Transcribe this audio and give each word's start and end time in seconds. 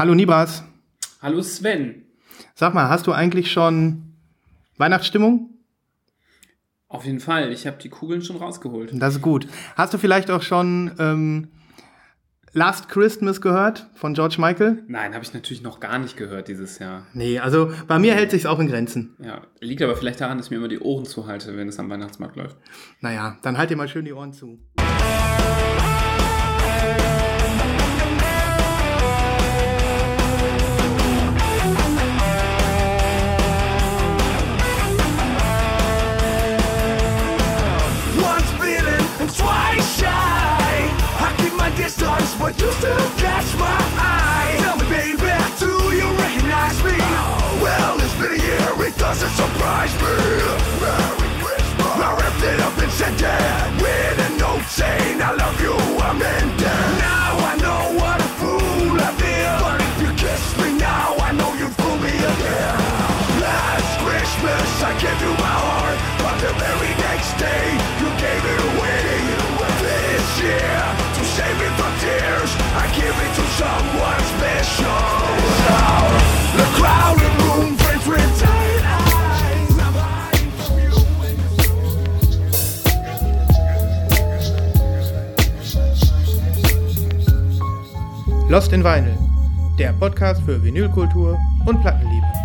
Hallo 0.00 0.14
Nibras. 0.14 0.64
Hallo 1.20 1.42
Sven. 1.42 2.06
Sag 2.54 2.72
mal, 2.72 2.88
hast 2.88 3.06
du 3.06 3.12
eigentlich 3.12 3.52
schon 3.52 4.14
Weihnachtsstimmung? 4.78 5.50
Auf 6.88 7.04
jeden 7.04 7.20
Fall. 7.20 7.52
Ich 7.52 7.66
habe 7.66 7.76
die 7.76 7.90
Kugeln 7.90 8.22
schon 8.22 8.36
rausgeholt. 8.36 8.92
Das 8.94 9.16
ist 9.16 9.20
gut. 9.20 9.46
Hast 9.76 9.92
du 9.92 9.98
vielleicht 9.98 10.30
auch 10.30 10.40
schon 10.40 10.92
ähm, 10.98 11.48
Last 12.52 12.88
Christmas 12.88 13.42
gehört 13.42 13.90
von 13.94 14.14
George 14.14 14.36
Michael? 14.38 14.82
Nein, 14.88 15.12
habe 15.12 15.22
ich 15.22 15.34
natürlich 15.34 15.62
noch 15.62 15.80
gar 15.80 15.98
nicht 15.98 16.16
gehört 16.16 16.48
dieses 16.48 16.78
Jahr. 16.78 17.06
Nee, 17.12 17.38
also 17.38 17.70
bei 17.86 17.98
mir 17.98 18.14
hält 18.14 18.30
sich's 18.30 18.46
auch 18.46 18.58
in 18.58 18.68
Grenzen. 18.68 19.14
Ja, 19.22 19.42
liegt 19.60 19.82
aber 19.82 19.96
vielleicht 19.96 20.22
daran, 20.22 20.38
dass 20.38 20.46
ich 20.46 20.50
mir 20.50 20.56
immer 20.56 20.68
die 20.68 20.80
Ohren 20.80 21.04
zuhalte, 21.04 21.56
wenn 21.58 21.68
es 21.68 21.78
am 21.78 21.90
Weihnachtsmarkt 21.90 22.36
läuft. 22.36 22.56
Naja, 23.00 23.36
dann 23.42 23.58
halt 23.58 23.68
dir 23.68 23.76
mal 23.76 23.86
schön 23.86 24.06
die 24.06 24.14
Ohren 24.14 24.32
zu. 24.32 24.58
Distance, 41.90 42.34
but 42.38 42.54
you 42.60 42.70
still 42.72 43.06
catch 43.18 43.50
my 43.58 43.78
eye. 43.98 44.54
Tell 44.62 44.76
me, 44.78 44.86
baby, 44.86 45.32
do 45.58 45.72
you 45.98 46.06
recognize 46.22 46.78
me? 46.86 46.96
Well, 47.58 47.98
it's 47.98 48.14
been 48.14 48.32
a 48.38 48.42
year, 48.42 48.86
it 48.86 48.96
doesn't 48.96 49.34
surprise 49.34 49.94
me. 50.02 50.14
Merry 50.82 51.30
Christmas. 51.42 51.94
I 52.06 52.10
wrapped 52.18 52.42
it 52.46 52.60
up 52.60 52.76
and 52.78 52.92
sent 52.92 53.18
it 53.18 53.82
with 53.82 54.26
a 54.26 54.30
note 54.38 54.66
saying 54.70 55.18
I 55.20 55.32
love 55.34 55.58
you, 55.60 55.74
I'm 56.06 56.22
in 56.22 56.46
it. 56.54 56.70
Now 57.02 57.32
I 57.50 57.54
know 57.64 57.82
what 57.98 58.18
a 58.22 58.30
fool 58.38 58.94
I 58.94 59.10
feel. 59.18 59.56
But 59.66 59.80
if 59.82 59.96
you 60.04 60.10
kiss 60.14 60.44
me 60.62 60.78
now, 60.78 61.18
I 61.18 61.32
know 61.32 61.50
you 61.58 61.68
fool 61.74 61.98
me 61.98 62.14
again. 62.32 62.78
Last 63.42 63.90
Christmas 64.04 64.68
I 64.86 64.92
gave 65.02 65.18
you 65.26 65.32
my 65.42 65.56
heart, 65.66 65.98
but 66.22 66.36
the 66.38 66.52
very 66.54 66.92
next 67.02 67.34
day 67.34 67.66
you 67.98 68.08
gave 68.22 68.42
it 68.54 68.60
away. 68.70 69.09
Year, 70.40 70.96
to 71.16 71.22
save 71.36 71.56
me 71.60 71.68
from 71.76 71.92
tears, 72.00 72.50
I 72.72 72.88
give 72.96 73.12
it 73.12 73.32
to 73.36 73.44
someone 73.60 74.22
special. 74.32 75.20
The 76.56 76.66
crowded 76.80 77.34
room, 77.44 77.76
friends 77.76 78.08
with. 78.08 78.30
Lost 88.48 88.72
in 88.72 88.82
Vinyl, 88.82 89.16
der 89.78 89.92
Podcast 89.92 90.42
für 90.42 90.60
Vinylkultur 90.62 91.38
und 91.66 91.80
Plattenliebe. 91.82 92.39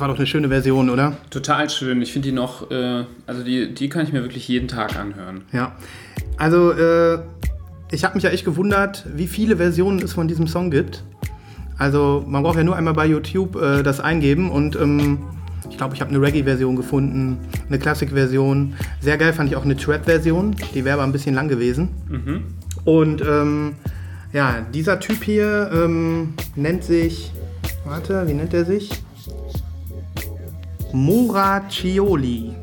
Das 0.00 0.08
war 0.08 0.14
doch 0.14 0.18
eine 0.18 0.26
schöne 0.26 0.48
Version, 0.48 0.88
oder? 0.88 1.18
Total 1.28 1.68
schön. 1.68 2.00
Ich 2.00 2.14
finde 2.14 2.30
die 2.30 2.34
noch, 2.34 2.70
äh, 2.70 3.04
also 3.26 3.42
die, 3.44 3.74
die 3.74 3.90
kann 3.90 4.02
ich 4.02 4.14
mir 4.14 4.22
wirklich 4.22 4.48
jeden 4.48 4.66
Tag 4.66 4.98
anhören. 4.98 5.42
Ja. 5.52 5.76
Also, 6.38 6.72
äh, 6.72 7.18
ich 7.90 8.02
habe 8.02 8.14
mich 8.14 8.24
ja 8.24 8.30
echt 8.30 8.46
gewundert, 8.46 9.04
wie 9.14 9.26
viele 9.26 9.58
Versionen 9.58 9.98
es 9.98 10.14
von 10.14 10.26
diesem 10.26 10.46
Song 10.46 10.70
gibt. 10.70 11.04
Also, 11.76 12.24
man 12.26 12.42
braucht 12.42 12.56
ja 12.56 12.64
nur 12.64 12.76
einmal 12.76 12.94
bei 12.94 13.04
YouTube 13.04 13.56
äh, 13.56 13.82
das 13.82 14.00
eingeben 14.00 14.50
und 14.50 14.74
ähm, 14.76 15.18
ich 15.68 15.76
glaube, 15.76 15.94
ich 15.94 16.00
habe 16.00 16.08
eine 16.08 16.22
Reggae-Version 16.22 16.76
gefunden, 16.76 17.36
eine 17.68 17.78
Classic-Version. 17.78 18.76
Sehr 19.02 19.18
geil 19.18 19.34
fand 19.34 19.50
ich 19.50 19.56
auch 19.56 19.66
eine 19.66 19.76
Trap-Version, 19.76 20.56
die 20.74 20.82
wäre 20.86 20.94
aber 20.94 21.02
ein 21.02 21.12
bisschen 21.12 21.34
lang 21.34 21.48
gewesen. 21.48 21.90
Und 22.86 23.20
ähm, 23.20 23.74
ja, 24.32 24.64
dieser 24.72 24.98
Typ 24.98 25.22
hier 25.22 25.70
ähm, 25.74 26.32
nennt 26.56 26.84
sich, 26.84 27.32
warte, 27.84 28.26
wie 28.26 28.32
nennt 28.32 28.54
er 28.54 28.64
sich? 28.64 29.02
Moraccioli. 30.92 32.54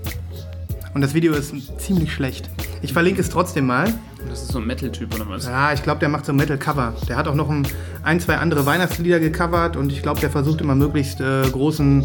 Und 0.94 1.02
das 1.02 1.14
Video 1.14 1.34
ist 1.34 1.54
ziemlich 1.80 2.12
schlecht. 2.12 2.50
Ich 2.82 2.94
verlinke 2.94 3.22
es 3.22 3.30
trotzdem 3.30 3.68
mal. 3.68 3.94
Das 4.30 4.42
ist 4.42 4.52
so 4.52 4.60
ein 4.60 4.68
Metal-Typ 4.68 5.14
oder 5.16 5.30
was? 5.30 5.46
Ja, 5.46 5.72
ich 5.72 5.84
glaube, 5.84 6.00
der 6.00 6.10
macht 6.10 6.26
so 6.26 6.34
Metal-Cover. 6.34 6.94
Der 7.08 7.16
hat 7.16 7.28
auch 7.28 7.36
noch 7.36 7.50
ein, 7.50 7.68
ein, 8.04 8.20
zwei 8.20 8.38
andere 8.38 8.66
Weihnachtslieder 8.66 9.20
gecovert 9.20 9.78
und 9.78 9.92
ich 9.92 10.02
glaube, 10.02 10.20
der 10.20 10.30
versucht 10.30 10.62
immer 10.62 10.76
möglichst 10.76 11.22
äh, 11.22 11.44
großen 11.50 12.04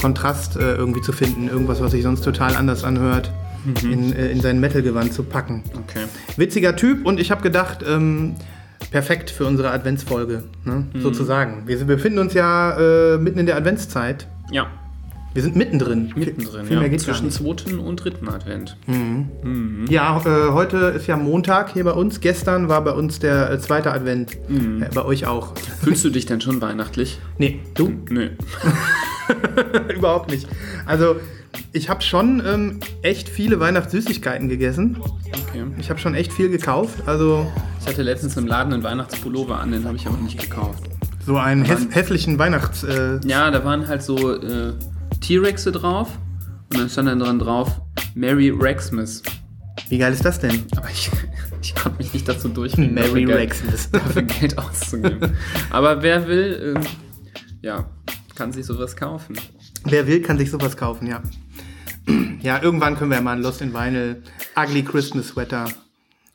Kontrast 0.00 0.56
äh, 0.56 0.74
irgendwie 0.74 1.00
zu 1.00 1.12
finden. 1.12 1.48
Irgendwas, 1.48 1.80
was 1.80 1.92
sich 1.92 2.02
sonst 2.02 2.22
total 2.22 2.56
anders 2.56 2.82
anhört, 2.82 3.30
in, 3.82 4.12
äh, 4.12 4.28
in 4.28 4.40
sein 4.40 4.58
Metal-Gewand 4.60 5.12
zu 5.12 5.22
packen. 5.22 5.62
Okay. 5.74 6.04
Witziger 6.36 6.76
Typ 6.76 7.06
und 7.06 7.20
ich 7.20 7.30
habe 7.30 7.42
gedacht, 7.42 7.84
ähm, 7.86 8.34
perfekt 8.90 9.30
für 9.30 9.46
unsere 9.46 9.70
Adventsfolge, 9.70 10.44
ne? 10.64 10.86
sozusagen. 10.98 11.66
Wir 11.66 11.82
befinden 11.84 12.18
uns 12.18 12.34
ja 12.34 13.14
äh, 13.14 13.18
mitten 13.18 13.38
in 13.38 13.46
der 13.46 13.56
Adventszeit. 13.56 14.26
Ja, 14.50 14.66
Wir 15.34 15.42
sind 15.42 15.56
mittendrin. 15.56 16.12
mittendrin. 16.14 16.64
Viel 16.64 16.76
mehr 16.78 16.86
ja. 16.86 16.88
gar 16.88 16.98
Zwischen 16.98 17.28
zweiten 17.28 17.80
und 17.80 17.96
dritten 17.96 18.28
Advent. 18.28 18.76
Ja, 19.88 20.18
äh, 20.24 20.52
heute 20.52 20.76
ist 20.96 21.08
ja 21.08 21.16
Montag 21.16 21.72
hier 21.72 21.82
bei 21.82 21.90
uns. 21.90 22.20
Gestern 22.20 22.68
war 22.68 22.84
bei 22.84 22.92
uns 22.92 23.18
der 23.18 23.50
äh, 23.50 23.58
zweite 23.58 23.92
Advent. 23.92 24.34
Äh, 24.34 24.88
bei 24.94 25.04
euch 25.04 25.26
auch. 25.26 25.54
Fühlst 25.82 26.04
du 26.04 26.10
dich 26.10 26.26
denn 26.26 26.40
schon 26.40 26.60
weihnachtlich? 26.60 27.18
Nee, 27.38 27.58
du? 27.74 27.92
Nö. 28.08 28.30
Überhaupt 29.96 30.30
nicht. 30.30 30.46
Also, 30.86 31.16
ich 31.72 31.88
habe 31.88 32.02
schon 32.02 32.40
ähm, 32.46 32.78
echt 33.02 33.28
viele 33.28 33.58
Weihnachtssüßigkeiten 33.58 34.48
gegessen. 34.48 34.98
Okay. 35.48 35.64
Ich 35.78 35.90
habe 35.90 35.98
schon 35.98 36.14
echt 36.14 36.32
viel 36.32 36.48
gekauft. 36.48 37.02
Also, 37.06 37.44
Ich 37.80 37.88
hatte 37.88 38.02
letztens 38.02 38.36
im 38.36 38.46
Laden 38.46 38.72
einen 38.72 38.84
Weihnachtspullover 38.84 39.58
an, 39.58 39.72
den 39.72 39.84
habe 39.84 39.96
ich 39.96 40.06
aber 40.06 40.16
nicht 40.18 40.40
gekauft. 40.40 40.84
so 41.26 41.36
einen 41.38 41.64
häss 41.64 41.88
hässlichen 41.90 42.38
Weihnachts... 42.38 42.84
Äh, 42.84 43.18
Ja, 43.26 43.50
da 43.50 43.64
waren 43.64 43.88
halt 43.88 44.02
so 44.04 44.32
äh, 44.40 44.74
T-Rexe 45.26 45.72
drauf 45.72 46.18
und 46.70 46.78
dann 46.78 46.88
stand 46.90 47.08
dann 47.08 47.18
dran 47.18 47.38
drauf 47.38 47.80
Merry 48.14 48.50
Rexmas. 48.50 49.22
wie 49.88 49.96
geil 49.98 50.12
ist 50.12 50.24
das 50.24 50.38
denn? 50.38 50.64
Aber 50.76 50.88
ich, 50.90 51.10
ich 51.62 51.74
konnte 51.74 51.98
mich 51.98 52.12
nicht 52.12 52.28
dazu 52.28 52.48
durchringen, 52.48 52.92
Merry 52.94 53.24
dafür 53.24 53.26
Geld- 53.26 53.38
Rexmas. 53.38 53.90
dafür 53.92 54.22
Geld 54.22 54.58
auszugeben. 54.58 55.32
Aber 55.70 56.02
wer 56.02 56.28
will, 56.28 56.74
ähm, 56.76 56.82
ja, 57.62 57.88
kann 58.34 58.52
sich 58.52 58.66
sowas 58.66 58.96
kaufen. 58.96 59.36
Wer 59.84 60.06
will, 60.06 60.20
kann 60.20 60.36
sich 60.38 60.50
sowas 60.50 60.76
kaufen, 60.76 61.06
ja. 61.06 61.22
Ja, 62.42 62.62
irgendwann 62.62 62.98
können 62.98 63.10
wir 63.10 63.16
ja 63.16 63.22
mal 63.22 63.32
ein 63.36 63.40
Lost 63.42 63.62
in 63.62 63.72
Vinyl 63.72 64.22
Ugly 64.54 64.82
Christmas 64.82 65.28
Sweater 65.28 65.64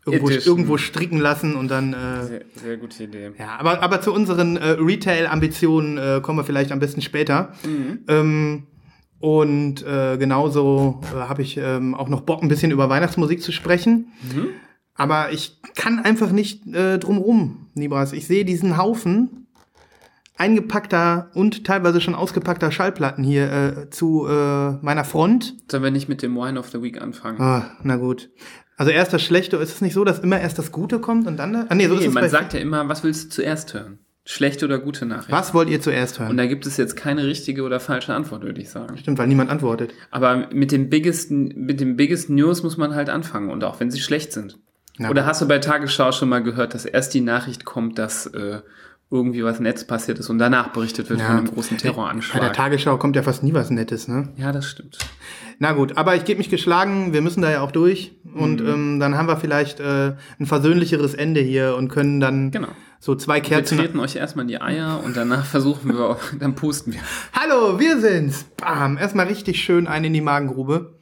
irgendwo, 0.04 0.30
irgendwo 0.32 0.78
stricken 0.80 1.20
lassen 1.20 1.54
und 1.56 1.68
dann... 1.70 1.94
Äh, 1.94 2.26
Sehr, 2.26 2.42
sehr 2.56 2.78
gute 2.78 3.04
Idee. 3.04 3.30
Ja, 3.38 3.58
aber, 3.60 3.84
aber 3.84 4.02
zu 4.02 4.12
unseren 4.12 4.58
äh, 4.58 4.70
Retail-Ambitionen 4.80 5.98
äh, 6.00 6.22
kommen 6.24 6.40
wir 6.40 6.44
vielleicht 6.44 6.72
am 6.72 6.80
besten 6.80 7.04
später. 7.04 7.54
Ähm, 8.08 8.64
und 9.20 9.86
äh, 9.86 10.18
genauso 10.18 11.02
äh, 11.14 11.18
habe 11.18 11.42
ich 11.42 11.58
ähm, 11.58 11.94
auch 11.96 12.10
noch 12.10 12.22
Bock, 12.22 12.42
ein 12.42 12.48
bisschen 12.48 12.72
über 12.72 12.90
Weihnachtsmusik 12.90 13.42
zu 13.42 13.52
sprechen. 13.52 14.12
Aber 14.96 15.32
ich 15.32 15.62
kann 15.76 16.00
einfach 16.00 16.32
nicht 16.32 16.68
äh, 16.68 17.00
drumrum, 17.00 17.68
Nibras. 17.74 18.12
Ich 18.12 18.28
sehe 18.28 18.44
diesen 18.44 18.78
Haufen 18.78 19.48
eingepackter 20.40 21.30
und 21.34 21.66
teilweise 21.66 22.00
schon 22.02 22.16
ausgepackter 22.16 22.72
Schallplatten 22.72 23.24
hier 23.24 23.52
äh, 23.52 23.90
zu 23.90 24.26
äh, 24.26 24.72
meiner 24.82 25.04
Front. 25.04 25.56
Sollen 25.70 25.84
wir 25.84 25.92
nicht 25.92 26.08
mit 26.08 26.22
dem 26.22 26.36
Wine 26.36 26.58
of 26.58 26.70
the 26.70 26.82
Week 26.82 27.02
anfangen? 27.02 27.42
Ah, 27.42 27.72
na 27.84 27.98
gut. 27.98 28.30
Also 28.78 28.92
erst 28.92 29.12
das 29.12 29.22
Schlechte, 29.22 29.58
ist 29.58 29.76
es 29.76 29.82
nicht 29.82 29.94
so, 29.94 30.06
dass 30.06 30.20
immer 30.20 30.40
erst 30.40 30.58
das 30.58 30.72
Gute 30.72 31.00
kommt 31.00 31.28
und 31.28 31.36
dann... 31.36 31.54
Ah, 31.56 31.76
nee, 31.76 31.88
so 31.88 31.96
nee, 31.96 32.02
ist 32.02 32.08
es 32.08 32.14
man 32.14 32.30
sagt 32.30 32.54
ja 32.54 32.62
immer, 32.62 32.88
was 32.88 33.04
willst 33.04 33.26
du 33.26 33.30
zuerst 33.30 33.74
hören? 33.74 34.00
Schlechte 34.32 34.66
oder 34.66 34.78
gute 34.78 35.08
Nachricht? 35.08 35.32
Was 35.32 35.56
wollt 35.56 35.72
ihr 35.72 35.82
zuerst 35.82 36.20
hören? 36.20 36.30
Und 36.30 36.38
da 36.38 36.46
gibt 36.46 36.68
es 36.68 36.78
jetzt 36.78 36.96
keine 36.96 37.26
richtige 37.26 37.64
oder 37.64 37.80
falsche 37.80 38.14
Antwort, 38.14 38.44
würde 38.44 38.62
ich 38.62 38.70
sagen. 38.70 38.96
Stimmt, 38.96 39.18
weil 39.18 39.26
niemand 39.26 39.50
antwortet. 39.50 39.92
Aber 40.12 40.50
mit 40.54 40.72
dem 40.72 40.88
biggest, 40.88 41.32
mit 41.32 41.82
dem 41.82 41.96
biggest 41.96 42.30
News 42.30 42.62
muss 42.62 42.78
man 42.78 42.94
halt 42.94 43.10
anfangen 43.10 43.50
und 43.50 43.64
auch 43.64 43.80
wenn 43.80 43.90
sie 43.90 44.00
schlecht 44.00 44.32
sind. 44.32 44.60
Ja. 45.00 45.10
Oder 45.10 45.26
hast 45.26 45.42
du 45.42 45.48
bei 45.48 45.58
Tagesschau 45.58 46.12
schon 46.12 46.30
mal 46.30 46.44
gehört, 46.44 46.76
dass 46.76 46.86
erst 46.86 47.16
die 47.16 47.22
Nachricht 47.22 47.66
kommt, 47.66 47.98
dass 47.98 48.28
äh, 48.28 48.60
irgendwie 49.10 49.44
was 49.44 49.60
Netz 49.60 49.86
passiert 49.86 50.20
ist 50.20 50.30
und 50.30 50.38
danach 50.38 50.74
berichtet 50.74 51.10
wird 51.10 51.22
von 51.22 51.38
einem 51.38 51.48
großen 51.48 51.78
Bei 51.78 51.82
der 51.82 51.92
Terroranschlag? 51.94 52.54
Tagesschau 52.54 52.98
kommt 52.98 53.16
ja 53.16 53.24
fast 53.24 53.42
nie 53.42 53.56
was 53.56 53.72
Nettes, 53.72 54.08
ne? 54.08 54.30
Ja, 54.36 54.52
das 54.52 54.68
stimmt. 54.68 55.00
Na 55.58 55.72
gut, 55.72 55.98
aber 55.98 56.16
ich 56.16 56.26
gebe 56.26 56.38
mich 56.38 56.52
geschlagen, 56.52 57.14
wir 57.14 57.22
müssen 57.22 57.42
da 57.42 57.50
ja 57.50 57.62
auch 57.62 57.72
durch. 57.72 58.12
Und 58.36 58.62
ähm, 58.62 59.00
dann 59.00 59.18
haben 59.18 59.28
wir 59.28 59.38
vielleicht 59.38 59.80
äh, 59.80 60.14
ein 60.40 60.46
versöhnlicheres 60.46 61.16
Ende 61.16 61.42
hier 61.42 61.76
und 61.76 61.88
können 61.88 62.20
dann 62.20 62.52
Genau. 62.52 62.68
So 63.00 63.16
zwei 63.16 63.36
Wir 63.36 63.42
Kerzen. 63.44 63.78
treten 63.78 64.00
euch 64.00 64.16
erstmal 64.16 64.44
in 64.44 64.50
die 64.50 64.62
Eier 64.62 65.02
und 65.04 65.16
danach 65.16 65.46
versuchen 65.46 65.94
wir, 65.96 66.02
auch- 66.10 66.20
dann 66.40 66.56
pusten 66.56 66.94
wir. 66.94 67.00
Hallo, 67.34 67.80
wir 67.80 68.00
sind's. 68.00 68.44
Bam, 68.58 68.98
erstmal 68.98 69.28
richtig 69.28 69.62
schön 69.64 69.88
ein 69.88 70.04
in 70.04 70.14
die 70.14 70.22
Magengrube. 70.22 70.98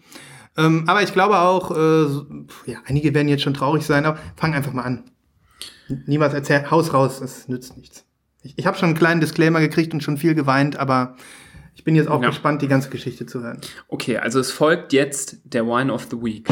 Ähm, 0.58 0.84
aber 0.88 1.04
ich 1.04 1.14
glaube 1.14 1.38
auch, 1.40 1.72
äh, 1.72 2.72
ja, 2.72 2.80
einige 2.86 3.14
werden 3.14 3.28
jetzt 3.28 3.44
schon 3.44 3.54
traurig 3.54 3.86
sein, 3.86 4.06
aber 4.06 4.18
fang 4.36 4.54
einfach 4.56 4.74
mal 4.74 4.84
an. 4.84 5.04
Niemals 6.06 6.34
erzählt, 6.34 6.70
Haus 6.72 6.94
raus, 6.94 7.22
es 7.22 7.48
nützt 7.48 7.78
nichts. 7.78 8.06
Ich, 8.44 8.58
ich 8.58 8.66
habe 8.66 8.78
schon 8.78 8.90
einen 8.90 8.98
kleinen 8.98 9.22
Disclaimer 9.22 9.60
gekriegt 9.60 9.94
und 9.94 10.02
schon 10.04 10.18
viel 10.18 10.36
geweint, 10.36 10.78
aber 10.78 11.16
ich 11.76 11.84
bin 11.84 11.96
jetzt 11.96 12.10
auch 12.10 12.22
Ja. 12.22 12.30
gespannt, 12.30 12.62
die 12.64 12.68
ganze 12.68 12.90
Geschichte 12.90 13.26
zu 13.28 13.42
hören. 13.42 13.62
Okay, 13.88 14.18
also 14.18 14.40
es 14.40 14.52
folgt 14.52 14.94
jetzt 14.94 15.38
der 15.44 15.66
Wine 15.66 15.94
of 15.94 16.08
the 16.12 16.18
Week. 16.22 16.48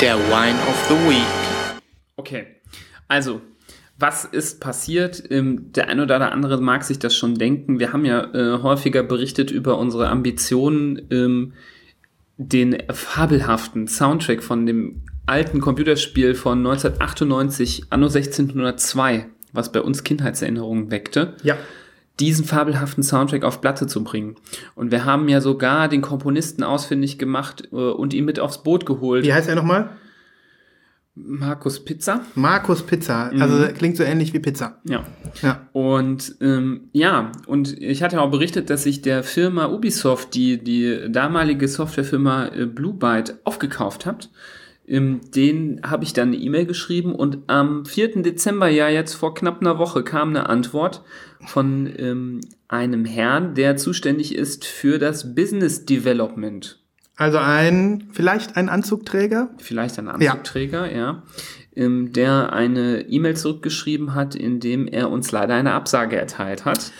Der 0.00 0.16
Wine 0.18 0.58
of 0.68 0.86
the 0.88 0.94
Week. 1.08 1.80
Okay, 2.16 2.46
also, 3.08 3.40
was 3.98 4.24
ist 4.24 4.60
passiert? 4.60 5.24
Ähm, 5.30 5.72
der 5.72 5.88
ein 5.88 5.98
oder 6.00 6.18
der 6.18 6.32
andere 6.32 6.60
mag 6.60 6.84
sich 6.84 6.98
das 6.98 7.16
schon 7.16 7.34
denken. 7.34 7.80
Wir 7.80 7.92
haben 7.92 8.04
ja 8.04 8.32
äh, 8.32 8.62
häufiger 8.62 9.02
berichtet 9.02 9.50
über 9.50 9.78
unsere 9.78 10.08
Ambitionen, 10.08 11.02
ähm, 11.10 11.52
den 12.36 12.78
fabelhaften 12.92 13.88
Soundtrack 13.88 14.44
von 14.44 14.64
dem 14.66 15.02
alten 15.26 15.60
Computerspiel 15.60 16.34
von 16.36 16.58
1998, 16.58 17.86
Anno 17.90 18.06
1602, 18.06 19.26
was 19.52 19.72
bei 19.72 19.82
uns 19.82 20.04
Kindheitserinnerungen 20.04 20.90
weckte 20.92 21.34
Ja. 21.42 21.56
diesen 22.20 22.44
fabelhaften 22.44 23.02
Soundtrack 23.02 23.42
auf 23.42 23.60
Platte 23.60 23.88
zu 23.88 24.04
bringen. 24.04 24.36
Und 24.76 24.92
wir 24.92 25.04
haben 25.04 25.28
ja 25.28 25.40
sogar 25.40 25.88
den 25.88 26.00
Komponisten 26.00 26.62
ausfindig 26.62 27.18
gemacht 27.18 27.68
äh, 27.72 27.74
und 27.74 28.14
ihn 28.14 28.24
mit 28.24 28.38
aufs 28.38 28.62
Boot 28.62 28.86
geholt. 28.86 29.24
Wie 29.24 29.32
heißt 29.34 29.48
er 29.48 29.56
nochmal? 29.56 29.90
Markus 31.26 31.84
Pizza. 31.84 32.22
Markus 32.34 32.82
Pizza. 32.82 33.30
Also 33.38 33.66
klingt 33.74 33.96
so 33.96 34.02
ähnlich 34.02 34.32
wie 34.32 34.38
Pizza. 34.38 34.78
Ja. 34.84 35.04
Ja. 35.42 35.68
Und 35.72 36.36
ähm, 36.40 36.88
ja, 36.92 37.32
und 37.46 37.80
ich 37.80 38.02
hatte 38.02 38.20
auch 38.20 38.30
berichtet, 38.30 38.70
dass 38.70 38.84
sich 38.84 39.02
der 39.02 39.22
Firma 39.22 39.66
Ubisoft, 39.66 40.34
die 40.34 40.62
die 40.62 41.10
damalige 41.10 41.68
Softwarefirma 41.68 42.48
äh, 42.48 42.66
Blue 42.66 42.94
Byte 42.94 43.38
aufgekauft 43.44 44.06
hat, 44.06 44.30
ähm, 44.86 45.20
den 45.34 45.80
habe 45.84 46.04
ich 46.04 46.12
dann 46.12 46.28
eine 46.28 46.38
E-Mail 46.38 46.66
geschrieben 46.66 47.14
und 47.14 47.38
am 47.46 47.84
4. 47.84 48.22
Dezember, 48.22 48.68
ja 48.68 48.88
jetzt 48.88 49.14
vor 49.14 49.34
knapp 49.34 49.60
einer 49.60 49.78
Woche, 49.78 50.02
kam 50.02 50.30
eine 50.30 50.48
Antwort 50.48 51.02
von 51.46 51.92
ähm, 51.98 52.40
einem 52.68 53.04
Herrn, 53.04 53.54
der 53.54 53.76
zuständig 53.76 54.34
ist 54.34 54.64
für 54.64 54.98
das 54.98 55.34
Business 55.34 55.84
Development. 55.84 56.77
Also 57.18 57.38
ein, 57.38 58.08
vielleicht 58.12 58.56
ein 58.56 58.68
Anzugträger? 58.68 59.50
vielleicht 59.58 59.98
ein 59.98 60.06
Anzugträger, 60.06 60.90
ja, 60.90 61.24
ähm, 61.74 62.12
der 62.12 62.52
eine 62.52 63.08
E-Mail 63.08 63.36
zurückgeschrieben 63.36 64.14
hat, 64.14 64.36
in 64.36 64.60
dem 64.60 64.86
er 64.86 65.10
uns 65.10 65.32
leider 65.32 65.54
eine 65.54 65.72
Absage 65.72 66.16
erteilt 66.16 66.64
hat, 66.64 66.92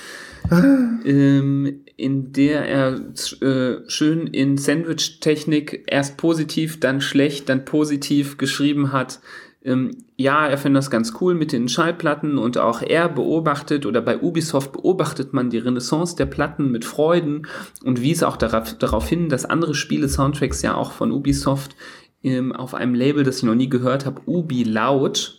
ähm, 0.50 1.84
in 1.96 2.32
der 2.32 2.64
er 2.64 3.00
äh, 3.40 3.88
schön 3.88 4.26
in 4.26 4.58
Sandwich-Technik 4.58 5.84
erst 5.86 6.16
positiv, 6.16 6.80
dann 6.80 7.00
schlecht, 7.00 7.48
dann 7.48 7.64
positiv 7.64 8.38
geschrieben 8.38 8.90
hat. 8.90 9.20
Ähm, 9.68 9.90
ja, 10.16 10.46
er 10.46 10.56
findet 10.56 10.78
das 10.78 10.90
ganz 10.90 11.12
cool 11.20 11.34
mit 11.34 11.52
den 11.52 11.68
Schallplatten 11.68 12.38
und 12.38 12.56
auch 12.56 12.80
er 12.80 13.06
beobachtet 13.10 13.84
oder 13.84 14.00
bei 14.00 14.18
Ubisoft 14.18 14.72
beobachtet 14.72 15.34
man 15.34 15.50
die 15.50 15.58
Renaissance 15.58 16.16
der 16.16 16.24
Platten 16.24 16.70
mit 16.70 16.86
Freuden 16.86 17.46
und 17.84 18.00
wies 18.00 18.22
auch 18.22 18.38
darauf, 18.38 18.78
darauf 18.78 19.06
hin, 19.06 19.28
dass 19.28 19.44
andere 19.44 19.74
Spiele-Soundtracks 19.74 20.62
ja 20.62 20.74
auch 20.74 20.92
von 20.92 21.12
Ubisoft 21.12 21.76
ähm, 22.22 22.52
auf 22.56 22.72
einem 22.72 22.94
Label, 22.94 23.24
das 23.24 23.38
ich 23.38 23.42
noch 23.42 23.54
nie 23.54 23.68
gehört 23.68 24.06
habe, 24.06 24.22
Ubi 24.24 24.62
Loud, 24.62 25.38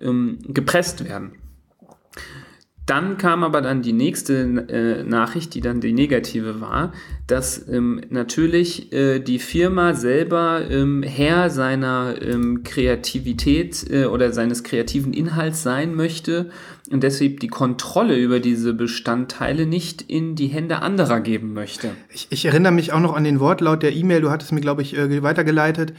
ähm, 0.00 0.38
gepresst 0.46 1.04
werden. 1.04 1.32
Dann 2.86 3.18
kam 3.18 3.42
aber 3.42 3.62
dann 3.62 3.82
die 3.82 3.92
nächste 3.92 4.42
äh, 4.68 5.02
Nachricht, 5.02 5.54
die 5.54 5.60
dann 5.60 5.80
die 5.80 5.92
negative 5.92 6.60
war, 6.60 6.92
dass 7.26 7.66
ähm, 7.68 8.00
natürlich 8.10 8.92
äh, 8.92 9.18
die 9.18 9.40
Firma 9.40 9.94
selber 9.94 10.62
ähm, 10.70 11.02
Herr 11.02 11.50
seiner 11.50 12.14
ähm, 12.22 12.62
Kreativität 12.62 13.84
äh, 13.90 14.04
oder 14.04 14.32
seines 14.32 14.62
kreativen 14.62 15.12
Inhalts 15.12 15.64
sein 15.64 15.96
möchte 15.96 16.50
und 16.88 17.02
deshalb 17.02 17.40
die 17.40 17.48
Kontrolle 17.48 18.16
über 18.16 18.38
diese 18.38 18.72
Bestandteile 18.72 19.66
nicht 19.66 20.02
in 20.02 20.36
die 20.36 20.46
Hände 20.46 20.82
anderer 20.82 21.18
geben 21.18 21.52
möchte. 21.54 21.90
Ich, 22.10 22.28
ich 22.30 22.44
erinnere 22.44 22.72
mich 22.72 22.92
auch 22.92 23.00
noch 23.00 23.16
an 23.16 23.24
den 23.24 23.40
Wortlaut 23.40 23.82
der 23.82 23.96
E-Mail, 23.96 24.20
du 24.20 24.30
hattest 24.30 24.52
mir, 24.52 24.60
glaube 24.60 24.82
ich, 24.82 24.96
äh, 24.96 25.22
weitergeleitet. 25.24 25.92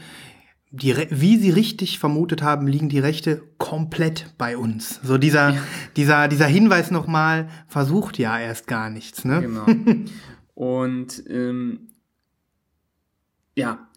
Die, 0.70 0.94
wie 1.10 1.38
Sie 1.38 1.50
richtig 1.50 1.98
vermutet 1.98 2.42
haben, 2.42 2.66
liegen 2.66 2.90
die 2.90 2.98
Rechte 2.98 3.42
komplett 3.56 4.34
bei 4.36 4.56
uns. 4.56 5.00
So 5.02 5.16
dieser, 5.16 5.56
dieser, 5.96 6.28
dieser 6.28 6.46
Hinweis 6.46 6.90
nochmal, 6.90 7.48
versucht 7.68 8.18
ja 8.18 8.38
erst 8.38 8.66
gar 8.66 8.90
nichts, 8.90 9.24
ne? 9.24 9.40
Genau. 9.40 9.66
Und 10.54 11.22
ähm, 11.28 11.88
ja, 13.54 13.88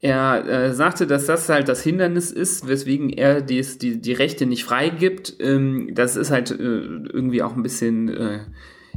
er 0.00 0.46
äh, 0.46 0.72
sagte, 0.74 1.06
dass 1.06 1.24
das 1.24 1.48
halt 1.48 1.66
das 1.66 1.82
Hindernis 1.82 2.30
ist, 2.30 2.68
weswegen 2.68 3.08
er 3.08 3.40
dies, 3.40 3.78
die, 3.78 4.00
die 4.00 4.12
Rechte 4.12 4.44
nicht 4.44 4.64
freigibt. 4.64 5.34
Ähm, 5.40 5.94
das 5.94 6.16
ist 6.16 6.30
halt 6.30 6.50
äh, 6.50 6.54
irgendwie 6.54 7.42
auch 7.42 7.56
ein 7.56 7.62
bisschen, 7.62 8.08
äh, 8.08 8.40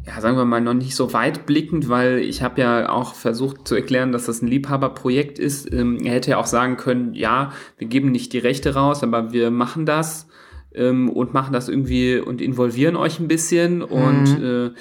ja, 0.08 0.22
sagen 0.22 0.38
wir 0.38 0.46
mal, 0.46 0.62
noch 0.62 0.74
nicht 0.74 0.96
so 0.96 1.12
weitblickend, 1.12 1.90
weil 1.90 2.20
ich 2.20 2.42
habe 2.42 2.62
ja 2.62 2.90
auch 2.90 3.14
versucht 3.14 3.68
zu 3.68 3.76
erklären, 3.76 4.14
dass 4.14 4.26
das 4.26 4.42
ein 4.42 4.48
Liebhaberprojekt 4.48 5.38
ist. 5.38 5.72
Ähm, 5.74 5.98
er 6.04 6.14
hätte 6.14 6.32
ja 6.32 6.38
auch 6.38 6.46
sagen 6.46 6.78
können, 6.78 7.14
ja, 7.14 7.52
wir 7.78 7.88
geben 7.88 8.12
nicht 8.12 8.32
die 8.32 8.38
Rechte 8.38 8.74
raus, 8.74 9.04
aber 9.04 9.34
wir 9.34 9.52
machen 9.52 9.86
das 9.86 10.30
ähm, 10.74 11.10
und 11.10 11.34
machen 11.34 11.52
das 11.52 11.68
irgendwie 11.68 12.20
und 12.20 12.42
involvieren 12.42 12.96
euch 12.96 13.20
ein 13.20 13.28
bisschen 13.28 13.82
und 13.82 14.42
äh, 14.42 14.72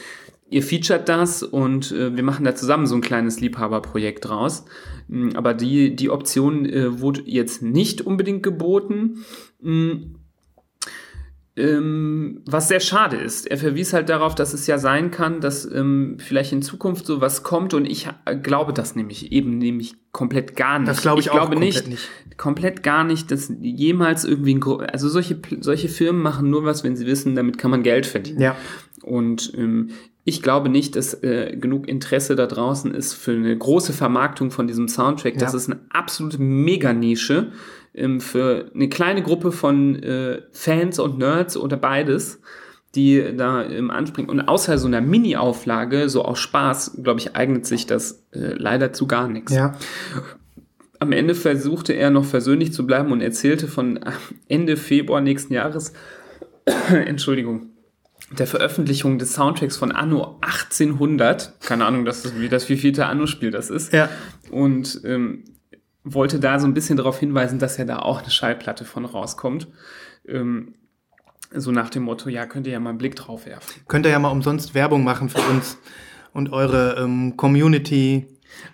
ihr 0.48 0.62
featuret 0.62 1.08
das 1.08 1.42
und 1.42 1.90
äh, 1.90 2.14
wir 2.14 2.22
machen 2.22 2.44
da 2.44 2.54
zusammen 2.54 2.86
so 2.86 2.94
ein 2.94 3.00
kleines 3.00 3.40
Liebhaberprojekt 3.40 4.26
draus. 4.26 4.64
Mm, 5.08 5.30
Aber 5.34 5.54
die, 5.54 5.96
die 5.96 6.10
Option 6.10 6.66
äh, 6.66 7.00
wurde 7.00 7.22
jetzt 7.24 7.62
nicht 7.62 8.00
unbedingt 8.00 8.44
geboten. 8.44 9.24
Mm, 9.60 10.14
ähm, 11.56 12.42
was 12.46 12.68
sehr 12.68 12.80
schade 12.80 13.16
ist. 13.16 13.50
Er 13.50 13.56
verwies 13.56 13.92
halt 13.94 14.08
darauf, 14.10 14.34
dass 14.34 14.52
es 14.52 14.66
ja 14.66 14.78
sein 14.78 15.10
kann, 15.10 15.40
dass 15.40 15.64
ähm, 15.70 16.16
vielleicht 16.18 16.52
in 16.52 16.60
Zukunft 16.62 17.06
sowas 17.06 17.42
kommt 17.42 17.72
und 17.72 17.86
ich 17.86 18.08
äh, 18.26 18.36
glaube 18.36 18.72
das 18.74 18.94
nämlich 18.94 19.32
eben 19.32 19.56
nämlich 19.58 19.94
komplett 20.12 20.54
gar 20.54 20.78
nicht. 20.78 20.88
Das 20.88 21.00
glaube 21.02 21.20
ich 21.20 21.30
auch 21.30 21.34
glaube 21.34 21.52
komplett 21.54 21.88
nicht, 21.88 21.88
nicht. 21.88 22.38
komplett 22.38 22.82
gar 22.82 23.04
nicht, 23.04 23.30
dass 23.30 23.50
jemals 23.60 24.24
irgendwie 24.24 24.54
ein, 24.54 24.62
also 24.92 25.08
solche 25.08 25.38
solche 25.60 25.88
Firmen 25.88 26.20
machen 26.22 26.50
nur 26.50 26.64
was, 26.64 26.84
wenn 26.84 26.96
sie 26.96 27.06
wissen, 27.06 27.34
damit 27.34 27.56
kann 27.56 27.70
man 27.70 27.82
Geld 27.82 28.04
verdienen. 28.06 28.40
Ja. 28.40 28.56
Und 29.02 29.52
ähm, 29.56 29.90
ich 30.24 30.42
glaube 30.42 30.68
nicht, 30.68 30.96
dass 30.96 31.14
äh, 31.22 31.56
genug 31.56 31.88
Interesse 31.88 32.34
da 32.34 32.46
draußen 32.46 32.92
ist 32.92 33.14
für 33.14 33.30
eine 33.30 33.56
große 33.56 33.92
Vermarktung 33.92 34.50
von 34.50 34.66
diesem 34.66 34.88
Soundtrack. 34.88 35.38
Das 35.38 35.52
Ja. 35.52 35.56
ist 35.58 35.70
eine 35.70 35.80
absolute 35.90 36.42
Mega-Nische 36.42 37.52
ähm, 37.96 38.20
für 38.20 38.70
eine 38.74 38.88
kleine 38.88 39.22
Gruppe 39.22 39.52
von 39.52 40.02
äh, 40.02 40.42
Fans 40.52 40.98
und 40.98 41.18
Nerds 41.18 41.56
oder 41.56 41.76
beides, 41.76 42.40
die 42.94 43.36
da 43.36 43.64
ähm, 43.64 43.90
anspringen. 43.90 44.30
Und 44.30 44.40
außer 44.40 44.78
so 44.78 44.86
einer 44.86 45.00
Mini-Auflage, 45.00 46.08
so 46.08 46.24
aus 46.24 46.38
Spaß, 46.38 47.00
glaube 47.02 47.20
ich, 47.20 47.34
eignet 47.34 47.66
sich 47.66 47.86
das 47.86 48.24
äh, 48.32 48.54
leider 48.56 48.92
zu 48.92 49.06
gar 49.06 49.28
nichts. 49.28 49.52
Ja. 49.52 49.76
Am 50.98 51.12
Ende 51.12 51.34
versuchte 51.34 51.92
er 51.92 52.10
noch 52.10 52.24
versöhnlich 52.24 52.72
zu 52.72 52.86
bleiben 52.86 53.12
und 53.12 53.20
erzählte 53.20 53.68
von 53.68 54.00
Ende 54.48 54.76
Februar 54.76 55.20
nächsten 55.20 55.52
Jahres, 55.52 55.92
Entschuldigung, 56.88 57.70
der 58.30 58.46
Veröffentlichung 58.46 59.18
des 59.18 59.34
Soundtracks 59.34 59.76
von 59.76 59.92
Anno 59.92 60.38
1800. 60.40 61.60
Keine 61.60 61.84
Ahnung, 61.84 62.04
das 62.04 62.24
ist, 62.24 62.40
wie 62.40 62.48
das 62.48 62.68
wievielte 62.68 63.06
Anno-Spiel 63.06 63.50
das 63.50 63.70
ist. 63.70 63.92
Ja. 63.92 64.08
Und 64.50 65.00
ähm, 65.04 65.44
wollte 66.06 66.38
da 66.38 66.58
so 66.58 66.66
ein 66.66 66.74
bisschen 66.74 66.96
darauf 66.96 67.18
hinweisen, 67.18 67.58
dass 67.58 67.76
ja 67.76 67.84
da 67.84 67.98
auch 67.98 68.22
eine 68.22 68.30
Schallplatte 68.30 68.84
von 68.84 69.04
rauskommt. 69.04 69.68
Ähm, 70.26 70.74
so 71.52 71.72
nach 71.72 71.90
dem 71.90 72.04
Motto, 72.04 72.28
ja, 72.28 72.46
könnt 72.46 72.66
ihr 72.66 72.72
ja 72.72 72.80
mal 72.80 72.90
einen 72.90 72.98
Blick 72.98 73.16
drauf 73.16 73.46
werfen. 73.46 73.82
Könnt 73.88 74.06
ihr 74.06 74.12
ja 74.12 74.18
mal 74.18 74.30
umsonst 74.30 74.74
Werbung 74.74 75.04
machen 75.04 75.28
für 75.28 75.40
uns 75.50 75.78
und 76.32 76.52
eure 76.52 76.96
ähm, 76.98 77.36
Community. 77.36 78.26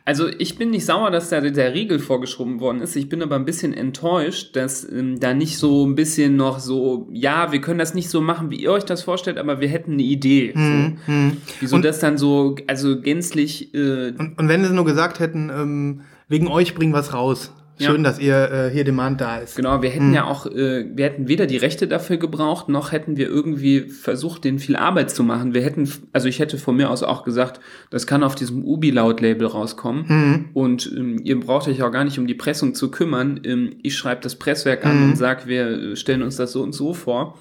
Also 0.05 0.29
ich 0.29 0.59
bin 0.59 0.71
nicht 0.71 0.87
sauer, 0.87 1.11
dass 1.11 1.29
da 1.31 1.41
der 1.41 1.75
Riegel 1.75 1.99
vorgeschoben 1.99 2.61
worden 2.61 2.81
ist. 2.81 2.95
Ich 2.95 3.09
bin 3.09 3.23
aber 3.23 3.37
ein 3.37 3.45
bisschen 3.45 3.73
enttäuscht, 3.73 4.55
dass 4.55 4.89
ähm, 4.91 5.19
da 5.19 5.35
nicht 5.35 5.59
so 5.59 5.87
ein 5.87 5.95
bisschen 5.95 6.37
noch 6.37 6.61
so, 6.61 7.09
ja, 7.13 7.51
wir 7.53 7.61
können 7.61 7.79
das 7.79 7.95
nicht 7.95 8.09
so 8.09 8.21
machen, 8.21 8.51
wie 8.51 8.57
ihr 8.57 8.71
euch 8.71 8.85
das 8.85 9.03
vorstellt, 9.03 9.39
aber 9.39 9.61
wir 9.61 9.69
hätten 9.69 9.93
eine 9.93 10.03
Idee. 10.03 10.53
Mhm, 10.55 10.99
so. 11.07 11.47
Wieso 11.61 11.79
das 11.79 11.99
dann 11.99 12.19
so, 12.19 12.57
also 12.67 13.01
gänzlich, 13.01 13.75
äh, 13.75 14.13
Und, 14.17 14.39
und 14.39 14.49
wenn 14.49 14.65
sie 14.65 14.73
nur 14.73 14.85
gesagt 14.85 15.19
hätten, 15.19 15.51
ähm, 15.51 16.01
wegen 16.33 16.49
euch 16.49 16.75
bringen 16.75 16.93
was 16.93 17.15
raus. 17.15 17.53
Schön, 17.81 18.03
Ja. 18.05 18.11
dass 18.11 18.19
ihr 18.19 18.51
äh, 18.53 18.71
hier 18.71 18.85
Demand 18.85 19.21
da 19.21 19.39
ist. 19.39 19.57
genau, 19.57 19.81
wir 19.81 19.89
hätten 19.89 20.13
ja 20.13 20.25
auch, 20.25 20.45
äh, 20.47 20.85
wir 20.95 21.07
hätten 21.07 21.27
weder 21.27 21.47
die 21.47 21.57
Rechte 21.57 21.89
dafür 21.89 22.19
gebraucht, 22.19 22.69
noch 22.69 22.93
hätten 22.93 23.17
wir 23.17 23.27
irgendwie 23.29 23.81
versucht, 23.89 24.45
denen 24.45 24.59
viel 24.59 24.77
Arbeit 24.77 25.11
zu 25.11 25.23
machen. 25.25 25.55
Wir 25.55 25.63
hätten, 25.63 25.91
also 26.13 26.29
ich 26.29 26.39
hätte 26.39 26.59
von 26.59 26.77
mir 26.77 26.91
aus 26.91 27.03
auch 27.03 27.25
gesagt, 27.25 27.61
das 27.91 28.07
kann 28.07 28.23
auf 28.25 28.35
diesem 28.35 28.63
Ubi-Laut-Label 28.65 29.47
rauskommen. 29.47 30.51
Und 30.53 30.93
ähm, 30.97 31.19
ihr 31.25 31.41
braucht 31.41 31.67
euch 31.67 31.83
auch 31.83 31.91
gar 31.91 32.05
nicht 32.05 32.19
um 32.19 32.27
die 32.27 32.35
Pressung 32.35 32.75
zu 32.75 32.91
kümmern. 32.91 33.41
Ähm, 33.45 33.77
ich 33.83 33.97
schreibe 33.97 34.21
das 34.21 34.37
Presswerk 34.37 34.85
an 34.85 35.05
und 35.05 35.17
sage, 35.17 35.47
wir 35.47 35.67
äh, 35.93 35.97
stellen 35.97 36.23
uns 36.23 36.37
das 36.37 36.53
so 36.53 36.63
und 36.63 36.73
so 36.73 36.93
vor. 36.93 37.39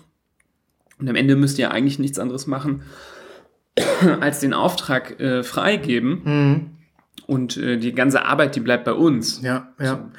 Und 0.98 1.10
am 1.10 1.16
Ende 1.18 1.36
müsst 1.36 1.60
ihr 1.60 1.72
eigentlich 1.72 2.00
nichts 2.00 2.20
anderes 2.20 2.48
machen, 2.48 2.84
als 4.22 4.40
den 4.40 4.54
Auftrag 4.54 5.20
äh, 5.20 5.44
freigeben. 5.44 6.78
Und 7.28 7.56
äh, 7.58 7.78
die 7.78 7.94
ganze 7.94 8.26
Arbeit, 8.26 8.56
die 8.56 8.60
bleibt 8.60 8.84
bei 8.84 8.94
uns. 8.94 9.42
Ja, 9.42 9.70
ja. 9.80 10.10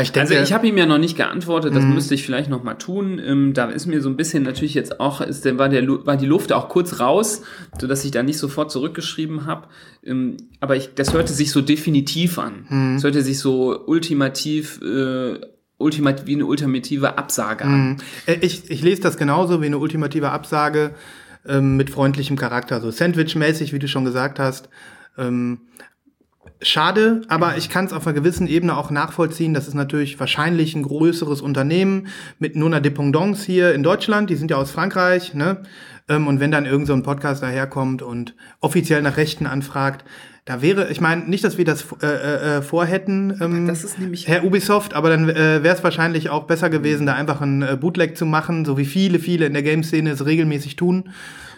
Ich 0.00 0.16
Also 0.18 0.34
ich 0.34 0.52
habe 0.52 0.66
ihm 0.66 0.78
ja 0.78 0.86
noch 0.86 0.98
nicht 0.98 1.16
geantwortet, 1.16 1.74
das 1.74 1.84
müsste 1.84 2.14
ich 2.14 2.24
vielleicht 2.24 2.48
noch 2.48 2.62
mal 2.62 2.74
tun. 2.74 3.18
Ähm, 3.18 3.52
da 3.52 3.66
ist 3.66 3.86
mir 3.86 4.00
so 4.00 4.08
ein 4.08 4.16
bisschen 4.16 4.42
natürlich 4.42 4.74
jetzt 4.74 5.00
auch, 5.00 5.20
ist, 5.20 5.44
war, 5.58 5.68
der, 5.68 5.86
war 5.86 6.16
die 6.16 6.26
Luft 6.26 6.52
auch 6.52 6.68
kurz 6.68 7.00
raus, 7.00 7.42
sodass 7.78 8.04
ich 8.04 8.10
da 8.10 8.22
nicht 8.22 8.38
sofort 8.38 8.70
zurückgeschrieben 8.70 9.44
habe. 9.46 9.68
Ähm, 10.04 10.36
aber 10.60 10.76
ich, 10.76 10.94
das 10.94 11.12
hörte 11.12 11.32
sich 11.32 11.50
so 11.50 11.60
definitiv 11.60 12.38
an. 12.38 12.94
Es 12.96 13.04
hörte 13.04 13.22
sich 13.22 13.38
so 13.38 13.86
ultimativ, 13.86 14.80
äh, 14.82 15.40
ultimat, 15.78 16.26
wie 16.26 16.34
eine 16.34 16.46
ultimative 16.46 17.18
Absage 17.18 17.64
an. 17.64 17.98
Äh, 18.26 18.36
Ich, 18.40 18.70
ich 18.70 18.82
lese 18.82 19.02
das 19.02 19.16
genauso 19.16 19.60
wie 19.60 19.66
eine 19.66 19.78
ultimative 19.78 20.30
Absage 20.30 20.94
ähm, 21.46 21.76
mit 21.76 21.90
freundlichem 21.90 22.36
Charakter, 22.36 22.80
so 22.80 22.90
Sandwich-mäßig, 22.90 23.72
wie 23.72 23.78
du 23.78 23.88
schon 23.88 24.04
gesagt 24.04 24.38
hast. 24.38 24.68
Ähm, 25.18 25.60
schade, 26.60 27.22
aber 27.28 27.56
ich 27.56 27.68
kann 27.68 27.84
es 27.86 27.92
auf 27.92 28.06
einer 28.06 28.14
gewissen 28.14 28.46
Ebene 28.46 28.76
auch 28.76 28.90
nachvollziehen. 28.90 29.54
Das 29.54 29.68
ist 29.68 29.74
natürlich 29.74 30.18
wahrscheinlich 30.20 30.74
ein 30.74 30.82
größeres 30.82 31.40
Unternehmen 31.40 32.08
mit 32.38 32.56
nur 32.56 32.68
einer 32.68 32.80
Dependance 32.80 33.44
hier 33.44 33.74
in 33.74 33.82
Deutschland. 33.82 34.30
Die 34.30 34.36
sind 34.36 34.50
ja 34.50 34.56
aus 34.56 34.70
Frankreich, 34.70 35.34
ne? 35.34 35.62
Ähm, 36.08 36.26
und 36.26 36.40
wenn 36.40 36.50
dann 36.50 36.66
irgend 36.66 36.86
so 36.88 36.92
ein 36.94 37.02
Podcast 37.04 37.42
daherkommt 37.42 38.02
und 38.02 38.34
offiziell 38.60 39.02
nach 39.02 39.16
Rechten 39.16 39.46
anfragt, 39.46 40.04
da 40.44 40.60
wäre, 40.60 40.90
ich 40.90 41.00
meine, 41.00 41.22
nicht, 41.26 41.44
dass 41.44 41.56
wir 41.56 41.64
das 41.64 41.86
äh, 42.02 42.06
äh, 42.06 42.56
äh, 42.58 42.62
vorhätten, 42.62 43.38
ähm, 43.40 43.68
Das 43.68 43.84
ist 43.84 44.00
nämlich- 44.00 44.26
Herr 44.26 44.42
Ubisoft, 44.42 44.94
aber 44.94 45.08
dann 45.10 45.28
äh, 45.28 45.62
wäre 45.62 45.76
es 45.76 45.84
wahrscheinlich 45.84 46.30
auch 46.30 46.44
besser 46.48 46.68
gewesen, 46.68 47.06
da 47.06 47.14
einfach 47.14 47.40
ein 47.40 47.62
äh, 47.62 47.76
Bootleg 47.80 48.16
zu 48.16 48.26
machen, 48.26 48.64
so 48.64 48.76
wie 48.76 48.84
viele, 48.84 49.20
viele 49.20 49.46
in 49.46 49.52
der 49.52 49.62
Game-Szene 49.62 50.10
es 50.10 50.26
regelmäßig 50.26 50.74
tun. 50.74 51.10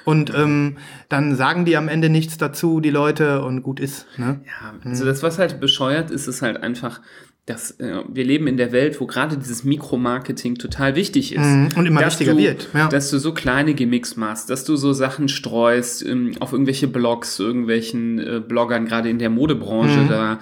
Und 0.05 0.33
ähm, 0.35 0.77
dann 1.09 1.35
sagen 1.35 1.65
die 1.65 1.77
am 1.77 1.89
Ende 1.89 2.09
nichts 2.11 2.37
dazu, 2.39 2.81
die 2.81 2.91
Leute, 2.91 3.43
und 3.43 3.63
gut 3.63 3.81
ist. 3.81 4.07
Ne? 4.19 4.41
Ja, 4.45 4.75
also 4.85 5.05
das, 5.05 5.23
was 5.23 5.39
halt 5.39 5.61
bescheuert 5.61 6.11
ist, 6.11 6.27
ist 6.27 6.43
halt 6.43 6.63
einfach, 6.63 7.01
dass 7.47 7.73
äh, 7.73 8.01
wir 8.09 8.25
leben 8.25 8.47
in 8.47 8.57
der 8.57 8.73
Welt, 8.73 9.01
wo 9.01 9.07
gerade 9.07 9.37
dieses 9.37 9.65
Mikromarketing 9.65 10.57
total 10.57 10.95
wichtig 10.95 11.35
ist. 11.35 11.41
Mhm, 11.45 11.69
und 11.77 11.87
immer 11.87 12.01
Dass 12.01 12.15
wichtiger 12.19 12.33
du, 12.33 12.39
wird, 12.39 12.69
ja. 12.75 12.89
Dass 12.89 13.11
du 13.11 13.19
so 13.19 13.33
kleine 13.35 13.75
Gimmicks 13.75 14.17
machst, 14.17 14.51
dass 14.51 14.65
du 14.65 14.77
so 14.77 14.93
Sachen 14.93 15.29
streust 15.29 16.05
ähm, 16.07 16.33
auf 16.41 16.53
irgendwelche 16.53 16.89
Blogs, 16.89 17.39
irgendwelchen 17.39 18.19
äh, 18.19 18.41
Bloggern, 18.41 18.87
gerade 18.87 19.09
in 19.11 19.19
der 19.19 19.31
Modebranche, 19.31 20.01
Mhm. 20.01 20.09
da 20.09 20.39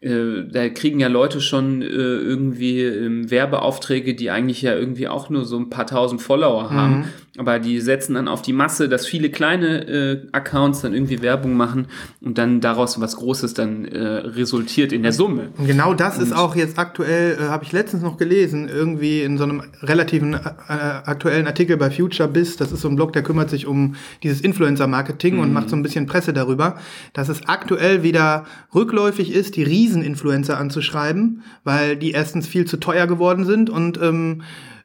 äh, 0.00 0.44
da 0.50 0.68
kriegen 0.68 1.00
ja 1.00 1.08
Leute 1.08 1.40
schon 1.40 1.80
äh, 1.80 1.86
irgendwie 1.86 2.82
ähm, 2.82 3.30
Werbeaufträge, 3.30 4.14
die 4.14 4.30
eigentlich 4.30 4.60
ja 4.60 4.74
irgendwie 4.74 5.08
auch 5.08 5.30
nur 5.30 5.46
so 5.46 5.58
ein 5.58 5.70
paar 5.70 5.86
tausend 5.86 6.20
Follower 6.20 6.70
Mhm. 6.70 7.04
Aber 7.38 7.58
die 7.58 7.80
setzen 7.80 8.14
dann 8.14 8.28
auf 8.28 8.42
die 8.42 8.52
Masse, 8.52 8.88
dass 8.88 9.06
viele 9.06 9.30
kleine 9.30 9.86
äh, 9.86 10.26
Accounts 10.32 10.80
dann 10.80 10.94
irgendwie 10.94 11.22
Werbung 11.22 11.56
machen 11.56 11.86
und 12.20 12.38
dann 12.38 12.60
daraus 12.60 13.00
was 13.00 13.16
Großes 13.16 13.54
dann 13.54 13.84
äh, 13.84 13.98
resultiert 13.98 14.92
in 14.92 15.02
der 15.02 15.12
Summe. 15.12 15.48
Und 15.58 15.66
genau 15.66 15.94
das 15.94 16.18
ist 16.18 16.34
auch 16.34 16.56
jetzt 16.56 16.78
aktuell, 16.78 17.36
äh, 17.38 17.44
habe 17.44 17.64
ich 17.64 17.72
letztens 17.72 18.02
noch 18.02 18.16
gelesen, 18.16 18.68
irgendwie 18.68 19.22
in 19.22 19.38
so 19.38 19.44
einem 19.44 19.62
relativen 19.82 20.34
äh, 20.34 20.38
äh, 20.68 20.72
aktuellen 21.04 21.46
Artikel 21.46 21.76
bei 21.76 21.90
Future 21.90 22.28
Biz. 22.28 22.56
Das 22.56 22.72
ist 22.72 22.80
so 22.80 22.88
ein 22.88 22.96
Blog, 22.96 23.12
der 23.12 23.22
kümmert 23.22 23.50
sich 23.50 23.66
um 23.66 23.96
dieses 24.22 24.40
Influencer-Marketing 24.40 25.38
und 25.38 25.52
macht 25.52 25.70
so 25.70 25.76
ein 25.76 25.82
bisschen 25.82 26.06
Presse 26.06 26.32
darüber, 26.32 26.76
dass 27.12 27.28
es 27.28 27.48
aktuell 27.48 28.02
wieder 28.02 28.44
rückläufig 28.74 29.32
ist, 29.34 29.56
die 29.56 29.62
Riesen-Influencer 29.62 30.58
anzuschreiben, 30.58 31.42
weil 31.64 31.96
die 31.96 32.12
erstens 32.12 32.46
viel 32.46 32.64
zu 32.64 32.78
teuer 32.78 33.06
geworden 33.06 33.44
sind 33.44 33.70
und 33.70 34.00
ähm, 34.00 34.42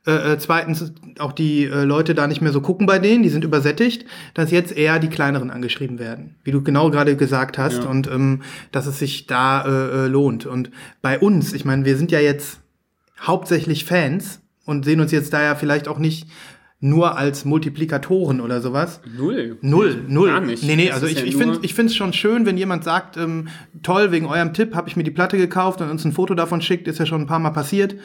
äh, 0.07 0.33
äh, 0.33 0.37
zweitens 0.39 0.93
auch 1.19 1.31
die 1.31 1.65
äh, 1.65 1.83
Leute 1.83 2.15
da 2.15 2.25
nicht 2.25 2.41
mehr 2.41 2.51
so 2.51 2.61
gucken 2.61 2.87
bei 2.87 2.97
denen, 2.97 3.21
die 3.21 3.29
sind 3.29 3.43
übersättigt, 3.43 4.05
dass 4.33 4.49
jetzt 4.49 4.75
eher 4.75 4.97
die 4.97 5.09
kleineren 5.09 5.51
angeschrieben 5.51 5.99
werden, 5.99 6.35
wie 6.43 6.51
du 6.51 6.63
genau 6.63 6.89
gerade 6.89 7.15
gesagt 7.15 7.57
hast, 7.59 7.83
Ja. 7.83 7.89
und 7.89 8.07
ähm, 8.07 8.41
dass 8.71 8.87
es 8.87 8.97
sich 8.97 9.27
da 9.27 9.63
äh, 9.63 10.05
äh, 10.05 10.07
lohnt. 10.07 10.45
Und 10.47 10.71
bei 11.03 11.19
uns, 11.19 11.53
ich 11.53 11.65
meine, 11.65 11.85
wir 11.85 11.97
sind 11.97 12.11
ja 12.11 12.19
jetzt 12.19 12.61
hauptsächlich 13.21 13.85
Fans 13.85 14.41
und 14.65 14.85
sehen 14.85 15.01
uns 15.01 15.11
jetzt 15.11 15.33
da 15.33 15.43
ja 15.43 15.55
vielleicht 15.55 15.87
auch 15.87 15.99
nicht 15.99 16.27
nur 16.83 17.15
als 17.15 17.45
Multiplikatoren 17.45 18.41
oder 18.41 18.59
sowas. 18.59 19.01
Null. 19.15 19.57
Null, 19.61 20.03
null. 20.07 20.29
Gar 20.29 20.41
nicht. 20.41 20.63
Nee, 20.63 20.75
nee, 20.75 20.87
Das 20.87 20.95
also 20.95 21.05
ich, 21.05 21.19
ja 21.19 21.23
ich 21.23 21.35
finde 21.35 21.59
ich 21.61 21.75
find's 21.75 21.95
schon 21.95 22.11
schön, 22.11 22.47
wenn 22.47 22.57
jemand 22.57 22.83
sagt, 22.83 23.17
ähm, 23.17 23.49
toll, 23.83 24.11
wegen 24.11 24.25
eurem 24.25 24.53
Tipp 24.53 24.73
habe 24.73 24.89
ich 24.89 24.95
mir 24.95 25.03
die 25.03 25.11
Platte 25.11 25.37
gekauft 25.37 25.79
und 25.81 25.91
uns 25.91 26.03
ein 26.05 26.11
Foto 26.11 26.33
davon 26.33 26.59
schickt, 26.59 26.87
ist 26.87 26.97
ja 26.97 27.05
schon 27.05 27.21
ein 27.21 27.27
paar 27.27 27.37
Mal 27.37 27.51
passiert. 27.51 27.95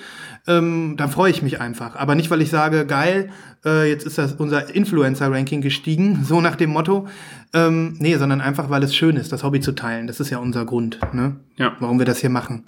Ähm, 0.47 0.95
dann 0.99 1.09
freue 1.09 1.31
ich 1.31 1.43
mich 1.43 1.59
einfach. 1.59 1.97
Aber 1.97 2.15
nicht, 2.15 2.31
weil 2.31 2.43
ich 2.43 2.51
sage, 2.51 2.85
geil, 2.85 3.31
äh, 3.65 3.89
jetzt 3.89 4.05
ist 4.05 4.19
das 4.19 4.35
unser 4.35 4.75
Influencer-Ranking 4.75 5.63
gestiegen, 5.63 6.23
so 6.29 6.43
nach 6.43 6.57
dem 6.57 6.71
Motto. 6.71 7.09
Ähm, 7.55 7.97
nee, 7.99 8.17
sondern 8.17 8.43
einfach, 8.43 8.69
weil 8.69 8.83
es 8.83 8.95
schön 8.95 9.17
ist, 9.17 9.33
das 9.33 9.43
Hobby 9.43 9.61
zu 9.61 9.73
teilen. 9.73 10.07
Das 10.07 10.21
ist 10.21 10.29
ja 10.29 10.37
unser 10.37 10.67
Grund, 10.67 11.01
ne? 11.15 11.37
Ja. 11.57 11.75
warum 11.81 11.99
wir 11.99 12.05
das 12.05 12.19
hier 12.21 12.29
machen. 12.29 12.65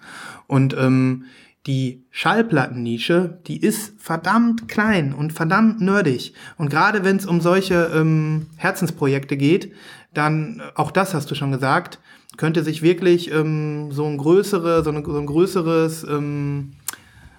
Und 0.46 0.74
ähm, 0.78 1.24
die 1.66 2.06
Schallplattennische, 2.10 3.40
die 3.46 3.60
ist 3.60 4.00
verdammt 4.00 4.68
klein 4.68 5.12
und 5.12 5.32
verdammt 5.32 5.80
nerdig. 5.80 6.34
Und 6.56 6.70
gerade 6.70 7.04
wenn 7.04 7.16
es 7.16 7.26
um 7.26 7.40
solche 7.40 7.90
ähm, 7.94 8.46
Herzensprojekte 8.56 9.36
geht, 9.36 9.72
dann, 10.14 10.60
äh, 10.60 10.62
auch 10.76 10.90
das 10.90 11.14
hast 11.14 11.30
du 11.30 11.34
schon 11.34 11.52
gesagt, 11.52 11.98
könnte 12.36 12.62
sich 12.62 12.82
wirklich 12.82 13.30
ähm, 13.32 13.90
so 13.90 14.06
ein 14.06 14.16
größere, 14.16 14.82
so, 14.84 14.90
eine, 14.90 15.04
so 15.04 15.18
ein 15.18 15.26
größeres, 15.26 16.04
ähm, 16.04 16.72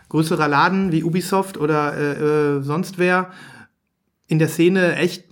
größerer 0.10 0.48
Laden 0.48 0.92
wie 0.92 1.04
Ubisoft 1.04 1.58
oder 1.58 1.96
äh, 1.96 2.58
äh, 2.58 2.62
sonst 2.62 2.98
wer 2.98 3.32
in 4.28 4.40
der 4.40 4.50
Szene 4.50 4.96
echt 4.96 5.26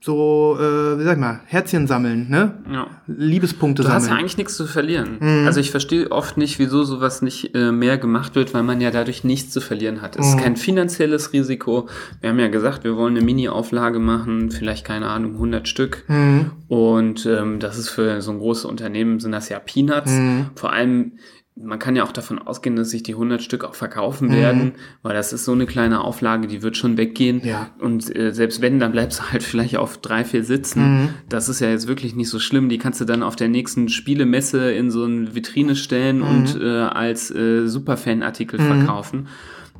so, 0.00 0.56
äh, 0.60 0.98
wie 0.98 1.02
sag 1.02 1.14
ich 1.14 1.18
mal, 1.20 1.40
Herzchen 1.46 1.88
sammeln, 1.88 2.28
ne? 2.30 2.54
Ja. 2.72 2.86
Liebespunkte 3.08 3.82
Du 3.82 3.88
hast 3.88 3.94
ja 3.94 4.00
sammeln. 4.00 4.20
eigentlich 4.20 4.36
nichts 4.36 4.56
zu 4.56 4.66
verlieren. 4.66 5.16
Mhm. 5.18 5.46
Also 5.46 5.58
ich 5.58 5.72
verstehe 5.72 6.12
oft 6.12 6.36
nicht, 6.36 6.60
wieso 6.60 6.84
sowas 6.84 7.20
nicht 7.20 7.52
äh, 7.56 7.72
mehr 7.72 7.98
gemacht 7.98 8.36
wird, 8.36 8.54
weil 8.54 8.62
man 8.62 8.80
ja 8.80 8.92
dadurch 8.92 9.24
nichts 9.24 9.50
zu 9.52 9.60
verlieren 9.60 10.00
hat. 10.00 10.16
Es 10.16 10.24
Mhm. 10.26 10.38
ist 10.38 10.44
kein 10.44 10.56
finanzielles 10.56 11.32
Risiko. 11.32 11.88
Wir 12.20 12.30
haben 12.30 12.38
ja 12.38 12.46
gesagt, 12.46 12.84
wir 12.84 12.96
wollen 12.96 13.16
eine 13.16 13.24
Mini-Auflage 13.24 13.98
machen, 13.98 14.52
vielleicht 14.52 14.84
keine 14.84 15.08
Ahnung, 15.08 15.32
100 15.34 15.66
Stück. 15.66 16.04
Mhm. 16.08 16.52
Und 16.68 17.26
ähm, 17.26 17.58
das 17.58 17.76
ist 17.76 17.88
für 17.88 18.20
so 18.22 18.30
ein 18.30 18.38
großes 18.38 18.66
Unternehmen 18.66 19.18
sind 19.18 19.32
das 19.32 19.48
ja 19.48 19.58
Peanuts. 19.58 20.12
Mhm. 20.12 20.46
Vor 20.54 20.72
allem 20.72 21.12
man 21.60 21.78
kann 21.78 21.96
ja 21.96 22.04
auch 22.04 22.12
davon 22.12 22.38
ausgehen, 22.38 22.76
dass 22.76 22.90
sich 22.90 23.02
die 23.02 23.14
100 23.14 23.42
Stück 23.42 23.64
auch 23.64 23.70
Mhm. 23.70 23.74
verkaufen 23.74 24.32
werden, 24.32 24.72
weil 25.02 25.14
das 25.14 25.32
ist 25.32 25.44
so 25.44 25.52
eine 25.52 25.66
kleine 25.66 26.02
Auflage, 26.02 26.46
die 26.46 26.62
wird 26.62 26.76
schon 26.76 26.96
weggehen. 26.96 27.40
Ja. 27.44 27.70
Und 27.80 28.14
äh, 28.14 28.32
selbst 28.32 28.60
wenn, 28.62 28.78
dann 28.78 28.92
bleibst 28.92 29.18
du 29.18 29.24
halt 29.32 29.42
vielleicht 29.42 29.76
auf 29.76 29.98
drei, 29.98 30.24
vier 30.24 30.44
Sitzen. 30.44 30.80
Mhm. 31.02 31.08
Das 31.28 31.48
ist 31.48 31.60
ja 31.60 31.68
jetzt 31.68 31.88
wirklich 31.88 32.14
nicht 32.14 32.28
so 32.28 32.38
schlimm. 32.38 32.68
Die 32.68 32.78
kannst 32.78 33.00
du 33.00 33.04
dann 33.04 33.22
auf 33.22 33.34
der 33.36 33.48
nächsten 33.48 33.88
Spielemesse 33.88 34.70
in 34.72 34.90
so 34.90 35.04
eine 35.04 35.34
Vitrine 35.34 35.74
stellen 35.76 36.18
Mhm. 36.18 36.22
und 36.28 36.60
äh, 36.60 36.66
als 36.82 37.30
äh, 37.34 37.66
Superfan-Artikel 37.66 38.60
verkaufen. 38.60 39.26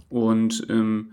Und 0.08 0.66
ähm, 0.70 1.12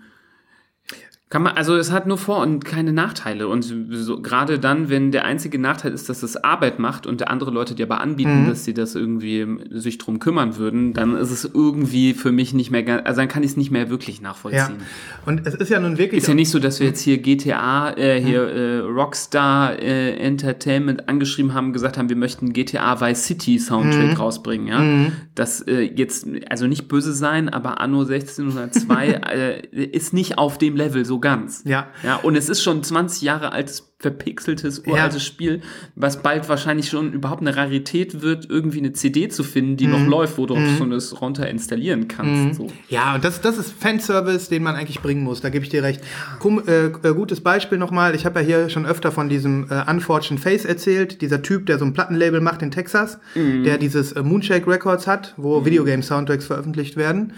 kann 1.27 1.41
man, 1.41 1.53
also 1.58 1.75
es 1.75 1.91
hat 1.91 2.05
nur 2.05 2.20
Vor- 2.20 2.41
und 2.41 2.63
keine 2.63 2.94
Nachteile. 2.94 3.48
Und 3.48 3.63
so, 3.63 4.22
gerade 4.22 4.60
dann, 4.60 4.89
wenn 4.89 5.12
der 5.12 5.25
einzige 5.25 5.58
Nachteil 5.58 5.91
ist, 5.91 6.08
dass 6.08 6.22
es 6.22 6.38
Arbeit 6.38 6.77
macht 6.77 7.08
und 7.08 7.27
andere 7.27 7.50
Leute 7.50 7.74
dir 7.74 7.88
aber 7.88 8.00
anbieten, 8.00 8.44
Mhm. 8.44 8.48
dass 8.48 8.63
sie 8.63 8.75
das 8.75 8.94
irgendwie 8.94 9.46
sich 9.72 9.98
drum 9.98 10.20
kümmern 10.20 10.58
würden, 10.58 10.94
dann 10.94 11.15
ist 11.17 11.32
es 11.32 11.44
irgendwie 11.51 12.13
für 12.13 12.32
mich 12.32 12.53
nicht 12.53 12.70
mehr 12.70 12.84
ganz, 12.84 13.01
also 13.05 13.22
dann 13.22 13.27
kann 13.27 13.41
ich 13.41 13.51
es 13.51 13.58
nicht 13.58 13.72
mehr 13.72 13.89
wirklich 13.89 14.17
Ja. 14.17 14.24
nachvollziehen. 14.24 14.77
Und 15.25 15.46
es 15.48 15.55
ist 15.55 15.70
ja 15.70 15.79
nun 15.79 15.98
wirklich. 15.98 16.22
Ist 16.22 16.27
ja 16.27 16.36
nicht 16.36 16.51
so, 16.51 16.60
dass 16.60 16.79
wir 16.79 16.88
jetzt 16.88 17.01
hier 17.01 17.17
GTA, 17.17 17.89
äh, 17.98 18.22
hier 18.22 18.44
äh, 18.48 18.77
Rockstar 18.79 19.79
äh, 19.82 20.15
Entertainment 20.17 21.10
angeschrieben 21.10 21.55
haben, 21.55 21.74
gesagt 21.74 21.98
haben, 21.98 22.08
wir 22.08 22.15
möchten 22.15 22.53
GTA 22.53 23.01
Vice 23.01 23.24
City 23.25 23.58
Soundtrack 23.58 24.12
Mhm. 24.12 24.13
rausbringen, 24.17 24.67
ja. 24.67 25.12
Das 25.34 25.62
äh, 25.62 25.82
jetzt, 25.82 26.27
also 26.51 26.67
nicht 26.67 26.88
böse 26.88 27.13
sein, 27.13 27.50
aber 27.50 27.82
Anno 27.82 28.03
1602 28.05 29.08
äh, 29.74 29.86
ist 29.86 30.13
nicht 30.13 30.38
auf 30.38 30.60
dem 30.60 30.75
Level 30.75 31.03
so 31.03 31.14
ganz. 31.19 31.63
Ja. 31.65 31.88
Ja, 32.03 32.15
und 32.17 32.36
es 32.36 32.50
ist 32.50 32.62
schon 32.63 32.84
20 32.84 33.22
Jahre 33.22 33.51
altes, 33.51 33.91
verpixeltes, 34.00 34.79
uraltes 34.86 35.15
Ja. 35.15 35.19
Spiel, 35.25 35.62
was 35.95 36.22
bald 36.22 36.48
wahrscheinlich 36.50 36.89
schon 36.89 37.13
überhaupt 37.13 37.41
eine 37.41 37.55
Rarität 37.55 38.22
wird, 38.22 38.48
irgendwie 38.50 38.79
eine 38.79 38.93
CD 38.93 39.29
zu 39.29 39.43
finden, 39.43 39.77
die 39.77 39.88
Mhm. 39.88 39.93
noch 39.93 40.07
läuft, 40.07 40.38
wo 40.38 40.45
du 40.45 40.55
schon 40.77 40.91
das 40.91 41.22
runter 41.22 41.50
installieren 41.50 42.07
kannst. 42.07 42.57
So. 42.60 42.67
Ja, 42.89 43.15
und 43.15 43.24
das, 43.24 43.41
das 43.41 43.57
ist 43.57 43.72
Fanservice, 43.72 44.50
den 44.50 44.63
man 44.63 44.75
eigentlich 44.75 45.00
bringen 45.01 45.24
muss. 45.24 45.41
Da 45.41 45.50
gebe 45.50 45.63
ich 45.63 45.69
dir 45.72 45.81
recht. 45.81 46.01
Kum, 46.39 46.62
äh, 46.67 46.88
äh, 46.88 47.13
gutes 47.15 47.41
Beispiel 47.41 47.77
nochmal. 47.77 48.13
Ich 48.15 48.25
habe 48.25 48.41
ja 48.41 48.45
hier 48.45 48.69
schon 48.69 48.86
öfter 48.86 49.12
von 49.12 49.29
diesem 49.29 49.67
äh, 49.72 49.89
Unfortunate 49.89 50.41
Face 50.41 50.65
erzählt. 50.65 51.22
Dieser 51.22 51.41
Typ, 51.41 51.65
der 51.65 51.79
so 51.79 51.86
ein 51.86 51.93
Plattenlabel 51.93 52.41
macht 52.41 52.62
in 52.62 52.72
Texas, 52.72 53.17
der 53.36 53.77
dieses 53.77 54.12
äh, 54.12 54.22
Moonshake 54.22 54.67
Records 54.67 55.07
hat, 55.07 55.34
wo 55.38 55.65
Videogame-Soundtracks 55.65 56.45
veröffentlicht 56.45 56.95
werden. 56.98 57.34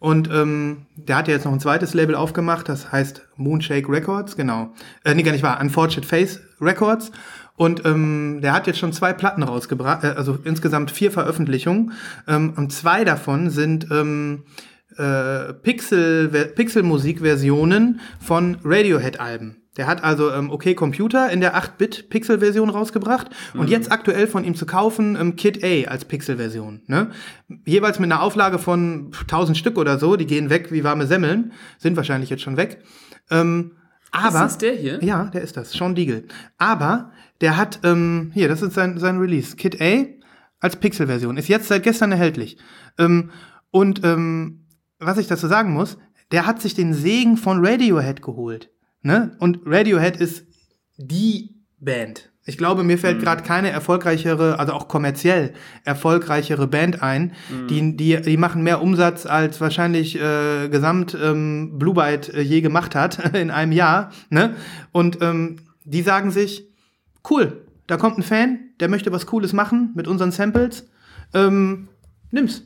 Und 0.00 0.30
ähm, 0.32 0.86
der 0.96 1.16
hat 1.16 1.28
ja 1.28 1.34
jetzt 1.34 1.44
noch 1.44 1.52
ein 1.52 1.60
zweites 1.60 1.92
Label 1.92 2.14
aufgemacht, 2.14 2.68
das 2.68 2.90
heißt 2.90 3.28
Moonshake 3.36 3.88
Records, 3.88 4.34
genau. 4.34 4.72
Äh, 5.04 5.14
nee, 5.14 5.22
gar 5.22 5.32
nicht 5.32 5.44
wahr, 5.44 5.60
Unfortunate 5.60 6.08
Face 6.08 6.40
Records. 6.58 7.12
Und 7.54 7.84
ähm, 7.84 8.40
der 8.42 8.54
hat 8.54 8.66
jetzt 8.66 8.78
schon 8.78 8.94
zwei 8.94 9.12
Platten 9.12 9.42
rausgebracht, 9.42 10.02
äh, 10.02 10.14
also 10.16 10.38
insgesamt 10.42 10.90
vier 10.90 11.12
Veröffentlichungen. 11.12 11.92
Ähm, 12.26 12.54
und 12.56 12.72
zwei 12.72 13.04
davon 13.04 13.50
sind 13.50 13.88
ähm, 13.90 14.44
äh, 14.96 15.52
Pixel, 15.52 16.28
Pixel-Musik-Versionen 16.28 18.00
von 18.18 18.56
Radiohead-Alben. 18.64 19.59
Der 19.80 19.86
hat 19.86 20.04
also 20.04 20.30
ähm, 20.30 20.50
OK 20.50 20.76
Computer 20.76 21.30
in 21.30 21.40
der 21.40 21.56
8-Bit-Pixel-Version 21.56 22.68
rausgebracht 22.68 23.30
und 23.54 23.70
jetzt 23.70 23.90
aktuell 23.90 24.26
von 24.26 24.44
ihm 24.44 24.54
zu 24.54 24.66
kaufen 24.66 25.16
ähm, 25.18 25.36
Kid 25.36 25.64
A 25.64 25.90
als 25.90 26.04
Pixel-Version. 26.04 26.82
Ne? 26.86 27.12
Jeweils 27.64 27.98
mit 27.98 28.12
einer 28.12 28.20
Auflage 28.20 28.58
von 28.58 29.10
1000 29.22 29.56
Stück 29.56 29.78
oder 29.78 29.98
so, 29.98 30.16
die 30.16 30.26
gehen 30.26 30.50
weg 30.50 30.70
wie 30.70 30.84
warme 30.84 31.06
Semmeln, 31.06 31.52
sind 31.78 31.96
wahrscheinlich 31.96 32.28
jetzt 32.28 32.42
schon 32.42 32.58
weg. 32.58 32.82
Ähm, 33.30 33.70
aber, 34.10 34.26
Ist 34.26 34.34
das 34.34 34.58
der 34.58 34.74
hier? 34.74 35.02
Ja, 35.02 35.30
der 35.32 35.40
ist 35.40 35.56
das, 35.56 35.72
Sean 35.72 35.94
Deagle. 35.94 36.24
Aber 36.58 37.12
der 37.40 37.56
hat, 37.56 37.80
ähm, 37.82 38.32
hier, 38.34 38.48
das 38.48 38.60
ist 38.60 38.74
sein, 38.74 38.98
sein 38.98 39.16
Release, 39.16 39.56
Kid 39.56 39.80
A 39.80 40.04
als 40.60 40.76
Pixel-Version, 40.76 41.38
ist 41.38 41.48
jetzt 41.48 41.68
seit 41.68 41.84
gestern 41.84 42.12
erhältlich. 42.12 42.58
Ähm, 42.98 43.30
und 43.70 44.04
ähm, 44.04 44.66
was 44.98 45.16
ich 45.16 45.26
dazu 45.26 45.46
sagen 45.46 45.72
muss, 45.72 45.96
der 46.32 46.44
hat 46.44 46.60
sich 46.60 46.74
den 46.74 46.92
Segen 46.92 47.38
von 47.38 47.64
Radiohead 47.64 48.20
geholt. 48.20 48.68
Ne? 49.02 49.36
Und 49.38 49.60
Radiohead 49.64 50.16
ist 50.16 50.44
die 50.96 51.56
Band. 51.78 52.30
Ich 52.46 52.58
glaube, 52.58 52.82
mir 52.82 52.98
fällt 52.98 53.20
gerade 53.20 53.42
keine 53.42 53.70
erfolgreichere, 53.70 54.58
also 54.58 54.72
auch 54.72 54.88
kommerziell 54.88 55.52
erfolgreichere 55.84 56.66
Band 56.66 57.02
ein. 57.02 57.32
Die, 57.68 57.96
die, 57.96 58.20
die 58.20 58.36
machen 58.36 58.62
mehr 58.62 58.82
Umsatz 58.82 59.26
als 59.26 59.60
wahrscheinlich 59.60 60.16
äh, 60.16 60.68
gesamt 60.68 61.16
ähm, 61.22 61.78
Blue 61.78 61.94
Byte 61.94 62.30
äh, 62.30 62.40
je 62.40 62.60
gemacht 62.60 62.94
hat 62.94 63.34
in 63.34 63.50
einem 63.50 63.72
Jahr. 63.72 64.10
Ne? 64.30 64.56
Und 64.90 65.20
ähm, 65.20 65.56
die 65.84 66.02
sagen 66.02 66.30
sich, 66.30 66.66
cool, 67.30 67.66
da 67.86 67.98
kommt 67.98 68.18
ein 68.18 68.22
Fan, 68.22 68.58
der 68.80 68.88
möchte 68.88 69.12
was 69.12 69.26
Cooles 69.26 69.52
machen 69.52 69.92
mit 69.94 70.08
unseren 70.08 70.32
Samples. 70.32 70.88
Ähm, 71.34 71.88
nimm's. 72.30 72.64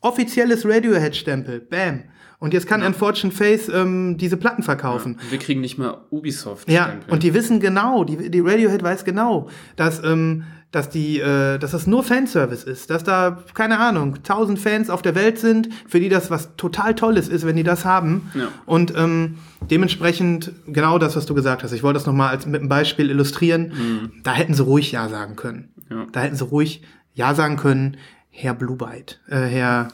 Offizielles 0.00 0.66
Radiohead-Stempel. 0.66 1.60
Bam. 1.60 2.04
Und 2.40 2.54
jetzt 2.54 2.68
kann 2.68 2.82
Unfortunate 2.82 3.36
Face 3.36 3.68
ähm, 3.68 4.16
diese 4.16 4.36
Platten 4.36 4.62
verkaufen. 4.62 5.18
Wir 5.28 5.38
kriegen 5.38 5.60
nicht 5.60 5.76
mal 5.76 6.02
Ubisoft. 6.10 6.70
Ja, 6.70 6.92
und 7.08 7.24
die 7.24 7.34
wissen 7.34 7.58
genau, 7.58 8.04
die, 8.04 8.30
die 8.30 8.40
Radiohead 8.40 8.82
weiß 8.82 9.04
genau, 9.04 9.48
dass, 9.74 10.04
ähm, 10.04 10.44
dass, 10.70 10.88
die, 10.88 11.18
äh, 11.18 11.58
dass 11.58 11.72
das 11.72 11.88
nur 11.88 12.04
Fanservice 12.04 12.62
ist, 12.62 12.90
dass 12.90 13.02
da, 13.02 13.42
keine 13.54 13.80
Ahnung, 13.80 14.22
tausend 14.22 14.60
Fans 14.60 14.88
auf 14.88 15.02
der 15.02 15.16
Welt 15.16 15.40
sind, 15.40 15.68
für 15.88 15.98
die 15.98 16.08
das 16.08 16.30
was 16.30 16.54
total 16.56 16.94
Tolles 16.94 17.28
ist, 17.28 17.44
wenn 17.44 17.56
die 17.56 17.64
das 17.64 17.84
haben. 17.84 18.30
Ja. 18.34 18.48
Und 18.66 18.94
ähm, 18.96 19.38
dementsprechend 19.68 20.52
genau 20.68 20.98
das, 20.98 21.16
was 21.16 21.26
du 21.26 21.34
gesagt 21.34 21.64
hast. 21.64 21.72
Ich 21.72 21.82
wollte 21.82 21.98
das 21.98 22.06
nochmal 22.06 22.28
als 22.30 22.46
mit 22.46 22.60
einem 22.60 22.68
Beispiel 22.68 23.10
illustrieren. 23.10 24.12
Da 24.22 24.32
hätten 24.32 24.54
sie 24.54 24.62
ruhig 24.62 24.92
Ja 24.92 25.08
sagen 25.08 25.34
können. 25.34 25.70
Ja. 25.90 26.06
Da 26.12 26.20
hätten 26.20 26.36
sie 26.36 26.44
ruhig 26.44 26.82
Ja 27.14 27.34
sagen 27.34 27.56
können, 27.56 27.96
Herr 28.30 28.54
Blue 28.54 28.76
Byte, 28.76 29.20
äh, 29.28 29.40
Herr, 29.40 29.88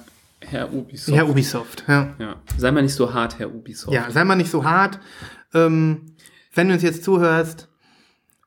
Herr 0.51 0.73
Ubisoft. 0.73 1.17
Herr 1.17 1.29
Ubisoft. 1.29 1.85
Ja. 1.89 2.15
ja. 2.19 2.37
Sei 2.57 2.71
mal 2.71 2.83
nicht 2.83 2.95
so 2.95 3.13
hart, 3.13 3.39
Herr 3.39 3.55
Ubisoft. 3.55 3.93
Ja, 3.93 4.11
sei 4.11 4.25
mal 4.25 4.37
nicht 4.37 4.51
so 4.51 4.65
hart. 4.65 4.99
Ähm, 5.53 6.17
wenn 6.55 6.69
du 6.69 6.75
uns 6.75 6.83
jetzt 6.83 7.05
zuhörst, 7.05 7.69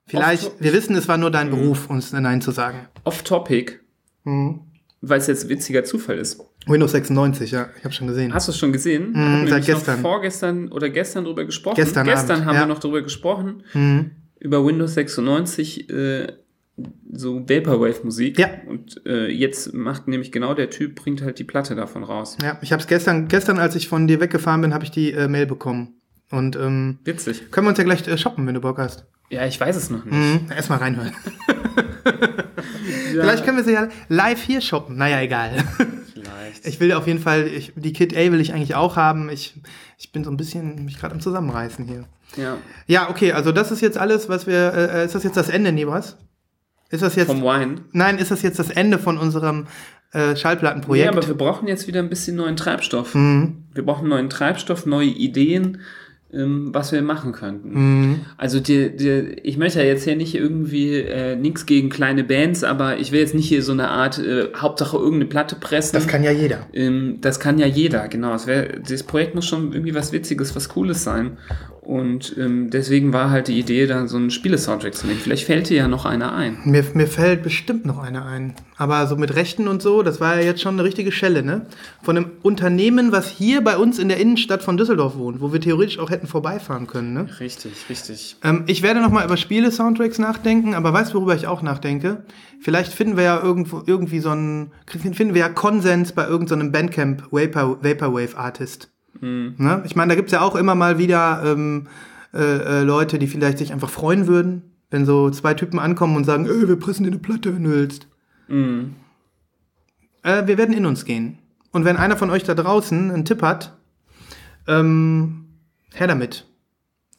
vielleicht, 0.06 0.62
wir 0.62 0.74
wissen, 0.74 0.96
es 0.96 1.08
war 1.08 1.18
nur 1.18 1.32
dein 1.32 1.50
Beruf, 1.50 1.90
uns 1.90 2.12
Nein 2.12 2.42
zu 2.42 2.52
sagen. 2.52 2.88
Off-Topic, 3.04 3.74
Mhm. 4.24 4.62
weil 5.02 5.20
es 5.20 5.28
jetzt 5.28 5.50
witziger 5.50 5.84
Zufall 5.84 6.18
ist. 6.18 6.42
Windows 6.66 6.92
96, 6.92 7.52
ja, 7.52 7.70
ich 7.78 7.84
habe 7.86 7.94
schon 7.94 8.08
gesehen. 8.08 8.34
Hast 8.34 8.48
du 8.48 8.52
es 8.52 8.58
schon 8.58 8.74
gesehen? 8.74 9.12
Mhm, 9.14 9.48
seit 9.48 9.66
gestern. 9.66 10.02
Vorgestern 10.02 10.70
oder 10.72 10.90
gestern 10.90 11.24
drüber 11.24 11.46
gesprochen. 11.46 11.76
Gestern 11.76 12.06
gestern 12.06 12.38
Abend, 12.38 12.46
haben 12.46 12.56
ja. 12.56 12.62
wir 12.62 12.68
noch 12.68 12.80
drüber 12.80 13.02
gesprochen. 13.02 13.64
Mhm. 13.74 14.12
Über 14.40 14.66
Windows 14.66 14.94
96, 14.94 15.90
äh, 15.90 16.34
so 17.12 17.48
Vaporwave-Musik. 17.48 18.38
Ja. 18.38 18.50
Und 18.68 19.02
äh, 19.06 19.28
jetzt 19.28 19.74
macht 19.74 20.08
nämlich 20.08 20.32
genau 20.32 20.54
der 20.54 20.70
Typ, 20.70 20.96
bringt 20.96 21.22
halt 21.22 21.40
die 21.40 21.44
Platte 21.44 21.76
davon 21.76 22.04
raus. 22.04 22.38
Ja, 22.42 22.58
ich 22.62 22.72
habe 22.72 22.82
es 22.82 22.88
gestern, 22.88 23.28
gestern, 23.28 23.60
als 23.60 23.76
ich 23.76 23.88
von 23.88 24.08
dir 24.08 24.20
weggefahren 24.20 24.62
bin, 24.62 24.74
habe 24.74 24.84
ich 24.84 24.92
die 24.92 25.12
äh, 25.12 25.28
Mail 25.28 25.46
bekommen. 25.46 26.00
Und 26.30 26.56
ähm, 26.56 27.00
Witzig. 27.04 27.52
können 27.52 27.68
wir 27.68 27.70
uns 27.70 27.78
ja 27.78 27.84
gleich 27.84 28.08
äh, 28.08 28.18
shoppen, 28.18 28.46
wenn 28.46 28.54
du 28.54 28.62
Bock 28.62 28.78
hast. 28.78 29.06
Ja, 29.30 29.46
ich 29.46 29.60
weiß 29.60 29.76
es 29.76 29.90
noch 29.90 30.06
nicht. 30.06 30.14
Mhm. 30.14 30.52
Erstmal 30.56 30.80
reinhören. 30.80 31.14
Vielleicht 33.12 33.46
können 33.46 33.58
wir 33.58 33.64
sie 33.64 33.74
ja 33.74 33.90
live 34.10 34.42
hier 34.42 34.62
shoppen. 34.62 34.98
Naja, 34.98 35.22
egal. 35.22 35.52
Vielleicht. 36.14 36.66
Ich 36.66 36.80
will 36.80 36.94
auf 36.94 37.08
jeden 37.08 37.20
Fall, 37.20 37.48
ich, 37.48 37.74
die 37.76 37.94
Kid 37.94 38.16
A 38.16 38.32
will 38.32 38.42
ich 38.42 38.54
eigentlich 38.54 38.76
auch 38.76 38.96
haben. 38.96 39.30
Ich, 39.30 39.56
ich 39.98 40.12
bin 40.12 40.24
so 40.24 40.32
ein 40.32 40.38
bisschen 40.38 40.86
mich 40.86 41.00
gerade 41.00 41.14
am 41.14 41.22
Zusammenreißen 41.22 41.86
hier. 41.86 42.06
ja. 42.36 42.58
Ja, 42.88 43.10
okay, 43.10 43.34
also 43.34 43.52
das 43.52 43.72
ist 43.72 43.82
jetzt 43.82 43.98
alles, 43.98 44.30
was 44.30 44.48
wir. 44.48 44.74
Äh, 44.74 45.06
ist 45.06 45.16
das 45.16 45.24
jetzt 45.24 45.38
das 45.38 45.50
Ende, 45.50 45.72
Nibras? 45.72 46.18
Ist 46.90 47.04
das 47.04 47.16
jetzt. 47.16 47.28
Vom 47.28 47.42
Wine. 47.42 47.82
Nein, 47.92 48.18
ist 48.18 48.32
das 48.32 48.42
jetzt 48.42 48.60
das 48.60 48.70
Ende 48.70 48.98
von 49.00 49.18
unserem 49.18 49.68
äh, 50.14 50.30
Ja, 50.30 50.36
Schallplattenprojekt? 50.36 51.10
aber 51.10 51.28
wir 51.28 51.36
brauchen 51.36 51.68
jetzt 51.68 51.88
wieder 51.88 52.00
ein 52.00 52.10
bisschen 52.10 52.36
neuen 52.38 52.56
Treibstoff. 52.56 53.14
Mhm. 53.16 53.66
Wir 53.74 53.84
brauchen 53.86 54.08
neuen 54.08 54.30
Treibstoff, 54.30 54.86
neue 54.86 55.08
Ideen, 55.10 55.82
was 56.30 56.92
wir 56.92 57.02
machen 57.02 57.32
könnten. 57.32 57.70
Mhm. 57.74 58.20
Also 58.36 58.60
die, 58.60 58.96
die, 58.96 59.38
ich 59.44 59.58
möchte 59.58 59.80
ja 59.80 59.86
jetzt 59.86 60.04
hier 60.04 60.18
nicht 60.18 60.36
irgendwie 60.36 60.96
äh, 60.96 61.38
nichts 61.38 61.66
gegen 61.66 61.90
kleine 61.90 62.26
Bands, 62.26 62.66
aber 62.66 62.98
ich 62.98 63.14
will 63.14 63.22
jetzt 63.22 63.34
nicht 63.34 63.48
hier 63.48 63.64
so 63.64 63.72
eine 63.72 63.90
Art 63.90 64.20
äh, 64.20 64.50
Hauptsache 64.56 64.98
irgendeine 64.98 65.28
Platte 65.28 65.56
pressen. 65.56 65.94
das 65.94 66.08
kann 66.08 66.24
ja 66.24 66.32
jeder. 66.32 66.68
ähm, 66.74 67.20
das 67.22 67.40
kann 67.40 67.58
ja 67.58 67.66
jeder, 67.66 68.10
genau. 68.10 68.34
Es 68.34 68.46
wär, 68.46 68.80
das 68.80 69.04
Projekt 69.04 69.36
muss 69.36 69.46
schon 69.46 69.72
irgendwie 69.72 69.96
was 69.96 70.12
Witziges, 70.12 70.54
was 70.56 70.68
Cooles 70.68 71.04
sein. 71.04 71.38
Und 71.88 72.36
ähm, 72.38 72.70
deswegen 72.70 73.14
war 73.14 73.30
halt 73.30 73.48
die 73.48 73.58
Idee, 73.58 73.88
da 73.88 74.08
so 74.08 74.18
einen 74.18 74.30
Spiele-Soundtrack 74.30 74.94
zu 74.94 75.08
nehmen. 75.08 75.22
Vielleicht 75.22 75.46
fällt 75.46 75.70
dir 75.70 75.78
ja 75.78 75.88
noch 75.88 76.04
einer 76.04 76.36
ein. 76.36 76.58
Mir, 76.66 76.84
mir 76.94 77.08
fällt 77.08 77.44
bestimmt 77.44 77.86
noch 77.86 78.00
eine 78.00 78.26
ein. 78.26 78.56
Aber 78.76 79.08
so 79.08 79.16
mit 79.16 79.38
Rechten 79.38 79.70
und 79.70 79.82
so, 79.82 80.04
das 80.04 80.20
war 80.20 80.36
ja 80.36 80.42
jetzt 80.42 80.60
schon 80.60 80.76
eine 80.76 80.84
richtige 80.84 81.14
Schelle, 81.14 81.44
ne? 81.44 81.66
Von 82.04 82.18
einem 82.18 82.32
Unternehmen, 82.44 83.14
was 83.14 83.30
hier 83.30 83.64
bei 83.64 83.78
uns 83.78 84.00
in 84.00 84.10
der 84.10 84.18
Innenstadt 84.18 84.64
von 84.64 84.76
Düsseldorf 84.76 85.18
wohnt, 85.18 85.40
wo 85.40 85.54
wir 85.54 85.62
theoretisch 85.62 85.98
auch 85.98 86.10
hätten 86.10 86.17
vorbeifahren 86.26 86.88
können, 86.88 87.14
ne? 87.14 87.28
Richtig, 87.40 87.90
richtig. 87.90 88.38
Ähm, 88.44 88.64
ich 88.66 88.82
werde 88.82 89.02
noch 89.02 89.12
mal 89.12 89.26
über 89.26 89.38
Spiele-Soundtracks 89.38 90.18
nachdenken, 90.18 90.74
aber 90.74 90.92
weißt 90.94 91.12
du, 91.14 91.20
worüber 91.20 91.36
ich 91.36 91.46
auch 91.46 91.62
nachdenke? 91.62 92.24
Vielleicht 92.60 92.94
finden 92.94 93.18
wir 93.18 93.24
ja 93.24 93.40
irgendwo 93.40 93.84
irgendwie 93.86 94.20
so 94.20 94.32
einen, 94.32 94.72
finden 94.88 95.36
wir 95.36 95.42
ja 95.42 95.50
Konsens 95.50 96.14
bei 96.14 96.26
irgendeinem 96.26 96.72
Bandcamp 96.72 97.32
Vapor, 97.32 97.84
Vaporwave 97.84 98.36
Artist. 98.38 98.90
Ne? 99.22 99.84
Ich 99.86 99.96
meine, 99.96 100.10
da 100.10 100.16
gibt's 100.16 100.32
ja 100.32 100.42
auch 100.42 100.56
immer 100.56 100.76
mal 100.76 100.98
wieder 100.98 101.42
ähm, 101.46 101.88
äh, 102.34 102.82
äh, 102.82 102.84
Leute, 102.84 103.20
die 103.20 103.28
vielleicht 103.28 103.58
sich 103.58 103.74
einfach 103.74 103.90
freuen 103.90 104.28
würden, 104.28 104.74
wenn 104.90 105.06
so 105.06 105.30
zwei 105.30 105.54
Typen 105.54 105.80
ankommen 105.80 106.16
und 106.16 106.26
sagen, 106.26 106.46
ey, 106.46 106.68
wir 106.68 106.78
pressen 106.78 107.04
dir 107.04 107.12
eine 107.12 107.20
Platte, 107.20 107.56
wenn 107.56 107.64
du 107.64 107.72
willst. 107.72 108.08
Mhm. 108.48 108.96
Äh, 110.24 110.48
wir 110.48 110.58
werden 110.58 110.76
in 110.76 110.86
uns 110.86 111.06
gehen. 111.06 111.40
Und 111.72 111.86
wenn 111.86 111.98
einer 111.98 112.18
von 112.18 112.30
euch 112.30 112.44
da 112.44 112.54
draußen 112.54 113.12
einen 113.12 113.26
Tipp 113.26 113.42
hat, 113.42 113.78
ähm, 114.68 115.47
her 116.00 116.08
damit. 116.08 116.46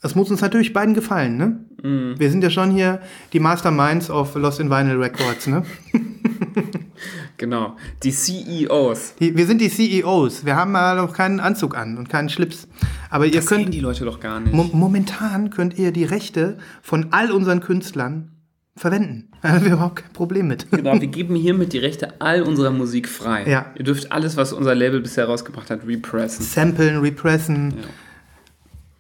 Das 0.01 0.15
muss 0.15 0.31
uns 0.31 0.41
natürlich 0.41 0.73
beiden 0.73 0.95
gefallen, 0.95 1.37
ne? 1.37 2.15
Wir 2.19 2.31
sind 2.31 2.43
ja 2.43 2.51
schon 2.51 2.71
hier 2.71 3.01
die 3.33 3.41
Masterminds 3.41 4.11
of 4.11 4.35
Lost 4.37 4.61
in 4.61 4.71
Vinyl 4.71 4.97
Records, 5.01 5.47
ne? 5.47 5.65
Genau. 7.37 7.77
Die 8.03 8.11
CEOs. 8.11 9.15
Die, 9.21 9.37
wir 9.37 9.47
sind 9.47 9.61
die 9.61 9.71
CEOs. 9.71 10.45
Wir 10.45 10.57
haben 10.57 10.73
mal 10.73 10.97
noch 10.97 11.13
keinen 11.13 11.39
Anzug 11.39 11.77
an 11.77 11.97
und 11.97 12.09
keinen 12.09 12.29
Schlips. 12.29 12.67
Aber 13.11 13.27
ihr 13.27 13.33
Das 13.33 13.47
sehen 13.47 13.63
könnt, 13.63 13.75
die 13.75 13.81
Leute 13.81 14.05
doch 14.05 14.19
gar 14.19 14.41
nicht. 14.41 14.53
mo 14.53 14.65
momentan 14.73 15.51
könnt 15.51 15.79
ihr 15.79 15.93
die 15.93 16.03
Rechte 16.05 16.59
von 16.83 17.07
all 17.13 17.31
unseren 17.31 17.61
Künstlern 17.61 18.33
verwenden. 18.77 19.25
Da 19.41 19.51
haben 19.51 19.65
wir 19.65 19.75
überhaupt 19.75 20.03
kein 20.03 20.13
Problem 20.13 20.49
mit. 20.49 20.69
Genau, 20.73 21.01
wir 21.01 21.07
geben 21.07 21.37
hiermit 21.37 21.73
die 21.73 21.79
Rechte 21.79 22.21
all 22.21 22.43
unserer 22.43 22.73
Musik 22.73 23.09
frei. 23.09 23.49
Ja. 23.49 23.67
Ihr 23.77 23.85
dürft 23.85 24.11
alles, 24.11 24.37
was 24.37 24.53
unser 24.53 24.75
Label 24.75 25.01
bisher 25.01 25.27
rausgebracht 25.27 25.71
hat, 25.71 25.87
repressen. 25.87 26.45
Samplen, 26.45 26.99
repressen. 26.99 27.75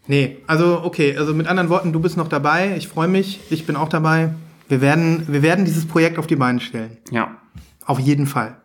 Nee, 0.09 0.39
also 0.47 0.83
okay, 0.83 1.17
also 1.17 1.35
mit 1.35 1.47
anderen 1.47 1.69
Worten, 1.69 1.93
du 1.93 2.01
bist 2.01 2.17
noch 2.17 2.29
dabei. 2.29 2.75
Ich 2.77 2.89
freue 2.89 3.09
mich, 3.09 3.41
ich 3.51 3.67
bin 3.67 3.77
auch 3.77 3.91
dabei. 3.91 4.31
Wir 4.67 4.81
werden, 4.81 5.27
wir 5.29 5.43
werden 5.43 5.65
dieses 5.65 5.87
Projekt 5.87 6.19
auf 6.19 6.27
die 6.27 6.37
Beine 6.37 6.61
stellen. 6.61 6.97
Ja. 7.11 7.37
Auf 7.85 7.99
jeden 8.01 8.27
Fall. 8.27 8.57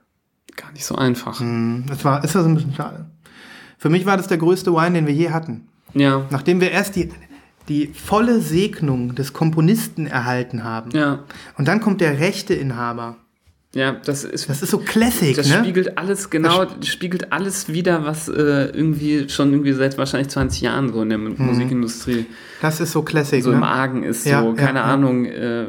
Gar 0.55 0.71
nicht 0.71 0.85
so 0.85 0.95
einfach. 0.95 1.41
Das 1.87 2.03
war, 2.05 2.23
ist 2.23 2.35
das 2.35 2.45
ein 2.45 2.55
bisschen 2.55 2.73
schade. 2.73 3.05
Für 3.77 3.89
mich 3.89 4.05
war 4.05 4.15
das 4.15 4.27
der 4.27 4.37
größte 4.37 4.73
Wine, 4.73 4.93
den 4.93 5.07
wir 5.07 5.13
je 5.13 5.31
hatten. 5.31 5.67
Ja. 5.93 6.25
Nachdem 6.29 6.61
wir 6.61 6.71
erst 6.71 6.95
die, 6.95 7.09
die 7.67 7.87
volle 7.87 8.39
Segnung 8.39 9.15
des 9.15 9.33
Komponisten 9.33 10.07
erhalten 10.07 10.63
haben. 10.63 10.91
Ja. 10.91 11.19
Und 11.57 11.67
dann 11.67 11.81
kommt 11.81 11.99
der 11.99 12.19
rechte 12.19 12.53
Inhaber. 12.53 13.17
Ja, 13.75 13.93
das 14.05 14.23
ist. 14.23 14.47
Das 14.49 14.61
ist 14.61 14.69
so 14.69 14.77
Classic, 14.77 15.35
das 15.35 15.49
ne? 15.49 15.55
spiegelt 15.57 15.97
alles 15.97 16.29
genau, 16.29 16.67
spiegelt 16.83 17.31
alles 17.31 17.69
wieder, 17.69 18.05
was 18.05 18.27
äh, 18.29 18.31
irgendwie 18.67 19.27
schon 19.29 19.51
irgendwie 19.51 19.73
seit 19.73 19.97
wahrscheinlich 19.97 20.29
20 20.29 20.61
Jahren 20.61 20.93
so 20.93 21.01
in 21.01 21.09
der 21.09 21.17
Musikindustrie 21.17 22.27
Das 22.61 22.79
ist 22.79 22.91
so 22.91 23.01
Classic, 23.01 23.41
so 23.41 23.51
im 23.51 23.61
ne? 23.61 23.67
Argen 23.67 24.03
ist. 24.03 24.27
Ja, 24.27 24.43
so, 24.43 24.53
keine 24.53 24.79
ja. 24.79 24.85
Ahnung, 24.85 25.25
äh, 25.25 25.65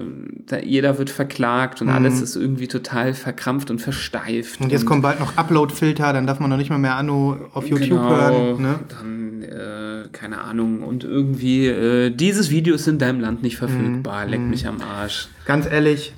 da, 0.46 0.58
jeder 0.58 0.98
wird 0.98 1.08
verklagt 1.08 1.80
und 1.80 1.88
alles 1.88 2.20
ist 2.20 2.36
irgendwie 2.36 2.68
total 2.68 3.14
verkrampft 3.14 3.70
und 3.70 3.80
versteift. 3.80 4.60
Und 4.60 4.70
jetzt 4.70 4.84
kommen 4.84 5.00
bald 5.00 5.18
noch 5.18 5.38
Upload-Filter, 5.38 6.12
dann 6.12 6.26
darf 6.26 6.40
man 6.40 6.50
noch 6.50 6.58
nicht 6.58 6.68
mal 6.68 6.78
mehr 6.78 6.96
Anno 6.96 7.38
auf 7.54 7.66
YouTube 7.66 7.88
genau, 7.88 8.10
hören. 8.10 8.62
Ne? 8.62 8.80
Dann, 8.88 9.42
äh, 9.42 10.08
keine 10.12 10.42
Ahnung, 10.42 10.82
und 10.82 11.04
irgendwie, 11.04 11.68
äh, 11.68 12.10
dieses 12.10 12.50
Video 12.50 12.74
ist 12.74 12.86
in 12.86 12.98
deinem 12.98 13.20
Land 13.20 13.42
nicht 13.42 13.54
Mhm. 13.54 13.66
verfügbar, 13.66 14.26
leck 14.26 14.40
mich 14.40 14.66
am 14.66 14.82
Arsch. 14.82 15.28
Ganz 15.46 15.66
ehrlich, 15.66 16.12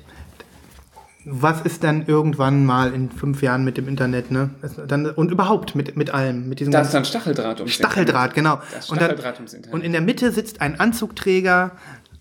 was 1.29 1.61
ist 1.61 1.83
dann 1.83 2.05
irgendwann 2.07 2.65
mal 2.65 2.93
in 2.93 3.11
fünf 3.11 3.41
Jahren 3.41 3.65
mit 3.65 3.77
dem 3.77 3.87
Internet, 3.89 4.31
ne? 4.31 4.49
Dann, 4.87 5.07
und 5.07 5.29
überhaupt 5.29 5.75
mit, 5.75 5.97
mit 5.97 6.09
allem, 6.13 6.47
mit 6.47 6.61
diesem 6.61 6.71
Da 6.71 6.81
ist 6.81 6.93
dann 6.93 7.03
Stacheldraht 7.03 7.59
ums 7.59 7.73
Stacheldraht, 7.73 8.33
genau. 8.33 8.61
Das 8.73 8.89
Und, 8.89 9.01
dann, 9.01 9.09
Stacheldraht 9.09 9.35
ums 9.35 9.53
Internet. 9.53 9.73
und 9.73 9.83
in 9.83 9.91
der 9.91 10.01
Mitte 10.01 10.31
sitzt 10.31 10.61
ein 10.61 10.79
Anzugträger 10.79 11.71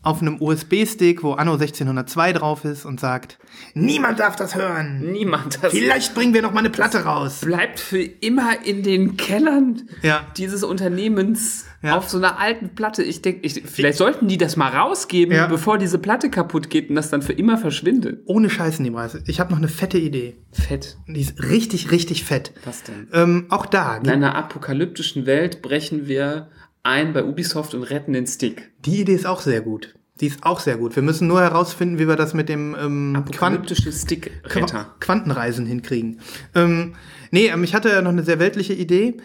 auf 0.07 0.23
einem 0.23 0.41
USB-Stick, 0.41 1.23
wo 1.23 1.33
Anno 1.33 1.55
1602 1.55 2.33
drauf 2.33 2.65
ist 2.65 2.85
und 2.85 3.01
sagt, 3.01 3.39
niemand 3.75 4.21
darf 4.21 4.37
das 4.37 4.55
hören. 4.55 5.01
Niemand. 5.13 5.59
Das 5.63 5.73
Vielleicht 5.73 6.15
bringen 6.15 6.33
wir 6.33 6.43
noch 6.43 6.53
mal 6.53 6.61
eine 6.61 6.71
Platte 6.71 7.05
raus. 7.05 7.41
bleibt 7.41 7.81
für 7.81 8.01
immer 8.01 8.65
in 8.65 8.83
den 8.83 9.17
Kellern 9.17 9.83
Ja. 10.03 10.27
dieses 10.37 10.63
Unternehmens 10.63 11.65
Ja. 11.83 11.97
auf 11.97 12.09
so 12.09 12.19
einer 12.19 12.39
alten 12.39 12.75
Platte. 12.75 13.03
Ich 13.03 13.21
denke, 13.23 13.41
ich, 13.47 13.63
vielleicht 13.65 13.99
sollten 13.99 14.29
die 14.29 14.39
das 14.39 14.57
mal 14.57 14.69
rausgeben, 14.71 15.35
Ja. 15.35 15.47
bevor 15.47 15.77
diese 15.79 15.99
Platte 15.99 16.31
kaputt 16.31 16.71
geht 16.71 16.89
und 16.89 16.95
das 16.97 17.11
dann 17.11 17.23
für 17.23 17.33
immer 17.33 17.59
verschwindet. 17.59 18.23
Ohne 18.27 18.49
Scheißen, 18.49 18.85
die 18.85 18.91
Preise. 18.91 19.23
Ich 19.27 19.41
habe 19.41 19.51
noch 19.51 19.59
eine 19.59 19.69
fette 19.69 19.99
Idee. 19.99 20.37
Fett. 20.53 20.97
Die 21.09 21.21
ist 21.21 21.43
richtig, 21.43 21.91
richtig 21.91 22.25
fett. 22.25 22.53
Was 22.65 22.83
denn? 22.85 23.09
Ähm, 23.13 23.47
auch 23.51 23.67
da, 23.67 23.97
In 23.99 24.09
einer 24.09 24.35
apokalyptischen 24.37 25.27
Welt 25.27 25.63
brechen 25.63 26.07
wir 26.09 26.49
ein 26.87 27.13
bei 27.13 27.25
Ubisoft 27.25 27.75
und 27.75 27.83
retten 27.83 28.13
den 28.13 28.27
Stick. 28.27 28.71
die 28.85 29.01
Idee 29.01 29.15
ist 29.15 29.27
auch 29.27 29.41
sehr 29.41 29.61
gut. 29.61 29.95
Die 30.21 30.29
ist 30.29 30.45
auch 30.45 30.61
sehr 30.61 30.79
gut. 30.79 30.97
Wir 30.97 31.03
müssen 31.03 31.29
nur 31.29 31.43
herausfinden, 31.43 31.99
wie 31.99 32.09
wir 32.09 32.17
das 32.17 32.33
mit 32.33 32.49
dem 32.49 32.75
ähm, 32.81 33.17
Apokalyptische 33.17 33.93
Stickretter. 33.93 34.95
Quantenreisen 34.99 35.67
hinkriegen. 35.67 36.21
Ähm, 36.55 36.95
nee, 37.31 37.49
ähm, 37.49 37.63
ich 37.65 37.75
hatte 37.75 37.91
ja 37.91 38.01
noch 38.01 38.13
eine 38.13 38.23
sehr 38.23 38.39
weltliche 38.39 38.73
Idee. 38.73 39.19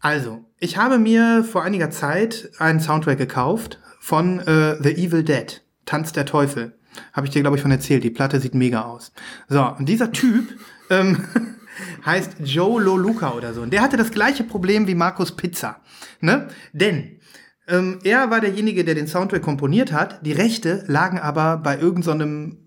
Also, 0.00 0.44
ich 0.60 0.76
habe 0.76 0.98
mir 0.98 1.42
vor 1.42 1.62
einiger 1.62 1.90
Zeit 1.90 2.50
einen 2.58 2.80
Soundtrack 2.80 3.16
gekauft 3.16 3.80
von 3.98 4.40
äh, 4.40 4.76
The 4.82 4.90
Evil 4.90 5.22
Dead, 5.22 5.62
Tanz 5.86 6.12
der 6.12 6.26
Teufel. 6.26 6.74
Habe 7.14 7.26
ich 7.26 7.32
dir, 7.32 7.40
glaube 7.40 7.56
ich, 7.56 7.62
von 7.62 7.70
erzählt. 7.70 8.04
Die 8.04 8.10
Platte 8.10 8.38
sieht 8.38 8.54
mega 8.54 8.82
aus. 8.82 9.12
So, 9.48 9.64
und 9.78 9.88
dieser 9.88 10.12
Typ 10.12 10.54
ähm, 10.90 11.24
heißt 12.04 12.36
Joe 12.44 12.82
Loluca 12.82 13.32
oder 13.32 13.54
so. 13.54 13.62
Und 13.62 13.72
der 13.72 13.82
hatte 13.82 13.96
das 13.96 14.10
gleiche 14.10 14.44
Problem 14.44 14.86
wie 14.86 14.94
Markus 14.94 15.34
Pizza. 15.34 15.80
Ne? 16.20 16.48
Denn 16.72 17.20
ähm, 17.68 17.98
er 18.04 18.30
war 18.30 18.40
derjenige, 18.40 18.84
der 18.84 18.94
den 18.94 19.08
Soundtrack 19.08 19.42
komponiert 19.42 19.92
hat. 19.92 20.24
Die 20.24 20.32
Rechte 20.32 20.84
lagen 20.86 21.18
aber 21.18 21.56
bei 21.58 21.78
irgendeinem 21.78 22.65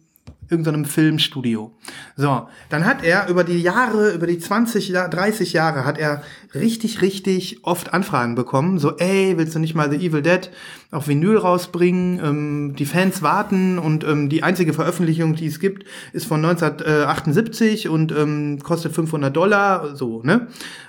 irgendeinem 0.50 0.86
Filmstudio. 0.86 1.72
So, 2.16 2.48
dann 2.70 2.86
hat 2.86 3.04
er 3.04 3.28
über 3.30 3.44
die 3.44 3.62
Jahre, 3.62 4.12
über 4.12 4.28
die 4.28 4.40
20, 4.40 4.90
Ja- 4.90 5.08
30 5.08 5.54
Jahre, 5.54 5.86
hat 5.86 5.98
er 5.98 6.24
richtig, 6.56 7.02
richtig 7.02 7.60
oft 7.64 7.94
Anfragen 7.94 8.36
bekommen. 8.36 8.80
So, 8.80 8.98
ey, 8.98 9.38
willst 9.38 9.56
du 9.56 9.60
nicht 9.60 9.76
mal 9.76 9.90
The 9.92 9.98
Evil 10.06 10.22
Dead 10.22 10.50
auf 10.92 11.08
Vinyl 11.08 11.38
rausbringen? 11.38 12.20
Ähm, 12.24 12.76
die 12.78 12.86
Fans 12.86 13.22
warten 13.22 13.78
und 13.80 14.04
ähm, 14.04 14.30
die 14.30 14.44
einzige 14.44 14.74
Veröffentlichung, 14.74 15.36
die 15.36 15.48
es 15.48 15.60
gibt, 15.60 15.86
ist 16.14 16.26
von 16.26 16.44
1978 16.44 17.90
und 17.90 18.12
ähm, 18.12 18.60
kostet 18.64 18.94
500 18.94 19.36
Dollar, 19.36 19.96
so, 19.96 20.22
ne? 20.24 20.48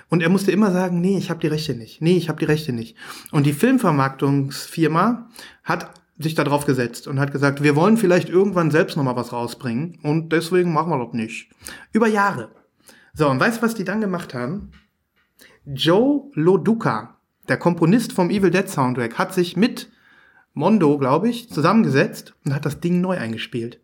Und 0.09 0.21
er 0.21 0.29
musste 0.29 0.51
immer 0.51 0.71
sagen, 0.71 0.99
nee, 0.99 1.17
ich 1.17 1.29
habe 1.29 1.39
die 1.39 1.47
Rechte 1.47 1.73
nicht. 1.73 2.01
Nee, 2.01 2.17
ich 2.17 2.27
habe 2.27 2.37
die 2.39 2.45
Rechte 2.45 2.73
nicht. 2.73 2.97
Und 3.31 3.45
die 3.45 3.53
Filmvermarktungsfirma 3.53 5.29
hat 5.63 5.91
sich 6.23 6.35
da 6.35 6.43
drauf 6.43 6.65
gesetzt 6.65 7.07
und 7.07 7.19
hat 7.19 7.31
gesagt, 7.31 7.63
wir 7.63 7.75
wollen 7.75 7.97
vielleicht 7.97 8.29
irgendwann 8.29 8.71
selbst 8.71 8.97
noch 8.97 9.03
mal 9.03 9.15
was 9.15 9.33
rausbringen 9.33 9.99
und 10.03 10.31
deswegen 10.31 10.73
machen 10.73 10.89
wir 10.89 11.03
das 11.03 11.13
nicht. 11.13 11.49
Über 11.91 12.07
Jahre. 12.07 12.49
So, 13.13 13.29
und 13.29 13.39
weißt 13.39 13.57
du, 13.57 13.61
was 13.61 13.75
die 13.75 13.83
dann 13.83 14.01
gemacht 14.01 14.33
haben? 14.33 14.71
Joe 15.65 16.29
Loduca, 16.33 17.17
der 17.47 17.57
Komponist 17.57 18.13
vom 18.13 18.29
Evil 18.29 18.51
Dead 18.51 18.69
Soundtrack, 18.69 19.17
hat 19.17 19.33
sich 19.33 19.57
mit 19.57 19.91
Mondo, 20.53 20.97
glaube 20.97 21.29
ich, 21.29 21.49
zusammengesetzt 21.49 22.33
und 22.45 22.53
hat 22.53 22.65
das 22.65 22.79
Ding 22.79 23.01
neu 23.01 23.17
eingespielt. 23.17 23.79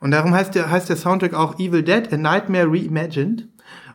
Und 0.00 0.10
darum 0.10 0.34
heißt 0.34 0.54
der, 0.54 0.70
heißt 0.70 0.88
der 0.88 0.96
Soundtrack 0.96 1.34
auch 1.34 1.58
Evil 1.58 1.82
Dead, 1.82 2.12
A 2.12 2.16
Nightmare 2.16 2.66
Reimagined. 2.66 3.48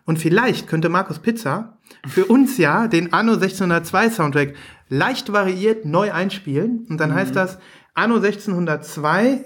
Und 0.06 0.20
vielleicht 0.20 0.68
könnte 0.68 0.90
Markus 0.90 1.20
Pizza 1.20 1.78
für 2.08 2.26
uns 2.26 2.58
ja 2.58 2.88
den 2.88 3.12
Anno 3.12 3.34
1602 3.34 4.10
Soundtrack 4.12 4.56
leicht 4.90 5.32
variiert 5.32 5.86
neu 5.86 6.12
einspielen. 6.12 6.86
Und 6.90 6.98
dann 7.00 7.14
heißt 7.14 7.36
das 7.36 7.58
Anno 7.94 8.18
1602,5. 8.18 9.44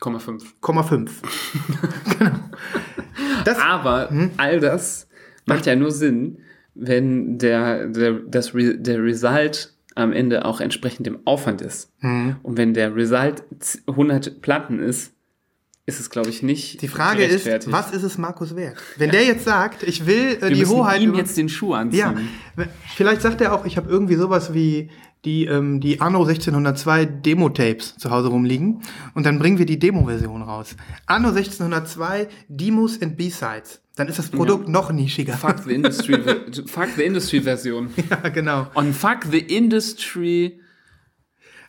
0,5. 0.00 1.10
genau. 2.18 2.30
Das, 3.44 3.58
Aber 3.58 4.10
Hm? 4.10 4.30
all 4.36 4.60
das 4.60 5.08
macht 5.46 5.66
ja 5.66 5.74
nur 5.76 5.90
Sinn, 5.90 6.38
wenn 6.74 7.38
der, 7.38 7.86
der, 7.88 8.12
das 8.12 8.54
Re, 8.54 8.76
der 8.78 9.02
Result 9.02 9.74
am 9.94 10.12
Ende 10.12 10.44
auch 10.44 10.60
entsprechend 10.60 11.06
dem 11.06 11.18
Aufwand 11.24 11.60
ist. 11.60 11.90
Hm. 11.98 12.36
Und 12.42 12.56
wenn 12.56 12.74
der 12.74 12.94
Result 12.94 13.42
z- 13.58 13.82
100 13.88 14.40
Platten 14.40 14.78
ist, 14.78 15.12
ist 15.88 16.00
es, 16.00 16.10
glaube 16.10 16.28
ich, 16.28 16.42
nicht 16.42 16.82
die 16.82 16.88
Frage 16.88 17.24
ist, 17.24 17.46
was 17.72 17.92
ist 17.92 18.02
es 18.02 18.18
Markus 18.18 18.54
wert? 18.54 18.76
Wenn 18.98 19.10
der 19.10 19.24
jetzt 19.24 19.44
sagt, 19.44 19.82
ich 19.82 20.04
will 20.06 20.36
äh, 20.42 20.52
die 20.52 20.66
Hoheit 20.66 21.00
ihm 21.00 21.14
jetzt 21.14 21.36
den 21.38 21.48
Schuh 21.48 21.72
anziehen. 21.72 21.98
Ja, 22.56 22.66
vielleicht 22.94 23.22
sagt 23.22 23.40
er 23.40 23.54
auch, 23.54 23.64
ich 23.64 23.78
habe 23.78 23.88
irgendwie 23.88 24.16
sowas 24.16 24.52
wie 24.52 24.90
die, 25.24 25.46
ähm, 25.46 25.80
die 25.80 26.00
Anno 26.02 26.24
1602 26.24 27.06
Demo-Tapes 27.06 27.96
zu 27.96 28.10
Hause 28.10 28.28
rumliegen 28.28 28.82
und 29.14 29.24
dann 29.24 29.38
bringen 29.38 29.56
wir 29.58 29.64
die 29.64 29.78
Demo-Version 29.78 30.42
raus. 30.42 30.76
Anno 31.06 31.28
1602 31.30 32.28
Demos 32.48 33.00
and 33.00 33.16
B-Sides. 33.16 33.80
Dann 33.96 34.08
ist 34.08 34.18
das 34.18 34.28
Produkt 34.28 34.68
noch 34.68 34.92
nischiger. 34.92 35.32
Fuck 35.38 35.60
the 35.66 35.72
Industry, 35.74 36.22
fuck 36.66 36.88
the 36.96 37.02
Industry 37.02 37.40
Version. 37.40 37.88
ja, 38.10 38.28
genau. 38.28 38.66
On 38.74 38.92
Fuck 38.92 39.24
the 39.30 39.38
Industry 39.38 40.60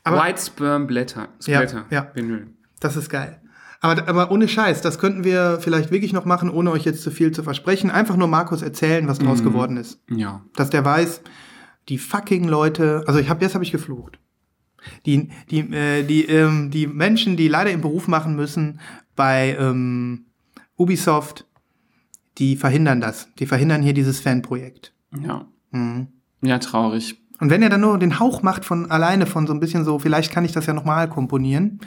Aber- 0.03 0.21
White 0.23 0.41
Sperm 0.41 0.87
Blätter. 0.87 1.29
Ja, 1.45 1.63
ja. 1.89 2.11
Vinyl. 2.13 2.47
Das 2.81 2.97
ist 2.97 3.09
geil. 3.09 3.41
Aber, 3.81 4.07
aber 4.07 4.31
ohne 4.31 4.47
Scheiß, 4.47 4.81
das 4.81 4.99
könnten 4.99 5.23
wir 5.23 5.59
vielleicht 5.61 5.91
wirklich 5.91 6.11
noch 6.11 6.25
machen, 6.25 6.49
ohne 6.49 6.71
euch 6.71 6.83
jetzt 6.83 7.01
zu 7.01 7.11
viel 7.11 7.31
zu 7.31 7.43
versprechen. 7.43 7.89
Einfach 7.89 8.17
nur 8.17 8.27
Markus 8.27 8.61
erzählen, 8.61 9.07
was 9.07 9.19
draus 9.19 9.43
geworden 9.43 9.77
ist. 9.77 10.01
Ja. 10.09 10.43
dass 10.55 10.69
der 10.69 10.83
weiß, 10.83 11.21
die 11.87 11.97
fucking 11.97 12.47
Leute, 12.47 13.03
also 13.07 13.19
ich 13.19 13.29
habe 13.29 13.43
jetzt 13.43 13.53
habe 13.53 13.63
ich 13.63 13.71
geflucht. 13.71 14.19
Die 15.05 15.29
die 15.49 15.59
äh, 15.59 16.03
die 16.03 16.25
ähm, 16.25 16.71
die 16.71 16.87
Menschen, 16.87 17.35
die 17.35 17.47
leider 17.47 17.71
im 17.71 17.81
Beruf 17.81 18.07
machen 18.07 18.35
müssen 18.35 18.79
bei 19.15 19.57
ähm, 19.59 20.25
Ubisoft, 20.77 21.45
die 22.37 22.55
verhindern 22.55 23.01
das. 23.01 23.27
Die 23.39 23.45
verhindern 23.45 23.81
hier 23.81 23.93
dieses 23.93 24.21
Fanprojekt. 24.21 24.93
Ja. 25.21 25.47
Mhm. 25.71 26.07
Ja, 26.41 26.59
traurig. 26.59 27.19
Und 27.39 27.49
wenn 27.49 27.61
er 27.61 27.69
dann 27.69 27.81
nur 27.81 27.97
den 27.97 28.19
Hauch 28.19 28.41
macht 28.41 28.65
von 28.65 28.89
alleine 28.91 29.25
von 29.25 29.47
so 29.47 29.53
ein 29.53 29.59
bisschen 29.59 29.83
so, 29.85 29.99
vielleicht 29.99 30.31
kann 30.31 30.45
ich 30.45 30.51
das 30.51 30.65
ja 30.65 30.73
noch 30.73 30.85
mal 30.85 31.09
komponieren, 31.09 31.79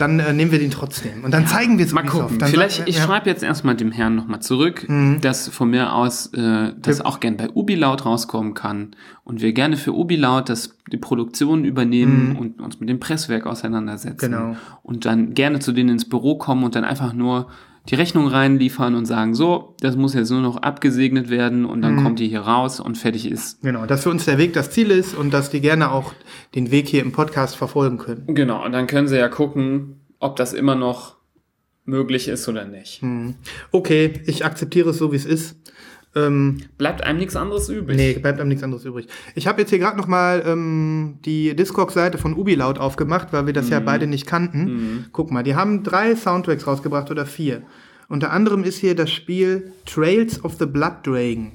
dann 0.00 0.18
äh, 0.18 0.32
nehmen 0.32 0.50
wir 0.52 0.58
den 0.58 0.70
trotzdem 0.70 1.24
und 1.24 1.32
dann 1.32 1.46
zeigen 1.46 1.78
wir 1.78 1.84
es 1.84 1.92
Mal 1.92 2.02
gucken. 2.04 2.38
Dann 2.38 2.48
Vielleicht, 2.50 2.78
sagen- 2.78 2.88
ich 2.88 2.96
ja. 2.96 3.02
Mhm. 3.02 3.06
schreibe 3.06 3.30
jetzt 3.30 3.42
erstmal 3.42 3.74
dem 3.74 3.92
Herrn 3.92 4.14
nochmal 4.16 4.40
zurück, 4.40 4.86
dass 5.20 5.48
von 5.48 5.70
mir 5.70 5.92
aus 5.92 6.26
äh, 6.34 6.72
das 6.80 7.00
auch 7.00 7.20
gern 7.20 7.36
bei 7.36 7.48
Ubilaut 7.50 8.04
rauskommen 8.06 8.54
kann 8.54 8.96
und 9.24 9.40
wir 9.40 9.52
gerne 9.52 9.76
für 9.76 9.92
Ubilaut 9.94 10.48
das, 10.48 10.76
die 10.90 10.96
Produktion 10.96 11.64
übernehmen 11.64 12.36
und 12.36 12.60
uns 12.60 12.80
mit 12.80 12.88
dem 12.88 13.00
Presswerk 13.00 13.46
auseinandersetzen. 13.46 14.30
Mhm. 14.30 14.34
Genau. 14.36 14.56
Und 14.82 15.04
dann 15.04 15.34
gerne 15.34 15.58
zu 15.60 15.72
denen 15.72 15.90
ins 15.90 16.08
Büro 16.08 16.36
kommen 16.36 16.64
und 16.64 16.74
dann 16.74 16.84
einfach 16.84 17.12
nur 17.12 17.48
die 17.88 17.94
Rechnung 17.94 18.26
reinliefern 18.28 18.94
und 18.94 19.06
sagen, 19.06 19.34
so, 19.34 19.74
das 19.80 19.96
muss 19.96 20.14
jetzt 20.14 20.30
nur 20.30 20.40
noch 20.42 20.58
abgesegnet 20.58 21.30
werden 21.30 21.64
und 21.64 21.78
Mhm. 21.78 21.82
dann 21.82 22.02
kommt 22.02 22.18
die 22.18 22.28
hier 22.28 22.40
raus 22.42 22.78
und 22.78 22.98
fertig 22.98 23.30
ist. 23.30 23.62
Genau, 23.62 23.86
dass 23.86 24.02
für 24.02 24.10
uns 24.10 24.26
der 24.26 24.38
Weg 24.38 24.52
das 24.52 24.70
Ziel 24.70 24.90
ist 24.90 25.14
und 25.14 25.32
dass 25.32 25.50
die 25.50 25.60
gerne 25.60 25.90
auch 25.90 26.12
den 26.54 26.70
Weg 26.70 26.88
hier 26.88 27.02
im 27.02 27.12
Podcast 27.12 27.56
verfolgen 27.56 27.98
können. 27.98 28.24
Genau, 28.34 28.64
und 28.64 28.72
dann 28.72 28.86
können 28.86 29.08
sie 29.08 29.16
ja 29.16 29.28
gucken, 29.28 30.00
ob 30.18 30.36
das 30.36 30.52
immer 30.52 30.74
noch 30.74 31.16
möglich 31.86 32.28
ist 32.28 32.46
oder 32.48 32.66
nicht. 32.66 33.00
Hm. 33.02 33.34
Okay, 33.72 34.12
ich 34.26 34.44
akzeptiere 34.44 34.90
es 34.90 34.98
so, 34.98 35.10
wie 35.12 35.16
es 35.16 35.24
ist. 35.24 35.56
Ähm, 36.16 36.58
Bleibt 36.76 37.04
einem 37.04 37.18
nichts 37.18 37.36
anderes 37.36 37.68
übrig. 37.68 37.96
nee, 37.96 38.14
bleibt 38.14 38.40
einem 38.40 38.48
nichts 38.48 38.64
anderes 38.64 38.84
übrig. 38.84 39.06
Ich 39.34 39.46
habe 39.46 39.60
jetzt 39.60 39.70
hier 39.70 39.78
gerade 39.78 39.96
noch 39.96 40.08
mal 40.08 40.42
ähm, 40.44 41.18
die 41.24 41.54
Discog-Seite 41.54 42.18
von 42.18 42.34
Ubilaut 42.36 42.78
aufgemacht, 42.78 43.32
weil 43.32 43.46
wir 43.46 43.52
das 43.52 43.70
ja 43.70 43.78
beide 43.80 44.06
nicht 44.08 44.26
kannten. 44.26 45.06
Guck 45.12 45.30
mal, 45.30 45.42
die 45.44 45.54
haben 45.54 45.82
drei 45.84 46.16
Soundtracks 46.16 46.66
rausgebracht 46.66 47.10
oder 47.10 47.26
vier. 47.26 47.62
Unter 48.08 48.32
anderem 48.32 48.64
ist 48.64 48.78
hier 48.78 48.96
das 48.96 49.12
Spiel 49.12 49.72
Trails 49.86 50.44
of 50.44 50.54
the 50.58 50.66
Blood 50.66 51.04
Dragon. 51.06 51.52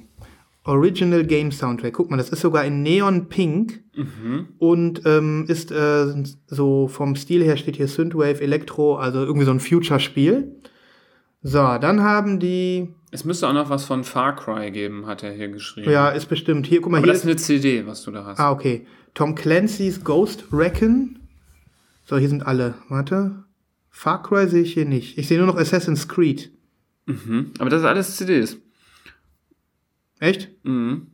Original 0.64 1.24
Game 1.26 1.52
Soundtrack. 1.52 1.94
Guck 1.94 2.10
mal, 2.10 2.18
das 2.18 2.30
ist 2.30 2.40
sogar 2.42 2.64
in 2.66 2.82
Neon 2.82 3.28
Pink 3.30 3.84
und 4.58 5.02
ähm, 5.06 5.46
ist 5.48 5.72
äh, 5.72 6.06
so 6.48 6.88
vom 6.88 7.16
Stil 7.16 7.44
her 7.44 7.58
steht 7.58 7.76
hier 7.76 7.88
Synthwave, 7.88 8.42
Elektro, 8.42 8.96
also 8.96 9.20
irgendwie 9.24 9.46
so 9.46 9.52
ein 9.52 9.60
Future-Spiel. 9.60 10.56
So, 11.44 11.60
dann 11.78 12.02
haben 12.02 12.40
die, 12.40 12.88
Es 13.16 13.24
müsste 13.24 13.48
auch 13.48 13.54
noch 13.54 13.70
was 13.70 13.86
von 13.86 14.04
Far 14.04 14.36
Cry 14.36 14.72
geben, 14.72 15.06
hat 15.08 15.24
er 15.24 15.32
hier 15.32 15.48
geschrieben. 15.48 15.90
ja, 15.90 16.10
ist 16.10 16.26
bestimmt 16.28 16.68
hier, 16.68 16.82
guck 16.82 16.92
mal, 16.92 16.98
Aber 16.98 17.06
hier 17.08 17.14
das 17.14 17.22
ist 17.24 17.28
eine 17.30 17.38
CD, 17.38 17.86
was 17.88 18.04
du 18.04 18.12
da 18.12 18.26
hast. 18.26 18.40
Ah, 18.42 18.52
okay. 18.52 18.86
Tom 19.14 19.36
Clancy's 19.36 20.04
Ghost 20.04 20.44
Recon. 20.52 21.20
So, 22.04 22.18
hier 22.18 22.28
sind 22.28 22.46
alle. 22.46 22.74
Warte. 22.90 23.46
Far 23.90 24.22
Cry 24.22 24.50
sehe 24.50 24.64
ich 24.64 24.74
hier 24.74 24.84
nicht. 24.86 25.18
Ich 25.18 25.30
sehe 25.30 25.38
nur 25.38 25.48
noch 25.48 25.56
Assassin's 25.56 26.10
Creed. 26.10 26.52
Mhm. 27.06 27.52
Aber 27.60 27.70
das 27.70 27.80
sind 27.82 27.88
alles 27.90 28.18
CDs. 28.18 28.58
Echt? 30.20 30.50
Mhm. 30.64 31.08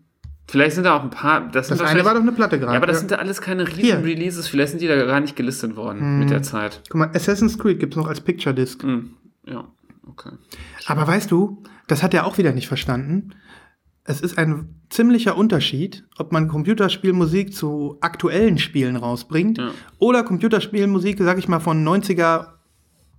Vielleicht 0.47 0.73
sind 0.75 0.85
da 0.85 0.97
auch 0.97 1.03
ein 1.03 1.11
paar. 1.11 1.49
Das, 1.51 1.67
Das 1.67 1.81
eine 1.81 2.03
war 2.03 2.15
doch 2.15 2.21
eine 2.21 2.31
Platte 2.31 2.57
gerade. 2.59 2.73
Ja, 2.73 2.77
aber 2.77 2.87
das 2.87 2.95
Ja. 2.97 2.99
sind 3.01 3.11
da 3.11 3.15
alles 3.17 3.41
keine 3.41 3.67
riesen. 3.67 3.99
Mhm. 3.99 4.05
Releases. 4.05 4.47
Vielleicht 4.47 4.71
sind 4.71 4.81
die 4.81 4.87
da 4.87 4.95
gar 5.05 5.19
nicht 5.19 5.35
gelistet 5.35 5.75
worden 5.75 6.17
mit 6.19 6.31
der 6.31 6.41
Zeit. 6.41 6.81
Guck 6.89 6.97
mal, 6.99 7.11
Assassin's 7.13 7.59
Creed 7.59 7.79
gibt's 7.79 7.95
noch 7.95 8.07
als 8.07 8.21
Picture 8.21 8.55
Disc. 8.55 8.83
Mhm. 8.83 9.11
Ja, 9.45 9.67
okay. 10.07 10.31
Aber 10.87 11.07
weißt 11.07 11.29
du, 11.31 11.61
das 11.91 12.01
hat 12.03 12.13
er 12.13 12.25
auch 12.25 12.37
wieder 12.37 12.53
nicht 12.53 12.67
verstanden. 12.67 13.33
Es 14.03 14.21
ist 14.21 14.37
ein 14.37 14.69
ziemlicher 14.89 15.37
Unterschied, 15.37 16.05
ob 16.17 16.31
man 16.31 16.47
Computerspielmusik 16.47 17.53
zu 17.53 17.97
aktuellen 18.01 18.57
Spielen 18.57 18.95
rausbringt 18.95 19.57
Ja. 19.59 19.71
oder 19.99 20.23
Computerspielmusik, 20.23 21.19
sag 21.19 21.37
ich 21.37 21.47
mal, 21.47 21.59
von 21.59 21.83
90er 21.87 22.47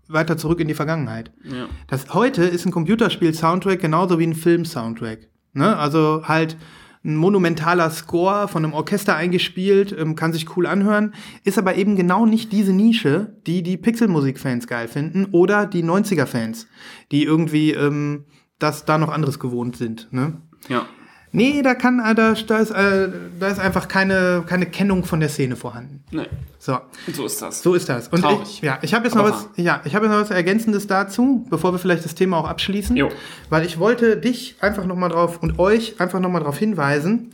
weiter 0.09 0.37
zurück 0.37 0.59
in 0.61 0.69
die 0.69 0.75
Vergangenheit. 0.75 1.31
Ja. 1.45 1.69
Das 1.87 2.13
heute 2.15 2.45
ist 2.45 2.67
ein 2.67 2.73
Computerspiel-Soundtrack 2.73 3.81
genauso 3.81 4.19
wie 4.19 4.27
ein 4.27 4.35
Film-Soundtrack. 4.35 5.29
Ne? 5.53 5.77
Also 5.77 6.23
halt 6.27 6.57
ein 7.05 7.17
monumentaler 7.17 7.91
Score 7.91 8.47
von 8.49 8.65
einem 8.65 8.75
Orchester 8.75 9.17
eingespielt, 9.17 9.95
ähm, 9.99 10.15
kann 10.15 10.33
sich 10.33 10.57
cool 10.57 10.67
anhören, 10.67 11.15
ist 11.45 11.59
aber 11.59 11.75
eben 11.77 11.97
genau 11.97 12.27
nicht 12.27 12.53
diese 12.53 12.73
Nische, 12.73 13.37
die 13.47 13.63
die 13.63 13.77
Pixelmusik-Fans 13.77 14.67
geil 14.67 14.89
finden 14.89 15.27
oder 15.33 15.67
die 15.67 15.83
90er-Fans, 15.83 16.69
die 17.11 17.25
irgendwie 17.25 17.73
ähm, 17.73 18.25
das 18.63 18.85
da 18.85 18.99
noch 18.99 19.11
anderes 19.11 19.39
gewohnt 19.39 19.77
sind. 19.77 20.09
Ne? 20.13 20.35
Ja. 20.69 20.87
Nee, 21.35 21.63
da 21.63 21.75
kann, 21.75 21.99
äh, 21.99 22.15
da, 22.15 22.35
da, 22.35 22.59
ist, 22.59 22.71
äh, 22.73 23.09
da 23.41 23.49
ist 23.49 23.59
einfach 23.59 23.89
keine, 23.89 24.45
keine 24.47 24.67
Kennung 24.67 25.05
von 25.05 25.19
der 25.19 25.31
Szene 25.31 25.57
vorhanden. 25.57 26.05
Nee. 26.11 26.27
So. 26.59 26.79
So 27.11 27.25
ist 27.25 27.41
das. 27.41 27.63
So 27.63 27.75
ist 27.75 27.89
das. 27.89 28.09
Und 28.09 28.21
Traurig. 28.21 28.43
ich, 28.43 28.61
ja, 28.61 28.79
ich 28.83 28.93
habe 28.93 29.07
jetzt 29.07 29.15
noch 29.15 29.25
was, 29.25 29.49
ja, 29.57 29.81
ich 29.85 29.95
habe 29.95 30.05
jetzt 30.05 30.13
noch 30.15 30.21
was 30.21 30.31
Ergänzendes 30.31 30.87
dazu, 30.87 31.47
bevor 31.49 31.73
wir 31.73 31.79
vielleicht 31.79 32.05
das 32.05 32.15
Thema 32.15 32.37
auch 32.37 32.47
abschließen. 32.47 32.97
Jo. 32.97 33.09
Weil 33.49 33.65
ich 33.65 33.79
wollte 33.79 34.19
dich 34.19 34.57
einfach 34.61 34.85
noch 34.85 34.95
mal 34.95 35.09
drauf 35.09 35.43
und 35.43 35.59
euch 35.59 35.99
einfach 36.01 36.21
noch 36.21 36.29
mal 36.29 36.41
drauf 36.41 36.59
hinweisen, 36.59 37.31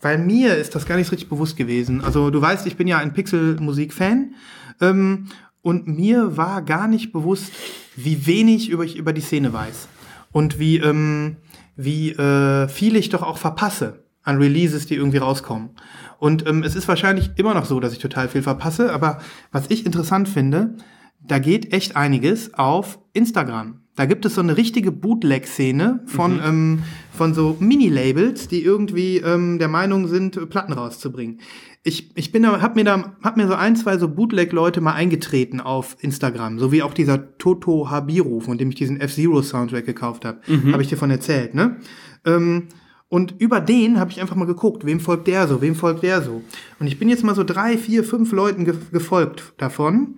weil 0.00 0.16
mir 0.16 0.56
ist 0.56 0.74
das 0.74 0.86
gar 0.86 0.96
nicht 0.96 1.08
so 1.08 1.10
richtig 1.10 1.28
bewusst 1.28 1.58
gewesen. 1.58 2.02
Also 2.02 2.30
du 2.30 2.40
weißt, 2.40 2.66
ich 2.66 2.76
bin 2.76 2.88
ja 2.88 2.98
ein 2.98 3.12
Pixelmusik-Fan 3.12 4.34
ähm, 4.80 5.28
und 5.60 5.86
mir 5.86 6.38
war 6.38 6.62
gar 6.62 6.88
nicht 6.88 7.12
bewusst, 7.12 7.52
wie 7.96 8.26
wenig 8.26 8.70
über 8.70 8.84
ich 8.84 8.96
über 8.96 9.12
die 9.12 9.20
Szene 9.20 9.52
weiß 9.52 9.88
und 10.32 10.58
wie 10.58 10.78
ähm, 10.78 11.36
wie 11.76 12.10
äh, 12.10 12.68
viel 12.68 12.96
ich 12.96 13.08
doch 13.08 13.22
auch 13.22 13.38
verpasse 13.38 14.04
an 14.22 14.38
Releases, 14.38 14.86
die 14.86 14.94
irgendwie 14.94 15.18
rauskommen. 15.18 15.70
Und 16.18 16.46
ähm, 16.46 16.62
es 16.62 16.76
ist 16.76 16.86
wahrscheinlich 16.86 17.30
immer 17.36 17.54
noch 17.54 17.64
so, 17.64 17.80
dass 17.80 17.92
ich 17.92 17.98
total 17.98 18.28
viel 18.28 18.42
verpasse, 18.42 18.92
aber 18.92 19.18
was 19.50 19.70
ich 19.70 19.84
interessant 19.84 20.28
finde, 20.28 20.76
da 21.20 21.38
geht 21.38 21.72
echt 21.72 21.96
einiges 21.96 22.54
auf 22.54 22.98
Instagram. 23.12 23.80
Da 23.94 24.06
gibt 24.06 24.24
es 24.24 24.36
so 24.36 24.40
eine 24.40 24.56
richtige 24.56 24.90
Bootleg-Szene 24.90 26.00
von, 26.06 26.40
ähm, 26.42 26.82
von 27.12 27.34
so 27.34 27.56
Mini-Labels, 27.60 28.48
die 28.48 28.62
irgendwie 28.62 29.18
ähm, 29.18 29.58
der 29.58 29.68
Meinung 29.68 30.08
sind, 30.08 30.48
Platten 30.48 30.72
rauszubringen. 30.72 31.40
Ich, 31.84 32.16
ich 32.16 32.30
bin 32.30 32.44
da, 32.44 32.60
hab 32.60 32.76
mir 32.76 32.84
da, 32.84 33.16
hab 33.22 33.36
mir 33.36 33.48
so 33.48 33.54
ein, 33.54 33.74
zwei 33.74 33.98
so 33.98 34.08
Bootleg-Leute 34.08 34.80
mal 34.80 34.92
eingetreten 34.92 35.60
auf 35.60 35.96
Instagram, 36.00 36.58
so 36.60 36.70
wie 36.70 36.82
auch 36.82 36.94
dieser 36.94 37.36
Toto 37.38 37.90
Habiru, 37.90 38.40
von 38.40 38.56
dem 38.56 38.68
ich 38.68 38.76
diesen 38.76 39.00
F-Zero-Soundtrack 39.00 39.84
gekauft 39.84 40.24
habe. 40.24 40.40
Habe 40.72 40.82
ich 40.82 40.88
dir 40.88 40.96
von 40.96 41.10
erzählt, 41.10 41.54
ne? 41.54 41.78
Ähm, 42.24 42.68
und 43.08 43.34
über 43.38 43.60
den 43.60 44.00
habe 44.00 44.10
ich 44.10 44.22
einfach 44.22 44.36
mal 44.36 44.46
geguckt, 44.46 44.86
wem 44.86 44.98
folgt 44.98 45.26
der 45.26 45.46
so, 45.46 45.60
wem 45.60 45.74
folgt 45.74 46.02
der 46.02 46.22
so. 46.22 46.42
Und 46.78 46.86
ich 46.86 46.98
bin 46.98 47.10
jetzt 47.10 47.24
mal 47.24 47.34
so 47.34 47.44
drei, 47.44 47.76
vier, 47.76 48.04
fünf 48.04 48.32
Leuten 48.32 48.64
ge 48.64 48.74
gefolgt 48.90 49.52
davon. 49.58 50.14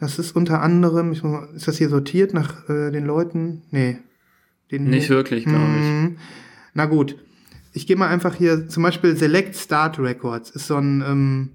Das 0.00 0.18
ist 0.18 0.34
unter 0.34 0.60
anderem, 0.60 1.12
ich 1.12 1.22
muss 1.22 1.32
mal, 1.32 1.48
ist 1.54 1.68
das 1.68 1.78
hier 1.78 1.88
sortiert 1.88 2.34
nach 2.34 2.68
äh, 2.68 2.90
den 2.90 3.04
Leuten? 3.04 3.62
Nee. 3.70 3.98
Den, 4.70 4.90
Nicht 4.90 5.10
wirklich, 5.10 5.44
glaube 5.44 5.62
ich. 5.62 5.86
Mhm. 5.86 6.16
Na 6.72 6.86
gut. 6.86 7.16
Ich 7.74 7.86
gehe 7.86 7.96
mal 7.96 8.08
einfach 8.08 8.36
hier, 8.36 8.68
zum 8.68 8.84
Beispiel 8.84 9.16
Select 9.16 9.56
Start 9.56 9.98
Records 9.98 10.50
ist 10.50 10.68
so 10.68 10.76
ein, 10.76 11.02
ähm, 11.06 11.50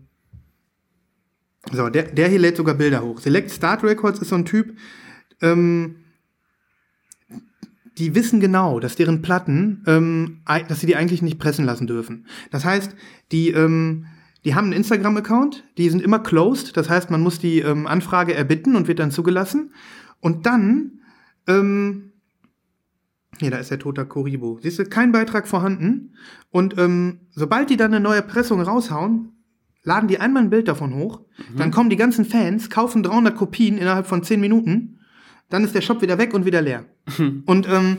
so, 1.71 1.89
der, 1.89 2.03
der 2.03 2.27
hier 2.27 2.39
lädt 2.39 2.57
sogar 2.57 2.75
Bilder 2.75 3.01
hoch. 3.03 3.19
Select 3.19 3.49
Start 3.51 3.83
Records 3.83 4.19
ist 4.19 4.29
so 4.29 4.35
ein 4.35 4.45
Typ, 4.45 4.75
ähm, 5.41 5.95
die 7.97 8.15
wissen 8.15 8.39
genau, 8.39 8.79
dass 8.79 8.95
deren 8.95 9.21
Platten, 9.21 9.83
ähm, 9.87 10.41
dass 10.67 10.81
sie 10.81 10.87
die 10.87 10.97
eigentlich 10.97 11.21
nicht 11.21 11.39
pressen 11.39 11.65
lassen 11.65 11.87
dürfen. 11.87 12.27
Das 12.51 12.65
heißt, 12.65 12.95
die, 13.31 13.51
ähm, 13.51 14.05
die 14.45 14.55
haben 14.55 14.65
einen 14.65 14.73
Instagram-Account, 14.73 15.65
die 15.77 15.89
sind 15.89 16.01
immer 16.01 16.19
closed, 16.19 16.75
das 16.75 16.89
heißt, 16.89 17.11
man 17.11 17.21
muss 17.21 17.39
die 17.39 17.59
ähm, 17.59 17.87
Anfrage 17.87 18.33
erbitten 18.33 18.75
und 18.75 18.87
wird 18.87 18.99
dann 18.99 19.11
zugelassen. 19.11 19.73
Und 20.19 20.45
dann, 20.45 20.99
ähm, 21.47 22.08
hier, 23.39 23.51
da 23.51 23.57
ist 23.57 23.71
der 23.71 23.79
toter 23.79 24.05
Koribo. 24.05 24.59
Siehst 24.61 24.79
du, 24.79 24.85
kein 24.85 25.11
Beitrag 25.11 25.47
vorhanden. 25.47 26.15
Und 26.51 26.77
ähm, 26.77 27.21
sobald 27.31 27.69
die 27.69 27.77
dann 27.77 27.93
eine 27.93 28.03
neue 28.03 28.21
Pressung 28.21 28.61
raushauen, 28.61 29.33
laden 29.83 30.07
die 30.07 30.19
einmal 30.19 30.43
ein 30.43 30.49
Bild 30.49 30.67
davon 30.67 30.93
hoch, 30.93 31.21
dann 31.55 31.71
kommen 31.71 31.89
die 31.89 31.95
ganzen 31.95 32.25
Fans, 32.25 32.69
kaufen 32.69 33.01
300 33.01 33.35
Kopien 33.35 33.77
innerhalb 33.77 34.07
von 34.07 34.23
10 34.23 34.39
Minuten, 34.39 34.99
dann 35.49 35.63
ist 35.63 35.73
der 35.73 35.81
Shop 35.81 36.01
wieder 36.01 36.17
weg 36.17 36.33
und 36.33 36.45
wieder 36.45 36.61
leer. 36.61 36.85
und 37.45 37.67
ähm, 37.67 37.97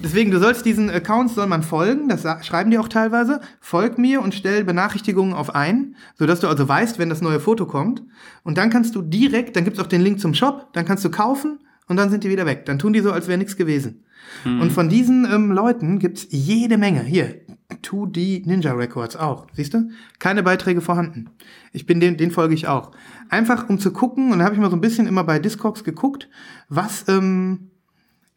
deswegen, 0.00 0.30
du 0.30 0.38
sollst 0.38 0.66
diesen 0.66 0.90
Accounts 0.90 1.34
soll 1.34 1.46
man 1.46 1.62
folgen, 1.62 2.08
das 2.08 2.26
schreiben 2.44 2.70
die 2.70 2.78
auch 2.78 2.88
teilweise, 2.88 3.40
folg 3.60 3.98
mir 3.98 4.20
und 4.20 4.34
stell 4.34 4.64
Benachrichtigungen 4.64 5.32
auf 5.32 5.54
ein, 5.54 5.96
sodass 6.16 6.40
du 6.40 6.48
also 6.48 6.68
weißt, 6.68 6.98
wenn 6.98 7.08
das 7.08 7.22
neue 7.22 7.40
Foto 7.40 7.66
kommt. 7.66 8.02
Und 8.42 8.58
dann 8.58 8.68
kannst 8.68 8.94
du 8.94 9.02
direkt, 9.02 9.56
dann 9.56 9.64
gibt's 9.64 9.80
auch 9.80 9.86
den 9.86 10.02
Link 10.02 10.20
zum 10.20 10.34
Shop, 10.34 10.72
dann 10.72 10.84
kannst 10.84 11.04
du 11.04 11.10
kaufen 11.10 11.60
und 11.88 11.96
dann 11.96 12.10
sind 12.10 12.24
die 12.24 12.30
wieder 12.30 12.46
weg. 12.46 12.66
Dann 12.66 12.78
tun 12.78 12.92
die 12.92 13.00
so, 13.00 13.12
als 13.12 13.28
wäre 13.28 13.38
nichts 13.38 13.56
gewesen. 13.56 14.04
Und 14.44 14.72
von 14.72 14.88
diesen 14.88 15.24
ähm, 15.30 15.52
Leuten 15.52 15.98
gibt's 15.98 16.26
jede 16.30 16.78
Menge. 16.78 17.02
Hier, 17.02 17.40
2D 17.82 18.46
Ninja 18.46 18.72
Records 18.72 19.16
auch. 19.16 19.46
Siehst 19.52 19.74
du? 19.74 19.90
Keine 20.18 20.42
Beiträge 20.42 20.80
vorhanden. 20.80 21.30
Ich 21.72 21.86
bin 21.86 22.00
den, 22.00 22.16
den 22.16 22.30
folge 22.30 22.54
ich 22.54 22.66
auch. 22.66 22.92
Einfach 23.28 23.68
um 23.68 23.78
zu 23.78 23.92
gucken, 23.92 24.32
und 24.32 24.38
da 24.38 24.44
habe 24.44 24.54
ich 24.54 24.60
mal 24.60 24.70
so 24.70 24.76
ein 24.76 24.80
bisschen 24.80 25.06
immer 25.06 25.24
bei 25.24 25.38
Discogs 25.38 25.84
geguckt, 25.84 26.28
was, 26.68 27.06
ähm, 27.08 27.70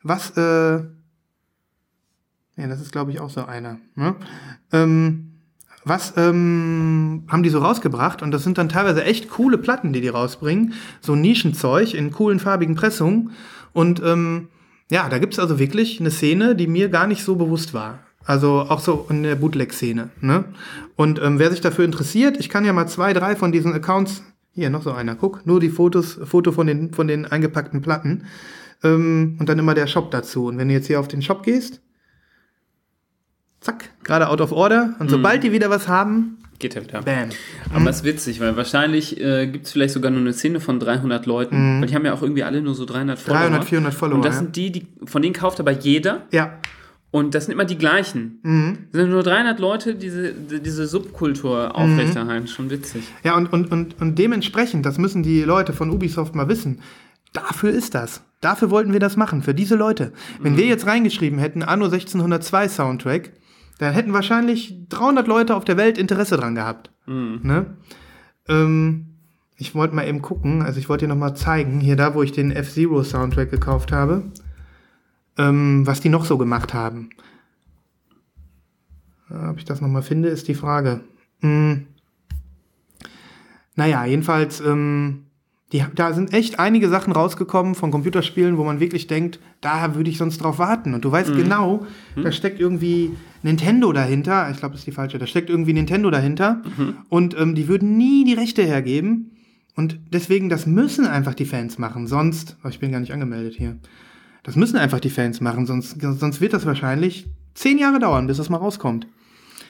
was, 0.04 0.32
äh, 0.38 0.84
ja, 2.58 2.68
das 2.68 2.82
ist 2.82 2.92
glaube 2.92 3.12
ich 3.12 3.20
auch 3.20 3.30
so 3.30 3.46
einer. 3.46 3.80
Ne? 3.96 4.16
Ähm, 4.72 5.35
was 5.86 6.14
ähm, 6.18 7.24
haben 7.28 7.44
die 7.44 7.50
so 7.50 7.60
rausgebracht? 7.60 8.22
Und 8.22 8.32
das 8.32 8.44
sind 8.44 8.58
dann 8.58 8.70
teilweise 8.70 9.04
echt 9.04 9.30
coole 9.30 9.58
Platten, 9.58 9.94
die 9.94 10.02
die 10.02 10.10
rausbringen. 10.10 10.74
So 11.00 11.16
Nischenzeug 11.16 11.94
in 11.94 12.12
coolen 12.12 12.40
farbigen 12.40 12.76
Pressungen. 12.76 13.32
Und 13.72 14.02
ähm, 14.04 14.50
ja, 14.90 15.08
da 15.10 15.20
gibt's 15.20 15.40
also 15.40 15.60
wirklich 15.60 16.00
eine 16.00 16.12
Szene, 16.12 16.56
die 16.56 16.68
mir 16.68 16.90
gar 16.90 17.08
nicht 17.08 17.24
so 17.24 17.36
bewusst 17.36 17.74
war. 17.74 18.00
Also 18.26 18.66
auch 18.68 18.80
so 18.80 19.06
in 19.10 19.22
der 19.22 19.36
Bootleg-Szene. 19.36 20.10
Ne? 20.22 20.46
Und 20.96 21.22
ähm, 21.22 21.38
wer 21.38 21.52
sich 21.52 21.62
dafür 21.62 21.86
interessiert, 21.86 22.38
ich 22.40 22.50
kann 22.50 22.66
ja 22.66 22.74
mal 22.74 22.88
zwei, 22.88 23.14
drei 23.14 23.36
von 23.36 23.52
diesen 23.52 23.74
Accounts, 23.74 24.24
hier 24.54 24.70
noch 24.72 24.82
so 24.82 24.92
einer, 24.92 25.16
guck, 25.16 25.46
nur 25.46 25.60
die 25.60 25.70
Fotos, 25.70 26.20
Foto 26.24 26.52
von 26.52 26.66
den, 26.66 26.94
von 26.94 27.08
den 27.08 27.26
eingepackten 27.26 27.82
Platten 27.82 28.24
ähm, 28.84 29.36
und 29.40 29.50
dann 29.50 29.60
immer 29.60 29.76
der 29.76 29.86
Shop 29.86 30.10
dazu. 30.10 30.48
Und 30.48 30.58
wenn 30.58 30.70
du 30.70 30.74
jetzt 30.74 30.88
hier 30.88 31.00
auf 31.00 31.08
den 31.08 31.22
Shop 31.22 31.44
gehst, 31.44 31.82
zack, 33.66 33.90
gerade 34.04 34.30
out 34.30 34.42
of 34.42 34.52
order. 34.52 34.96
Und 35.00 35.10
sobald 35.10 35.44
die 35.44 35.52
wieder 35.52 35.70
was 35.70 35.88
haben, 35.88 36.38
Geht 36.58 36.76
ja 36.76 36.82
wieder. 36.84 37.02
bam. 37.02 37.30
Aber 37.74 37.90
es 37.90 37.98
ist 37.98 38.04
witzig, 38.06 38.40
weil 38.40 38.56
wahrscheinlich 38.56 39.20
äh, 39.20 39.48
gibt 39.48 39.66
es 39.66 39.74
vielleicht 39.74 39.94
sogar 39.94 40.10
nur 40.10 40.22
eine 40.22 40.32
Szene 40.32 40.62
von 40.62 40.80
300 40.80 41.26
Leuten. 41.26 41.82
Weil 41.82 41.88
die 41.88 41.96
haben 41.96 42.06
ja 42.06 42.14
auch 42.14 42.22
irgendwie 42.22 42.44
alle 42.44 42.62
nur 42.62 42.76
so 42.76 42.86
300 42.86 43.20
Follower. 43.20 43.42
300, 43.42 43.66
400 43.66 43.94
Follower, 43.94 44.16
Und 44.16 44.26
das 44.26 44.36
ja. 44.36 44.42
sind 44.42 44.56
die, 44.56 44.72
die, 44.72 44.88
von 45.06 45.22
denen 45.22 45.34
kauft 45.34 45.60
aber 45.60 45.72
jeder. 45.72 46.22
Ja, 46.32 46.54
Und 47.12 47.36
das 47.36 47.46
sind 47.46 47.54
immer 47.54 47.66
die 47.66 47.78
gleichen. 47.78 48.40
Mhm. 48.44 48.78
Es 48.94 49.00
sind 49.00 49.10
nur 49.10 49.24
300 49.24 49.60
Leute, 49.60 49.96
die 49.96 50.00
diese, 50.06 50.32
die 50.32 50.62
diese 50.62 50.88
Subkultur 50.88 51.76
aufrechterhalten. 51.76 52.48
Schon 52.48 52.70
witzig. 52.70 53.04
Ja, 53.24 53.36
und, 53.36 53.52
und, 53.52 53.72
und, 53.72 54.00
und 54.00 54.18
dementsprechend, 54.18 54.86
das 54.86 54.98
müssen 54.98 55.24
die 55.24 55.42
Leute 55.42 55.74
von 55.74 55.90
Ubisoft 55.90 56.36
mal 56.36 56.48
wissen, 56.48 56.80
dafür 57.34 57.72
ist 57.72 57.96
das. 57.96 58.22
Dafür 58.40 58.70
wollten 58.70 58.94
wir 58.94 59.02
das 59.02 59.18
machen, 59.18 59.42
für 59.44 59.54
diese 59.54 59.76
Leute. 59.76 60.14
Wenn 60.40 60.56
wir 60.56 60.68
jetzt 60.68 60.86
reingeschrieben 60.86 61.40
hätten, 61.40 61.64
Anno 61.64 61.86
1602 61.86 62.70
Soundtrack, 62.70 63.32
dann 63.78 63.94
hätten 63.94 64.14
wahrscheinlich 64.14 64.88
300 64.90 65.28
Leute 65.28 65.56
auf 65.56 65.66
der 65.66 65.78
Welt 65.78 65.98
Interesse 65.98 66.38
dran 66.38 66.56
gehabt. 66.56 66.92
Ne? 67.06 67.78
Ähm, 68.48 69.08
ich 69.58 69.76
wollte 69.76 69.96
mal 69.96 70.08
eben 70.08 70.22
gucken, 70.22 70.62
also 70.62 70.80
ich 70.80 70.90
wollte 70.90 71.06
dir 71.06 71.10
noch 71.10 71.20
mal 71.20 71.36
zeigen, 71.36 71.80
hier 71.80 71.96
da, 71.96 72.14
wo 72.14 72.24
ich 72.24 72.32
den 72.32 72.52
F-Zero 72.52 73.04
Soundtrack 73.04 73.52
gekauft 73.52 73.92
habe, 73.92 74.24
ähm, 75.38 75.86
was 75.86 76.02
die 76.02 76.10
noch 76.10 76.26
so 76.26 76.38
gemacht 76.38 76.74
haben. 76.74 77.10
Ob 79.30 79.58
ich 79.58 79.66
das 79.66 79.82
noch 79.82 79.88
mal 79.88 80.04
finde, 80.04 80.30
ist 80.30 80.48
die 80.48 80.56
Frage. 80.56 81.02
Hm. 81.40 81.88
Naja, 83.76 84.06
jedenfalls, 84.06 84.62
ähm, 84.62 85.25
die, 85.72 85.84
da 85.96 86.14
sind 86.14 86.32
echt 86.32 86.60
einige 86.60 86.90
Sachen 86.90 87.12
rausgekommen 87.12 87.74
von 87.74 87.90
Computerspielen, 87.90 88.58
wo 88.58 88.64
man 88.64 88.80
wirklich 88.80 89.08
denkt, 89.08 89.40
da 89.62 89.96
würde 89.96 90.10
ich 90.12 90.18
sonst 90.20 90.38
drauf 90.38 90.60
warten. 90.60 90.94
Und 90.94 91.04
du 91.04 91.12
weißt 91.12 91.36
genau, 91.36 91.88
da 92.22 92.32
steckt 92.32 92.60
irgendwie 92.60 93.12
Nintendo 93.42 93.92
dahinter. 93.92 94.50
Ich 94.52 94.58
glaube, 94.58 94.74
das 94.74 94.82
ist 94.82 94.88
die 94.88 94.92
falsche. 94.92 95.18
Da 95.18 95.26
steckt 95.26 95.50
irgendwie 95.50 95.74
Nintendo 95.74 96.12
dahinter. 96.12 96.62
Und 97.10 97.36
ähm, 97.40 97.56
die 97.56 97.68
würden 97.68 97.98
nie 97.98 98.24
die 98.26 98.36
Rechte 98.36 98.64
hergeben. 98.64 99.32
Und 99.76 100.00
deswegen, 100.14 100.50
das 100.50 100.68
müssen 100.68 101.08
einfach 101.08 101.34
die 101.34 101.46
Fans 101.46 101.78
machen. 101.80 102.08
Sonst, 102.08 102.58
oh, 102.64 102.70
ich 102.70 102.80
bin 102.80 102.92
gar 102.92 103.00
nicht 103.00 103.12
angemeldet 103.12 103.56
hier. 103.58 103.76
Das 104.44 104.56
müssen 104.56 104.78
einfach 104.78 105.00
die 105.00 105.10
Fans 105.10 105.42
machen. 105.42 105.66
Sonst, 105.66 106.00
sonst 106.00 106.42
wird 106.42 106.54
das 106.54 106.68
wahrscheinlich 106.68 107.26
zehn 107.56 107.80
Jahre 107.80 107.98
dauern, 107.98 108.28
bis 108.28 108.38
das 108.38 108.50
mal 108.50 108.58
rauskommt. 108.58 109.08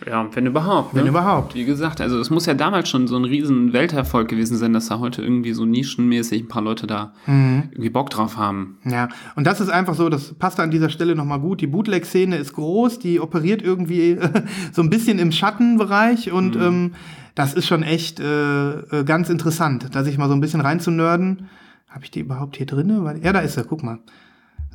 Ja, 0.06 0.28
wenn 0.34 0.46
überhaupt. 0.46 0.94
Wenn 0.94 1.04
ne? 1.04 1.10
überhaupt. 1.10 1.56
Wie 1.56 1.66
gesagt, 1.66 2.02
also 2.02 2.20
es 2.20 2.30
muss 2.30 2.46
ja 2.46 2.54
damals 2.54 2.90
schon 2.90 3.08
so 3.08 3.16
ein 3.16 3.24
riesen 3.26 3.72
Welterfolg 3.74 4.28
gewesen 4.28 4.58
sein, 4.58 4.74
dass 4.74 4.88
da 4.88 5.00
heute 5.00 5.22
irgendwie 5.22 5.54
so 5.54 5.66
nischenmäßig 5.66 6.44
ein 6.44 6.48
paar 6.48 6.62
Leute 6.62 6.86
da 6.88 7.14
Mhm. 7.28 7.64
irgendwie 7.72 7.90
Bock 7.90 8.10
drauf 8.10 8.38
haben. 8.38 8.78
Ja, 8.86 9.08
und 9.36 9.46
das 9.48 9.62
ist 9.62 9.70
einfach 9.70 9.96
so, 9.96 10.10
das 10.10 10.34
passt 10.34 10.60
an 10.60 10.70
dieser 10.72 10.90
Stelle 10.90 11.16
nochmal 11.16 11.40
gut. 11.40 11.62
Die 11.62 11.68
Bootleg-Szene 11.68 12.36
ist 12.36 12.54
groß, 12.54 13.00
die 13.00 13.20
operiert 13.20 13.62
irgendwie 13.62 14.18
so 14.74 14.82
ein 14.82 14.90
bisschen 14.90 15.18
im 15.20 15.32
Schattenbereich 15.32 16.32
und 16.32 16.56
ähm, 16.56 16.94
das 17.36 17.54
ist 17.54 17.68
schon 17.68 17.84
echt 17.84 18.20
äh, 18.20 18.74
äh, 19.00 19.04
ganz 19.06 19.30
interessant, 19.30 19.88
da 19.94 20.04
sich 20.04 20.18
mal 20.18 20.28
so 20.28 20.34
ein 20.36 20.42
bisschen 20.42 20.62
reinzunörden. 20.62 21.48
Habe 21.90 22.04
ich 22.04 22.12
die 22.12 22.20
überhaupt 22.20 22.58
hier 22.58 22.66
drinne? 22.66 23.04
Weil- 23.06 23.24
Ja, 23.24 23.32
da 23.34 23.40
ist 23.40 23.54
sie, 23.56 23.64
guck 23.64 23.82
mal. 23.84 24.00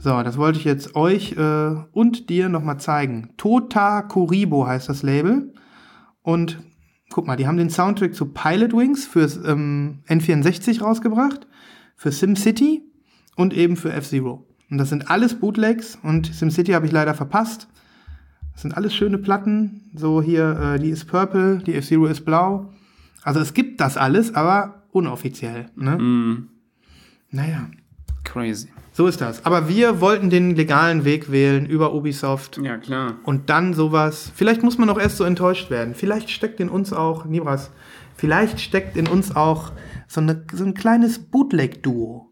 So, 0.02 0.22
das 0.22 0.38
wollte 0.38 0.58
ich 0.58 0.64
jetzt 0.64 0.96
euch 0.96 1.32
äh, 1.32 1.74
und 1.92 2.30
dir 2.30 2.48
nochmal 2.48 2.80
zeigen. 2.80 3.34
Tota 3.36 4.00
Kuribo 4.00 4.66
heißt 4.66 4.88
das 4.88 5.02
Label. 5.02 5.52
Und 6.22 6.62
guck 7.10 7.26
mal, 7.26 7.36
die 7.36 7.46
haben 7.46 7.58
den 7.58 7.68
Soundtrack 7.68 8.14
zu 8.14 8.26
Pilot 8.26 8.72
Wings 8.72 9.04
fürs 9.04 9.36
ähm, 9.36 9.98
N64 10.08 10.80
rausgebracht, 10.80 11.46
für 11.96 12.12
SimCity 12.12 12.82
und 13.36 13.52
eben 13.52 13.76
für 13.76 13.92
F-Zero. 13.92 14.46
Und 14.70 14.78
das 14.78 14.88
sind 14.88 15.10
alles 15.10 15.38
Bootlegs 15.38 15.98
und 16.02 16.32
SimCity 16.32 16.72
habe 16.72 16.86
ich 16.86 16.92
leider 16.92 17.12
verpasst. 17.12 17.68
Das 18.52 18.62
sind 18.62 18.76
alles 18.76 18.94
schöne 18.94 19.18
Platten. 19.18 19.90
So 19.94 20.22
hier, 20.22 20.58
äh, 20.58 20.78
die 20.78 20.90
ist 20.90 21.06
purple, 21.06 21.58
die 21.58 21.74
F-Zero 21.74 22.06
ist 22.06 22.24
blau. 22.24 22.72
Also 23.22 23.40
es 23.40 23.52
gibt 23.52 23.80
das 23.80 23.98
alles, 23.98 24.34
aber 24.34 24.86
unoffiziell. 24.92 25.66
Ne? 25.76 25.98
Mhm. 25.98 26.48
Naja, 27.30 27.68
Crazy. 28.24 28.68
So 28.92 29.06
ist 29.06 29.20
das. 29.20 29.44
Aber 29.46 29.68
wir 29.68 30.00
wollten 30.00 30.30
den 30.30 30.54
legalen 30.56 31.04
Weg 31.04 31.30
wählen 31.30 31.64
über 31.66 31.94
Ubisoft. 31.94 32.58
Ja, 32.62 32.76
klar. 32.76 33.14
Und 33.24 33.48
dann 33.50 33.72
sowas. 33.74 34.30
Vielleicht 34.34 34.62
muss 34.62 34.78
man 34.78 34.90
auch 34.90 34.98
erst 34.98 35.16
so 35.16 35.24
enttäuscht 35.24 35.70
werden. 35.70 35.94
Vielleicht 35.94 36.30
steckt 36.30 36.60
in 36.60 36.68
uns 36.68 36.92
auch, 36.92 37.24
Nibras, 37.24 37.70
vielleicht 38.16 38.60
steckt 38.60 38.96
in 38.96 39.06
uns 39.06 39.34
auch 39.34 39.72
so, 40.08 40.20
eine, 40.20 40.44
so 40.52 40.64
ein 40.64 40.74
kleines 40.74 41.18
Bootleg-Duo. 41.20 42.26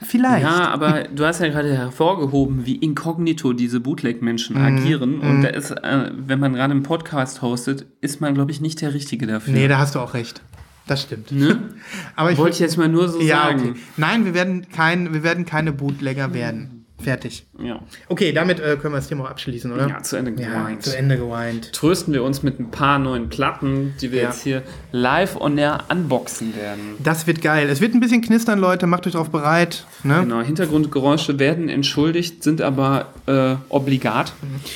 Vielleicht. 0.00 0.44
Ja, 0.44 0.68
aber 0.68 1.04
du 1.12 1.24
hast 1.26 1.40
ja 1.40 1.48
gerade 1.48 1.76
hervorgehoben, 1.76 2.64
wie 2.66 2.76
inkognito 2.76 3.52
diese 3.52 3.80
Bootleg-Menschen 3.80 4.56
Mhm. 4.56 4.64
agieren. 4.64 5.18
Und 5.18 5.42
da 5.42 5.48
ist, 5.48 5.72
äh, 5.72 6.12
wenn 6.16 6.38
man 6.38 6.52
gerade 6.54 6.70
einen 6.70 6.84
Podcast 6.84 7.42
hostet, 7.42 7.84
ist 8.00 8.20
man, 8.20 8.34
glaube 8.34 8.52
ich, 8.52 8.60
nicht 8.60 8.80
der 8.80 8.94
Richtige 8.94 9.26
dafür. 9.26 9.54
Nee, 9.54 9.66
da 9.66 9.78
hast 9.78 9.96
du 9.96 9.98
auch 9.98 10.14
recht. 10.14 10.40
Das 10.88 11.02
stimmt. 11.02 11.30
ne? 11.30 11.70
Aber 12.16 12.32
ich 12.32 12.38
Wollte 12.38 12.54
ich 12.54 12.60
jetzt 12.60 12.76
mal 12.76 12.88
nur 12.88 13.08
so 13.08 13.20
ja, 13.20 13.42
sagen. 13.44 13.60
okay. 13.70 13.80
Nein, 13.96 14.24
wir 14.24 14.34
werden, 14.34 14.66
kein, 14.74 15.12
wir 15.14 15.22
werden 15.22 15.44
keine 15.46 15.72
Bootlegger 15.72 16.34
werden. 16.34 16.74
Fertig. 17.00 17.46
Ja. 17.62 17.78
Okay, 18.08 18.32
damit 18.32 18.58
äh, 18.58 18.76
können 18.76 18.92
wir 18.92 18.98
das 18.98 19.06
Thema 19.06 19.22
auch 19.26 19.30
abschließen, 19.30 19.70
oder? 19.70 19.86
ja, 19.88 20.02
zu 20.02 20.16
Ende 20.16 20.32
Ja, 20.42 20.48
gemeint. 20.48 20.82
zu 20.82 20.98
Ende 20.98 21.16
geweint. 21.16 21.72
Trösten 21.72 22.12
wir 22.12 22.24
uns 22.24 22.42
mit 22.42 22.58
ein 22.58 22.72
paar 22.72 22.98
neuen 22.98 23.28
Platten, 23.28 23.94
die 24.00 24.10
wir 24.10 24.22
Ja. 24.22 24.28
jetzt 24.30 24.42
hier 24.42 24.64
live 24.90 25.36
on 25.40 25.56
air 25.58 25.84
unboxen 25.90 26.56
werden. 26.56 26.96
Das 26.98 27.28
wird 27.28 27.40
geil. 27.40 27.68
Es 27.68 27.80
wird 27.80 27.94
ein 27.94 28.00
bisschen 28.00 28.20
knistern, 28.20 28.58
Leute. 28.58 28.88
Macht 28.88 29.06
euch 29.06 29.12
darauf 29.12 29.30
bereit. 29.30 29.86
Ne? 30.02 30.22
Genau, 30.22 30.40
Hintergrundgeräusche 30.40 31.38
werden 31.38 31.68
entschuldigt, 31.68 32.42
sind 32.42 32.62
aber 32.62 33.12
äh, 33.26 33.54
obligat. 33.68 34.32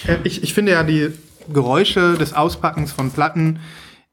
Äh, 0.07 0.18
Ich, 0.22 0.44
ich 0.44 0.55
finde 0.55 0.72
ja, 0.72 0.85
die 0.85 1.09
Geräusche 1.53 2.14
des 2.14 2.35
Auspackens 2.35 2.92
von 2.92 3.11
Platten 3.11 3.59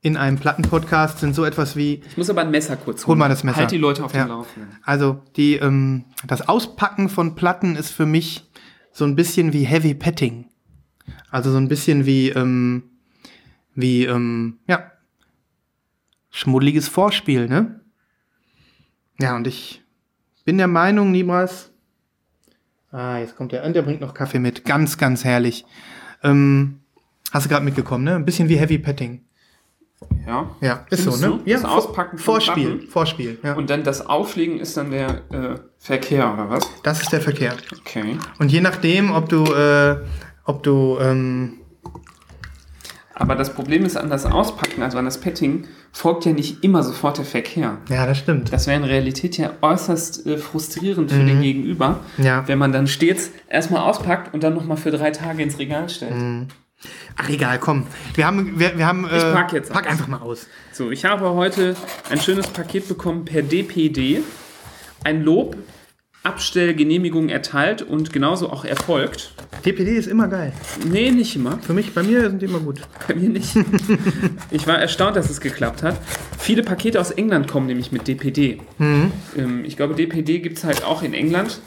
in 0.02 0.16
einem 0.16 0.38
Plattenpodcast 0.38 1.20
sind 1.20 1.36
so 1.36 1.44
etwas 1.44 1.76
wie, 1.76 2.02
Ich 2.08 2.16
muss 2.18 2.30
aber 2.30 2.42
ein 2.42 2.52
Messer 2.52 2.78
kurz 2.78 3.06
Hol 3.06 3.16
mal 3.18 3.28
das 3.30 3.44
Messer. 3.44 3.58
Halt 3.58 3.72
die 3.72 3.78
Leute 3.78 4.04
auf 4.04 4.14
Ja. 4.14 4.24
dem 4.26 4.30
Laufenden. 4.30 4.78
also 4.84 5.22
die, 5.36 5.56
ähm, 5.56 6.06
das 6.26 6.48
Auspacken 6.48 7.10
von 7.10 7.36
Platten 7.36 7.76
ist 7.76 7.90
für 7.92 8.06
mich 8.06 8.50
so 8.92 9.04
ein 9.06 9.16
bisschen 9.16 9.52
wie 9.54 9.64
Heavy 9.66 9.94
Petting. 9.94 10.46
Also 11.32 11.52
so 11.52 11.58
ein 11.58 11.68
bisschen 11.68 12.06
wie, 12.06 12.30
ähm, 12.30 12.84
wie, 13.76 14.06
ähm, 14.06 14.60
ja, 14.68 14.92
schmuddeliges 16.30 16.88
Vorspiel, 16.88 17.48
ne? 17.48 17.82
Ja, 19.20 19.36
und 19.36 19.48
ich 19.48 19.84
bin 20.46 20.58
der 20.58 20.68
Meinung, 20.68 21.12
Nibras, 21.12 21.72
ah, 22.92 23.18
jetzt 23.18 23.36
kommt 23.36 23.52
der, 23.52 23.64
und 23.66 23.74
der 23.76 23.82
bringt 23.82 24.02
noch 24.02 24.14
Kaffee 24.14 24.40
mit. 24.40 24.64
Ganz, 24.66 24.98
ganz 24.98 25.24
herrlich. 25.26 25.66
Ähm, 26.24 26.80
hast 27.32 27.46
du 27.46 27.50
gerade 27.50 27.66
mitgekommen, 27.66 28.04
ne? 28.06 28.16
Ein 28.16 28.26
bisschen 28.26 28.48
wie 28.50 28.58
Heavy 28.58 28.78
Petting. 28.78 29.26
Ja. 30.26 30.50
Ja, 30.62 30.86
ist 30.90 31.02
Findest 31.04 31.22
so, 31.22 31.28
ne? 31.36 31.40
du? 31.44 31.50
Ja, 31.50 31.58
Das 31.58 31.66
Auspacken 31.66 32.18
von 32.18 32.36
Vorspiel, 32.36 32.70
Platten? 32.72 32.88
Vorspiel, 32.90 33.40
ja. 33.44 33.54
Und 33.56 33.70
dann 33.70 33.84
das 33.84 34.06
Auflegen 34.06 34.60
ist 34.60 34.78
dann 34.78 34.92
der 34.92 35.10
äh, 35.32 35.56
Verkehr, 35.78 36.34
oder 36.34 36.50
was? 36.50 36.70
das 36.84 37.02
ist 37.02 37.12
der 37.12 37.22
Verkehr. 37.22 37.54
Okay. 37.80 38.18
Und 38.40 38.52
je 38.52 38.62
nachdem, 38.62 39.12
ob 39.12 39.28
du, 39.30 39.44
äh, 39.46 39.98
ob 40.46 40.64
du, 40.64 40.98
ähm, 41.02 41.54
Aber 43.14 43.36
das 43.36 43.54
Problem 43.54 43.84
ist 43.86 43.98
an 43.98 44.10
das 44.10 44.26
Auspacken, 44.26 44.82
also 44.84 44.98
an 44.98 45.06
das 45.06 45.20
Petting, 45.20 45.66
folgt 45.92 46.26
ja 46.26 46.32
nicht 46.32 46.64
immer 46.64 46.84
sofort 46.84 47.18
der 47.18 47.26
Verkehr. 47.26 47.78
ja, 47.90 48.06
das 48.06 48.20
stimmt. 48.20 48.54
Das 48.54 48.68
wäre 48.68 48.78
in 48.78 48.84
Realität 48.86 49.38
ja 49.38 49.52
äußerst 49.62 50.26
äh, 50.28 50.38
frustrierend 50.38 51.12
für 51.12 51.24
den 51.26 51.42
Gegenüber, 51.42 52.00
Mhm. 52.18 52.24
Ja. 52.24 52.48
wenn 52.48 52.58
man 52.60 52.72
dann 52.72 52.88
stets 52.88 53.32
erstmal 53.50 53.82
auspackt 53.82 54.34
und 54.34 54.44
dann 54.44 54.54
nochmal 54.54 54.78
für 54.78 54.92
drei 54.92 55.12
Tage 55.12 55.44
ins 55.44 55.60
Regal 55.60 55.90
stellt. 55.90 56.16
Mhm. 56.16 56.48
Ach 57.18 57.28
egal, 57.30 57.60
komm. 57.60 57.86
Wir 58.14 58.26
haben, 58.26 58.58
wir, 58.60 58.78
wir 58.78 58.86
haben. 58.88 59.08
Äh, 59.08 59.18
Ich 59.18 59.24
pack 59.34 59.52
jetzt 59.54 59.72
Pack 59.72 59.86
aus. 59.86 59.92
einfach 59.92 60.08
mal 60.08 60.20
aus. 60.22 60.48
So, 60.72 60.92
ich 60.92 61.06
habe 61.06 61.30
heute 61.32 61.76
ein 62.10 62.20
schönes 62.22 62.48
Paket 62.48 62.88
bekommen 62.88 63.26
per 63.26 63.42
DPD. 63.42 64.22
Ein 65.04 65.24
Lob, 65.24 65.58
Abstellgenehmigung 66.24 67.30
erteilt 67.30 67.82
und 67.82 68.12
genauso 68.12 68.52
auch 68.52 68.66
erfolgt. 68.66 69.32
DPD 69.66 69.96
ist 69.98 70.08
immer 70.08 70.28
geil. 70.28 70.52
Nee, 70.86 71.12
nicht 71.12 71.36
immer. 71.36 71.58
Für 71.60 71.74
mich, 71.74 71.94
bei 71.94 72.04
mir 72.04 72.30
sind 72.30 72.42
die 72.42 72.46
immer 72.46 72.60
gut. 72.60 72.82
Bei 73.08 73.16
mir 73.16 73.30
nicht. 73.30 73.56
ich 74.52 74.68
war 74.68 74.78
erstaunt, 74.80 75.16
dass 75.16 75.30
es 75.30 75.40
geklappt 75.42 75.82
hat. 75.84 75.98
Viele 76.38 76.64
Pakete 76.64 77.00
aus 77.00 77.12
England 77.12 77.48
kommen 77.48 77.68
nämlich 77.68 77.92
mit 77.92 78.08
DPD. 78.08 78.62
Mhm. 78.78 79.12
Ähm, 79.38 79.64
ich 79.66 79.78
glaube, 79.78 79.96
DPD 79.96 80.40
gibt 80.40 80.58
es 80.58 80.64
halt 80.66 80.84
auch 80.84 81.04
in 81.04 81.14
England 81.14 81.62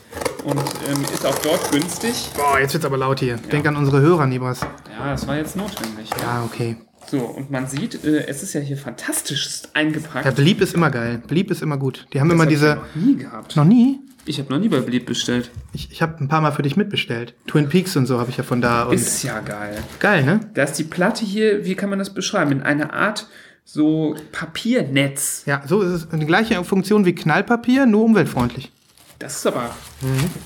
und 0.45 0.59
ähm, 0.59 1.03
ist 1.12 1.25
auch 1.27 1.38
dort 1.38 1.71
günstig. 1.71 2.31
Boah, 2.37 2.59
jetzt 2.61 2.75
wird's 2.75 2.85
aber 2.87 2.99
laut 2.99 3.21
hier. 3.21 3.37
Denk 3.51 3.67
an 3.67 3.77
unsere 3.77 4.01
Hörer, 4.01 4.27
Nibras. 4.27 4.61
Ja, 4.99 5.12
das 5.12 5.27
war 5.27 5.37
jetzt 5.37 5.57
notwendig. 5.57 6.11
Ja, 6.21 6.45
okay. 6.45 6.77
So, 7.11 7.19
und 7.19 7.51
man 7.51 7.67
sieht, 7.67 8.05
äh, 8.05 8.27
es 8.27 8.43
ist 8.43 8.53
ja 8.53 8.61
hier 8.61 8.77
fantastisch 8.77 9.62
eingepackt. 9.75 10.25
Ja, 10.25 10.31
Blieb 10.31 10.61
ist 10.61 10.75
immer 10.75 10.91
geil. 10.91 11.23
Blieb 11.27 11.51
ist 11.51 11.61
immer 11.62 11.77
gut. 11.77 12.07
Die 12.12 12.21
haben 12.21 12.29
Das 12.29 12.35
immer 12.35 12.45
hab 12.45 12.51
ich 12.51 12.57
diese. 12.59 12.67
ja 12.69 12.75
noch 12.77 12.95
nie 12.95 13.17
gehabt. 13.17 13.57
Noch 13.57 13.65
nie? 13.65 14.01
Ich 14.24 14.38
habe 14.38 14.52
noch 14.52 14.61
nie 14.61 14.68
bei 14.68 14.80
Blieb 14.80 15.06
bestellt. 15.06 15.50
Ich, 15.72 15.90
ich 15.90 16.00
habe 16.00 16.22
ein 16.22 16.28
paar 16.28 16.40
Mal 16.40 16.52
für 16.52 16.62
dich 16.62 16.76
mitbestellt. 16.76 17.35
Twin 17.46 17.68
Peaks 17.68 17.96
und 17.96 18.06
so 18.06 18.20
habe 18.20 18.30
ich 18.30 18.37
ja 18.37 18.44
von 18.44 18.61
da. 18.61 18.90
Ist 18.92 19.24
ja 19.24 19.40
geil. 19.40 19.82
geil, 19.98 20.24
ne? 20.24 20.40
Da 20.54 20.62
ist 20.62 20.74
die 20.74 20.85
Platte 20.85 21.24
hier, 21.24 21.64
wie 21.64 21.74
kann 21.74 21.90
man 21.90 21.98
das 21.98 22.14
beschreiben? 22.14 22.52
In 22.52 22.62
einer 22.62 22.92
Art 22.92 23.26
so 23.64 24.14
Papiernetz. 24.30 25.42
Ja, 25.46 25.62
so 25.66 25.80
ist 25.80 25.90
es. 25.90 26.08
Die 26.08 26.26
gleiche 26.26 26.62
Funktion 26.64 27.04
wie 27.04 27.14
Knallpapier, 27.14 27.87
nur 27.87 28.04
umweltfreundlich. 28.04 28.70
Das 29.18 29.37
ist 29.37 29.46
aber 29.46 29.70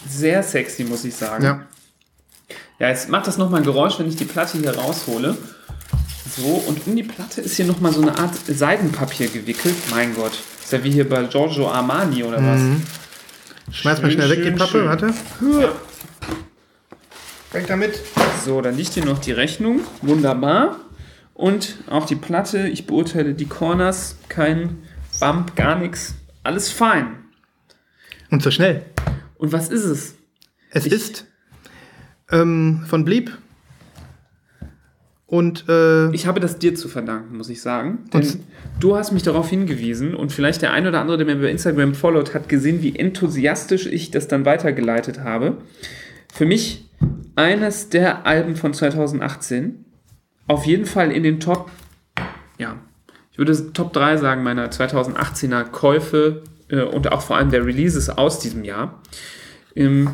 sehr 0.08 0.42
sexy, 0.42 0.84
muss 0.84 1.04
ich 1.04 1.14
sagen. 1.14 1.44
Ja. 1.44 1.62
Ja, 2.78 2.88
jetzt 2.88 3.08
macht 3.08 3.26
das 3.26 3.38
nochmal 3.38 3.60
ein 3.60 3.64
Geräusch, 3.64 3.98
wenn 3.98 4.08
ich 4.08 4.16
die 4.16 4.26
Platte 4.26 4.58
hier 4.58 4.76
raushole. 4.76 5.36
So, 6.36 6.62
und 6.66 6.86
um 6.86 6.94
die 6.94 7.02
Platte 7.02 7.40
ist 7.40 7.56
hier 7.56 7.64
nochmal 7.64 7.92
so 7.92 8.02
eine 8.02 8.18
Art 8.18 8.34
Seidenpapier 8.46 9.28
gewickelt. 9.28 9.76
Mein 9.90 10.14
Gott. 10.14 10.32
Ist 10.62 10.72
ja 10.72 10.84
wie 10.84 10.90
hier 10.90 11.08
bei 11.08 11.22
Giorgio 11.24 11.70
Armani 11.70 12.22
oder 12.22 12.36
was? 12.36 12.60
Schmeiß 13.70 14.00
mal 14.02 14.10
schnell 14.10 14.30
weg 14.30 14.42
die 14.44 14.50
Pappe, 14.52 14.70
schön. 14.70 14.86
warte. 14.86 15.14
Weg 17.52 17.66
damit. 17.66 18.00
So, 18.44 18.60
dann 18.60 18.76
liegt 18.76 18.94
hier 18.94 19.04
noch 19.04 19.18
die 19.18 19.32
Rechnung. 19.32 19.80
Wunderbar. 20.02 20.76
Und 21.34 21.78
auch 21.88 22.06
die 22.06 22.16
Platte. 22.16 22.68
Ich 22.68 22.86
beurteile 22.86 23.34
die 23.34 23.46
Corners. 23.46 24.16
Kein 24.28 24.82
Bump, 25.20 25.56
gar 25.56 25.76
nichts. 25.78 26.14
Alles 26.42 26.70
fein. 26.70 27.24
Und 28.30 28.42
so 28.42 28.50
schnell. 28.50 28.84
Und 29.36 29.52
was 29.52 29.68
ist 29.68 29.84
es? 29.84 30.14
Es 30.70 30.86
Ich- 30.86 30.92
ist 30.92 31.26
ähm, 32.30 32.84
von 32.88 33.04
Blieb. 33.04 33.36
Und 35.26 35.64
äh, 35.68 36.10
Ich 36.12 36.26
habe 36.26 36.38
das 36.38 36.58
dir 36.58 36.74
zu 36.74 36.88
verdanken, 36.88 37.36
muss 37.36 37.48
ich 37.48 37.60
sagen. 37.60 38.04
Denn 38.12 38.44
du 38.78 38.96
hast 38.96 39.12
mich 39.12 39.24
darauf 39.24 39.50
hingewiesen 39.50 40.14
und 40.14 40.32
vielleicht 40.32 40.62
der 40.62 40.72
ein 40.72 40.86
oder 40.86 41.00
andere, 41.00 41.18
der 41.18 41.26
mir 41.26 41.42
bei 41.42 41.50
Instagram 41.50 41.94
followt, 41.94 42.32
hat 42.32 42.48
gesehen, 42.48 42.82
wie 42.82 42.96
enthusiastisch 42.96 43.86
ich 43.86 44.12
das 44.12 44.28
dann 44.28 44.44
weitergeleitet 44.44 45.20
habe. 45.20 45.56
Für 46.32 46.46
mich 46.46 46.88
eines 47.34 47.88
der 47.88 48.26
Alben 48.26 48.56
von 48.56 48.72
2018. 48.72 49.84
Auf 50.48 50.64
jeden 50.64 50.86
Fall 50.86 51.10
in 51.10 51.24
den 51.24 51.40
Top, 51.40 51.70
ja, 52.58 52.76
ich 53.32 53.38
würde 53.38 53.72
Top 53.72 53.92
3 53.92 54.16
sagen, 54.16 54.42
meiner 54.44 54.70
2018er 54.70 55.64
Käufe 55.64 56.42
äh, 56.68 56.82
und 56.82 57.10
auch 57.12 57.20
vor 57.20 57.36
allem 57.36 57.50
der 57.50 57.66
Releases 57.66 58.08
aus 58.08 58.38
diesem 58.38 58.64
Jahr. 58.64 59.02
Ähm, 59.74 60.10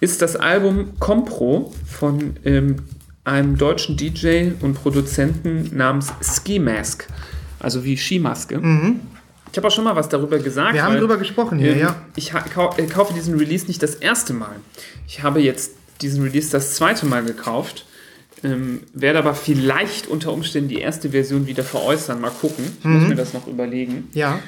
ist 0.00 0.22
das 0.22 0.36
Album 0.36 0.98
Compro 0.98 1.72
von 1.86 2.36
ähm, 2.44 2.76
einem 3.24 3.56
deutschen 3.56 3.96
DJ 3.96 4.50
und 4.60 4.74
Produzenten 4.74 5.70
namens 5.76 6.12
Ski 6.22 6.58
Mask, 6.58 7.06
also 7.60 7.84
wie 7.84 7.96
Skimaske. 7.96 8.60
Ich 9.52 9.58
habe 9.58 9.68
auch 9.68 9.72
schon 9.72 9.84
mal 9.84 9.94
was 9.94 10.08
darüber 10.08 10.38
gesagt. 10.38 10.72
Mhm. 10.72 10.74
wir 10.74 10.82
haben 10.82 10.92
weil, 10.94 11.00
drüber 11.00 11.16
gesprochen 11.18 11.58
hier, 11.58 11.72
ähm, 11.72 11.80
ja. 11.80 11.96
Ich 12.16 12.32
äh, 12.32 12.86
kaufe 12.86 13.14
diesen 13.14 13.38
Release 13.38 13.66
nicht 13.66 13.82
das 13.82 13.94
erste 13.94 14.32
Mal. 14.32 14.56
Ich 15.06 15.22
habe 15.22 15.40
jetzt 15.40 15.72
diesen 16.00 16.22
Release 16.22 16.50
das 16.50 16.74
zweite 16.74 17.06
Mal 17.06 17.24
gekauft. 17.24 17.86
Ähm, 18.44 18.80
werde 18.92 19.20
aber 19.20 19.34
vielleicht 19.34 20.08
unter 20.08 20.32
Umständen 20.32 20.68
die 20.68 20.80
erste 20.80 21.10
Version 21.10 21.46
wieder 21.46 21.62
veräußern. 21.62 22.20
Mal 22.20 22.30
gucken. 22.30 22.64
Ich 22.80 22.84
muss 22.84 23.06
mir 23.06 23.14
das 23.14 23.34
noch 23.34 23.46
überlegen. 23.46 24.08
Ja. 24.14 24.40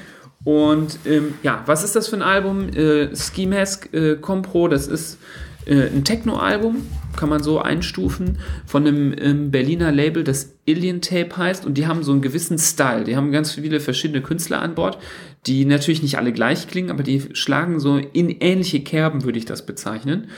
Und 0.42 0.98
ähm, 1.06 1.34
ja, 1.42 1.62
was 1.66 1.84
ist 1.84 1.94
das 1.94 2.08
für 2.08 2.16
ein 2.16 2.22
Album? 2.22 2.70
Äh, 2.70 3.14
Ski 3.14 3.46
Mask 3.46 3.92
äh, 3.94 4.16
Compro, 4.16 4.68
das 4.68 4.88
ist 4.88 5.18
äh, 5.66 5.86
ein 5.86 6.04
Techno-Album, 6.04 6.86
kann 7.16 7.28
man 7.28 7.42
so 7.42 7.60
einstufen, 7.60 8.38
von 8.66 8.86
einem 8.86 9.14
ähm, 9.18 9.50
Berliner 9.50 9.92
Label, 9.92 10.24
das 10.24 10.56
Alien 10.68 11.00
Tape 11.00 11.36
heißt. 11.36 11.66
Und 11.66 11.78
die 11.78 11.86
haben 11.86 12.02
so 12.02 12.12
einen 12.12 12.22
gewissen 12.22 12.58
Style. 12.58 13.04
Die 13.04 13.16
haben 13.16 13.32
ganz 13.32 13.52
viele 13.52 13.80
verschiedene 13.80 14.22
Künstler 14.22 14.60
an 14.60 14.74
Bord, 14.74 14.98
die 15.46 15.64
natürlich 15.64 16.02
nicht 16.02 16.18
alle 16.18 16.32
gleich 16.32 16.68
klingen, 16.68 16.90
aber 16.90 17.02
die 17.02 17.22
schlagen 17.32 17.80
so 17.80 17.98
in 17.98 18.30
ähnliche 18.30 18.80
Kerben, 18.80 19.24
würde 19.24 19.38
ich 19.38 19.44
das 19.44 19.66
bezeichnen. 19.66 20.28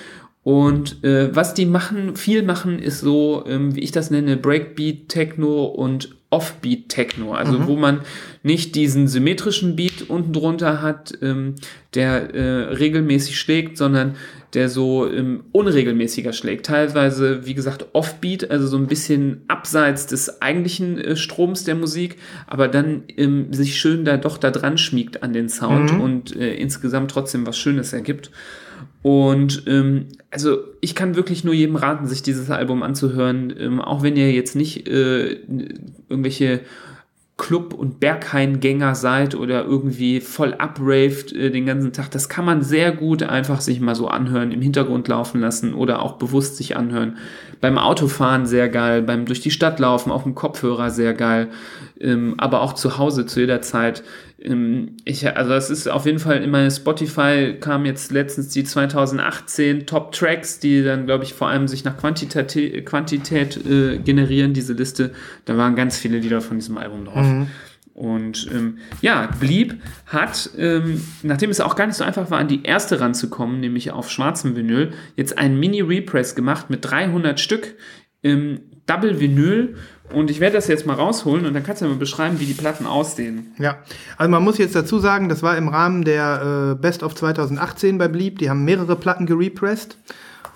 Und 0.43 1.03
äh, 1.03 1.35
was 1.35 1.55
die 1.55 1.67
machen, 1.67 2.15
viel 2.15 2.45
machen, 2.45 2.79
ist 2.79 3.01
so, 3.01 3.45
ähm, 3.49 3.75
wie 3.75 3.81
ich 3.81 3.91
das 3.91 4.13
nenne, 4.13 4.37
Breakbeat 4.37 5.09
Techno 5.09 5.65
und 5.65 6.15
Offbeat 6.37 6.91
Techno. 6.91 7.33
Also 7.33 7.67
wo 7.67 7.77
man 7.77 8.03
nicht 8.43 8.75
diesen 8.75 9.09
symmetrischen 9.09 9.75
Beat 9.75 10.03
unten 10.11 10.35
drunter 10.35 10.83
hat, 10.83 11.15
ähm, 11.23 11.55
der 11.95 12.35
äh, 12.35 12.75
regelmäßig 12.75 13.41
schlägt, 13.41 13.79
sondern 13.79 14.17
der 14.53 14.69
so 14.69 15.11
ähm, 15.11 15.45
unregelmäßiger 15.53 16.35
schlägt. 16.35 16.67
Teilweise, 16.67 17.47
wie 17.47 17.55
gesagt, 17.55 17.87
Offbeat, 17.95 18.51
also 18.51 18.67
so 18.67 18.77
ein 18.77 18.87
bisschen 18.87 19.41
abseits 19.49 20.07
des 20.07 20.43
eigentlichen 20.43 20.99
äh, 20.99 21.17
Stroms 21.17 21.65
der 21.65 21.75
Musik, 21.75 22.17
aber 22.47 22.69
dann 22.69 23.05
ähm, 23.17 23.55
sich 23.55 23.81
schön 23.81 24.05
da 24.05 24.19
doch 24.19 24.37
da 24.37 24.51
dran 24.51 24.77
schmiegt 24.77 25.23
an 25.23 25.33
den 25.33 25.49
Sound 25.49 25.91
und 25.91 26.37
äh, 26.37 26.55
insgesamt 26.55 27.11
trotzdem 27.11 27.47
was 27.47 27.57
Schönes 27.57 27.95
ergibt. 27.95 28.31
Und 29.03 29.65
ähm, 29.67 30.07
also 30.31 30.59
ich 30.81 30.95
kann 30.95 31.15
wirklich 31.17 31.45
nur 31.45 31.55
jedem 31.55 31.77
raten, 31.77 32.07
sich 32.07 32.23
dieses 32.23 32.51
Album 32.51 32.83
anzuhören, 32.83 33.55
ähm, 33.59 33.81
auch 33.81 34.03
wenn 34.03 34.17
ihr 34.17 34.33
jetzt 34.33 34.57
nicht 34.57 34.89
äh, 34.89 35.39
irgendwelche 36.09 36.61
Club- 37.37 37.75
und 37.75 38.01
Berghain-Gänger 38.01 38.95
seid 38.95 39.35
oder 39.35 39.65
irgendwie 39.65 40.21
voll 40.21 40.55
upraved 40.55 41.33
äh, 41.33 41.51
den 41.51 41.67
ganzen 41.67 41.93
Tag. 41.93 42.11
Das 42.11 42.31
kann 42.31 42.47
man 42.47 42.63
sehr 42.63 42.93
gut 42.93 43.23
einfach 43.23 43.61
sich 43.61 43.79
mal 43.79 43.95
so 43.95 44.09
anhören, 44.09 44.53
im 44.53 44.63
Hintergrund 44.63 45.07
laufen 45.07 45.41
lassen 45.41 45.75
oder 45.75 46.01
auch 46.01 46.15
bewusst 46.15 46.57
sich 46.57 46.77
anhören. 46.77 47.19
Beim 47.61 47.77
Autofahren 47.77 48.47
sehr 48.47 48.71
geil, 48.71 49.03
beim 49.03 49.27
durch 49.27 49.41
die 49.41 49.51
Stadt 49.51 49.79
laufen, 49.79 50.11
auf 50.11 50.23
dem 50.23 50.35
Kopfhörer 50.35 50.91
sehr 50.91 51.13
geil, 51.13 51.49
ähm, 52.01 52.35
aber 52.39 52.63
auch 52.63 52.75
zu 52.75 52.99
Hause 52.99 53.27
zu 53.27 53.41
jeder 53.41 53.63
Zeit. 53.63 54.03
Ähm, 54.41 54.97
ich, 55.05 55.27
also 55.37 55.51
das 55.51 55.71
ist 55.71 55.89
auf 55.89 56.07
jeden 56.07 56.19
Fall 56.19 56.43
in 56.43 56.51
meine 56.51 56.71
Spotify 56.71 57.57
kam 57.59 57.85
jetzt 57.85 58.13
letztens 58.13 58.49
die 58.49 58.65
2018 58.65 59.87
Top 59.87 60.13
Tracks, 60.13 60.59
die 60.59 60.83
dann 60.83 61.07
glaube 61.07 61.25
ich 61.25 61.35
vor 61.35 61.49
allem 61.49 61.69
sich 61.69 61.85
nach 61.85 61.97
Quantität, 61.97 62.87
Quantität 62.87 63.59
äh, 63.67 63.99
generieren, 63.99 64.53
diese 64.53 64.73
Liste. 64.73 65.13
Da 65.45 65.57
waren 65.57 65.77
ganz 65.77 65.99
viele 65.99 66.19
Lieder 66.19 66.41
von 66.41 66.59
diesem 66.59 66.79
Album 66.79 67.05
drauf. 67.07 67.27
Und 67.97 68.51
ähm, 68.53 68.77
ja, 69.01 69.31
Blieb 69.41 69.81
hat, 70.05 70.51
ähm, 70.59 71.03
nachdem 71.23 71.49
es 71.49 71.63
auch 71.63 71.77
gar 71.77 71.87
nicht 71.87 71.97
so 71.97 72.05
einfach 72.05 72.31
war, 72.31 72.39
an 72.39 72.47
die 72.47 72.63
erste 72.63 73.01
ranzukommen, 73.01 73.59
nämlich 73.59 73.91
auf 73.91 74.11
schwarzem 74.11 74.55
Vinyl, 74.55 74.93
jetzt 75.17 75.39
einen 75.39 75.59
Mini-Repress 75.59 76.35
gemacht 76.35 76.69
mit 76.69 76.85
300 76.85 77.41
Stück 77.41 77.75
im 78.21 78.61
Double 78.85 79.19
Vinyl. 79.19 79.77
Und 80.13 80.31
ich 80.31 80.41
werde 80.41 80.57
das 80.57 80.69
jetzt 80.69 80.87
mal 80.87 80.95
rausholen 80.95 81.47
und 81.47 81.55
dann 81.55 81.63
kannst 81.65 81.83
du 81.83 81.87
mal 81.87 81.97
beschreiben, 81.97 82.39
wie 82.41 82.47
die 82.47 82.55
Platten 82.55 82.87
aussehen. 82.87 83.53
Ja, 83.59 83.79
also 84.17 84.31
man 84.31 84.43
muss 84.43 84.57
jetzt 84.59 84.75
dazu 84.75 84.99
sagen, 84.99 85.29
das 85.29 85.43
war 85.43 85.57
im 85.57 85.69
Rahmen 85.69 86.05
der 86.05 86.73
äh, 86.73 86.81
Best 86.81 87.03
of 87.03 87.15
2018 87.15 87.99
bei 87.99 88.09
Bleep. 88.09 88.39
Die 88.39 88.49
haben 88.49 88.65
mehrere 88.65 88.97
Platten 88.97 89.27
gerepressed. 89.27 89.97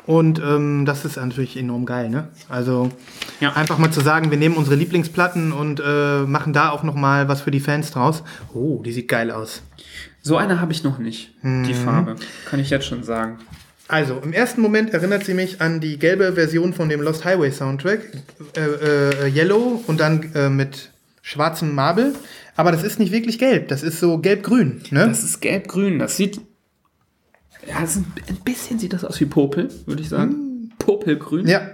Und 0.06 0.40
ähm, 0.40 0.86
das 0.86 1.04
ist 1.04 1.16
natürlich 1.16 1.56
enorm 1.56 1.84
geil, 1.84 2.08
ne? 2.10 2.28
Also 2.48 2.90
Ja. 3.38 3.52
einfach 3.52 3.78
mal 3.78 3.90
zu 3.90 4.00
sagen, 4.00 4.30
wir 4.30 4.38
nehmen 4.38 4.56
unsere 4.56 4.74
Lieblingsplatten 4.76 5.52
und 5.52 5.80
äh, 5.84 6.20
machen 6.22 6.52
da 6.52 6.70
auch 6.70 6.82
noch 6.82 6.94
mal 6.94 7.28
was 7.28 7.42
für 7.42 7.50
die 7.50 7.60
Fans 7.60 7.90
draus. 7.90 8.22
Oh, 8.54 8.80
die 8.82 8.92
sieht 8.92 9.08
geil 9.08 9.30
aus. 9.30 9.62
So 10.22 10.36
eine 10.36 10.60
habe 10.60 10.72
ich 10.72 10.84
noch 10.84 10.98
nicht, 10.98 11.32
die 11.42 11.72
Farbe. 11.74 12.16
Kann 12.44 12.60
ich 12.60 12.68
jetzt 12.70 12.86
schon 12.86 13.02
sagen. 13.02 13.38
Also, 13.90 14.20
im 14.22 14.32
ersten 14.32 14.60
Moment 14.60 14.94
erinnert 14.94 15.24
sie 15.24 15.34
mich 15.34 15.60
an 15.60 15.80
die 15.80 15.98
gelbe 15.98 16.34
Version 16.34 16.72
von 16.72 16.88
dem 16.88 17.02
Lost 17.02 17.24
Highway 17.24 17.50
Soundtrack. 17.50 18.00
Äh, 18.56 18.60
äh, 18.60 19.28
Yellow 19.28 19.82
und 19.86 19.98
dann 19.98 20.32
äh, 20.34 20.48
mit 20.48 20.92
schwarzem 21.22 21.74
Marble. 21.74 22.14
Aber 22.54 22.70
das 22.70 22.84
ist 22.84 23.00
nicht 23.00 23.10
wirklich 23.10 23.40
gelb. 23.40 23.66
Das 23.66 23.82
ist 23.82 23.98
so 23.98 24.18
gelb-grün. 24.18 24.82
Ne? 24.90 25.08
Das 25.08 25.24
ist 25.24 25.40
gelb-grün. 25.40 25.98
Das 25.98 26.16
sieht. 26.16 26.40
Ja, 27.66 27.80
das 27.80 27.96
ein 27.96 28.06
bisschen 28.44 28.78
sieht 28.78 28.92
das 28.92 29.04
aus 29.04 29.20
wie 29.20 29.26
Popel, 29.26 29.68
würde 29.86 30.02
ich 30.02 30.08
sagen. 30.08 30.72
Popelgrün. 30.78 31.48
Ja. 31.48 31.70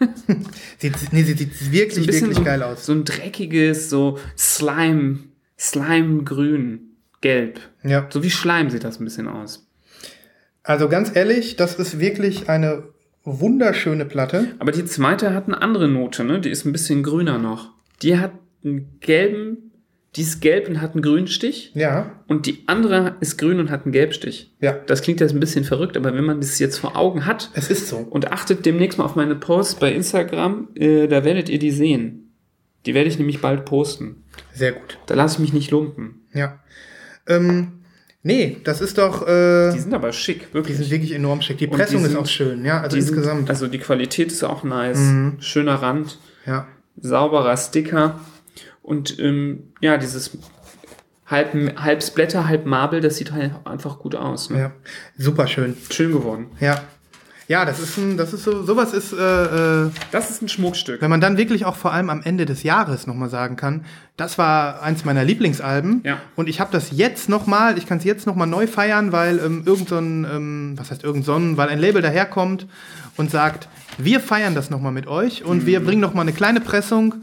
sieht, 0.78 1.12
nee, 1.12 1.22
sieht, 1.22 1.38
wirklich, 1.72 2.06
wirklich 2.06 2.36
so, 2.36 2.42
geil 2.42 2.62
aus. 2.62 2.84
so 2.84 2.92
ein 2.92 3.04
dreckiges, 3.04 3.90
so 3.90 4.18
Slime, 4.36 5.20
Slime-grün, 5.58 6.96
gelb. 7.20 7.60
Ja. 7.84 8.08
So 8.10 8.22
wie 8.22 8.30
Schleim 8.30 8.70
sieht 8.70 8.84
das 8.84 9.00
ein 9.00 9.04
bisschen 9.04 9.28
aus. 9.28 9.69
Also 10.70 10.88
ganz 10.88 11.10
ehrlich, 11.16 11.56
das 11.56 11.74
ist 11.74 11.98
wirklich 11.98 12.48
eine 12.48 12.84
wunderschöne 13.24 14.04
Platte. 14.04 14.54
Aber 14.60 14.70
die 14.70 14.84
zweite 14.84 15.34
hat 15.34 15.48
eine 15.48 15.60
andere 15.60 15.88
Note, 15.88 16.22
ne? 16.22 16.38
Die 16.40 16.48
ist 16.48 16.64
ein 16.64 16.70
bisschen 16.70 17.02
grüner 17.02 17.38
noch. 17.38 17.70
Die 18.02 18.18
hat 18.18 18.30
einen 18.64 19.00
gelben, 19.00 19.72
die 20.14 20.20
ist 20.20 20.40
gelb 20.40 20.68
und 20.68 20.80
hat 20.80 20.92
einen 20.92 21.02
grünen 21.02 21.26
Stich. 21.26 21.72
Ja. 21.74 22.12
Und 22.28 22.46
die 22.46 22.62
andere 22.66 23.16
ist 23.18 23.36
grün 23.36 23.58
und 23.58 23.68
hat 23.68 23.82
einen 23.82 23.90
Gelbstich. 23.90 24.54
Ja. 24.60 24.74
Das 24.86 25.02
klingt 25.02 25.18
jetzt 25.18 25.34
ein 25.34 25.40
bisschen 25.40 25.64
verrückt, 25.64 25.96
aber 25.96 26.14
wenn 26.14 26.24
man 26.24 26.40
das 26.40 26.60
jetzt 26.60 26.78
vor 26.78 26.96
Augen 26.96 27.26
hat 27.26 27.50
Es 27.54 27.68
ist 27.68 27.88
so. 27.88 27.96
und 27.96 28.30
achtet 28.30 28.64
demnächst 28.64 28.96
mal 28.96 29.06
auf 29.06 29.16
meine 29.16 29.34
Posts 29.34 29.74
bei 29.74 29.92
Instagram, 29.92 30.68
äh, 30.76 31.08
da 31.08 31.24
werdet 31.24 31.48
ihr 31.48 31.58
die 31.58 31.72
sehen. 31.72 32.32
Die 32.86 32.94
werde 32.94 33.08
ich 33.08 33.18
nämlich 33.18 33.40
bald 33.40 33.64
posten. 33.64 34.22
Sehr 34.54 34.70
gut. 34.70 34.98
Da 35.06 35.16
lasse 35.16 35.34
ich 35.34 35.40
mich 35.40 35.52
nicht 35.52 35.72
lumpen. 35.72 36.20
Ja. 36.32 36.60
Ähm, 37.26 37.79
nee, 38.22 38.58
das 38.64 38.80
ist 38.80 38.98
doch. 38.98 39.26
Äh, 39.26 39.72
Die 39.72 39.78
sind 39.80 39.94
aber 39.94 40.12
schick, 40.12 40.48
die 40.48 40.54
wirklich. 40.54 40.76
sind 40.76 40.90
wirklich 40.90 41.12
enorm 41.12 41.40
schick. 41.42 41.58
Die 41.58 41.66
Und 41.66 41.76
Pressung 41.76 41.98
die 41.98 42.04
ist 42.04 42.10
sind- 42.12 42.20
auch 42.20 42.26
schön, 42.26 42.64
ja. 42.64 42.80
Also 42.80 42.96
Die 42.96 43.02
sind- 43.02 43.14
insgesamt. 43.16 43.48
Also 43.50 43.66
die 43.66 43.78
Qualität 43.78 44.32
ist 44.32 44.42
auch 44.44 44.62
nice. 44.64 44.98
Mhm. 44.98 45.36
Schöner 45.40 45.76
Rand, 45.76 46.18
ja. 46.46 46.66
sauberer 47.00 47.56
Sticker 47.56 48.20
und 48.82 49.18
ähm, 49.18 49.72
ja, 49.80 49.96
dieses 49.96 50.36
halb, 51.26 51.54
halb 51.80 52.02
Splatter, 52.02 52.48
halb 52.48 52.66
Marble, 52.66 53.00
das 53.00 53.16
sieht 53.16 53.32
halt 53.32 53.52
einfach 53.64 53.98
gut 54.00 54.14
aus. 54.16 54.50
Ne? 54.50 54.58
ja. 54.58 54.72
Super 55.16 55.46
schön. 55.46 55.76
Schön 55.90 56.12
geworden. 56.12 56.46
Ja. 56.60 56.82
Ja, 57.50 57.64
das 57.64 57.80
ist 57.80 57.96
ein, 57.98 58.16
das 58.16 58.32
ist 58.32 58.44
so, 58.44 58.62
sowas 58.62 58.92
ist, 58.92 59.12
äh, 59.12 59.16
äh, 59.86 59.90
Das 60.12 60.30
ist 60.30 60.40
ein 60.40 60.48
Schmuckstück. 60.48 61.02
wenn 61.02 61.10
man 61.10 61.20
dann 61.20 61.36
wirklich 61.36 61.64
auch 61.64 61.74
vor 61.74 61.92
allem 61.92 62.08
am 62.08 62.22
Ende 62.22 62.46
des 62.46 62.62
Jahres 62.62 63.08
nochmal 63.08 63.28
sagen 63.28 63.56
kann, 63.56 63.84
das 64.16 64.38
war 64.38 64.82
eins 64.84 65.04
meiner 65.04 65.24
Lieblingsalben. 65.24 66.02
Ja. 66.04 66.18
Und 66.36 66.48
ich 66.48 66.60
habe 66.60 66.70
das 66.70 66.92
jetzt 66.92 67.28
nochmal, 67.28 67.76
ich 67.76 67.86
kann 67.86 67.98
es 67.98 68.04
jetzt 68.04 68.24
nochmal 68.24 68.46
neu 68.46 68.68
feiern, 68.68 69.10
weil 69.10 69.40
ähm, 69.40 69.64
irgend 69.66 69.88
so 69.88 69.98
ein, 69.98 70.24
ähm, 70.32 70.74
was 70.76 70.92
heißt 70.92 71.02
irgend 71.02 71.24
so 71.24 71.34
ein, 71.34 71.56
weil 71.56 71.68
ein 71.70 71.80
Label 71.80 72.02
daherkommt 72.02 72.68
und 73.16 73.32
sagt, 73.32 73.66
wir 73.98 74.20
feiern 74.20 74.54
das 74.54 74.70
nochmal 74.70 74.92
mit 74.92 75.08
euch 75.08 75.44
und 75.44 75.64
Mhm. 75.64 75.66
wir 75.66 75.84
bringen 75.84 76.00
nochmal 76.00 76.22
eine 76.22 76.32
kleine 76.32 76.60
Pressung. 76.60 77.16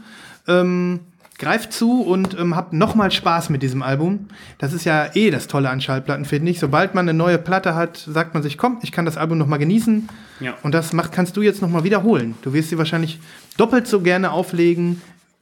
Ähm, 0.46 1.00
greift 1.38 1.72
zu 1.72 2.02
und 2.02 2.36
ähm, 2.38 2.56
habt 2.56 2.72
nochmal 2.72 3.10
Spaß 3.10 3.48
mit 3.48 3.62
diesem 3.62 3.82
Album. 3.82 4.28
Das 4.58 4.72
ist 4.72 4.84
ja 4.84 5.08
eh 5.14 5.30
das 5.30 5.46
Tolle 5.46 5.70
an 5.70 5.80
Schallplatten, 5.80 6.24
finde 6.24 6.50
ich. 6.50 6.58
Sobald 6.58 6.94
man 6.94 7.08
eine 7.08 7.16
neue 7.16 7.38
Platte 7.38 7.74
hat, 7.74 7.96
sagt 7.96 8.34
man 8.34 8.42
sich, 8.42 8.58
komm, 8.58 8.78
ich 8.82 8.90
kann 8.90 9.04
das 9.04 9.16
Album 9.16 9.38
nochmal 9.38 9.60
genießen. 9.60 10.08
Ja. 10.40 10.54
Und 10.62 10.72
das 10.72 10.92
macht, 10.92 11.12
kannst 11.12 11.36
du 11.36 11.42
jetzt 11.42 11.62
nochmal 11.62 11.84
wiederholen. 11.84 12.34
Du 12.42 12.52
wirst 12.52 12.70
sie 12.70 12.78
wahrscheinlich 12.78 13.20
doppelt 13.56 13.86
so 13.86 14.00
gerne 14.00 14.32
auflegen, 14.32 15.00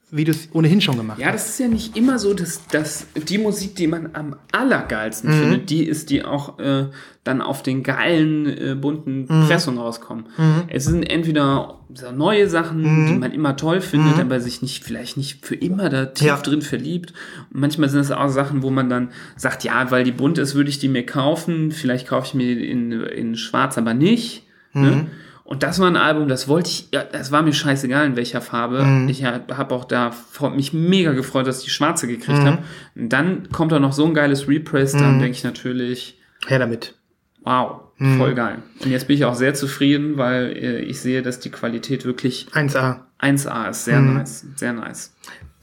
wie 0.09 0.23
du 0.23 0.31
es 0.31 0.47
ohnehin 0.53 0.79
schon 0.79 0.95
gemacht 0.95 1.19
Ja, 1.19 1.27
hast. 1.27 1.33
das 1.35 1.49
ist 1.49 1.59
ja 1.59 1.67
nicht 1.67 1.97
immer 1.97 2.17
so, 2.17 2.33
dass, 2.33 2.65
dass 2.67 3.07
die 3.27 3.37
Musik, 3.37 3.75
die 3.75 3.87
man 3.87 4.11
am 4.13 4.37
allergeilsten 4.53 5.29
Mhm. 5.29 5.33
findet, 5.41 5.69
die 5.69 5.83
ist, 5.83 6.09
die 6.09 6.23
auch 6.23 6.59
äh, 6.59 6.85
dann 7.25 7.41
auf 7.41 7.61
den 7.61 7.83
geilen, 7.83 8.45
äh, 8.45 8.75
bunten 8.75 9.21
Mhm. 9.27 9.47
Pressungen 9.47 9.79
rauskommen. 9.81 10.27
Es 10.69 10.85
sind 10.85 11.03
entweder 11.03 11.79
so 11.93 12.11
neue 12.13 12.47
Sachen, 12.49 12.81
Mhm. 12.83 13.05
die 13.07 13.13
man 13.15 13.33
immer 13.33 13.57
toll 13.57 13.81
findet, 13.81 14.17
aber 14.19 14.39
sich 14.39 14.61
nicht, 14.61 14.85
vielleicht 14.85 15.17
nicht 15.17 15.45
für 15.45 15.55
immer 15.55 15.89
da 15.89 16.05
tief 16.05 16.27
Ja. 16.27 16.37
drin 16.37 16.61
verliebt. 16.61 17.11
Und 17.53 17.59
manchmal 17.59 17.89
sind 17.89 17.99
es 17.99 18.11
auch 18.11 18.29
Sachen, 18.29 18.63
wo 18.63 18.69
man 18.69 18.89
dann 18.89 19.09
sagt, 19.35 19.65
ja, 19.65 19.91
weil 19.91 20.05
die 20.05 20.11
bunt 20.13 20.37
ist, 20.37 20.55
würde 20.55 20.69
ich 20.69 20.79
die 20.79 20.87
mir 20.87 21.05
kaufen. 21.05 21.71
Vielleicht 21.73 22.07
kaufe 22.07 22.27
ich 22.27 22.33
mir 22.33 22.57
in, 22.65 22.93
in 22.93 23.35
schwarz, 23.35 23.77
aber 23.77 23.93
nicht. 23.93 24.43
Mhm. 24.73 24.81
Ne? 24.81 25.07
Und 25.49 25.63
das 25.63 25.79
war 25.79 25.87
ein 25.87 25.95
Album, 25.95 26.27
das 26.27 26.49
wollte 26.49 26.69
ich, 26.69 26.89
ja, 26.91 27.03
das 27.03 27.31
war 27.31 27.41
mir 27.41 27.53
scheißegal 27.53 28.05
in 28.05 28.15
welcher 28.17 28.41
Farbe. 28.41 28.83
Mhm. 28.83 29.07
Ich 29.07 29.23
habe 29.23 29.73
auch 29.73 29.85
da 29.85 30.11
mich 30.53 30.73
mega 30.73 31.13
gefreut, 31.13 31.47
dass 31.47 31.59
ich 31.59 31.65
die 31.65 31.71
schwarze 31.71 32.05
Mhm. 32.05 32.09
gekriegt 32.11 32.39
habe. 32.39 32.57
Und 32.95 33.09
dann 33.13 33.47
kommt 33.49 33.71
da 33.71 33.79
noch 33.79 33.93
so 33.93 34.05
ein 34.05 34.13
geiles 34.13 34.49
Repress, 34.49 34.91
dann 34.91 35.19
denke 35.19 35.37
ich 35.37 35.45
natürlich, 35.45 36.19
Her 36.47 36.59
damit. 36.59 36.95
wow, 37.43 37.79
Mhm. 37.97 38.17
voll 38.17 38.33
geil. 38.35 38.57
Und 38.83 38.91
jetzt 38.91 39.07
bin 39.07 39.15
ich 39.15 39.23
auch 39.23 39.35
sehr 39.35 39.53
zufrieden, 39.53 40.17
weil 40.17 40.47
äh, 40.51 40.79
ich 40.81 40.99
sehe, 40.99 41.21
dass 41.21 41.39
die 41.39 41.49
Qualität 41.49 42.03
wirklich 42.03 42.47
1A. 42.51 43.05
1A 43.19 43.69
ist. 43.69 43.85
Sehr 43.85 44.01
Mhm. 44.01 44.15
nice, 44.15 44.45
sehr 44.57 44.73
nice. 44.73 45.15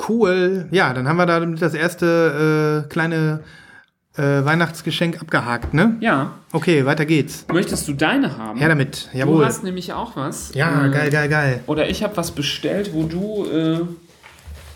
Cool. 0.08 0.66
Ja, 0.70 0.94
dann 0.94 1.06
haben 1.06 1.18
wir 1.18 1.26
da 1.26 1.38
das 1.44 1.74
erste 1.74 2.84
äh, 2.86 2.88
kleine 2.88 3.40
Äh, 4.16 4.44
Weihnachtsgeschenk 4.44 5.20
abgehakt, 5.20 5.74
ne? 5.74 5.96
Ja. 6.00 6.34
Okay, 6.52 6.86
weiter 6.86 7.04
geht's. 7.04 7.46
Möchtest 7.52 7.88
du 7.88 7.94
deine 7.94 8.38
haben? 8.38 8.58
Her 8.60 8.68
damit, 8.68 9.08
Du 9.12 9.18
jawohl. 9.18 9.44
hast 9.44 9.64
nämlich 9.64 9.92
auch 9.92 10.14
was. 10.16 10.54
Ja, 10.54 10.86
Äh, 10.86 10.90
geil, 10.90 11.10
geil, 11.10 11.28
geil. 11.28 11.60
Oder 11.66 11.90
ich 11.90 12.04
habe 12.04 12.16
was 12.16 12.30
bestellt, 12.30 12.90
wo 12.92 13.02
du 13.04 13.44
äh, 13.50 13.80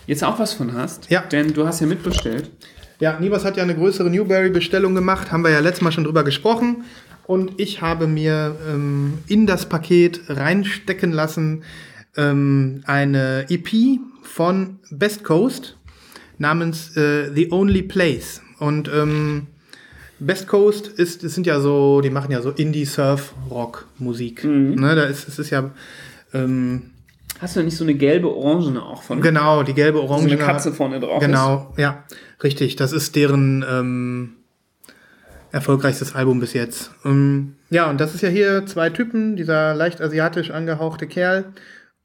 jetzt 0.08 0.24
auch 0.24 0.40
was 0.40 0.54
von 0.54 0.72
hast. 0.74 1.08
Ja. 1.08 1.20
Denn 1.20 1.52
du 1.54 1.66
hast 1.68 1.78
ja 1.80 1.86
mitbestellt. 1.86 2.50
Ja, 2.98 3.20
Nibas 3.20 3.44
hat 3.44 3.56
ja 3.56 3.62
eine 3.62 3.76
größere 3.76 4.10
Newberry-Bestellung 4.10 4.96
gemacht, 4.96 5.30
haben 5.30 5.44
wir 5.44 5.50
ja 5.52 5.60
letztes 5.60 5.82
Mal 5.82 5.92
schon 5.92 6.02
drüber 6.02 6.24
gesprochen. 6.24 6.82
Und 7.28 7.60
ich 7.60 7.80
habe 7.80 8.08
mir 8.08 8.56
ähm, 8.68 9.18
in 9.28 9.46
das 9.46 9.66
Paket 9.66 10.20
reinstecken 10.28 11.12
lassen 11.12 11.62
ähm, 12.16 12.82
eine 12.86 13.46
EP 13.50 14.00
von 14.24 14.80
Best 14.90 15.22
Coast 15.22 15.76
namens 16.38 16.96
äh, 16.96 17.30
The 17.32 17.52
Only 17.52 17.82
Place. 17.82 18.42
Und 18.58 18.88
ähm, 18.92 19.46
Best 20.18 20.48
Coast 20.48 20.88
ist, 20.88 21.22
es 21.22 21.34
sind 21.34 21.46
ja 21.46 21.60
so, 21.60 22.00
die 22.00 22.10
machen 22.10 22.30
ja 22.32 22.42
so 22.42 22.50
Indie-Surf-Rock-Musik. 22.50 24.44
Ne, 24.44 24.94
da 24.96 25.04
ist, 25.04 25.28
es 25.28 25.38
ist 25.38 25.50
ja 25.50 25.70
ähm, 26.34 26.90
Hast 27.40 27.54
du 27.56 27.62
nicht 27.62 27.76
so 27.76 27.84
eine 27.84 27.94
gelbe 27.94 28.34
Orangene 28.34 28.82
auch 28.82 29.02
von? 29.02 29.20
genau 29.20 29.62
die 29.62 29.74
gelbe 29.74 29.98
So 29.98 30.04
Orange. 30.04 30.26
eine 30.32 30.36
Katze 30.38 30.72
vorne 30.72 30.98
drauf. 30.98 31.20
Genau, 31.20 31.72
ja, 31.76 32.02
richtig. 32.42 32.74
Das 32.76 32.92
ist 32.92 33.14
deren 33.14 33.64
ähm, 33.68 34.32
erfolgreichstes 35.52 36.14
Album 36.16 36.40
bis 36.40 36.52
jetzt. 36.52 36.90
Ähm, 37.04 37.54
ja, 37.70 37.88
und 37.88 38.00
das 38.00 38.14
ist 38.14 38.22
ja 38.22 38.28
hier 38.28 38.66
zwei 38.66 38.90
Typen, 38.90 39.36
dieser 39.36 39.74
leicht 39.74 40.00
asiatisch 40.00 40.50
angehauchte 40.50 41.06
Kerl 41.06 41.52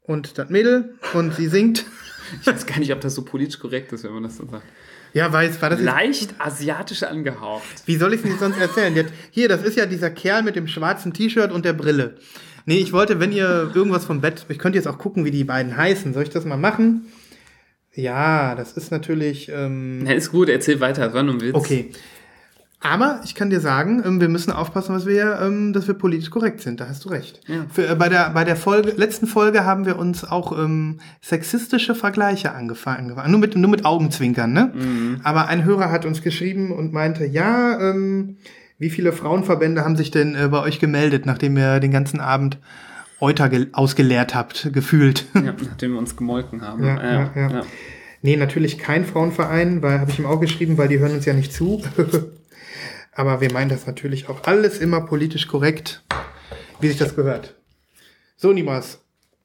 und 0.02 0.38
das 0.38 0.50
Mädel. 0.50 0.94
Und 1.14 1.34
sie 1.34 1.48
singt. 1.48 1.78
Ist. 1.80 1.86
Ich 2.40 2.46
weiß 2.46 2.66
gar 2.66 2.78
nicht, 2.78 2.92
ob 2.92 3.00
das 3.00 3.14
so 3.14 3.22
politisch 3.22 3.58
korrekt 3.58 3.92
ist, 3.92 4.04
wenn 4.04 4.12
man 4.12 4.22
das 4.22 4.36
so 4.36 4.46
sagt. 4.46 4.64
Ja, 5.14 5.32
weiß, 5.32 5.62
war 5.62 5.70
das 5.70 5.80
Leicht 5.80 6.34
asiatisch 6.38 7.04
angehaucht. 7.04 7.62
Wie 7.86 7.96
soll 7.96 8.14
ich 8.14 8.22
es 8.22 8.28
denn 8.28 8.38
sonst 8.38 8.58
erzählen? 8.58 8.94
Jetzt, 8.96 9.12
hier, 9.30 9.48
das 9.48 9.62
ist 9.62 9.76
ja 9.76 9.86
dieser 9.86 10.10
Kerl 10.10 10.42
mit 10.42 10.56
dem 10.56 10.66
schwarzen 10.66 11.12
T-Shirt 11.12 11.52
und 11.52 11.64
der 11.64 11.72
Brille. 11.72 12.16
Nee, 12.66 12.78
ich 12.78 12.92
wollte, 12.92 13.20
wenn 13.20 13.30
ihr 13.30 13.70
irgendwas 13.74 14.04
vom 14.04 14.20
Bett, 14.20 14.44
ich 14.48 14.58
könnte 14.58 14.76
jetzt 14.76 14.88
auch 14.88 14.98
gucken, 14.98 15.24
wie 15.24 15.30
die 15.30 15.44
beiden 15.44 15.76
heißen. 15.76 16.12
Soll 16.14 16.24
ich 16.24 16.30
das 16.30 16.44
mal 16.44 16.56
machen? 16.56 17.06
Ja, 17.94 18.56
das 18.56 18.72
ist 18.72 18.90
natürlich. 18.90 19.48
Ähm, 19.54 20.02
Na, 20.02 20.14
ist 20.14 20.32
gut, 20.32 20.48
erzähl 20.48 20.80
weiter, 20.80 21.14
wann 21.14 21.28
du 21.28 21.40
willst. 21.40 21.54
Okay. 21.54 21.92
Aber 22.84 23.20
ich 23.24 23.34
kann 23.34 23.48
dir 23.48 23.60
sagen, 23.60 24.02
ähm, 24.04 24.20
wir 24.20 24.28
müssen 24.28 24.52
aufpassen, 24.52 24.94
was 24.94 25.06
wir, 25.06 25.38
ähm, 25.40 25.72
dass 25.72 25.86
wir 25.88 25.94
politisch 25.94 26.28
korrekt 26.30 26.60
sind. 26.60 26.80
Da 26.80 26.86
hast 26.88 27.04
du 27.06 27.08
recht. 27.08 27.40
Ja. 27.48 27.64
Für, 27.72 27.88
äh, 27.88 27.94
bei 27.94 28.10
der, 28.10 28.28
bei 28.30 28.44
der 28.44 28.56
Folge, 28.56 28.92
letzten 28.94 29.26
Folge 29.26 29.64
haben 29.64 29.86
wir 29.86 29.98
uns 29.98 30.22
auch 30.30 30.56
ähm, 30.58 31.00
sexistische 31.22 31.94
Vergleiche 31.94 32.52
angefangen. 32.52 33.14
Nur 33.30 33.40
mit, 33.40 33.56
nur 33.56 33.70
mit 33.70 33.86
Augenzwinkern, 33.86 34.52
ne? 34.52 35.18
Aber 35.24 35.48
ein 35.48 35.64
Hörer 35.64 35.90
hat 35.90 36.04
uns 36.04 36.20
geschrieben 36.22 36.72
und 36.72 36.92
meinte, 36.92 37.24
ja, 37.24 37.80
ähm, 37.80 38.36
wie 38.78 38.90
viele 38.90 39.12
Frauenverbände 39.12 39.82
haben 39.82 39.96
sich 39.96 40.10
denn 40.10 40.34
äh, 40.34 40.48
bei 40.48 40.60
euch 40.60 40.78
gemeldet, 40.78 41.24
nachdem 41.24 41.56
ihr 41.56 41.80
den 41.80 41.90
ganzen 41.90 42.20
Abend 42.20 42.58
Euter 43.18 43.48
ge- 43.48 43.68
ausgeleert 43.72 44.34
habt, 44.34 44.70
gefühlt? 44.74 45.24
Ja, 45.34 45.54
nachdem 45.58 45.92
wir 45.92 45.98
uns 46.00 46.16
gemolken 46.16 46.60
haben. 46.60 46.84
Ja, 46.84 47.02
ja, 47.02 47.30
ja. 47.34 47.62
Nee, 48.20 48.36
natürlich 48.36 48.76
kein 48.78 49.04
Frauenverein, 49.06 49.80
weil 49.82 50.00
habe 50.00 50.10
ich 50.10 50.18
ihm 50.18 50.26
auch 50.26 50.40
geschrieben, 50.40 50.76
weil 50.76 50.88
die 50.88 50.98
hören 50.98 51.12
uns 51.12 51.24
ja 51.24 51.32
nicht 51.32 51.52
zu. 51.52 51.82
Aber 53.14 53.40
wir 53.40 53.52
meinen 53.52 53.68
das 53.70 53.86
natürlich 53.86 54.28
auch 54.28 54.44
alles 54.44 54.78
immer 54.78 55.00
politisch 55.02 55.46
korrekt, 55.46 56.02
wie 56.80 56.88
sich 56.88 56.96
das 56.98 57.14
gehört. 57.14 57.54
So, 58.36 58.52
Nimas. 58.52 59.00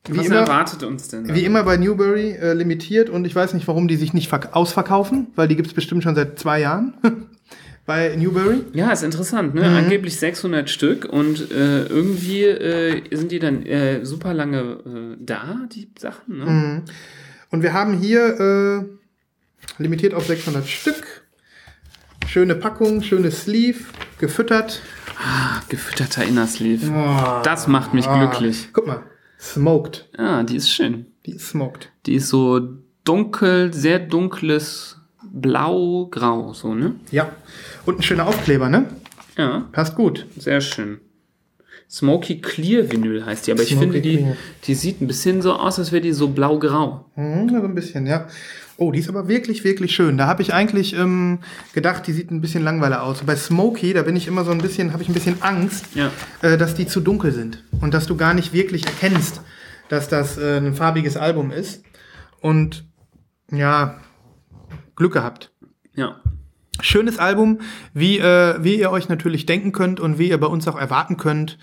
Wie 0.07 0.17
Was 0.17 0.25
immer, 0.27 0.37
erwartet 0.37 0.81
uns 0.83 1.09
denn? 1.09 1.33
wie 1.35 1.43
immer 1.43 1.63
bei 1.63 1.75
Newberry 1.77 2.31
äh, 2.31 2.53
limitiert 2.53 3.09
und 3.09 3.25
ich 3.25 3.35
weiß 3.35 3.53
nicht, 3.53 3.67
warum 3.67 3.87
die 3.89 3.97
sich 3.97 4.13
nicht 4.13 4.31
verk- 4.31 4.53
ausverkaufen, 4.53 5.27
weil 5.35 5.47
die 5.49 5.55
gibt's 5.57 5.73
bestimmt 5.73 6.03
schon 6.03 6.15
seit 6.15 6.39
zwei 6.39 6.61
Jahren 6.61 6.93
bei 7.85 8.15
Newberry. 8.15 8.61
Ja, 8.73 8.91
ist 8.91 9.03
interessant, 9.03 9.53
Mhm. 9.53 9.61
ne? 9.61 9.77
Angeblich 9.77 10.15
600 10.17 10.69
Stück 10.69 11.03
und 11.05 11.51
äh, 11.51 11.83
irgendwie 11.83 12.43
äh, 12.45 13.15
sind 13.15 13.31
die 13.31 13.39
dann 13.39 13.63
äh, 13.65 14.05
super 14.05 14.33
lange 14.33 14.59
äh, 14.59 15.17
da, 15.19 15.59
die 15.71 15.89
Sachen, 15.99 16.37
ne? 16.39 16.45
Mhm. 16.45 16.81
Und 17.51 17.61
wir 17.61 17.73
haben 17.73 17.99
hier 17.99 18.39
äh, 18.39 19.83
limitiert 19.83 20.13
auf 20.13 20.25
600 20.25 20.65
Stück. 20.65 21.18
Schöne 22.29 22.53
Packung, 22.55 23.01
schönes 23.01 23.41
Sleeve, 23.43 23.79
gefüttert. 24.19 24.81
Ah, 25.17 25.61
gefütterter 25.67 26.23
Innersleeve. 26.23 26.91
Oh, 26.91 27.41
Das 27.43 27.67
macht 27.67 27.93
mich 27.95 28.07
glücklich. 28.07 28.69
Guck 28.71 28.85
mal, 28.85 29.01
smoked. 29.39 30.07
Ja, 30.17 30.43
die 30.43 30.55
ist 30.57 30.69
schön. 30.69 31.07
Die 31.25 31.31
ist 31.31 31.47
smoked. 31.49 31.91
Die 32.05 32.13
ist 32.15 32.29
so 32.29 32.59
dunkel, 33.03 33.73
sehr 33.73 33.97
dunkles 33.97 34.97
Blau-Grau, 35.23 36.53
so, 36.53 36.75
ne? 36.75 36.95
Ja. 37.11 37.31
Und 37.87 37.99
ein 37.99 38.03
schöner 38.03 38.27
Aufkleber, 38.27 38.69
ne? 38.69 38.85
Ja, 39.35 39.67
Passt 39.71 39.95
gut. 39.95 40.25
sehr 40.37 40.61
schön. 40.61 40.99
Smoky 41.89 42.39
Clear 42.41 42.91
Vinyl 42.91 43.25
heißt 43.25 43.47
die, 43.47 43.51
aber 43.51 43.63
ich 43.63 43.69
Smoky 43.69 43.83
finde, 43.85 44.01
die, 44.01 44.17
Clear. 44.17 44.37
die 44.65 44.75
sieht 44.75 45.01
ein 45.01 45.07
bisschen 45.07 45.41
so 45.41 45.53
aus, 45.53 45.79
als 45.79 45.91
wäre 45.91 46.01
die 46.03 46.13
so 46.13 46.27
blau-grau. 46.27 47.09
Mhm, 47.15 47.49
so 47.49 47.55
ein 47.55 47.73
bisschen, 47.73 48.05
ja. 48.05 48.27
Oh, 48.81 48.93
die 48.93 48.99
ist 48.99 49.09
aber 49.09 49.27
wirklich, 49.27 49.65
wirklich 49.65 49.93
schön. 49.93 50.17
Da 50.17 50.25
habe 50.27 50.41
ich 50.41 50.53
eigentlich 50.53 50.95
ähm, 50.95 51.39
gedacht, 51.73 52.07
die 52.07 52.13
sieht 52.13 52.31
ein 52.31 52.39
bisschen 52.39 52.63
langweilig 52.63 52.97
aus. 52.99 53.23
Bei 53.25 53.35
Smoky, 53.35 53.91
da 53.93 54.03
bin 54.03 54.15
ich 54.15 54.25
immer 54.25 54.45
so 54.45 54.51
ein 54.51 54.59
bisschen, 54.59 54.93
habe 54.93 55.03
ich 55.03 55.09
ein 55.09 55.13
bisschen 55.13 55.41
Angst, 55.41 55.85
Ja. 55.95 56.09
äh, 56.41 56.57
dass 56.57 56.75
die 56.75 56.87
zu 56.87 57.01
dunkel 57.01 57.33
sind 57.33 57.61
und 57.81 57.93
dass 57.93 58.05
du 58.07 58.15
gar 58.15 58.33
nicht 58.33 58.53
wirklich 58.53 58.85
erkennst, 58.85 59.41
dass 59.89 60.07
das 60.07 60.37
äh, 60.37 60.57
ein 60.57 60.75
farbiges 60.75 61.17
Album 61.17 61.51
ist. 61.51 61.83
Und 62.39 62.85
ja, 63.51 63.99
Glück 64.95 65.11
gehabt. 65.11 65.51
Ja. 65.95 66.21
Schönes 66.81 67.19
Album, 67.19 67.59
wie, 67.93 68.19
äh, 68.19 68.63
wie 68.63 68.75
ihr 68.79 68.91
euch 68.91 69.09
natürlich 69.09 69.45
denken 69.45 69.73
könnt 69.73 69.99
und 69.99 70.17
wie 70.19 70.29
ihr 70.29 70.39
bei 70.39 70.47
uns 70.47 70.65
auch 70.69 70.79
erwarten 70.79 71.17
könnt. 71.17 71.57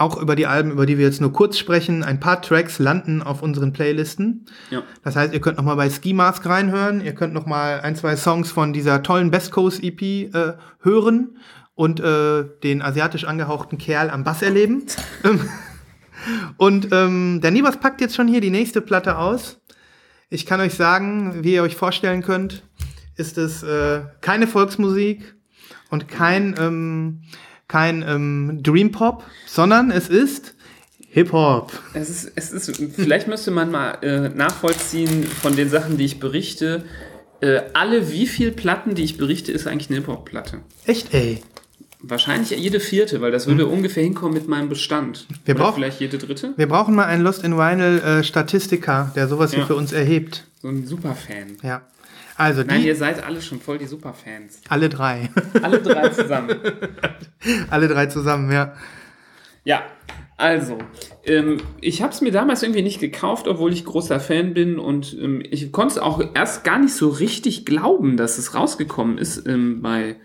Auch 0.00 0.16
über 0.16 0.34
die 0.34 0.46
Alben, 0.46 0.70
über 0.70 0.86
die 0.86 0.96
wir 0.96 1.04
jetzt 1.04 1.20
nur 1.20 1.30
kurz 1.30 1.58
sprechen. 1.58 2.02
Ein 2.02 2.20
paar 2.20 2.40
Tracks 2.40 2.78
landen 2.78 3.22
auf 3.22 3.42
unseren 3.42 3.74
Playlisten. 3.74 4.46
Ja. 4.70 4.82
Das 5.04 5.14
heißt, 5.14 5.34
ihr 5.34 5.42
könnt 5.42 5.58
noch 5.58 5.64
mal 5.64 5.74
bei 5.74 5.90
Ski 5.90 6.14
Mask 6.14 6.46
reinhören. 6.46 7.02
Ihr 7.04 7.14
könnt 7.14 7.34
noch 7.34 7.44
mal 7.44 7.82
ein, 7.82 7.94
zwei 7.96 8.16
Songs 8.16 8.50
von 8.50 8.72
dieser 8.72 9.02
tollen 9.02 9.30
Best 9.30 9.52
Coast 9.52 9.84
EP 9.84 10.00
äh, 10.00 10.54
hören 10.80 11.36
und 11.74 12.00
äh, 12.00 12.44
den 12.62 12.80
asiatisch 12.80 13.24
angehauchten 13.24 13.76
Kerl 13.76 14.08
am 14.08 14.24
Bass 14.24 14.40
erleben. 14.40 14.84
Ähm, 15.24 15.48
und 16.58 16.88
ähm, 16.92 17.40
der 17.42 17.50
Nibas 17.50 17.80
packt 17.80 18.02
jetzt 18.02 18.14
schon 18.14 18.28
hier 18.28 18.42
die 18.42 18.50
nächste 18.50 18.82
Platte 18.82 19.16
aus. 19.16 19.58
Ich 20.28 20.44
kann 20.44 20.60
euch 20.60 20.74
sagen, 20.74 21.42
wie 21.42 21.54
ihr 21.54 21.62
euch 21.62 21.76
vorstellen 21.76 22.22
könnt, 22.22 22.62
ist 23.16 23.38
es 23.38 23.62
äh, 23.62 24.02
keine 24.20 24.46
Volksmusik 24.46 25.34
und 25.88 26.08
kein, 26.08 26.54
ähm, 26.58 27.22
kein 27.70 28.02
ähm, 28.06 28.60
Dream 28.62 28.92
Pop, 28.92 29.24
sondern 29.46 29.90
es 29.90 30.08
ist 30.08 30.54
Hip 31.12 31.32
Hop. 31.32 31.72
Es 31.94 32.10
ist, 32.10 32.32
es 32.34 32.52
ist, 32.52 32.76
vielleicht 32.94 33.26
müsste 33.28 33.50
man 33.50 33.70
mal 33.70 33.98
äh, 34.02 34.28
nachvollziehen 34.28 35.24
von 35.24 35.56
den 35.56 35.68
Sachen, 35.70 35.96
die 35.96 36.04
ich 36.04 36.20
berichte. 36.20 36.84
Äh, 37.40 37.62
alle 37.72 38.10
wie 38.12 38.26
viel 38.26 38.50
Platten, 38.52 38.94
die 38.94 39.02
ich 39.04 39.16
berichte, 39.16 39.50
ist 39.50 39.66
eigentlich 39.66 39.88
eine 39.88 39.98
Hip-Hop-Platte. 40.00 40.58
Echt, 40.84 41.14
ey. 41.14 41.42
Wahrscheinlich 42.02 42.50
jede 42.50 42.80
vierte, 42.80 43.20
weil 43.20 43.30
das 43.30 43.46
würde 43.46 43.66
ungefähr 43.66 44.02
hinkommen 44.02 44.34
mit 44.34 44.48
meinem 44.48 44.68
Bestand. 44.68 45.26
Wir 45.44 45.54
Oder 45.54 45.64
brauchen- 45.64 45.74
vielleicht 45.76 46.00
jede 46.00 46.16
dritte. 46.18 46.54
Wir 46.56 46.66
brauchen 46.68 46.94
mal 46.94 47.04
einen 47.06 47.22
Lost 47.22 47.44
in 47.44 47.56
Vinyl 47.56 47.98
äh, 48.00 48.24
Statistiker, 48.24 49.12
der 49.16 49.28
sowas 49.28 49.50
hier 49.50 49.60
Ja. 49.60 49.66
für 49.66 49.74
uns 49.76 49.92
erhebt. 49.92 50.44
So 50.62 50.68
ein 50.68 50.86
Superfan. 50.86 51.56
Ja. 51.62 51.82
Also 52.40 52.62
Nein, 52.62 52.80
die, 52.80 52.86
ihr 52.86 52.96
seid 52.96 53.22
alle 53.22 53.42
schon 53.42 53.60
voll 53.60 53.76
die 53.76 53.84
Superfans. 53.84 54.62
alle 54.70 54.88
drei. 54.88 55.28
Alle 55.62 55.82
drei 55.82 56.08
zusammen. 56.08 56.58
alle 57.70 57.86
drei 57.86 58.06
zusammen, 58.06 58.50
ja. 58.50 58.72
Ja, 59.64 59.82
also, 60.38 60.78
ähm, 61.24 61.58
ich 61.82 62.00
habe 62.00 62.14
es 62.14 62.22
mir 62.22 62.32
damals 62.32 62.62
irgendwie 62.62 62.80
nicht 62.80 62.98
gekauft, 62.98 63.46
obwohl 63.46 63.74
ich 63.74 63.84
großer 63.84 64.20
Fan 64.20 64.54
bin 64.54 64.78
und 64.78 65.14
ähm, 65.20 65.42
ich 65.50 65.70
konnte 65.70 65.96
es 65.96 65.98
auch 65.98 66.34
erst 66.34 66.64
gar 66.64 66.78
nicht 66.78 66.94
so 66.94 67.10
richtig 67.10 67.66
glauben, 67.66 68.16
dass 68.16 68.38
es 68.38 68.54
rausgekommen 68.54 69.18
ist 69.18 69.46
ähm, 69.46 69.82
bei 69.82 70.16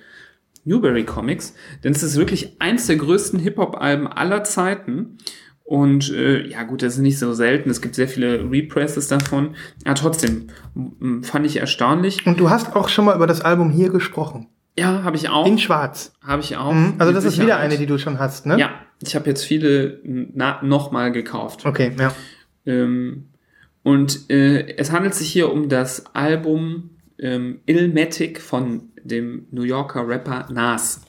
Newberry 0.64 1.04
Comics, 1.04 1.54
denn 1.84 1.92
es 1.92 2.02
ist 2.02 2.16
wirklich 2.16 2.62
eins 2.62 2.88
der 2.88 2.96
größten 2.96 3.40
Hip-Hop-Alben 3.40 4.08
aller 4.08 4.46
Zeiten. 4.46 5.18
Und 5.68 6.12
äh, 6.14 6.46
ja 6.48 6.62
gut, 6.64 6.84
das 6.84 6.94
ist 6.94 7.00
nicht 7.00 7.18
so 7.18 7.34
selten. 7.34 7.72
Es 7.72 7.82
gibt 7.82 7.96
sehr 7.96 8.08
viele 8.08 8.50
Represses 8.52 9.08
davon. 9.08 9.56
Aber 9.84 9.96
trotzdem 9.96 10.48
fand 11.24 11.46
ich 11.46 11.58
erstaunlich. 11.58 12.26
Und 12.28 12.40
du 12.40 12.52
hast 12.52 12.76
auch 12.76 12.88
schon 12.88 13.06
mal 13.06 13.16
über 13.16 13.26
das 13.26 13.42
Album 13.42 13.72
hier 13.72 13.90
gesprochen. 13.90 14.48
Ja, 14.78 15.02
habe 15.04 15.16
ich 15.16 15.28
auch. 15.30 15.48
In 15.48 15.58
Schwarz. 15.58 16.14
Habe 16.22 16.42
ich 16.44 16.56
auch. 16.56 16.72
Mhm. 16.72 16.94
Also 17.00 17.14
das 17.14 17.24
ist 17.26 17.34
wieder 17.38 17.46
Sicherheit. 17.46 17.64
eine, 17.66 17.78
die 17.78 17.88
du 17.88 17.98
schon 17.98 18.20
hast, 18.20 18.46
ne? 18.46 18.60
Ja, 18.60 18.70
ich 19.02 19.16
habe 19.16 19.28
jetzt 19.28 19.44
viele 19.44 20.02
nochmal 20.62 21.12
gekauft. 21.12 21.66
Okay, 21.66 21.92
ja. 21.98 22.14
Ähm, 22.68 23.30
und 23.82 24.30
äh, 24.30 24.76
es 24.78 24.92
handelt 24.92 25.16
sich 25.16 25.32
hier 25.32 25.52
um 25.52 25.68
das 25.70 26.06
Album 26.14 26.92
ähm, 27.18 27.62
Illmatic 27.66 28.40
von 28.42 28.90
dem 29.04 29.48
New 29.52 29.62
Yorker 29.64 30.08
Rapper 30.08 30.48
Nas. 30.52 31.02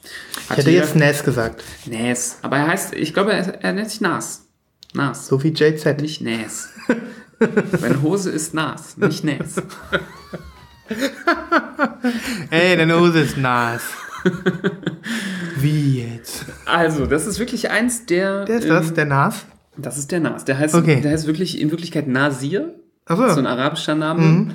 Ich 0.45 0.51
Hat 0.51 0.59
hätte 0.59 0.71
hier- 0.71 0.81
jetzt 0.81 0.97
Nas 0.97 1.25
gesagt. 1.25 1.63
Nas. 1.91 2.39
Aber 2.43 2.57
er 2.57 2.69
heißt, 2.69 2.95
ich 2.95 3.13
glaube, 3.13 3.33
er, 3.33 3.63
er 3.65 3.73
nennt 3.73 3.91
sich 3.91 4.01
Nas. 4.01 4.46
Nas. 4.97 5.27
So 5.29 5.43
wie 5.43 5.49
JZ. 5.53 6.01
Nicht 6.01 6.21
Nas. 6.23 6.71
Seine 7.79 8.03
Hose 8.03 8.31
ist 8.31 8.55
Nas, 8.55 8.97
nicht 8.97 9.23
Nas. 9.25 9.63
Ey, 12.51 12.77
deine 12.77 12.99
Hose 12.99 13.21
ist 13.21 13.37
Nas. 13.37 13.83
Wie 15.59 16.01
jetzt? 16.01 16.47
Also, 16.65 17.07
das 17.07 17.27
ist 17.27 17.39
wirklich 17.39 17.71
eins 17.71 18.07
der. 18.07 18.45
Der 18.45 18.59
ist 18.59 18.69
das, 18.69 18.89
ähm, 18.89 18.95
der 18.95 19.05
Nas? 19.05 19.47
Das 19.77 19.99
ist 19.99 20.11
der 20.11 20.21
Nas. 20.21 20.45
Der 20.45 20.59
heißt, 20.59 20.75
Okay. 20.75 21.01
der 21.01 21.13
heißt 21.13 21.27
wirklich 21.27 21.61
in 21.61 21.71
Wirklichkeit 21.71 22.09
Nasir. 22.09 22.75
Achso. 23.05 23.29
So 23.35 23.41
ein 23.41 23.47
arabischer 23.47 23.95
Name. 23.95 24.21
Mhm. 24.23 24.51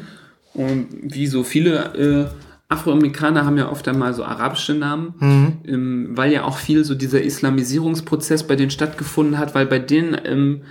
Und 0.53 0.87
wie 1.01 1.27
so 1.27 1.43
viele 1.43 1.93
äh, 1.95 2.27
Afroamerikaner 2.71 3.45
haben 3.45 3.57
ja 3.57 3.69
oft 3.69 3.87
einmal 3.87 4.13
so 4.13 4.23
arabische 4.23 4.73
Namen, 4.73 5.13
Mhm. 5.19 5.53
ähm, 5.65 6.09
weil 6.11 6.31
ja 6.31 6.43
auch 6.43 6.57
viel 6.57 6.83
so 6.83 6.95
dieser 6.95 7.21
Islamisierungsprozess 7.21 8.47
bei 8.47 8.55
denen 8.55 8.71
stattgefunden 8.71 9.37
hat, 9.37 9.53
weil 9.55 9.65
bei 9.65 9.79
denen 9.79 10.17
ähm, 10.23 10.61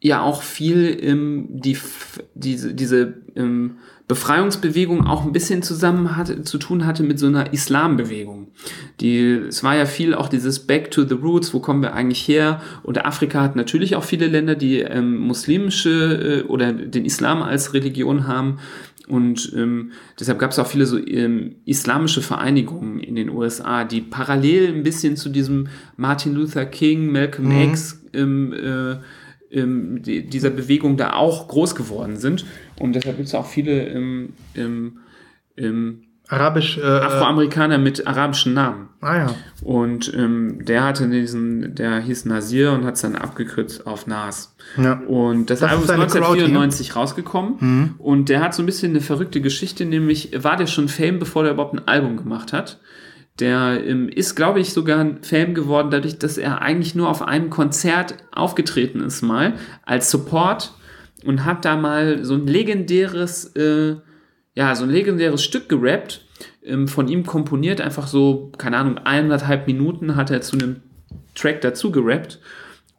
ja 0.00 0.22
auch 0.22 0.42
viel 0.42 0.96
ähm, 1.00 1.46
die, 1.50 1.76
diese, 2.34 2.74
diese 2.74 3.14
ähm, 3.34 3.76
Befreiungsbewegung 4.06 5.06
auch 5.06 5.24
ein 5.26 5.32
bisschen 5.32 5.62
zusammen 5.62 6.16
hatte, 6.16 6.42
zu 6.42 6.56
tun 6.56 6.86
hatte 6.86 7.02
mit 7.02 7.18
so 7.18 7.26
einer 7.26 7.52
Islambewegung. 7.52 8.48
Die, 9.00 9.20
es 9.48 9.62
war 9.62 9.76
ja 9.76 9.84
viel 9.84 10.14
auch 10.14 10.28
dieses 10.28 10.60
Back 10.60 10.90
to 10.90 11.04
the 11.04 11.14
Roots, 11.14 11.52
wo 11.52 11.60
kommen 11.60 11.82
wir 11.82 11.92
eigentlich 11.92 12.26
her? 12.26 12.62
Und 12.84 13.04
Afrika 13.04 13.42
hat 13.42 13.54
natürlich 13.54 13.96
auch 13.96 14.04
viele 14.04 14.28
Länder, 14.28 14.54
die 14.54 14.78
ähm, 14.80 15.18
muslimische 15.18 16.44
äh, 16.46 16.48
oder 16.48 16.72
den 16.72 17.04
Islam 17.04 17.42
als 17.42 17.74
Religion 17.74 18.26
haben. 18.26 18.60
Und 19.08 19.52
ähm, 19.56 19.92
deshalb 20.18 20.38
gab 20.38 20.50
es 20.50 20.58
auch 20.58 20.66
viele 20.66 20.86
so 20.86 20.98
ähm, 20.98 21.56
islamische 21.64 22.22
Vereinigungen 22.22 23.00
in 23.00 23.16
den 23.16 23.30
USA, 23.30 23.84
die 23.84 24.00
parallel 24.00 24.74
ein 24.74 24.82
bisschen 24.82 25.16
zu 25.16 25.28
diesem 25.28 25.68
Martin 25.96 26.34
Luther 26.34 26.66
King, 26.66 27.10
Malcolm 27.10 27.50
X 27.50 28.02
ähm, 28.12 28.52
äh, 28.52 28.96
ähm, 29.50 30.02
die, 30.02 30.26
dieser 30.26 30.50
Bewegung 30.50 30.96
da 30.96 31.14
auch 31.14 31.48
groß 31.48 31.74
geworden 31.74 32.16
sind. 32.16 32.44
Und 32.78 32.94
deshalb 32.94 33.16
gibt 33.16 33.28
es 33.28 33.34
auch 33.34 33.46
viele 33.46 33.88
ähm, 33.88 34.34
ähm, 34.54 34.98
ähm, 35.56 36.02
Arabisch. 36.28 36.76
Äh, 36.78 36.82
Afroamerikaner 36.82 37.78
mit 37.78 38.06
arabischen 38.06 38.52
Namen. 38.54 38.88
ah 39.00 39.16
ja. 39.16 39.26
Und 39.62 40.12
ähm, 40.14 40.64
der 40.64 40.84
hatte 40.84 41.08
diesen, 41.08 41.74
der 41.74 42.00
hieß 42.00 42.26
Nasir 42.26 42.72
und 42.72 42.84
hat 42.84 42.94
es 42.96 43.00
dann 43.00 43.16
abgekürzt 43.16 43.86
auf 43.86 44.06
Nas. 44.06 44.54
ja. 44.76 45.00
Und 45.06 45.48
das, 45.50 45.60
Das 45.60 45.70
Album 45.70 45.84
ist 45.84 45.90
ist 45.90 45.96
seine 45.96 46.06
Crowd 46.06 46.34
hier. 46.38 46.46
1994 46.46 46.96
rausgekommen. 46.96 47.94
Und 47.98 48.28
der 48.28 48.40
hat 48.42 48.54
so 48.54 48.62
ein 48.62 48.66
bisschen 48.66 48.90
eine 48.92 49.00
verrückte 49.00 49.40
Geschichte, 49.40 49.84
nämlich 49.84 50.30
war 50.42 50.56
der 50.56 50.66
schon 50.66 50.88
Fame, 50.88 51.18
bevor 51.18 51.44
der 51.44 51.52
überhaupt 51.52 51.74
ein 51.74 51.88
Album 51.88 52.16
gemacht 52.18 52.52
hat. 52.52 52.78
Der 53.40 53.80
ähm, 53.86 54.08
ist, 54.08 54.34
glaube 54.34 54.58
ich, 54.60 54.72
sogar 54.72 54.98
ein 54.98 55.22
Fame 55.22 55.54
geworden, 55.54 55.90
dadurch, 55.90 56.18
dass 56.18 56.38
er 56.38 56.60
eigentlich 56.60 56.94
nur 56.96 57.08
auf 57.08 57.22
einem 57.22 57.50
Konzert 57.50 58.16
aufgetreten 58.32 59.00
ist 59.00 59.22
mal 59.22 59.54
als 59.86 60.10
Support 60.10 60.74
und 61.24 61.44
hat 61.44 61.64
da 61.64 61.76
mal 61.76 62.24
so 62.24 62.34
ein 62.34 62.46
legendäres, 62.48 63.54
äh, 63.56 63.96
ja, 64.58 64.74
so 64.74 64.82
ein 64.82 64.90
legendäres 64.90 65.44
Stück 65.44 65.68
gerappt, 65.68 66.22
ähm, 66.64 66.88
von 66.88 67.06
ihm 67.06 67.24
komponiert, 67.24 67.80
einfach 67.80 68.08
so, 68.08 68.50
keine 68.58 68.76
Ahnung, 68.76 68.98
eineinhalb 68.98 69.68
Minuten 69.68 70.16
hat 70.16 70.32
er 70.32 70.40
zu 70.40 70.58
einem 70.58 70.82
Track 71.36 71.60
dazu 71.60 71.92
gerappt. 71.92 72.40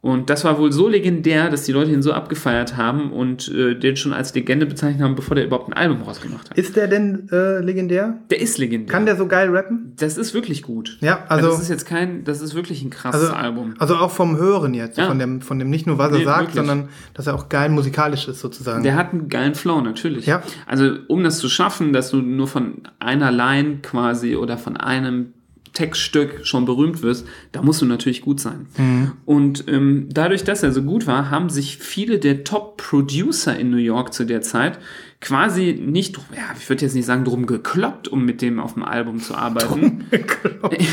Und 0.02 0.30
das 0.30 0.44
war 0.44 0.58
wohl 0.58 0.72
so 0.72 0.88
legendär, 0.88 1.50
dass 1.50 1.64
die 1.64 1.72
Leute 1.72 1.90
ihn 1.90 2.00
so 2.00 2.14
abgefeiert 2.14 2.78
haben 2.78 3.12
und 3.12 3.48
äh, 3.48 3.74
den 3.74 3.96
schon 3.96 4.14
als 4.14 4.34
Legende 4.34 4.64
bezeichnet 4.64 5.02
haben, 5.02 5.14
bevor 5.14 5.34
der 5.34 5.44
überhaupt 5.44 5.68
ein 5.68 5.74
Album 5.74 6.00
rausgemacht 6.00 6.48
hat. 6.48 6.56
Ist 6.56 6.74
der 6.74 6.88
denn 6.88 7.28
äh, 7.30 7.58
legendär? 7.60 8.14
Der 8.30 8.40
ist 8.40 8.56
legendär. 8.56 8.90
Kann 8.90 9.04
der 9.04 9.16
so 9.16 9.26
geil 9.26 9.50
rappen? 9.54 9.92
das 9.98 10.16
ist 10.16 10.32
wirklich 10.32 10.62
gut. 10.62 10.96
Ja, 11.02 11.24
also- 11.28 11.48
das 11.50 11.60
ist 11.60 11.68
jetzt 11.68 11.84
kein, 11.84 12.24
das 12.24 12.40
ist 12.40 12.54
wirklich 12.54 12.82
ein 12.82 12.88
krasses 12.88 13.24
Also, 13.24 13.34
Album. 13.34 13.74
also 13.78 13.96
auch 13.96 14.10
vom 14.10 14.38
Hören 14.38 14.72
jetzt, 14.72 14.96
Ja. 14.96 15.06
von, 15.06 15.18
dem, 15.18 15.42
von 15.42 15.58
dem 15.58 15.68
nicht 15.68 15.86
nur, 15.86 15.98
was 15.98 16.12
er 16.12 16.18
Nee, 16.18 16.24
sagt, 16.24 16.40
wirklich. 16.40 16.54
sondern 16.56 16.88
dass 17.12 17.26
er 17.26 17.34
auch 17.34 17.50
geil 17.50 17.68
musikalisch 17.68 18.26
ist 18.26 18.40
sozusagen. 18.40 18.82
Der 18.82 18.94
hat 18.96 19.12
einen 19.12 19.28
geilen 19.28 19.54
Flow, 19.54 19.82
natürlich. 19.82 20.24
Ja. 20.24 20.42
Also, 20.66 20.92
um 21.08 21.22
das 21.22 21.38
zu 21.38 21.50
schaffen, 21.50 21.92
dass 21.92 22.10
du 22.10 22.22
nur 22.22 22.46
von 22.48 22.82
einer 23.00 23.30
Line 23.30 23.80
quasi 23.82 24.34
oder 24.36 24.56
von 24.56 24.78
einem 24.78 25.34
Textstück 25.72 26.46
schon 26.46 26.64
berühmt 26.64 27.02
wirst, 27.02 27.26
da 27.52 27.62
musst 27.62 27.80
du 27.82 27.86
natürlich 27.86 28.22
gut 28.22 28.40
sein. 28.40 28.66
Mhm. 28.76 29.12
Und 29.24 29.64
ähm, 29.68 30.08
dadurch, 30.10 30.44
dass 30.44 30.62
er 30.62 30.72
so 30.72 30.82
gut 30.82 31.06
war, 31.06 31.30
haben 31.30 31.50
sich 31.50 31.78
viele 31.78 32.18
der 32.18 32.44
Top-Producer 32.44 33.58
in 33.58 33.70
New 33.70 33.76
York 33.76 34.12
zu 34.12 34.24
der 34.24 34.42
Zeit 34.42 34.78
quasi 35.20 35.78
nicht, 35.78 36.16
ja, 36.34 36.54
ich 36.58 36.68
würde 36.68 36.82
jetzt 36.82 36.94
nicht 36.94 37.04
sagen, 37.04 37.24
drum 37.24 37.44
gekloppt, 37.44 38.08
um 38.08 38.24
mit 38.24 38.40
dem 38.40 38.58
auf 38.58 38.74
dem 38.74 38.82
Album 38.82 39.20
zu 39.20 39.34
arbeiten. 39.34 40.06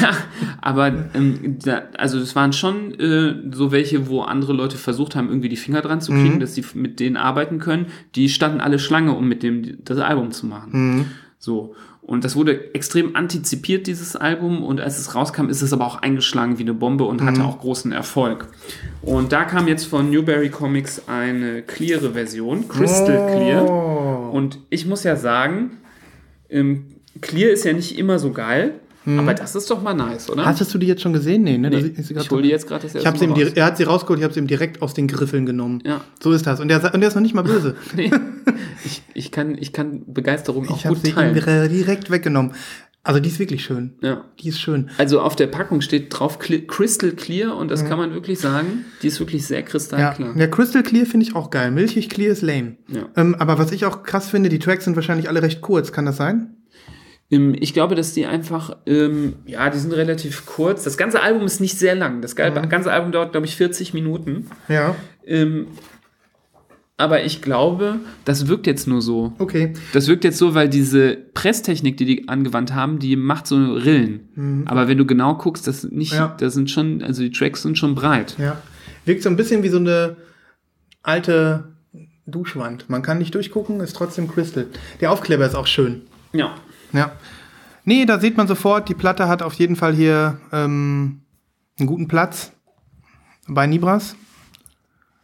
ja, 0.02 0.12
aber 0.62 1.06
ähm, 1.14 1.58
da, 1.64 1.84
also 1.98 2.20
es 2.20 2.36
waren 2.36 2.52
schon 2.52 2.94
äh, 3.00 3.36
so 3.54 3.72
welche, 3.72 4.08
wo 4.08 4.22
andere 4.22 4.52
Leute 4.52 4.78
versucht 4.78 5.16
haben, 5.16 5.30
irgendwie 5.30 5.50
die 5.50 5.56
Finger 5.56 5.82
dran 5.82 6.02
zu 6.02 6.12
kriegen, 6.12 6.40
dass 6.42 6.56
sie 6.56 6.66
mit 6.74 7.00
denen 7.00 7.16
arbeiten 7.16 7.60
können. 7.60 7.88
Die 8.16 8.28
standen 8.28 8.60
alle 8.60 8.80
Schlange, 8.80 9.14
um 9.14 9.28
mit 9.30 9.44
dem 9.44 9.84
das 9.86 9.98
Album 10.00 10.32
zu 10.32 10.46
machen. 10.46 11.06
So. 11.40 11.76
Und 12.08 12.24
das 12.24 12.38
wurde 12.38 12.74
extrem 12.74 13.18
antizipiert, 13.18 13.86
dieses 13.86 14.16
Album. 14.16 14.64
Und 14.64 14.80
als 14.80 14.98
es 14.98 15.14
rauskam, 15.14 15.50
ist 15.50 15.62
es 15.62 15.74
aber 15.74 15.86
auch 15.86 15.98
eingeschlagen 15.98 16.58
wie 16.58 16.64
eine 16.64 16.74
Bombe 16.74 17.04
und 17.04 17.22
hatte 17.22 17.44
auch 17.44 17.60
großen 17.60 17.92
Erfolg. 17.92 18.48
Und 19.02 19.34
da 19.34 19.44
kam 19.44 19.68
jetzt 19.68 19.84
von 19.86 20.10
Newberry 20.10 20.50
Comics 20.50 21.04
eine 21.08 21.62
cleare 21.64 22.14
Version, 22.14 22.70
Crystal 22.70 23.36
Clear. 23.36 24.32
Und 24.32 24.58
ich 24.70 24.86
muss 24.86 25.04
ja 25.04 25.18
sagen, 25.18 25.72
ähm, 26.50 26.86
Clear 27.20 27.52
ist 27.52 27.66
ja 27.66 27.74
nicht 27.74 27.98
immer 27.98 28.20
so 28.20 28.32
geil. 28.32 28.76
Aber 29.08 29.34
das 29.34 29.56
ist 29.56 29.70
doch 29.72 29.82
mal 29.82 29.94
nice, 29.94 30.30
oder? 30.30 30.46
Hattest 30.46 30.74
du 30.74 30.78
die 30.78 30.88
jetzt 30.88 31.02
schon 31.02 31.14
gesehen? 31.14 31.44
Nee, 31.44 31.58
ne? 31.58 31.70
Nee, 31.70 31.82
sie 31.82 32.14
ich 32.14 32.18
hol 32.20 32.24
so- 32.24 32.42
die 32.42 32.50
jetzt 32.50 32.68
gerade 32.68 32.84
das 32.84 32.92
Ich 32.92 33.06
erste 33.06 33.10
hab's 33.10 33.22
ihm 33.22 33.32
raus. 33.32 33.54
er 33.56 33.66
hat 33.66 33.78
sie 33.78 33.84
rausgeholt, 33.84 34.20
ich 34.20 34.24
habe 34.24 34.34
sie 34.34 34.40
ihm 34.40 34.48
direkt 34.48 34.82
aus 34.82 34.94
den 34.94 35.08
Griffeln 35.08 35.46
genommen. 35.46 35.82
Ja. 35.86 36.02
So 36.22 36.32
ist 36.32 36.46
das. 36.48 36.60
Und 36.60 36.68
der, 36.68 36.94
und 36.94 37.00
der 37.02 37.10
ist 37.10 37.16
noch 37.16 37.22
nicht 37.22 37.34
mal 37.36 37.44
böse. 37.44 37.76
Nee. 37.96 38.12
Ich, 38.86 39.02
ich, 39.14 39.32
kann, 39.32 39.58
ich 39.58 39.74
kann 39.74 40.04
Begeisterung 40.08 40.68
auch 40.70 40.78
Ich 40.78 40.86
habe 40.86 40.96
gut 40.96 41.04
sie 41.04 41.10
ihm 41.12 41.16
teilen. 41.16 41.34
dire- 41.36 41.68
direkt 41.70 42.10
weggenommen. 42.12 42.54
Also 43.04 43.22
die 43.22 43.30
ist 43.30 43.40
wirklich 43.40 43.64
schön. 43.64 43.94
Ja. 44.02 44.26
Die 44.42 44.50
ist 44.50 44.60
schön. 44.60 44.90
Also 44.98 45.22
auf 45.22 45.38
der 45.38 45.48
Packung 45.48 45.80
steht 45.80 46.08
drauf 46.10 46.40
Crystal 46.40 47.12
Clear 47.12 47.56
und 47.56 47.72
das 47.72 47.86
kann 47.86 47.98
man 47.98 48.14
wirklich 48.14 48.38
sagen. 48.40 48.84
Die 49.02 49.08
ist 49.08 49.20
wirklich 49.22 49.48
sehr 49.48 49.60
Ja, 49.62 49.66
kristallklar. 49.66 50.36
ja 50.36 50.48
Crystal 50.48 50.84
Clear 50.84 51.06
finde 51.06 51.26
ich 51.26 51.34
auch 51.34 51.50
geil. 51.50 51.72
Milchig 51.72 52.10
Clear 52.10 52.34
ist 52.34 52.42
lame. 52.42 52.76
Ja. 52.90 53.04
Ähm, 53.16 53.36
aber 53.40 53.58
was 53.58 53.72
ich 53.72 53.86
auch 53.86 54.04
krass 54.04 54.30
finde, 54.30 54.50
die 54.50 54.60
Tracks 54.60 54.84
sind 54.84 54.98
wahrscheinlich 54.98 55.30
alle 55.30 55.42
recht 55.42 55.62
kurz. 55.62 55.94
Kann 55.94 56.06
das 56.06 56.18
sein? 56.18 56.57
Ähm, 57.30 57.56
Ich 57.60 57.74
glaube, 57.74 57.96
dass 57.96 58.14
die 58.14 58.26
einfach, 58.26 58.78
ähm, 58.86 59.34
ja, 59.46 59.70
die 59.70 59.78
sind 59.80 59.94
relativ 59.94 60.46
kurz. 60.46 60.84
Das 60.84 60.98
ganze 60.98 61.22
Album 61.22 61.44
ist 61.46 61.60
nicht 61.60 61.78
sehr 61.78 61.96
lang. 61.96 62.22
Das 62.22 62.36
ge- 62.36 62.52
ganze 62.70 62.92
Album 62.92 63.12
dauert, 63.12 63.32
glaube 63.34 63.46
ich, 63.48 63.56
40 63.56 63.94
Minuten. 63.94 64.48
Ja. 64.70 64.96
Ähm, 65.26 65.68
aber 67.00 67.24
ich 67.26 67.44
glaube, 67.44 68.00
das 68.26 68.48
wirkt 68.48 68.66
jetzt 68.66 68.88
nur 68.88 69.04
so. 69.04 69.34
Okay. 69.38 69.74
Das 69.94 70.08
wirkt 70.08 70.24
jetzt 70.24 70.40
so, 70.40 70.56
weil 70.56 70.68
diese 70.68 71.16
Presstechnik, 71.36 71.96
die 71.98 72.06
die 72.06 72.28
angewandt 72.28 72.74
haben, 72.74 72.98
die 72.98 73.16
macht 73.16 73.46
so 73.46 73.56
Rillen. 73.74 74.64
Aber 74.66 74.88
wenn 74.88 74.98
du 74.98 75.06
genau 75.06 75.36
guckst, 75.36 75.68
das 75.68 75.84
nicht, 75.84 76.14
Ja. 76.14 76.36
das 76.40 76.56
sind 76.56 76.72
schon, 76.72 77.04
also 77.04 77.22
die 77.22 77.30
Tracks 77.32 77.62
sind 77.62 77.78
schon 77.78 77.94
breit. 77.94 78.36
Ja. 78.40 78.58
Wirkt 79.06 79.22
so 79.22 79.30
ein 79.30 79.36
bisschen 79.36 79.62
wie 79.62 79.70
so 79.70 79.78
eine 79.78 80.16
alte 81.04 81.66
Duschwand. 82.26 82.90
Man 82.90 83.04
kann 83.04 83.20
nicht 83.20 83.36
durchgucken, 83.36 83.80
ist 83.80 83.96
trotzdem 83.96 84.28
Crystal. 84.28 84.66
Der 85.00 85.12
Aufkleber 85.12 85.46
ist 85.46 85.56
auch 85.56 85.68
schön. 85.68 86.02
Ja. 86.34 86.56
Ja. 86.94 87.12
Nee, 87.86 88.06
da 88.06 88.20
sieht 88.20 88.38
man 88.38 88.48
sofort, 88.48 88.90
die 88.90 88.94
Platte 88.94 89.28
hat 89.28 89.42
auf 89.42 89.54
jeden 89.54 89.76
Fall 89.76 89.94
hier 89.94 90.40
ähm, 90.52 91.22
einen 91.80 91.88
guten 91.88 92.08
Platz 92.08 92.52
bei 93.48 93.66
Nibras. 93.66 94.16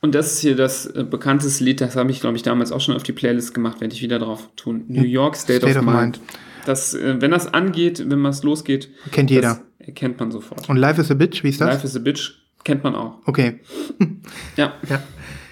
Und 0.01 0.16
das 0.16 0.34
ist 0.34 0.39
hier 0.39 0.55
das 0.55 0.86
äh, 0.86 1.03
bekannteste 1.09 1.64
Lied, 1.64 1.80
das 1.82 1.95
habe 1.95 2.11
ich, 2.11 2.20
glaube 2.20 2.36
ich, 2.36 2.43
damals 2.43 2.72
auch 2.72 2.82
schon 2.82 2.95
auf 2.95 3.03
die 3.03 3.14
Playlist 3.14 3.53
gemacht, 3.53 3.80
werde 3.82 3.93
ich 3.93 4.01
wieder 4.01 4.20
drauf 4.20 4.49
tun. 4.55 4.84
New 4.88 5.03
York 5.03 5.36
State, 5.36 5.59
State 5.61 5.80
of, 5.80 5.86
Mind. 5.86 5.97
Mind. 5.97 6.22
Das, 6.66 6.93
äh, 6.93 7.22
wenn 7.22 7.32
das 7.32 7.53
angeht, 7.53 8.03
wenn 8.09 8.24
was 8.24 8.43
losgeht, 8.43 8.89
Kennt 9.11 9.32
jeder. 9.32 9.61
erkennt 9.80 10.20
man 10.20 10.32
sofort. 10.32 10.68
Und 10.70 10.78
Life 10.78 10.99
is 10.99 11.09
a 11.11 11.14
Bitch, 11.14 11.43
wie 11.43 11.49
ist 11.49 11.61
das? 11.61 11.70
Life 11.76 11.88
is 11.88 11.95
a 11.95 11.99
Bitch 11.99 12.32
kennt 12.64 12.84
man 12.84 12.95
auch. 12.95 13.20
Okay. 13.26 13.59
Ja. 14.55 14.74
Ja. 14.89 15.01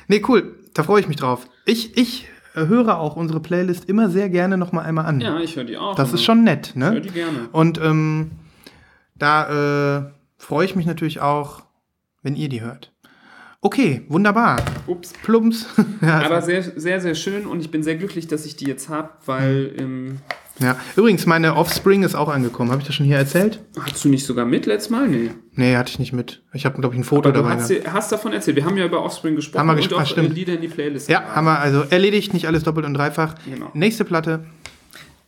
Nee, 0.07 0.21
cool. 0.27 0.55
Da 0.73 0.83
freue 0.83 1.01
ich 1.01 1.07
mich 1.07 1.17
drauf. 1.17 1.47
Ich, 1.65 1.97
ich 1.97 2.27
höre 2.53 2.99
auch 2.99 3.15
unsere 3.15 3.39
Playlist 3.39 3.85
immer 3.87 4.09
sehr 4.09 4.29
gerne 4.29 4.57
noch 4.57 4.71
mal 4.71 4.81
einmal 4.81 5.05
an. 5.05 5.21
Ja, 5.21 5.39
ich 5.39 5.55
höre 5.55 5.63
die 5.63 5.77
auch. 5.77 5.95
Das 5.95 6.13
ist 6.13 6.23
schon 6.23 6.43
nett, 6.43 6.73
Ich 6.75 6.81
höre 6.81 6.91
ne? 6.91 7.01
die 7.01 7.09
gerne. 7.09 7.49
Und 7.51 7.79
ähm, 7.81 8.31
da 9.15 9.99
äh, 9.99 10.11
freue 10.37 10.65
ich 10.65 10.75
mich 10.75 10.85
natürlich 10.85 11.21
auch, 11.21 11.63
wenn 12.23 12.35
ihr 12.35 12.49
die 12.49 12.61
hört. 12.61 12.91
Okay, 13.61 14.05
wunderbar. 14.09 14.59
Ups. 14.87 15.13
Plumps. 15.23 15.67
ja, 16.01 16.21
Aber 16.23 16.41
sehr, 16.41 16.63
sehr, 16.63 16.99
sehr 16.99 17.13
schön 17.13 17.45
und 17.45 17.59
ich 17.59 17.69
bin 17.69 17.83
sehr 17.83 17.95
glücklich, 17.95 18.27
dass 18.27 18.45
ich 18.45 18.55
die 18.55 18.65
jetzt 18.65 18.89
habe, 18.89 19.09
weil 19.25 19.75
ähm, 19.77 20.17
ja. 20.61 20.77
Übrigens, 20.95 21.25
meine 21.25 21.55
Offspring 21.55 22.03
ist 22.03 22.15
auch 22.15 22.29
angekommen. 22.29 22.71
Habe 22.71 22.81
ich 22.81 22.87
das 22.87 22.95
schon 22.95 23.05
hier 23.05 23.17
erzählt? 23.17 23.59
hast 23.79 24.03
du 24.05 24.09
nicht 24.09 24.25
sogar 24.25 24.45
mit 24.45 24.65
letztes 24.65 24.89
Mal? 24.89 25.07
Nee. 25.07 25.31
Nee, 25.55 25.75
hatte 25.75 25.91
ich 25.91 25.99
nicht 25.99 26.13
mit. 26.13 26.43
Ich 26.53 26.65
habe, 26.65 26.79
glaube 26.79 26.95
ich, 26.95 27.01
ein 27.01 27.03
Foto 27.03 27.29
Aber 27.29 27.37
du 27.37 27.43
dabei. 27.43 27.55
hast, 27.61 27.69
dir- 27.69 27.83
hast 27.91 28.11
davon 28.11 28.31
erzählt. 28.33 28.55
Wir 28.57 28.65
haben 28.65 28.77
ja 28.77 28.85
über 28.85 29.03
Offspring 29.03 29.35
gesprochen 29.35 29.59
Haben 29.59 29.67
wir 29.67 29.73
und 29.73 29.77
gesprochen, 29.79 30.01
auch 30.03 30.05
äh, 30.07 30.11
stimmt. 30.11 30.35
Lieder 30.35 30.53
in 30.53 30.61
die 30.61 30.67
Playlist. 30.67 31.09
Ja, 31.09 31.23
haben 31.35 31.45
wir 31.45 31.59
also 31.59 31.81
erledigt, 31.89 32.33
nicht 32.33 32.47
alles 32.47 32.63
doppelt 32.63 32.85
und 32.85 32.93
dreifach. 32.93 33.35
Genau. 33.49 33.69
Nächste 33.73 34.05
Platte. 34.05 34.45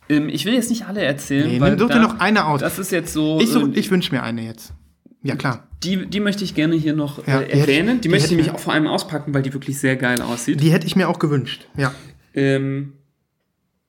Ähm, 0.08 0.28
ich 0.28 0.44
will 0.44 0.54
jetzt 0.54 0.70
nicht 0.70 0.86
alle 0.86 1.02
erzählen. 1.02 1.48
Nee, 1.48 1.60
weil 1.60 1.78
such 1.78 1.88
dir 1.90 2.00
noch 2.00 2.20
eine 2.20 2.46
aus. 2.46 2.60
Das 2.60 2.78
ist 2.78 2.92
jetzt 2.92 3.12
so. 3.12 3.40
Ich, 3.40 3.50
such- 3.50 3.68
äh, 3.74 3.78
ich 3.78 3.90
wünsche 3.90 4.14
mir 4.14 4.22
eine 4.22 4.42
jetzt. 4.44 4.72
Ja, 5.22 5.36
klar. 5.36 5.66
die, 5.82 6.04
die 6.06 6.20
möchte 6.20 6.44
ich 6.44 6.54
gerne 6.54 6.74
hier 6.76 6.92
noch 6.94 7.26
Ja, 7.26 7.40
äh, 7.40 7.46
die 7.46 7.60
erwähnen. 7.60 7.96
Die, 7.96 8.00
die 8.02 8.08
möchte 8.10 8.26
ich 8.26 8.30
nämlich 8.32 8.48
mir- 8.48 8.54
auch 8.54 8.58
vor 8.60 8.74
allem 8.74 8.86
auspacken, 8.86 9.32
weil 9.32 9.40
die 9.42 9.54
wirklich 9.54 9.78
sehr 9.78 9.96
geil 9.96 10.20
aussieht. 10.20 10.60
Die 10.60 10.70
hätte 10.70 10.86
ich 10.86 10.96
mir 10.96 11.08
auch 11.08 11.18
gewünscht. 11.18 11.66
Ja. 11.78 11.94
Ähm, 12.34 12.92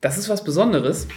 das 0.06 0.20
ist 0.20 0.30
was 0.30 0.44
Besonderes. 0.44 1.08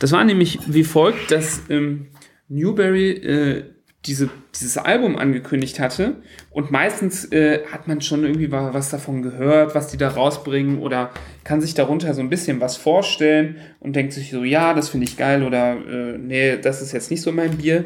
Das 0.00 0.10
war 0.10 0.24
nämlich 0.24 0.58
wie 0.66 0.82
folgt, 0.82 1.30
dass 1.30 1.62
ähm, 1.70 2.08
Newberry 2.48 3.10
äh, 3.10 3.64
diese, 4.06 4.28
dieses 4.54 4.76
Album 4.76 5.16
angekündigt 5.16 5.78
hatte 5.78 6.16
und 6.50 6.72
meistens 6.72 7.30
äh, 7.32 7.60
hat 7.70 7.86
man 7.86 8.00
schon 8.00 8.24
irgendwie 8.24 8.50
wa- 8.50 8.74
was 8.74 8.90
davon 8.90 9.22
gehört, 9.22 9.76
was 9.76 9.86
die 9.86 9.96
da 9.96 10.08
rausbringen 10.08 10.80
oder 10.80 11.10
kann 11.44 11.60
sich 11.60 11.74
darunter 11.74 12.12
so 12.12 12.20
ein 12.22 12.28
bisschen 12.28 12.60
was 12.60 12.76
vorstellen 12.76 13.56
und 13.78 13.94
denkt 13.94 14.12
sich 14.12 14.30
so, 14.32 14.42
ja, 14.42 14.74
das 14.74 14.88
finde 14.88 15.06
ich 15.06 15.16
geil 15.16 15.44
oder 15.44 15.76
äh, 15.76 16.18
nee, 16.18 16.56
das 16.58 16.82
ist 16.82 16.90
jetzt 16.92 17.10
nicht 17.12 17.22
so 17.22 17.30
mein 17.30 17.56
Bier. 17.58 17.84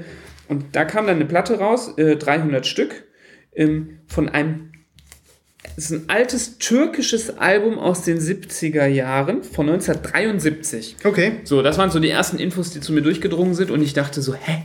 Und 0.49 0.75
da 0.75 0.87
kam 0.87 1.07
dann 1.07 1.17
eine 1.17 1.27
Platte 1.27 1.59
raus, 1.59 1.93
äh, 1.99 2.17
300 2.17 2.67
Stück, 2.67 3.05
ähm, 3.55 3.99
von 4.07 4.31
einem 4.31 4.73
ist 5.77 5.91
ein 5.91 6.05
altes 6.09 6.59
türkisches 6.59 7.39
Album 7.39 7.79
aus 7.79 8.03
den 8.03 8.19
70er 8.19 8.87
Jahren 8.87 9.43
von 9.43 9.69
1973. 9.69 10.97
Okay. 11.05 11.41
So, 11.45 11.63
das 11.63 11.79
waren 11.79 11.91
so 11.91 12.01
die 12.01 12.11
ersten 12.11 12.39
Infos, 12.39 12.71
die 12.71 12.81
zu 12.81 12.93
mir 12.93 13.03
durchgedrungen 13.03 13.55
sind 13.55 13.71
und 13.71 13.83
ich 13.83 13.93
dachte 13.93 14.23
so, 14.23 14.35
hä? 14.35 14.65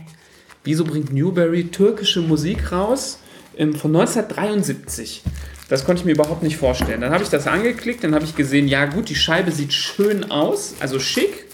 Wieso 0.64 0.84
bringt 0.84 1.12
Newberry 1.12 1.64
türkische 1.64 2.20
Musik 2.20 2.72
raus 2.72 3.18
ähm, 3.56 3.74
von 3.74 3.94
1973? 3.94 5.22
Das 5.68 5.84
konnte 5.84 6.00
ich 6.00 6.06
mir 6.06 6.12
überhaupt 6.12 6.42
nicht 6.42 6.56
vorstellen. 6.56 7.00
Dann 7.00 7.12
habe 7.12 7.22
ich 7.22 7.30
das 7.30 7.46
angeklickt, 7.46 8.04
dann 8.04 8.14
habe 8.14 8.24
ich 8.24 8.34
gesehen, 8.34 8.68
ja 8.68 8.86
gut, 8.86 9.08
die 9.08 9.14
Scheibe 9.14 9.50
sieht 9.50 9.72
schön 9.72 10.30
aus, 10.30 10.74
also 10.80 10.98
schick. 10.98 11.46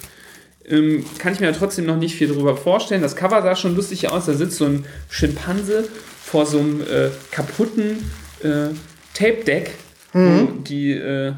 Ähm, 0.69 1.05
kann 1.19 1.33
ich 1.33 1.41
mir 1.41 1.47
ja 1.47 1.53
trotzdem 1.53 1.87
noch 1.87 1.97
nicht 1.97 2.15
viel 2.15 2.29
darüber 2.29 2.57
vorstellen. 2.57 3.03
Das 3.03 3.17
Cover 3.17 3.43
sah 3.43 3.57
schon 3.57 3.75
lustig 3.75 4.11
aus. 4.11 4.27
Da 4.27 4.35
sitzt 4.35 4.57
so 4.57 4.67
ein 4.67 4.85
Schimpanse 5.09 5.89
vor 6.23 6.47
so 6.47 6.61
einem 6.61 6.81
äh, 6.83 7.09
kaputten 7.31 8.11
äh, 8.43 8.69
Tape-Deck, 9.15 9.71
wo 10.13 10.47
die, 10.63 10.93
äh, 10.93 11.35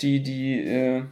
die, 0.00 0.22
die, 0.22 0.60
äh, 0.60 1.02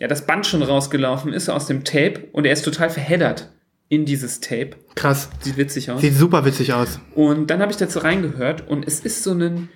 ja, 0.00 0.08
das 0.08 0.26
Band 0.26 0.46
schon 0.46 0.62
rausgelaufen 0.62 1.32
ist 1.32 1.48
aus 1.48 1.66
dem 1.66 1.84
Tape 1.84 2.24
und 2.32 2.44
er 2.44 2.52
ist 2.52 2.64
total 2.64 2.90
verheddert 2.90 3.50
in 3.88 4.04
dieses 4.04 4.40
Tape. 4.40 4.70
Krass. 4.94 5.30
Sieht 5.40 5.56
witzig 5.56 5.90
aus. 5.90 6.00
Sieht 6.00 6.14
super 6.14 6.44
witzig 6.44 6.72
aus. 6.72 7.00
Und 7.14 7.48
dann 7.48 7.60
habe 7.60 7.72
ich 7.72 7.78
dazu 7.78 8.00
reingehört 8.00 8.68
und 8.68 8.86
es 8.86 9.00
ist 9.00 9.24
so 9.24 9.32
ein 9.32 9.68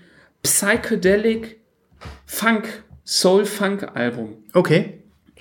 Psychedelic 0.42 1.58
Funk, 2.26 2.84
Soul-Funk-Album. 3.04 4.36
Okay. 4.52 5.00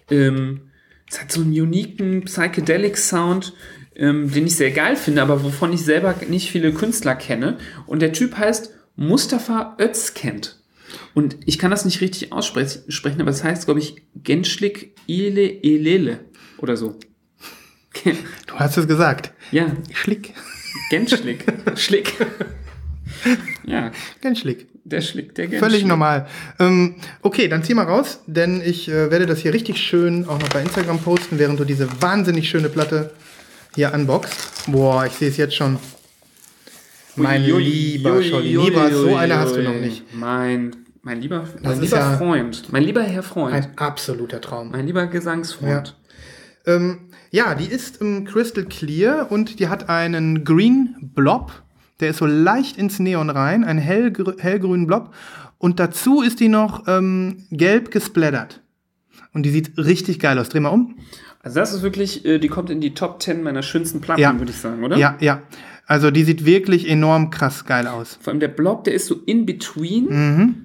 Ähm, 0.09 0.71
es 1.09 1.21
hat 1.21 1.31
so 1.31 1.41
einen 1.41 1.51
uniken 1.51 2.23
Psychedelic 2.23 2.97
Sound, 2.97 3.53
ähm, 3.95 4.31
den 4.31 4.47
ich 4.47 4.55
sehr 4.55 4.71
geil 4.71 4.95
finde, 4.95 5.21
aber 5.21 5.43
wovon 5.43 5.73
ich 5.73 5.83
selber 5.83 6.15
nicht 6.29 6.49
viele 6.49 6.71
Künstler 6.73 7.15
kenne. 7.15 7.57
Und 7.87 8.01
der 8.01 8.13
Typ 8.13 8.37
heißt 8.37 8.73
Mustafa 9.01 9.75
Özkent. 9.79 10.57
Und 11.15 11.37
ich 11.45 11.57
kann 11.57 11.71
das 11.71 11.85
nicht 11.85 12.01
richtig 12.01 12.31
aussprechen, 12.31 12.83
sprechen, 12.91 13.19
aber 13.19 13.31
es 13.31 13.43
heißt, 13.43 13.65
glaube 13.65 13.79
ich, 13.79 13.95
Genschlik 14.15 14.95
Ile 15.07 15.63
Elele 15.63 16.19
oder 16.59 16.77
so. 16.77 16.95
Du 18.47 18.55
hast 18.55 18.77
es 18.77 18.87
gesagt. 18.87 19.31
ja, 19.51 19.75
Schlick. 19.93 20.33
Genschlik. 20.89 21.45
Schlick. 21.75 22.13
Ja, 23.65 23.91
Ganz 24.21 24.39
schlick. 24.39 24.67
der 24.85 25.01
Schlick, 25.01 25.35
der 25.35 25.47
Genschlik. 25.47 25.71
Völlig 25.71 25.85
normal. 25.85 26.27
Ähm, 26.59 26.95
okay, 27.21 27.47
dann 27.47 27.63
zieh 27.63 27.73
mal 27.73 27.85
raus, 27.85 28.21
denn 28.27 28.61
ich 28.61 28.87
äh, 28.87 29.11
werde 29.11 29.25
das 29.25 29.39
hier 29.39 29.53
richtig 29.53 29.77
schön 29.77 30.25
auch 30.27 30.39
noch 30.39 30.49
bei 30.49 30.61
Instagram 30.61 30.99
posten, 30.99 31.37
während 31.37 31.59
du 31.59 31.65
diese 31.65 31.89
wahnsinnig 32.01 32.49
schöne 32.49 32.69
Platte 32.69 33.11
hier 33.75 33.93
unboxst. 33.93 34.71
Boah, 34.71 35.05
ich 35.05 35.13
sehe 35.13 35.29
es 35.29 35.37
jetzt 35.37 35.55
schon. 35.55 35.77
Mein 37.15 37.43
Ui, 37.43 37.61
lieber 37.61 38.15
ui, 38.15 38.23
Scholli. 38.23 38.57
ui, 38.57 38.65
Lieber, 38.65 38.91
so 38.91 39.15
eine 39.15 39.37
hast 39.37 39.55
du 39.55 39.63
noch 39.63 39.73
nicht. 39.75 40.03
Mein, 40.15 40.71
mein 41.01 41.21
lieber, 41.21 41.45
mein 41.61 41.79
lieber 41.81 41.97
ja- 41.97 42.17
Freund, 42.17 42.71
mein 42.71 42.83
lieber 42.83 43.03
Herr 43.03 43.23
Freund, 43.23 43.53
Ein 43.53 43.77
absoluter 43.77 44.39
Traum. 44.39 44.71
mein 44.71 44.85
lieber 44.87 45.07
Gesangsfreund. 45.07 45.97
Ähm, 46.65 47.09
ja, 47.31 47.55
die 47.55 47.65
ist 47.65 48.01
ähm, 48.01 48.25
crystal 48.25 48.65
clear 48.65 49.31
und 49.31 49.59
die 49.59 49.67
hat 49.67 49.89
einen 49.89 50.43
Green 50.43 51.11
Blob. 51.15 51.51
Der 51.99 52.09
ist 52.11 52.17
so 52.17 52.25
leicht 52.25 52.77
ins 52.77 52.99
Neon 52.99 53.29
rein, 53.29 53.63
einen 53.63 53.79
hellgrü 53.79 54.33
hellgrünen 54.37 54.87
Blob. 54.87 55.13
Und 55.57 55.79
dazu 55.79 56.21
ist 56.21 56.39
die 56.39 56.49
noch 56.49 56.87
ähm, 56.87 57.45
gelb 57.51 57.91
gesplattert. 57.91 58.61
Und 59.33 59.43
die 59.43 59.49
sieht 59.51 59.77
richtig 59.77 60.19
geil 60.19 60.37
aus. 60.39 60.49
Dreh 60.49 60.59
mal 60.59 60.69
um. 60.69 60.97
Also 61.43 61.59
das 61.59 61.73
ist 61.73 61.81
wirklich, 61.83 62.25
äh, 62.25 62.37
die 62.39 62.47
kommt 62.47 62.69
in 62.69 62.81
die 62.81 62.93
Top 62.93 63.21
10 63.21 63.43
meiner 63.43 63.63
schönsten 63.63 64.01
Platten, 64.01 64.21
Ja. 64.21 64.37
würde 64.37 64.51
ich 64.51 64.57
sagen, 64.57 64.83
oder? 64.83 64.97
Ja, 64.97 65.17
ja. 65.19 65.41
Also 65.91 66.09
die 66.09 66.23
sieht 66.23 66.45
wirklich 66.45 66.87
enorm 66.89 67.31
krass 67.31 67.65
geil 67.65 67.85
aus. 67.85 68.17
Vor 68.21 68.31
allem 68.31 68.39
der 68.39 68.47
Blob, 68.47 68.85
der 68.85 68.93
ist 68.93 69.07
so 69.07 69.15
in 69.25 69.45
between. 69.45 70.05
Mhm. 70.05 70.55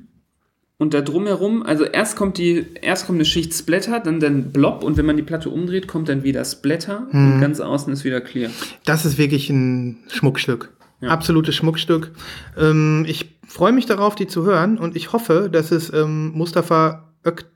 Und 0.78 0.94
da 0.94 1.00
drumherum, 1.00 1.64
also 1.64 1.82
erst 1.82 2.16
kommt 2.16 2.38
die, 2.38 2.64
erst 2.80 3.06
kommt 3.06 3.16
eine 3.16 3.24
Schicht 3.24 3.52
Splatter, 3.52 3.98
dann 3.98 4.20
dann 4.20 4.52
Blob 4.52 4.84
und 4.84 4.96
wenn 4.96 5.04
man 5.06 5.16
die 5.16 5.24
Platte 5.24 5.50
umdreht, 5.50 5.88
kommt 5.88 6.08
dann 6.08 6.22
wieder 6.22 6.44
Splatter 6.44 7.08
Mhm. 7.10 7.32
und 7.32 7.40
ganz 7.40 7.58
außen 7.58 7.92
ist 7.92 8.04
wieder 8.04 8.20
clear. 8.20 8.50
Das 8.84 9.04
ist 9.04 9.18
wirklich 9.18 9.50
ein 9.50 9.96
Schmuckstück. 10.08 10.70
Absolutes 11.00 11.56
Schmuckstück. 11.56 12.12
Ähm, 12.56 13.04
ich 13.08 13.36
freue 13.48 13.72
mich 13.72 13.86
darauf, 13.86 14.14
die 14.14 14.28
zu 14.28 14.44
hören 14.44 14.78
und 14.78 14.94
ich 14.94 15.12
hoffe, 15.12 15.48
dass 15.50 15.72
es 15.72 15.92
ähm, 15.92 16.30
Mustafa 16.34 17.12
Ök 17.26 17.46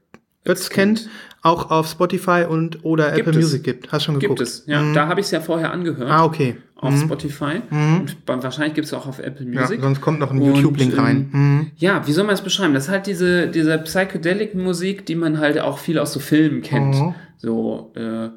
Özkent 0.49 1.09
auch 1.43 1.71
auf 1.71 1.87
Spotify 1.89 2.47
und 2.49 2.85
oder 2.85 3.13
Gibt 3.13 3.29
Apple 3.29 3.41
es. 3.41 3.47
Music 3.47 3.63
gibt. 3.63 3.93
Hast 3.93 4.05
schon 4.05 4.19
geguckt? 4.19 4.39
Gibt 4.41 4.49
es, 4.49 4.65
ja. 4.67 4.83
Da 4.95 5.07
habe 5.07 5.21
ich 5.21 5.27
es 5.27 5.33
ja 5.33 5.41
vorher 5.41 5.71
angehört. 5.71 6.11
Ah, 6.11 6.25
okay. 6.25 6.57
Auf 6.83 6.99
Spotify. 6.99 7.61
Und 7.71 8.25
ba- 8.25 8.43
wahrscheinlich 8.43 8.73
gibt 8.75 8.87
es 8.87 8.95
auch 8.95 9.07
auf 9.07 9.19
Apple 9.19 9.47
Ja, 9.53 9.61
Music. 9.61 9.81
sonst 9.83 10.01
kommt 10.01 10.19
noch 10.19 10.31
ein 10.31 10.41
Und, 10.41 10.55
YouTube-Link 10.57 10.97
rein. 10.97 11.31
ähm, 11.35 11.41
Mhm. 11.59 11.67
Ja, 11.77 12.07
wie 12.07 12.13
soll 12.13 12.25
man 12.25 12.35
es 12.35 12.41
beschreiben? 12.41 12.73
Das 12.75 12.85
ist 12.85 12.89
halt 12.91 13.07
diese, 13.07 13.49
diese 13.49 13.77
Psychedelic-Musik, 13.79 15.05
die 15.07 15.15
man 15.15 15.39
halt 15.39 15.59
auch 15.61 15.79
viel 15.79 15.99
aus 15.99 16.13
so 16.13 16.21
Filmen 16.21 16.63
kennt. 16.63 16.95
Mhm. 16.95 17.15
So, 17.39 17.93
äh, 17.97 18.29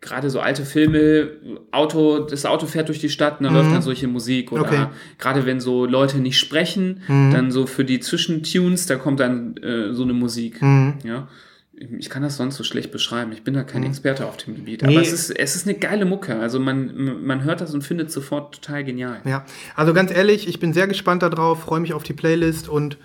gerade 0.00 0.28
so 0.28 0.40
alte 0.40 0.64
Filme, 0.66 1.30
Auto, 1.72 2.20
das 2.20 2.44
Auto 2.44 2.66
fährt 2.66 2.88
durch 2.88 2.98
die 3.00 3.08
Stadt 3.08 3.38
und 3.40 3.44
dann 3.44 3.54
läuft 3.54 3.72
dann 3.72 3.80
solche 3.80 4.06
Musik. 4.08 4.52
Oder 4.52 4.62
Mhm. 4.64 4.68
Okay. 4.68 4.78
Mhm. 4.80 4.88
gerade 5.18 5.46
wenn 5.46 5.60
so 5.60 5.86
Leute 5.86 6.18
nicht 6.18 6.38
sprechen, 6.38 7.00
dann 7.08 7.50
so 7.50 7.66
für 7.66 7.84
die 7.86 8.00
Zwischentunes, 8.00 8.84
da 8.86 8.96
kommt 8.96 9.20
dann 9.20 9.56
äh, 9.58 9.94
so 9.94 10.02
eine 10.02 10.12
Musik. 10.12 10.60
Mhm. 10.60 10.94
Ja. 11.04 11.28
Ich 11.98 12.08
kann 12.08 12.22
das 12.22 12.36
sonst 12.36 12.56
so 12.56 12.64
schlecht 12.64 12.92
beschreiben. 12.92 13.32
Ich 13.32 13.42
bin 13.42 13.54
da 13.54 13.62
kein 13.64 13.82
Experte 13.82 14.26
auf 14.26 14.36
dem 14.36 14.54
Gebiet. 14.54 14.82
Nee. 14.82 14.88
Aber 14.96 15.02
es 15.04 15.12
ist, 15.12 15.30
es 15.30 15.56
ist 15.56 15.66
eine 15.66 15.76
geile 15.76 16.04
Mucke. 16.04 16.38
Also 16.38 16.60
man, 16.60 17.24
man 17.24 17.42
hört 17.44 17.60
das 17.60 17.74
und 17.74 17.82
findet 17.82 18.08
es 18.08 18.14
sofort 18.14 18.54
total 18.54 18.84
genial. 18.84 19.20
Ja, 19.24 19.44
also 19.74 19.92
ganz 19.92 20.12
ehrlich, 20.12 20.46
ich 20.48 20.60
bin 20.60 20.72
sehr 20.72 20.86
gespannt 20.86 21.22
darauf, 21.22 21.62
freue 21.62 21.80
mich 21.80 21.92
auf 21.92 22.02
die 22.04 22.12
Playlist 22.12 22.68
und 22.68 22.96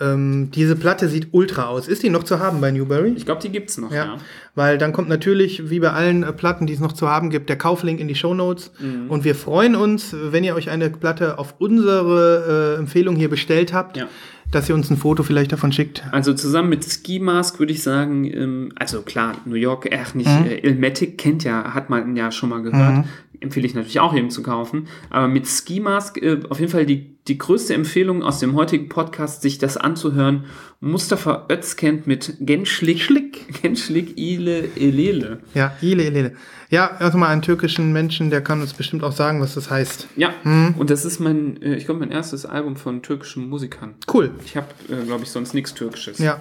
ähm, 0.00 0.50
diese 0.54 0.76
Platte 0.76 1.08
sieht 1.08 1.28
ultra 1.32 1.66
aus. 1.66 1.86
Ist 1.88 2.02
die 2.02 2.08
noch 2.08 2.24
zu 2.24 2.38
haben 2.38 2.60
bei 2.60 2.70
Newberry? 2.70 3.12
Ich 3.16 3.26
glaube, 3.26 3.42
die 3.42 3.50
gibt's 3.50 3.76
noch, 3.76 3.90
Ja, 3.90 4.04
ja. 4.04 4.16
weil 4.54 4.78
dann 4.78 4.92
kommt 4.94 5.08
natürlich, 5.10 5.68
wie 5.68 5.78
bei 5.80 5.90
allen 5.90 6.22
äh, 6.22 6.32
Platten, 6.32 6.66
die 6.66 6.72
es 6.72 6.80
noch 6.80 6.92
zu 6.92 7.08
haben 7.08 7.28
gibt, 7.28 7.48
der 7.50 7.56
Kauflink 7.58 8.00
in 8.00 8.08
die 8.08 8.14
Shownotes. 8.14 8.70
Mhm. 8.78 9.10
Und 9.10 9.24
wir 9.24 9.34
freuen 9.34 9.76
uns, 9.76 10.14
wenn 10.18 10.42
ihr 10.42 10.54
euch 10.54 10.70
eine 10.70 10.88
Platte 10.88 11.38
auf 11.38 11.54
unsere 11.58 12.76
äh, 12.76 12.78
Empfehlung 12.78 13.14
hier 13.16 13.28
bestellt 13.28 13.72
habt, 13.74 13.96
Ja. 13.98 14.08
Dass 14.50 14.68
ihr 14.68 14.74
uns 14.74 14.90
ein 14.90 14.96
Foto 14.96 15.22
vielleicht 15.22 15.52
davon 15.52 15.72
schickt. 15.72 16.02
Also 16.10 16.34
zusammen 16.34 16.68
mit 16.70 16.84
Ski 16.84 17.18
Mask 17.20 17.58
würde 17.58 17.72
ich 17.72 17.82
sagen, 17.82 18.24
ähm, 18.24 18.72
also 18.76 19.02
klar, 19.02 19.36
New 19.44 19.54
York, 19.54 19.86
äh, 19.90 19.98
nicht 20.14 20.28
Mhm. 20.28 20.46
äh, 20.46 20.54
Ilmatic 20.58 21.18
kennt 21.18 21.44
ja, 21.44 21.74
hat 21.74 21.90
man 21.90 22.16
ja 22.16 22.32
schon 22.32 22.48
mal 22.48 22.62
gehört. 22.62 23.04
Empfehle 23.40 23.66
ich 23.66 23.74
natürlich 23.74 24.00
auch 24.00 24.12
jedem 24.14 24.30
zu 24.30 24.42
kaufen. 24.42 24.86
Aber 25.08 25.26
mit 25.28 25.46
Ski 25.46 25.80
Mask 25.80 26.16
äh, 26.22 26.40
auf 26.50 26.60
jeden 26.60 26.70
Fall 26.70 26.84
die, 26.86 27.16
die 27.26 27.38
größte 27.38 27.72
Empfehlung 27.74 28.22
aus 28.22 28.38
dem 28.38 28.54
heutigen 28.54 28.88
Podcast, 28.88 29.42
sich 29.42 29.58
das 29.58 29.76
anzuhören. 29.76 30.44
Mustafa 30.80 31.46
Özkent 31.50 32.06
mit 32.06 32.34
Genschlik, 32.40 33.00
Schlick. 33.00 33.62
Genschlik 33.62 34.18
Ile 34.18 34.68
Elele. 34.76 35.40
Ja, 35.54 35.72
Ile, 35.82 36.06
Ile. 36.06 36.32
Ja, 36.70 36.90
also 36.98 37.18
mal 37.18 37.28
einen 37.28 37.42
türkischen 37.42 37.92
Menschen, 37.92 38.30
der 38.30 38.42
kann 38.42 38.60
uns 38.60 38.74
bestimmt 38.74 39.02
auch 39.02 39.12
sagen, 39.12 39.40
was 39.40 39.54
das 39.54 39.70
heißt. 39.70 40.06
Ja, 40.16 40.30
Mhm. 40.44 40.74
und 40.78 40.90
das 40.90 41.04
ist 41.04 41.18
mein, 41.18 41.60
äh, 41.62 41.74
ich 41.76 41.84
glaube, 41.86 42.00
mein 42.00 42.10
erstes 42.10 42.46
Album 42.46 42.76
von 42.76 43.02
türkischen 43.02 43.48
Musikern. 43.48 43.94
Cool. 44.12 44.30
Ich 44.44 44.56
habe, 44.56 44.68
äh, 44.88 45.04
glaube 45.04 45.24
ich, 45.24 45.30
sonst 45.30 45.52
nichts 45.54 45.74
Türkisches. 45.74 46.18
Ja. 46.18 46.40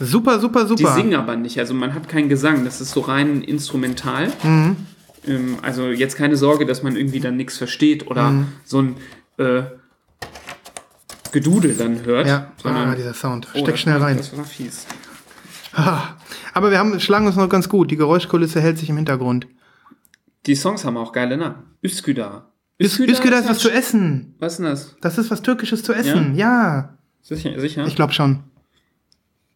Super, 0.00 0.40
super, 0.40 0.62
Die 0.64 0.68
super. 0.82 0.94
singen 0.94 1.14
aber 1.14 1.36
nicht, 1.36 1.58
also 1.58 1.72
man 1.72 1.94
hat 1.94 2.08
keinen 2.08 2.28
Gesang, 2.28 2.64
das 2.64 2.80
ist 2.80 2.90
so 2.90 3.00
rein 3.00 3.42
instrumental. 3.42 4.32
Mhm. 4.42 4.76
Ähm, 5.26 5.58
also 5.62 5.88
jetzt 5.90 6.16
keine 6.16 6.36
Sorge, 6.36 6.66
dass 6.66 6.82
man 6.82 6.96
irgendwie 6.96 7.20
dann 7.20 7.36
nichts 7.36 7.56
versteht 7.58 8.06
oder 8.08 8.30
Mhm. 8.30 8.46
so 8.64 8.82
ein 8.82 8.96
äh, 9.38 9.62
Gedudel 11.32 11.74
dann 11.76 12.04
hört. 12.04 12.26
Ja, 12.26 12.52
sondern, 12.62 12.88
ah, 12.90 12.94
dieser 12.94 13.14
Sound. 13.14 13.48
Oh, 13.54 13.58
Steck 13.58 13.66
das 13.74 13.80
schnell 13.80 13.98
rein. 13.98 14.16
Das 14.16 14.36
war 14.36 14.44
fies. 14.44 14.86
Aber 16.54 16.70
wir 16.70 16.78
haben, 16.78 17.00
schlagen 17.00 17.26
uns 17.26 17.36
noch 17.36 17.48
ganz 17.48 17.68
gut. 17.68 17.90
Die 17.90 17.96
Geräuschkulisse 17.96 18.60
hält 18.60 18.78
sich 18.78 18.88
im 18.90 18.96
Hintergrund. 18.96 19.48
Die 20.46 20.54
Songs 20.54 20.84
haben 20.84 20.96
auch 20.96 21.12
geile 21.12 21.36
Namen. 21.36 21.64
Üsküdar. 21.82 22.52
Üs- 22.80 23.00
Üsküdar 23.04 23.40
ist 23.40 23.48
was 23.48 23.58
zu 23.58 23.70
essen. 23.70 24.34
Was 24.38 24.52
ist 24.54 24.58
denn 24.58 24.66
das? 24.66 24.96
Das 25.00 25.18
ist 25.18 25.30
was 25.30 25.42
Türkisches 25.42 25.82
zu 25.82 25.92
essen. 25.92 26.34
Ja, 26.36 26.96
Sicher? 27.22 27.58
sicher? 27.58 27.86
ich 27.86 27.96
glaube 27.96 28.12
schon. 28.12 28.40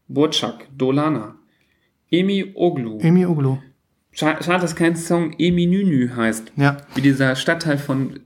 Burçak, 0.09 0.67
Dolana, 0.77 1.35
Emi 2.11 2.53
Oglu. 2.55 2.99
Emi 3.01 3.27
Uglu. 3.27 3.59
Scha- 4.19 4.43
Schade, 4.43 4.61
dass 4.63 4.75
kein 4.75 4.97
Song 4.97 5.35
Eminünü 5.39 6.11
heißt. 6.17 6.53
Ja, 6.57 6.79
Wie 6.95 7.03
dieser 7.03 7.37
Stadtteil 7.37 7.79
von, 7.79 8.19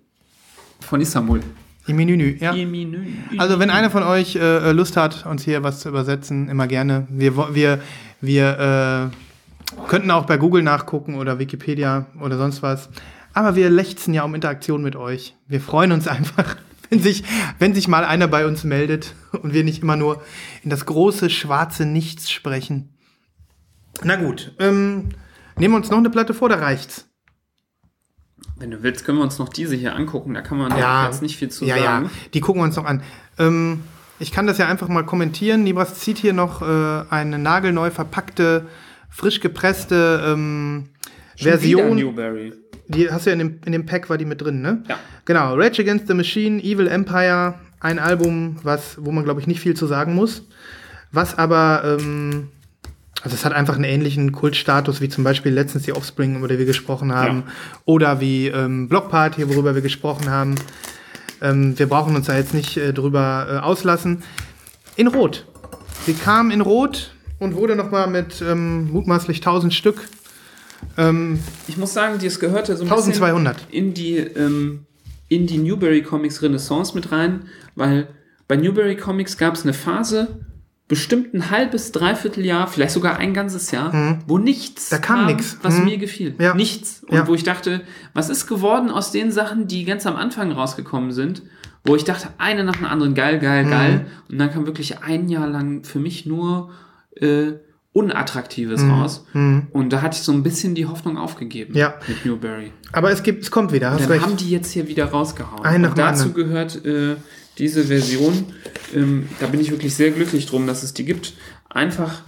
von 0.80 1.00
Istanbul. 1.00 1.40
Emi 1.88 2.04
Nünü. 2.04 2.36
Ja. 2.38 2.54
Eminünü. 2.54 3.06
Also 3.38 3.58
wenn 3.58 3.68
einer 3.68 3.90
von 3.90 4.04
euch 4.04 4.36
äh, 4.36 4.70
Lust 4.70 4.96
hat, 4.96 5.26
uns 5.26 5.42
hier 5.44 5.64
was 5.64 5.80
zu 5.80 5.88
übersetzen, 5.88 6.48
immer 6.48 6.68
gerne. 6.68 7.08
Wir, 7.10 7.54
wir, 7.54 7.80
wir 8.20 9.10
Könnten 9.88 10.10
auch 10.10 10.26
bei 10.26 10.36
Google 10.36 10.62
nachgucken 10.62 11.14
oder 11.16 11.38
Wikipedia 11.38 12.06
oder 12.20 12.36
sonst 12.36 12.62
was. 12.62 12.88
Aber 13.32 13.56
wir 13.56 13.70
lechzen 13.70 14.12
ja 14.12 14.22
um 14.22 14.34
Interaktion 14.34 14.82
mit 14.82 14.96
euch. 14.96 15.34
Wir 15.48 15.60
freuen 15.60 15.92
uns 15.92 16.06
einfach, 16.08 16.56
wenn 16.90 17.00
sich, 17.00 17.24
wenn 17.58 17.74
sich 17.74 17.88
mal 17.88 18.04
einer 18.04 18.28
bei 18.28 18.46
uns 18.46 18.64
meldet 18.64 19.14
und 19.42 19.54
wir 19.54 19.64
nicht 19.64 19.82
immer 19.82 19.96
nur 19.96 20.22
in 20.62 20.70
das 20.70 20.84
große 20.86 21.30
schwarze 21.30 21.86
Nichts 21.86 22.30
sprechen. 22.30 22.90
Na 24.02 24.16
gut, 24.16 24.54
ähm, 24.58 25.10
nehmen 25.58 25.74
wir 25.74 25.78
uns 25.78 25.90
noch 25.90 25.98
eine 25.98 26.10
Platte 26.10 26.34
vor, 26.34 26.48
da 26.48 26.56
reicht's. 26.56 27.08
Wenn 28.56 28.70
du 28.70 28.82
willst, 28.82 29.04
können 29.04 29.18
wir 29.18 29.24
uns 29.24 29.38
noch 29.38 29.48
diese 29.48 29.74
hier 29.74 29.96
angucken. 29.96 30.34
Da 30.34 30.40
kann 30.40 30.58
man 30.58 30.76
Ja, 30.78 31.06
jetzt 31.06 31.22
nicht 31.22 31.36
viel 31.36 31.48
zu 31.48 31.64
ja, 31.64 31.78
sagen. 31.78 32.04
Ja, 32.04 32.10
die 32.32 32.40
gucken 32.40 32.60
wir 32.60 32.64
uns 32.64 32.76
noch 32.76 32.84
an. 32.84 33.02
Ähm, 33.38 33.82
ich 34.18 34.30
kann 34.30 34.46
das 34.46 34.58
ja 34.58 34.68
einfach 34.68 34.88
mal 34.88 35.04
kommentieren. 35.04 35.64
Nibras 35.64 35.98
zieht 35.98 36.18
hier 36.18 36.32
noch 36.32 36.62
äh, 36.62 37.04
eine 37.10 37.38
nagelneu 37.38 37.90
verpackte, 37.90 38.68
frisch 39.10 39.40
gepresste 39.40 40.22
ähm, 40.24 40.90
Version. 41.36 41.96
Newberry. 41.96 42.52
Die 42.88 43.10
hast 43.10 43.26
du 43.26 43.30
ja 43.30 43.34
in 43.34 43.38
dem, 43.38 43.60
in 43.64 43.72
dem 43.72 43.86
Pack, 43.86 44.10
war 44.10 44.18
die 44.18 44.24
mit 44.24 44.40
drin, 44.40 44.60
ne? 44.60 44.84
Ja. 44.88 44.98
Genau, 45.24 45.54
Rage 45.54 45.82
Against 45.82 46.08
the 46.08 46.14
Machine, 46.14 46.62
Evil 46.62 46.86
Empire, 46.86 47.54
ein 47.80 47.98
Album, 47.98 48.56
was, 48.62 48.96
wo 49.00 49.10
man, 49.12 49.24
glaube 49.24 49.40
ich, 49.40 49.46
nicht 49.46 49.60
viel 49.60 49.74
zu 49.74 49.86
sagen 49.86 50.14
muss. 50.14 50.46
Was 51.10 51.36
aber, 51.36 51.98
ähm, 51.98 52.48
also 53.22 53.34
es 53.36 53.44
hat 53.44 53.52
einfach 53.52 53.74
einen 53.76 53.84
ähnlichen 53.84 54.32
Kultstatus 54.32 55.00
wie 55.00 55.08
zum 55.08 55.22
Beispiel 55.22 55.52
letztens 55.52 55.84
die 55.84 55.92
Offspring, 55.92 56.36
über 56.36 56.48
die 56.48 56.58
wir 56.58 56.66
gesprochen 56.66 57.12
haben. 57.14 57.44
Oder 57.84 58.20
wie 58.20 58.48
ähm, 58.48 58.88
Block 58.88 59.10
Party, 59.10 59.48
worüber 59.48 59.74
wir 59.74 59.82
gesprochen 59.82 60.28
haben. 60.28 60.56
Ähm, 61.40 61.78
wir 61.78 61.88
brauchen 61.88 62.16
uns 62.16 62.26
da 62.26 62.36
jetzt 62.36 62.52
nicht 62.52 62.76
äh, 62.76 62.92
drüber 62.92 63.46
äh, 63.48 63.56
auslassen. 63.58 64.22
In 64.96 65.06
Rot. 65.06 65.46
Sie 66.04 66.14
kam 66.14 66.50
in 66.50 66.60
Rot 66.60 67.14
und 67.38 67.54
wurde 67.54 67.76
nochmal 67.76 68.08
mit 68.08 68.42
ähm, 68.42 68.90
mutmaßlich 68.90 69.38
1000 69.38 69.72
Stück. 69.72 70.08
Ähm, 70.96 71.38
Ich 71.68 71.76
muss 71.76 71.92
sagen, 71.92 72.18
das 72.22 72.40
gehörte 72.40 72.76
so 72.76 72.84
ein 72.84 72.90
1200. 72.90 73.56
bisschen 73.56 73.70
in 73.72 73.94
die, 73.94 74.16
ähm, 74.16 74.86
in 75.28 75.46
die 75.46 75.58
Newberry 75.58 76.02
Comics 76.02 76.42
Renaissance 76.42 76.92
mit 76.94 77.12
rein, 77.12 77.44
weil 77.76 78.08
bei 78.48 78.56
Newberry 78.56 78.96
Comics 78.96 79.38
gab 79.38 79.54
es 79.54 79.62
eine 79.62 79.74
Phase, 79.74 80.44
bestimmt 80.92 81.32
ein 81.32 81.50
halbes, 81.50 81.90
dreiviertel 81.90 82.44
Jahr, 82.44 82.66
vielleicht 82.68 82.92
sogar 82.92 83.16
ein 83.16 83.32
ganzes 83.32 83.70
Jahr, 83.70 84.20
wo 84.26 84.36
nichts 84.36 84.90
Mhm. 84.90 84.94
Da 84.94 84.98
kam 84.98 85.24
nix. 85.26 85.56
was 85.62 85.78
Mhm. 85.78 85.84
mir 85.86 85.96
gefiel. 85.96 86.34
Ja. 86.38 86.52
Nichts. 86.52 87.02
Und 87.08 87.16
Ja. 87.16 87.26
wo 87.26 87.34
ich 87.34 87.44
dachte, 87.44 87.80
was 88.12 88.28
ist 88.28 88.46
geworden 88.46 88.90
aus 88.90 89.10
den 89.10 89.32
Sachen, 89.32 89.66
die 89.66 89.86
ganz 89.86 90.04
am 90.06 90.16
Anfang 90.16 90.52
rausgekommen 90.52 91.10
sind, 91.12 91.40
wo 91.84 91.96
ich 91.96 92.04
dachte, 92.04 92.28
eine 92.36 92.62
nach 92.62 92.76
der 92.76 92.90
anderen, 92.90 93.14
geil, 93.14 93.36
Mhm. 93.38 93.40
geil, 93.40 93.64
geil. 93.64 94.06
Und 94.30 94.36
dann 94.38 94.50
kam 94.52 94.66
wirklich 94.66 95.02
ein 95.02 95.30
Jahr 95.30 95.46
lang 95.46 95.82
für 95.84 95.98
mich 95.98 96.26
nur 96.26 96.70
äh, 97.20 97.52
Unattraktives 97.94 98.82
Mhm. 98.82 98.90
raus. 98.90 99.26
Und 99.34 99.92
da 99.92 100.00
hatte 100.02 100.16
ich 100.16 100.22
so 100.22 100.32
ein 100.32 100.42
bisschen 100.42 100.74
die 100.74 100.86
Hoffnung 100.86 101.16
aufgegeben 101.18 101.74
Ja. 101.74 101.94
mit 102.08 102.24
Newberry. 102.24 102.72
aber 102.92 103.10
es, 103.10 103.22
gibt, 103.22 103.42
es 103.44 103.50
kommt 103.50 103.72
wieder, 103.72 103.90
hast 103.92 104.02
Dann 104.02 104.10
recht. 104.12 104.24
haben 104.24 104.36
die 104.36 104.50
jetzt 104.50 104.72
hier 104.72 104.88
wieder 104.88 105.06
rausgehauen. 105.06 105.64
Einen 105.64 105.82
nach 105.82 105.90
Und 105.90 105.98
dazu 105.98 106.24
anderen. 106.28 106.34
gehört 106.48 106.84
äh, 106.86 107.16
diese 107.62 107.84
Version, 107.84 108.46
ähm, 108.92 109.28
da 109.38 109.46
bin 109.46 109.60
ich 109.60 109.70
wirklich 109.70 109.94
sehr 109.94 110.10
glücklich 110.10 110.46
drum, 110.46 110.66
dass 110.66 110.82
es 110.82 110.94
die 110.94 111.04
gibt. 111.04 111.34
Einfach 111.68 112.22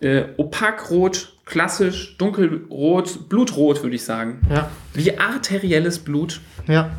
äh, 0.00 0.24
opakrot, 0.36 1.32
klassisch, 1.44 2.16
dunkelrot, 2.18 3.28
blutrot, 3.28 3.84
würde 3.84 3.94
ich 3.94 4.02
sagen. 4.02 4.40
Ja. 4.50 4.68
Wie 4.92 5.16
arterielles 5.16 6.00
Blut. 6.00 6.40
Ja. 6.66 6.90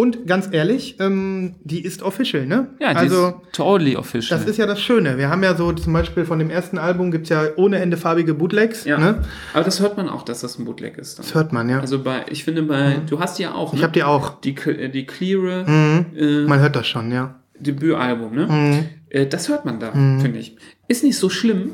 Und 0.00 0.26
ganz 0.26 0.48
ehrlich, 0.50 0.96
ähm, 0.98 1.56
die 1.62 1.84
ist 1.84 2.02
official, 2.02 2.46
ne? 2.46 2.68
Ja, 2.80 2.92
die 2.92 3.00
also, 3.00 3.26
ist 3.26 3.34
totally 3.52 3.96
official. 3.96 4.38
das 4.38 4.48
ist 4.48 4.56
ja 4.56 4.64
das 4.64 4.80
Schöne. 4.80 5.18
Wir 5.18 5.28
haben 5.28 5.42
ja 5.42 5.54
so 5.54 5.70
zum 5.72 5.92
Beispiel 5.92 6.24
von 6.24 6.38
dem 6.38 6.48
ersten 6.48 6.78
Album 6.78 7.10
gibt 7.10 7.24
es 7.24 7.28
ja 7.28 7.42
ohne 7.56 7.80
Ende 7.80 7.98
farbige 7.98 8.32
Bootlegs. 8.32 8.86
ja. 8.86 8.96
Ne? 8.96 9.22
Aber 9.52 9.62
das 9.62 9.78
hört 9.80 9.98
man 9.98 10.08
auch, 10.08 10.22
dass 10.22 10.40
das 10.40 10.58
ein 10.58 10.64
Bootleg 10.64 10.96
ist. 10.96 11.18
Dann. 11.18 11.26
Das 11.26 11.34
hört 11.34 11.52
man, 11.52 11.68
ja. 11.68 11.80
Also 11.80 12.02
bei, 12.02 12.24
ich 12.30 12.44
finde 12.44 12.62
bei, 12.62 13.02
du 13.10 13.20
hast 13.20 13.38
die 13.38 13.42
ja 13.42 13.52
auch, 13.52 13.74
ich 13.74 13.80
ne? 13.80 13.84
habe 13.84 13.92
die 13.92 14.02
auch. 14.02 14.40
die, 14.40 14.56
äh, 14.56 14.88
die 14.88 15.04
cleare 15.04 15.66
Mhm. 15.68 16.46
Man 16.46 16.60
hört 16.60 16.76
das 16.76 16.86
schon, 16.86 17.12
ja. 17.12 17.38
Debütalbum, 17.58 18.34
ne? 18.34 18.46
Mhm. 18.46 18.86
Äh, 19.10 19.26
das 19.26 19.50
hört 19.50 19.66
man 19.66 19.80
da, 19.80 19.92
finde 19.92 20.38
ich. 20.38 20.56
Ist 20.88 21.04
nicht 21.04 21.18
so 21.18 21.28
schlimm, 21.28 21.72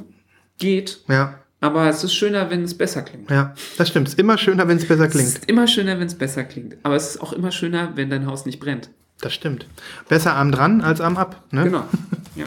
geht, 0.59 1.05
Ja, 1.07 1.39
aber 1.67 1.89
es 1.89 2.03
ist 2.05 2.15
schöner, 2.15 2.51
wenn 2.51 2.63
es 2.63 2.77
besser 2.77 3.03
klingt. 3.03 3.31
ja. 3.31 3.55
Das 3.79 3.89
stimmt. 3.89 4.09
Ist 4.09 4.19
immer 4.19 4.39
schöner, 4.39 4.67
wenn 4.69 4.77
es 4.79 4.87
besser 4.89 5.05
Es 5.07 5.11
klingt. 5.13 5.29
ist 5.29 5.45
immer 5.49 5.67
schöner, 5.67 5.99
wenn 5.99 6.07
es 6.07 6.15
besser 6.15 6.45
klingt. 6.45 6.77
Aber 6.83 6.97
es 6.97 7.11
ist 7.11 7.21
auch 7.21 7.33
immer 7.33 7.51
schöner, 7.53 7.93
wenn 7.95 8.11
dein 8.11 8.27
Haus 8.27 8.47
nicht 8.47 8.61
brennt. 8.61 8.91
Das 9.21 9.33
stimmt. 9.35 9.67
Besser 10.09 10.35
arm 10.35 10.53
dran 10.53 10.81
als 10.83 11.01
arm 11.01 11.17
ab. 11.17 11.43
Ne? 11.51 11.65
Genau. 11.65 11.85
ja. 12.37 12.45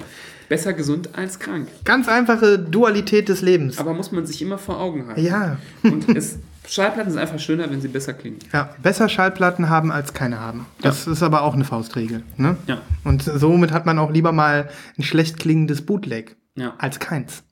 Besser 0.50 0.74
gesund 0.74 1.10
als 1.16 1.38
krank. 1.40 1.68
Ganz 1.86 2.08
einfache 2.08 2.58
Dualität 2.58 3.30
des 3.30 3.42
Lebens. 3.42 3.78
Aber 3.78 3.94
muss 3.94 4.12
man 4.12 4.26
sich 4.26 4.42
immer 4.42 4.58
vor 4.58 4.80
Augen 4.80 5.08
halten. 5.08 5.24
ja. 5.24 5.58
Und 5.84 6.10
es, 6.16 6.40
Schallplatten 6.68 7.12
sind 7.12 7.20
einfach 7.20 7.40
schöner, 7.40 7.70
wenn 7.70 7.82
sie 7.82 7.88
besser 7.88 8.14
klingen. 8.14 8.38
Ja, 8.54 8.74
besser 8.82 9.10
Schallplatten 9.10 9.70
haben 9.70 9.92
als 9.92 10.14
keine 10.14 10.40
haben. 10.40 10.66
Das 10.82 11.06
ist 11.08 11.22
aber 11.24 11.42
auch 11.44 11.54
eine 11.56 11.66
Faustregel. 11.66 12.24
Ne? 12.38 12.58
Ja. 12.68 12.82
Und 13.04 13.24
somit 13.24 13.72
hat 13.72 13.86
man 13.86 13.98
auch 14.00 14.12
lieber 14.12 14.32
mal 14.32 14.70
ein 14.98 15.04
schlecht 15.04 15.38
klingendes 15.40 15.84
Bootleg 15.86 16.36
Ja. 16.56 16.74
als 16.80 17.00
keins. 17.00 17.44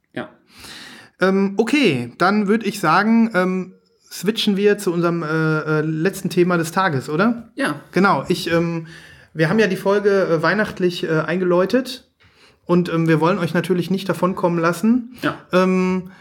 Ähm, 1.20 1.54
okay, 1.58 2.14
dann 2.18 2.48
würde 2.48 2.66
ich 2.66 2.80
sagen, 2.80 3.32
ähm, 3.34 3.74
switchen 4.12 4.58
wir 4.58 4.78
zu 4.78 4.94
unserem 4.94 5.24
äh, 5.24 5.28
äh, 5.28 5.82
letzten 5.82 6.30
Thema 6.30 6.58
des 6.58 6.72
Tages, 6.72 7.10
oder? 7.10 7.52
Ja. 7.56 7.82
Genau, 7.92 8.24
ich, 8.28 8.52
ähm, 8.52 8.88
wir 9.34 9.50
haben 9.50 9.60
ja 9.60 9.68
die 9.68 9.76
Folge 9.76 10.28
äh, 10.28 10.42
weihnachtlich 10.42 11.04
äh, 11.04 11.20
eingeläutet 11.20 12.10
und 12.66 12.90
ähm, 12.90 13.08
wir 13.08 13.20
wollen 13.20 13.40
euch 13.40 13.54
natürlich 13.54 13.90
nicht 13.90 14.08
davonkommen 14.08 14.60
lassen. 14.60 15.16
Ja. 15.22 15.38
Ähm, 15.52 16.12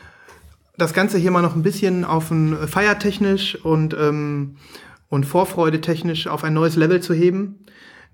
das 0.79 0.93
Ganze 0.93 1.19
hier 1.19 1.31
mal 1.31 1.43
noch 1.43 1.57
ein 1.57 1.63
bisschen 1.63 2.05
auf 2.05 2.31
ein 2.31 2.53
äh, 2.53 2.67
feiertechnisch 2.67 3.57
und, 3.65 3.95
ähm, 3.95 4.57
und 5.09 5.25
vorfreudetechnisch 5.25 6.27
auf 6.27 6.45
ein 6.45 6.55
neues 6.55 6.77
Level 6.77 7.01
zu 7.01 7.15
heben. 7.15 7.67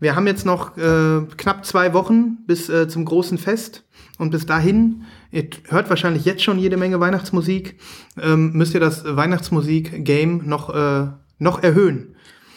Wir 0.03 0.17
haben 0.17 0.27
jetzt 0.27 0.45
noch 0.45 0.77
äh, 0.77 1.21
knapp 1.37 1.65
zwei 1.65 1.95
Wochen 1.95 2.39
bis 2.45 2.69
äh, 2.69 2.89
zum 2.89 3.05
großen 3.05 3.39
Fest. 3.39 3.85
Und 4.19 4.31
bis 4.33 4.47
dahin, 4.47 5.05
ihr 5.31 5.47
hört 5.69 5.91
wahrscheinlich 5.91 6.25
jetzt 6.25 6.43
schon 6.43 6.59
jede 6.59 6.77
Menge 6.77 6.99
Weihnachtsmusik, 6.99 7.79
ähm, 8.21 8.51
müsst 8.53 8.75
ihr 8.75 8.81
das 8.81 9.05
Weihnachtsmusik-Game 9.05 10.43
noch, 10.45 10.75
äh, 10.75 11.07
noch 11.39 11.63
erhöhen. 11.63 12.17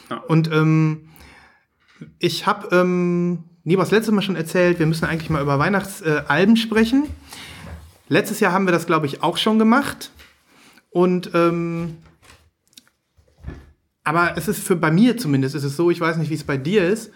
Ja. 0.09 0.17
Und 0.27 0.51
ähm, 0.51 1.09
ich 2.17 2.47
habe 2.47 2.75
ähm, 2.75 3.43
nie 3.63 3.77
was 3.77 3.91
letztes 3.91 4.11
Mal 4.11 4.23
schon 4.23 4.35
erzählt, 4.35 4.79
wir 4.79 4.87
müssen 4.87 5.05
eigentlich 5.05 5.29
mal 5.29 5.43
über 5.43 5.59
Weihnachtsalben 5.59 6.57
sprechen. 6.57 7.03
Letztes 8.09 8.39
Jahr 8.39 8.53
haben 8.53 8.65
wir 8.65 8.71
das, 8.71 8.87
glaube 8.87 9.05
ich, 9.05 9.21
auch 9.21 9.37
schon 9.37 9.59
gemacht. 9.59 10.09
Und 10.89 11.29
ähm, 11.35 11.97
aber 14.03 14.35
es 14.35 14.47
ist 14.47 14.63
für 14.63 14.75
bei 14.75 14.89
mir 14.89 15.15
zumindest 15.15 15.53
ist 15.53 15.63
es 15.63 15.75
so, 15.75 15.91
ich 15.91 16.01
weiß 16.01 16.17
nicht, 16.17 16.31
wie 16.31 16.35
es 16.35 16.43
bei 16.43 16.57
dir 16.57 16.87
ist. 16.87 17.11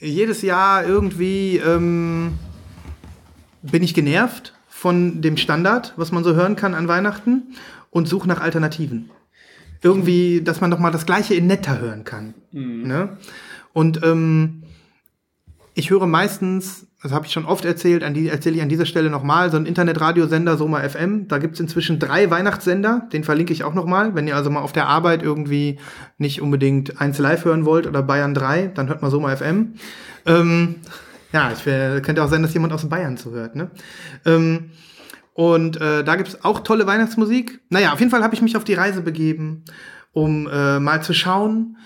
Jedes 0.00 0.42
Jahr 0.42 0.84
irgendwie 0.84 1.58
ähm, 1.58 2.34
bin 3.62 3.82
ich 3.82 3.94
genervt 3.94 4.54
von 4.68 5.22
dem 5.22 5.36
Standard, 5.36 5.94
was 5.96 6.12
man 6.12 6.24
so 6.24 6.34
hören 6.34 6.56
kann 6.56 6.74
an 6.74 6.88
Weihnachten 6.88 7.54
und 7.90 8.06
suche 8.06 8.28
nach 8.28 8.40
Alternativen. 8.40 9.10
Irgendwie, 9.82 10.42
dass 10.42 10.60
man 10.60 10.70
doch 10.70 10.78
mal 10.78 10.90
das 10.90 11.06
Gleiche 11.06 11.34
in 11.34 11.46
netter 11.46 11.78
hören 11.78 12.04
kann. 12.04 12.34
Ne? 12.50 13.16
Und 13.72 14.02
ähm, 14.02 14.64
ich 15.74 15.90
höre 15.90 16.06
meistens, 16.06 16.83
das 17.04 17.12
habe 17.12 17.26
ich 17.26 17.32
schon 17.32 17.44
oft 17.44 17.66
erzählt, 17.66 18.02
an 18.02 18.14
die 18.14 18.30
erzähle 18.30 18.56
ich 18.56 18.62
an 18.62 18.70
dieser 18.70 18.86
Stelle 18.86 19.10
nochmal, 19.10 19.50
so 19.50 19.58
ein 19.58 19.66
Internetradiosender 19.66 20.56
Soma 20.56 20.80
FM. 20.88 21.28
Da 21.28 21.36
gibt 21.36 21.52
es 21.52 21.60
inzwischen 21.60 21.98
drei 21.98 22.30
Weihnachtssender, 22.30 23.06
den 23.12 23.24
verlinke 23.24 23.52
ich 23.52 23.62
auch 23.62 23.74
nochmal. 23.74 24.14
Wenn 24.14 24.26
ihr 24.26 24.34
also 24.34 24.48
mal 24.48 24.62
auf 24.62 24.72
der 24.72 24.86
Arbeit 24.86 25.22
irgendwie 25.22 25.78
nicht 26.16 26.40
unbedingt 26.40 27.02
1 27.02 27.18
Live 27.18 27.44
hören 27.44 27.66
wollt 27.66 27.86
oder 27.86 28.02
Bayern 28.02 28.32
3, 28.32 28.68
dann 28.68 28.88
hört 28.88 29.02
mal 29.02 29.10
Soma 29.10 29.36
FM. 29.36 29.74
Ähm, 30.24 30.76
ja, 31.30 31.52
ich 31.52 31.66
wär, 31.66 32.00
könnte 32.00 32.24
auch 32.24 32.30
sein, 32.30 32.40
dass 32.40 32.54
jemand 32.54 32.72
aus 32.72 32.88
Bayern 32.88 33.18
zuhört. 33.18 33.54
Ne? 33.54 33.70
Ähm, 34.24 34.70
und 35.34 35.78
äh, 35.78 36.04
da 36.04 36.16
gibt 36.16 36.30
es 36.30 36.42
auch 36.42 36.60
tolle 36.60 36.86
Weihnachtsmusik. 36.86 37.60
Naja, 37.68 37.92
auf 37.92 37.98
jeden 37.98 38.12
Fall 38.12 38.22
habe 38.22 38.34
ich 38.34 38.40
mich 38.40 38.56
auf 38.56 38.64
die 38.64 38.72
Reise 38.72 39.02
begeben, 39.02 39.64
um 40.12 40.48
äh, 40.50 40.80
mal 40.80 41.02
zu 41.02 41.12
schauen, 41.12 41.76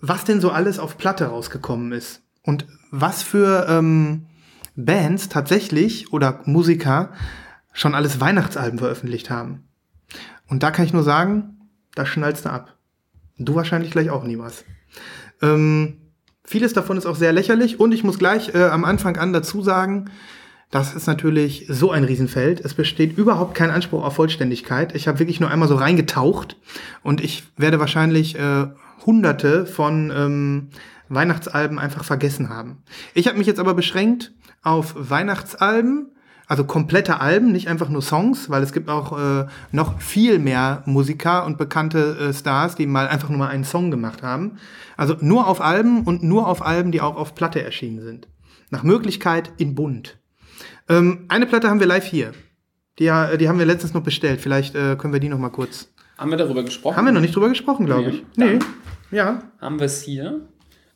was 0.00 0.24
denn 0.24 0.40
so 0.40 0.50
alles 0.50 0.80
auf 0.80 0.98
Platte 0.98 1.26
rausgekommen 1.26 1.92
ist. 1.92 2.22
Und 2.42 2.66
was 2.90 3.22
für 3.22 3.66
ähm, 3.68 4.26
Bands 4.76 5.28
tatsächlich 5.28 6.12
oder 6.12 6.40
Musiker 6.44 7.10
schon 7.72 7.94
alles 7.94 8.20
Weihnachtsalben 8.20 8.78
veröffentlicht 8.78 9.30
haben. 9.30 9.64
Und 10.48 10.62
da 10.62 10.70
kann 10.70 10.84
ich 10.84 10.92
nur 10.92 11.02
sagen, 11.02 11.68
da 11.94 12.06
schnallst 12.06 12.44
du 12.44 12.50
ab. 12.50 12.76
Du 13.38 13.54
wahrscheinlich 13.54 13.90
gleich 13.90 14.10
auch 14.10 14.24
nie 14.24 14.38
was. 14.38 14.64
Ähm, 15.42 15.98
vieles 16.44 16.72
davon 16.72 16.96
ist 16.96 17.06
auch 17.06 17.16
sehr 17.16 17.32
lächerlich 17.32 17.80
und 17.80 17.92
ich 17.92 18.04
muss 18.04 18.18
gleich 18.18 18.54
äh, 18.54 18.64
am 18.64 18.84
Anfang 18.84 19.16
an 19.16 19.32
dazu 19.32 19.62
sagen, 19.62 20.10
das 20.70 20.94
ist 20.94 21.06
natürlich 21.06 21.66
so 21.68 21.90
ein 21.90 22.04
Riesenfeld. 22.04 22.60
Es 22.60 22.74
besteht 22.74 23.16
überhaupt 23.16 23.54
kein 23.54 23.70
Anspruch 23.70 24.04
auf 24.04 24.14
Vollständigkeit. 24.14 24.94
Ich 24.94 25.06
habe 25.06 25.18
wirklich 25.18 25.40
nur 25.40 25.50
einmal 25.50 25.68
so 25.68 25.76
reingetaucht 25.76 26.56
und 27.02 27.20
ich 27.20 27.44
werde 27.56 27.78
wahrscheinlich 27.78 28.38
äh, 28.38 28.66
hunderte 29.04 29.66
von 29.66 30.12
ähm, 30.14 30.68
Weihnachtsalben 31.08 31.78
einfach 31.78 32.04
vergessen 32.04 32.48
haben. 32.48 32.82
Ich 33.14 33.28
habe 33.28 33.38
mich 33.38 33.46
jetzt 33.46 33.60
aber 33.60 33.74
beschränkt 33.74 34.32
auf 34.66 34.94
Weihnachtsalben 34.96 36.08
Also 36.48 36.62
komplette 36.64 37.20
Alben, 37.20 37.50
nicht 37.50 37.68
einfach 37.68 37.88
nur 37.88 38.02
Songs, 38.02 38.48
weil 38.50 38.62
es 38.62 38.72
gibt 38.72 38.88
auch 38.88 39.18
äh, 39.18 39.46
noch 39.72 40.00
viel 40.00 40.38
mehr 40.38 40.82
Musiker 40.86 41.44
und 41.44 41.58
bekannte 41.58 42.16
äh, 42.20 42.32
Stars, 42.32 42.76
die 42.76 42.86
mal 42.86 43.08
einfach 43.08 43.28
nur 43.30 43.38
mal 43.38 43.48
einen 43.48 43.64
Song 43.64 43.90
gemacht 43.90 44.22
haben. 44.22 44.58
Also 44.96 45.16
nur 45.20 45.48
auf 45.48 45.60
Alben 45.60 46.02
und 46.02 46.22
nur 46.22 46.46
auf 46.46 46.64
Alben, 46.64 46.92
die 46.92 47.00
auch 47.00 47.16
auf 47.16 47.34
Platte 47.34 47.62
erschienen 47.62 48.00
sind. 48.00 48.28
Nach 48.70 48.84
Möglichkeit 48.84 49.50
in 49.56 49.74
bunt. 49.74 50.18
Ähm, 50.88 51.24
eine 51.28 51.46
Platte 51.46 51.68
haben 51.68 51.80
wir 51.80 51.86
live 51.88 52.04
hier. 52.06 52.32
Die, 53.00 53.04
ja- 53.04 53.36
die 53.36 53.48
haben 53.48 53.58
wir 53.58 53.66
letztens 53.66 53.92
noch 53.92 54.02
bestellt. 54.04 54.40
Vielleicht 54.40 54.74
äh, 54.76 54.94
können 54.96 55.12
wir 55.12 55.20
die 55.20 55.28
noch 55.28 55.38
mal 55.40 55.50
kurz. 55.50 55.88
Haben 56.16 56.30
wir 56.30 56.38
darüber 56.38 56.62
gesprochen? 56.62 56.96
Haben 56.96 57.06
wir 57.06 57.12
noch 57.12 57.20
nicht 57.20 57.34
drüber 57.34 57.48
gesprochen, 57.48 57.86
glaube 57.86 58.08
Nee. 58.08 58.08
ich. 58.08 58.24
Nee. 58.36 58.58
Ja. 59.10 59.42
Haben 59.60 59.78
wir 59.80 59.86
es 59.86 60.00
hier? 60.02 60.42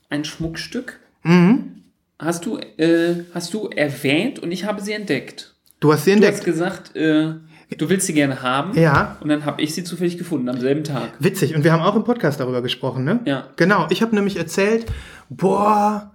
Ein 0.09 0.25
Schmuckstück. 0.25 1.01
Mhm. 1.25 1.80
Hast 2.21 2.45
du, 2.47 2.59
äh, 2.59 3.25
hast 3.35 3.55
du 3.55 3.69
erwähnt 3.69 4.39
und 4.41 4.53
ich 4.53 4.65
habe 4.65 4.83
sie 4.83 4.93
entdeckt. 4.93 5.55
Du 5.81 5.93
hast 5.93 6.05
sie 6.05 6.11
Du 6.11 6.17
entdeckt. 6.17 6.39
hast 6.39 6.45
gesagt, 6.45 6.95
äh, 6.95 7.33
du 7.79 7.89
willst 7.89 8.07
sie 8.07 8.13
gerne 8.13 8.43
haben. 8.43 8.79
Ja. 8.79 9.17
Und 9.21 9.31
dann 9.31 9.45
habe 9.47 9.63
ich 9.63 9.75
sie 9.75 9.85
zufällig 9.85 10.19
gefunden 10.19 10.49
am 10.51 10.61
selben 10.61 10.85
Tag. 10.85 11.11
Witzig. 11.19 11.55
Und 11.55 11.65
wir 11.65 11.73
haben 11.73 11.83
auch 11.83 11.97
im 11.97 12.05
Podcast 12.05 12.39
darüber 12.41 12.61
gesprochen, 12.61 13.05
ne? 13.05 13.21
Ja. 13.25 13.45
Genau. 13.57 13.87
Ich 13.91 14.03
habe 14.03 14.15
nämlich 14.15 14.37
erzählt, 14.37 14.85
boah, 15.31 16.11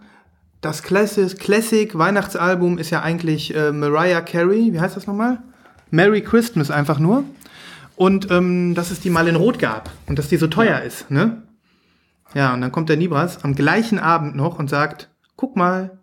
das 0.62 0.84
Classic, 0.84 1.38
Classic 1.40 1.98
Weihnachtsalbum 1.98 2.78
ist 2.78 2.92
ja 2.92 3.02
eigentlich 3.02 3.56
äh, 3.56 3.72
Mariah 3.72 4.22
Carey. 4.22 4.74
Wie 4.74 4.80
heißt 4.80 4.96
das 4.96 5.08
nochmal? 5.08 5.40
Merry 5.90 6.22
Christmas 6.22 6.70
einfach 6.70 7.00
nur. 7.00 7.24
Und 7.96 8.30
ähm, 8.30 8.76
dass 8.76 8.92
es 8.92 9.00
die 9.00 9.10
mal 9.10 9.28
in 9.28 9.36
Rot 9.38 9.58
gab 9.58 9.90
und 10.06 10.20
dass 10.20 10.28
die 10.28 10.38
so 10.38 10.48
teuer 10.48 10.82
ist, 10.82 11.10
ne? 11.10 11.42
Ja, 12.34 12.54
und 12.54 12.62
dann 12.62 12.72
kommt 12.72 12.90
der 12.90 12.98
Nibras 12.98 13.44
am 13.44 13.56
gleichen 13.56 13.98
Abend 13.98 14.36
noch 14.36 14.60
und 14.60 14.70
sagt, 14.70 15.10
guck 15.36 15.56
mal, 15.56 16.00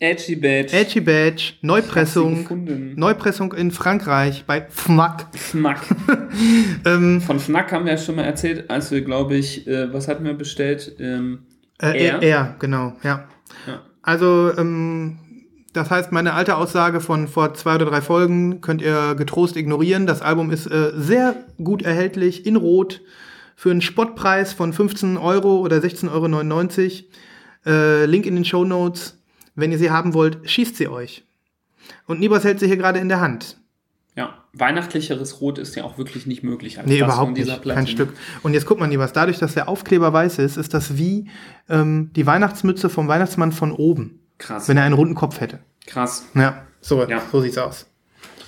Edgy 0.00 0.36
Badge. 0.36 0.72
Edgy 0.76 1.00
Badge, 1.00 1.52
Neupressung. 1.62 2.94
Neupressung 2.96 3.52
in 3.54 3.70
Frankreich 3.70 4.44
bei 4.46 4.66
FMAC. 4.68 5.26
Fnack. 5.34 5.80
Ähm, 6.84 7.20
Von 7.20 7.38
Fnack 7.38 7.70
haben 7.72 7.84
wir 7.86 7.92
ja 7.92 7.98
schon 7.98 8.16
mal 8.16 8.24
erzählt, 8.24 8.68
als 8.68 8.90
wir, 8.90 9.02
glaube 9.02 9.36
ich, 9.36 9.66
äh, 9.68 9.92
was 9.92 10.08
hatten 10.08 10.24
wir 10.24 10.34
bestellt? 10.34 10.96
Ähm, 10.98 11.46
Äh, 11.80 11.96
Air? 11.98 12.14
er? 12.14 12.22
er, 12.22 12.56
genau, 12.58 12.92
ja. 13.02 13.28
Ja. 13.66 13.82
Also, 14.02 14.52
ähm, 14.58 15.18
das 15.72 15.90
heißt, 15.90 16.12
meine 16.12 16.34
alte 16.34 16.56
Aussage 16.56 17.00
von 17.00 17.28
vor 17.28 17.54
zwei 17.54 17.76
oder 17.76 17.86
drei 17.86 18.00
Folgen 18.00 18.60
könnt 18.60 18.82
ihr 18.82 19.14
getrost 19.14 19.56
ignorieren. 19.56 20.06
Das 20.06 20.20
Album 20.22 20.50
ist 20.50 20.66
äh, 20.66 20.90
sehr 20.96 21.36
gut 21.62 21.82
erhältlich 21.82 22.44
in 22.46 22.56
Rot 22.56 23.00
für 23.56 23.70
einen 23.70 23.80
Spottpreis 23.80 24.52
von 24.52 24.72
15 24.72 25.16
Euro 25.16 25.60
oder 25.60 25.76
16,99 25.76 26.10
Euro. 26.10 27.04
Äh, 27.66 28.06
Link 28.06 28.26
in 28.26 28.34
den 28.34 28.44
Show 28.44 28.64
Notes. 28.64 29.18
Wenn 29.54 29.72
ihr 29.72 29.78
sie 29.78 29.90
haben 29.90 30.14
wollt, 30.14 30.48
schießt 30.48 30.76
sie 30.76 30.88
euch. 30.88 31.24
Und 32.06 32.18
Nibas 32.20 32.44
hält 32.44 32.60
sie 32.60 32.66
hier 32.66 32.76
gerade 32.76 32.98
in 32.98 33.08
der 33.08 33.20
Hand. 33.20 33.58
ja, 34.16 34.34
weihnachtlicheres 34.52 35.40
Rot 35.40 35.58
ist 35.58 35.74
ja 35.74 35.84
auch 35.84 35.98
wirklich 35.98 36.26
nicht 36.26 36.42
möglich 36.44 36.78
als 36.78 36.86
Nee, 36.86 36.98
überhaupt 37.00 37.32
nicht. 37.36 37.62
Kein 37.64 37.86
Stück. 37.86 38.14
Und 38.42 38.54
jetzt 38.54 38.66
guck 38.66 38.78
mal, 38.80 38.86
Nibas, 38.86 39.12
dadurch, 39.12 39.38
dass 39.38 39.54
der 39.54 39.68
Aufkleber 39.68 40.12
weiß 40.12 40.38
ist, 40.38 40.56
ist 40.56 40.72
das 40.74 40.96
wie 40.96 41.28
ähm, 41.68 42.10
die 42.14 42.24
Weihnachtsmütze 42.26 42.88
vom 42.88 43.08
Weihnachtsmann 43.08 43.52
von 43.52 43.72
oben. 43.72 44.20
Krass. 44.38 44.68
Wenn 44.68 44.76
er 44.76 44.84
einen 44.84 44.94
runden 44.94 45.14
Kopf 45.14 45.40
hätte. 45.40 45.60
Krass. 45.86 46.24
Ja, 46.34 46.62
so, 46.80 47.04
Ja. 47.04 47.22
so 47.30 47.40
sieht's 47.40 47.58
aus. 47.58 47.86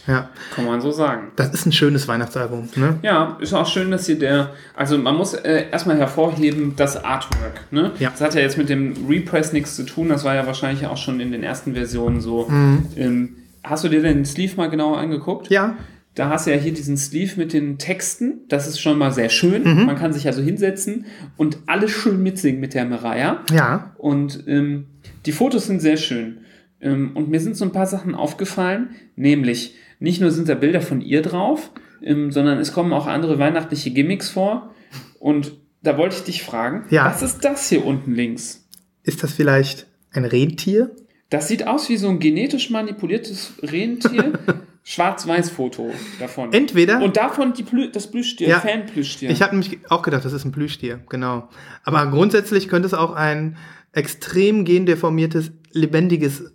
Ja, 0.06 0.28
Kann 0.54 0.64
man 0.66 0.80
so 0.80 0.90
sagen. 0.92 1.32
das 1.36 1.50
ist 1.52 1.66
ein 1.66 1.72
schönes 1.72 2.06
Weihnachtsalbum. 2.08 2.68
Ne? 2.76 2.98
Ja, 3.02 3.36
ist 3.40 3.52
auch 3.54 3.66
schön, 3.66 3.90
dass 3.90 4.06
hier 4.06 4.18
der, 4.18 4.50
also 4.74 4.96
man 4.98 5.16
muss 5.16 5.34
äh, 5.34 5.66
erstmal 5.70 5.96
hervorheben, 5.98 6.74
das 6.76 7.02
Artwork. 7.02 7.60
Ne? 7.70 7.92
Ja. 7.98 8.10
Das 8.10 8.20
hat 8.20 8.34
ja 8.34 8.40
jetzt 8.40 8.56
mit 8.58 8.68
dem 8.68 8.94
Repress 9.08 9.52
nichts 9.52 9.74
zu 9.76 9.84
tun, 9.84 10.08
das 10.08 10.24
war 10.24 10.34
ja 10.34 10.46
wahrscheinlich 10.46 10.86
auch 10.86 10.96
schon 10.96 11.20
in 11.20 11.32
den 11.32 11.42
ersten 11.42 11.74
Versionen 11.74 12.20
so. 12.20 12.48
Ähm, 12.96 13.36
hast 13.64 13.84
du 13.84 13.88
dir 13.88 14.00
den 14.02 14.24
Sleeve 14.24 14.56
mal 14.56 14.70
genauer 14.70 14.98
angeguckt? 14.98 15.50
Mhm. 15.50 15.54
Ja, 15.54 15.76
Da 16.14 16.28
hast 16.30 16.46
du 16.46 16.50
ja 16.52 16.56
hier 16.56 16.72
diesen 16.72 16.96
Sleeve 16.96 17.32
mit 17.36 17.52
den 17.52 17.76
Texten, 17.78 18.40
das 18.48 18.66
ist 18.68 18.80
schon 18.80 18.96
mal 18.98 19.10
sehr 19.12 19.28
schön. 19.28 19.64
Mhm. 19.64 19.86
Man 19.86 19.96
kann 19.96 20.12
sich 20.12 20.26
also 20.26 20.40
hinsetzen 20.40 21.04
und 21.36 21.58
alles 21.66 21.90
schön 21.90 22.22
mitsingen 22.22 22.60
mit 22.60 22.74
der 22.74 22.84
Mariah. 22.84 23.40
ja, 23.52 23.90
Und 23.98 24.44
ähm, 24.46 24.86
die 25.26 25.32
Fotos 25.32 25.66
sind 25.66 25.80
sehr 25.80 25.96
schön. 25.96 26.38
Ähm, 26.80 27.10
und 27.14 27.28
mir 27.28 27.40
sind 27.40 27.56
so 27.56 27.64
ein 27.64 27.72
paar 27.72 27.86
Sachen 27.86 28.14
aufgefallen, 28.14 28.90
nämlich 29.16 29.74
nicht 29.98 30.20
nur 30.20 30.30
sind 30.30 30.48
da 30.48 30.54
Bilder 30.54 30.80
von 30.80 31.00
ihr 31.00 31.22
drauf, 31.22 31.70
ähm, 32.02 32.30
sondern 32.32 32.58
es 32.58 32.72
kommen 32.72 32.92
auch 32.92 33.06
andere 33.06 33.38
weihnachtliche 33.38 33.90
Gimmicks 33.90 34.28
vor. 34.30 34.74
Und 35.18 35.52
da 35.82 35.96
wollte 35.98 36.16
ich 36.16 36.24
dich 36.24 36.42
fragen, 36.42 36.84
Ja. 36.90 37.06
was 37.06 37.22
ist 37.22 37.44
das 37.44 37.68
hier 37.68 37.84
unten 37.84 38.14
links? 38.14 38.62
ist 39.02 39.22
das 39.22 39.32
vielleicht 39.32 39.86
ein 40.12 40.24
Rentier? 40.24 40.90
Das 41.30 41.46
sieht 41.48 41.66
aus 41.68 41.88
wie 41.88 41.96
so 41.96 42.08
ein 42.08 42.18
genetisch 42.18 42.70
manipuliertes 42.70 43.52
Rentier. 43.62 44.32
Schwarz-Weiß-Foto 44.82 45.90
davon. 46.20 46.52
Entweder. 46.52 47.02
Und 47.02 47.16
davon 47.16 47.52
die 47.52 47.62
Plü 47.64 47.90
das 47.90 48.10
Plüschtier, 48.10 48.48
Ja. 48.48 48.60
Fan-Plüschtier. 48.60 49.30
ich 49.30 49.42
habe 49.42 49.52
nämlich 49.56 49.78
auch 49.90 50.02
gedacht, 50.02 50.24
das 50.24 50.32
ist 50.32 50.44
ein 50.44 50.52
Plüschtier, 50.52 51.00
genau. 51.08 51.48
Aber 51.84 52.06
grundsätzlich 52.06 52.68
könnte 52.68 52.86
es 52.86 52.94
auch 52.94 53.12
ein 53.12 53.56
extrem 53.92 54.64
gendeformiertes, 54.64 55.50
lebendiges 55.72 56.52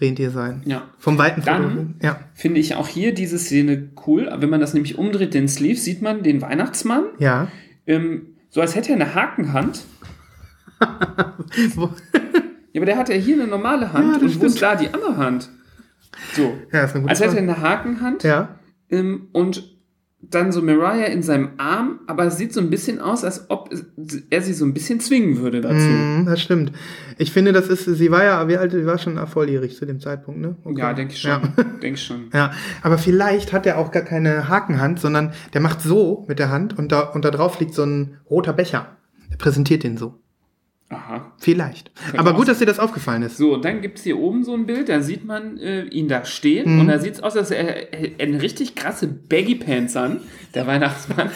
Rentier 0.00 0.30
sein. 0.30 0.62
ja. 0.64 0.82
Vom 0.98 1.18
weiten 1.18 1.42
Dann-. 1.44 1.94
Ja, 2.02 2.18
Finde 2.34 2.60
ich 2.60 2.74
auch 2.74 2.88
hier 2.88 3.14
diese 3.14 3.38
Szene 3.38 3.90
cool. 4.06 4.28
Wenn 4.38 4.50
man 4.50 4.60
das 4.60 4.74
nämlich 4.74 4.98
umdreht, 4.98 5.34
den 5.34 5.48
Sleeve, 5.48 5.78
sieht 5.78 6.02
man 6.02 6.22
den 6.22 6.40
Weihnachtsmann. 6.42 7.04
ja. 7.18 7.48
Ähm, 7.86 8.28
so 8.50 8.60
als 8.60 8.74
hätte 8.76 8.90
er 8.90 8.96
eine 8.96 9.14
Hakenhand. 9.14 9.84
Wo- 11.74 11.90
Ja, 12.74 12.80
aber 12.80 12.86
der 12.86 12.96
hat 12.96 13.10
ja 13.10 13.16
hier 13.16 13.34
eine 13.34 13.46
normale 13.46 13.92
Hand. 13.92 14.08
Ja, 14.08 14.14
und 14.14 14.22
wo 14.24 14.28
stimmt. 14.28 14.44
ist 14.44 14.62
da 14.62 14.74
die 14.76 14.92
andere 14.94 15.18
Hand? 15.18 15.50
So. 16.34 16.54
ja, 16.72 16.84
ist 16.84 16.92
eine 16.94 17.02
gute 17.02 17.10
Als 17.10 17.20
hätte 17.20 17.36
er 17.36 17.42
eine 17.42 17.60
Hakenhand. 17.60 18.22
Ja, 18.22 18.56
Ähm, 18.88 19.28
und 19.32 19.71
dann 20.22 20.52
so 20.52 20.62
Mariah 20.62 21.06
in 21.06 21.22
seinem 21.22 21.50
Arm. 21.58 22.00
Aber 22.06 22.24
es 22.24 22.36
sieht 22.38 22.52
so 22.52 22.60
ein 22.60 22.70
bisschen 22.70 23.00
aus, 23.00 23.24
als 23.24 23.50
ob 23.50 23.70
er 24.30 24.42
sie 24.42 24.54
so 24.54 24.64
ein 24.64 24.72
bisschen 24.72 25.00
zwingen 25.00 25.38
würde 25.38 25.60
dazu. 25.60 25.74
mm, 25.74 26.26
das 26.26 26.40
stimmt. 26.40 26.72
Ich 27.18 27.32
finde, 27.32 27.52
das 27.52 27.68
ist, 27.68 27.84
sie 27.84 28.10
war 28.10 28.24
ja, 28.24 28.48
wie 28.48 28.56
alt, 28.56 28.72
sie 28.72 28.86
war 28.86 28.98
schon 28.98 29.24
volljährig 29.26 29.76
zu 29.76 29.84
dem 29.84 30.00
Zeitpunkt, 30.00 30.40
ne? 30.40 30.56
Okay. 30.64 30.80
Ja, 30.80 30.92
denke 30.94 31.14
ich 31.14 31.20
schon. 31.20 31.30
Ja. 31.30 31.40
Denke 31.82 31.94
ich 31.94 32.02
schon. 32.02 32.30
Ja, 32.32 32.52
aber 32.82 32.98
vielleicht 32.98 33.52
hat 33.52 33.66
er 33.66 33.78
auch 33.78 33.90
gar 33.90 34.02
keine 34.02 34.48
Hakenhand, 34.48 35.00
sondern 35.00 35.32
der 35.52 35.60
macht 35.60 35.80
so 35.82 36.24
mit 36.28 36.38
der 36.38 36.50
Hand 36.50 36.78
und 36.78 36.92
da, 36.92 37.00
und 37.00 37.24
da 37.24 37.30
drauf 37.30 37.58
liegt 37.60 37.74
so 37.74 37.84
ein 37.84 38.18
roter 38.30 38.52
Becher. 38.52 38.96
Er 39.30 39.36
präsentiert 39.36 39.82
den 39.82 39.96
so. 39.96 40.21
Aha. 40.92 41.32
Vielleicht. 41.38 41.90
Könnte 41.96 42.18
aber 42.18 42.34
gut, 42.34 42.48
dass 42.48 42.58
dir 42.58 42.66
das 42.66 42.78
aufgefallen 42.78 43.22
ist. 43.22 43.36
So, 43.38 43.56
dann 43.56 43.80
gibt 43.80 43.98
es 43.98 44.04
hier 44.04 44.18
oben 44.18 44.44
so 44.44 44.54
ein 44.54 44.66
Bild, 44.66 44.88
da 44.88 45.00
sieht 45.00 45.24
man 45.24 45.58
äh, 45.58 45.84
ihn 45.84 46.06
da 46.08 46.24
stehen 46.24 46.74
Mhm. 46.74 46.80
und 46.80 46.88
da 46.88 46.98
sieht 46.98 47.14
es 47.14 47.22
aus, 47.22 47.36
als 47.36 47.50
er, 47.50 47.92
er 47.92 48.26
eine 48.26 48.42
richtig 48.42 48.74
krasse 48.74 49.06
Baggy 49.08 49.54
Pants 49.54 49.96
an, 49.96 50.20
der 50.54 50.66
Weihnachtsmann. 50.66 51.30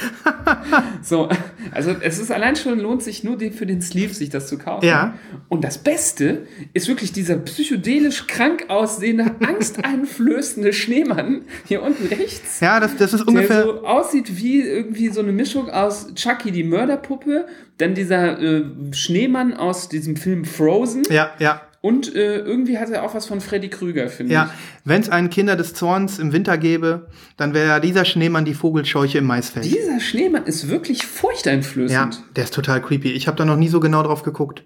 so, 1.03 1.29
also 1.73 1.95
es 2.01 2.19
ist 2.19 2.31
allein 2.31 2.57
schon, 2.57 2.79
lohnt 2.81 3.03
sich 3.03 3.25
nur 3.25 3.37
die, 3.37 3.51
für 3.51 3.67
den 3.67 3.81
Sleeve 3.81 4.13
sich 4.15 4.29
das 4.31 4.47
zu 4.49 4.59
kaufen. 4.59 4.85
Ja. 4.87 5.15
Und 5.49 5.65
das 5.65 5.79
Beste 5.79 6.47
ist 6.75 6.89
wirklich 6.89 7.13
dieser 7.13 7.37
psychedelisch 7.37 8.27
krank 8.27 8.67
aussehende, 8.69 9.35
angsteinflößende 9.47 10.73
Schneemann 10.73 11.43
hier 11.67 11.83
unten 11.83 12.07
rechts. 12.09 12.61
Ja, 12.61 12.81
das, 12.81 12.97
das 12.97 13.13
ist 13.15 13.21
Der 13.21 13.29
ungefähr. 13.29 13.63
so 13.63 13.85
aussieht 13.87 14.37
wie 14.37 14.61
irgendwie 14.61 15.09
so 15.09 15.21
eine 15.21 15.33
Mischung 15.33 15.71
aus 15.71 16.13
Chucky 16.15 16.51
die 16.51 16.65
Mörderpuppe, 16.65 17.47
dann 17.79 17.95
dieser 17.95 18.41
äh, 18.41 18.65
Schneemann 18.93 19.55
aus 19.55 19.89
diesem 19.89 20.17
Film 20.17 20.45
Frozen 20.45 21.03
ja, 21.11 21.31
ja, 21.39 21.61
und 21.87 22.17
äh, 22.17 22.39
irgendwie 22.39 22.79
hat 22.79 22.91
er 22.91 23.05
auch 23.05 23.15
was 23.15 23.27
von 23.27 23.41
Freddy 23.41 23.69
Krüger, 23.69 24.09
finde 24.09 24.33
ja. 24.35 24.51
Wenn 24.85 25.03
es 25.03 25.09
einen 25.09 25.31
Kinder 25.31 25.55
des 25.55 25.73
Zorns 25.73 26.19
im 26.19 26.33
Winter 26.33 26.59
gäbe, 26.59 27.07
dann 27.37 27.55
wäre 27.55 27.69
ja 27.69 27.79
dieser 27.79 28.05
Schneemann 28.05 28.45
die 28.45 28.55
Vogelscheuche 28.55 29.19
im 29.19 29.25
ich. 29.25 29.29
Maisfeld. 29.29 29.67
Dieser 29.67 30.01
Schneemann 30.01 30.47
ist 30.47 30.69
wirklich 30.69 31.03
Ja, 31.03 31.07
furchteinflößend. 31.07 32.25
der 32.35 32.43
ist 32.43 32.55
total 32.55 32.83
creepy. 32.83 33.13
Ich 33.13 33.29
habe 33.29 33.37
da 33.37 33.45
noch 33.45 33.55
nie 33.55 33.69
so 33.69 33.79
genau 33.79 34.03
drauf 34.03 34.25
geguckt. 34.25 34.65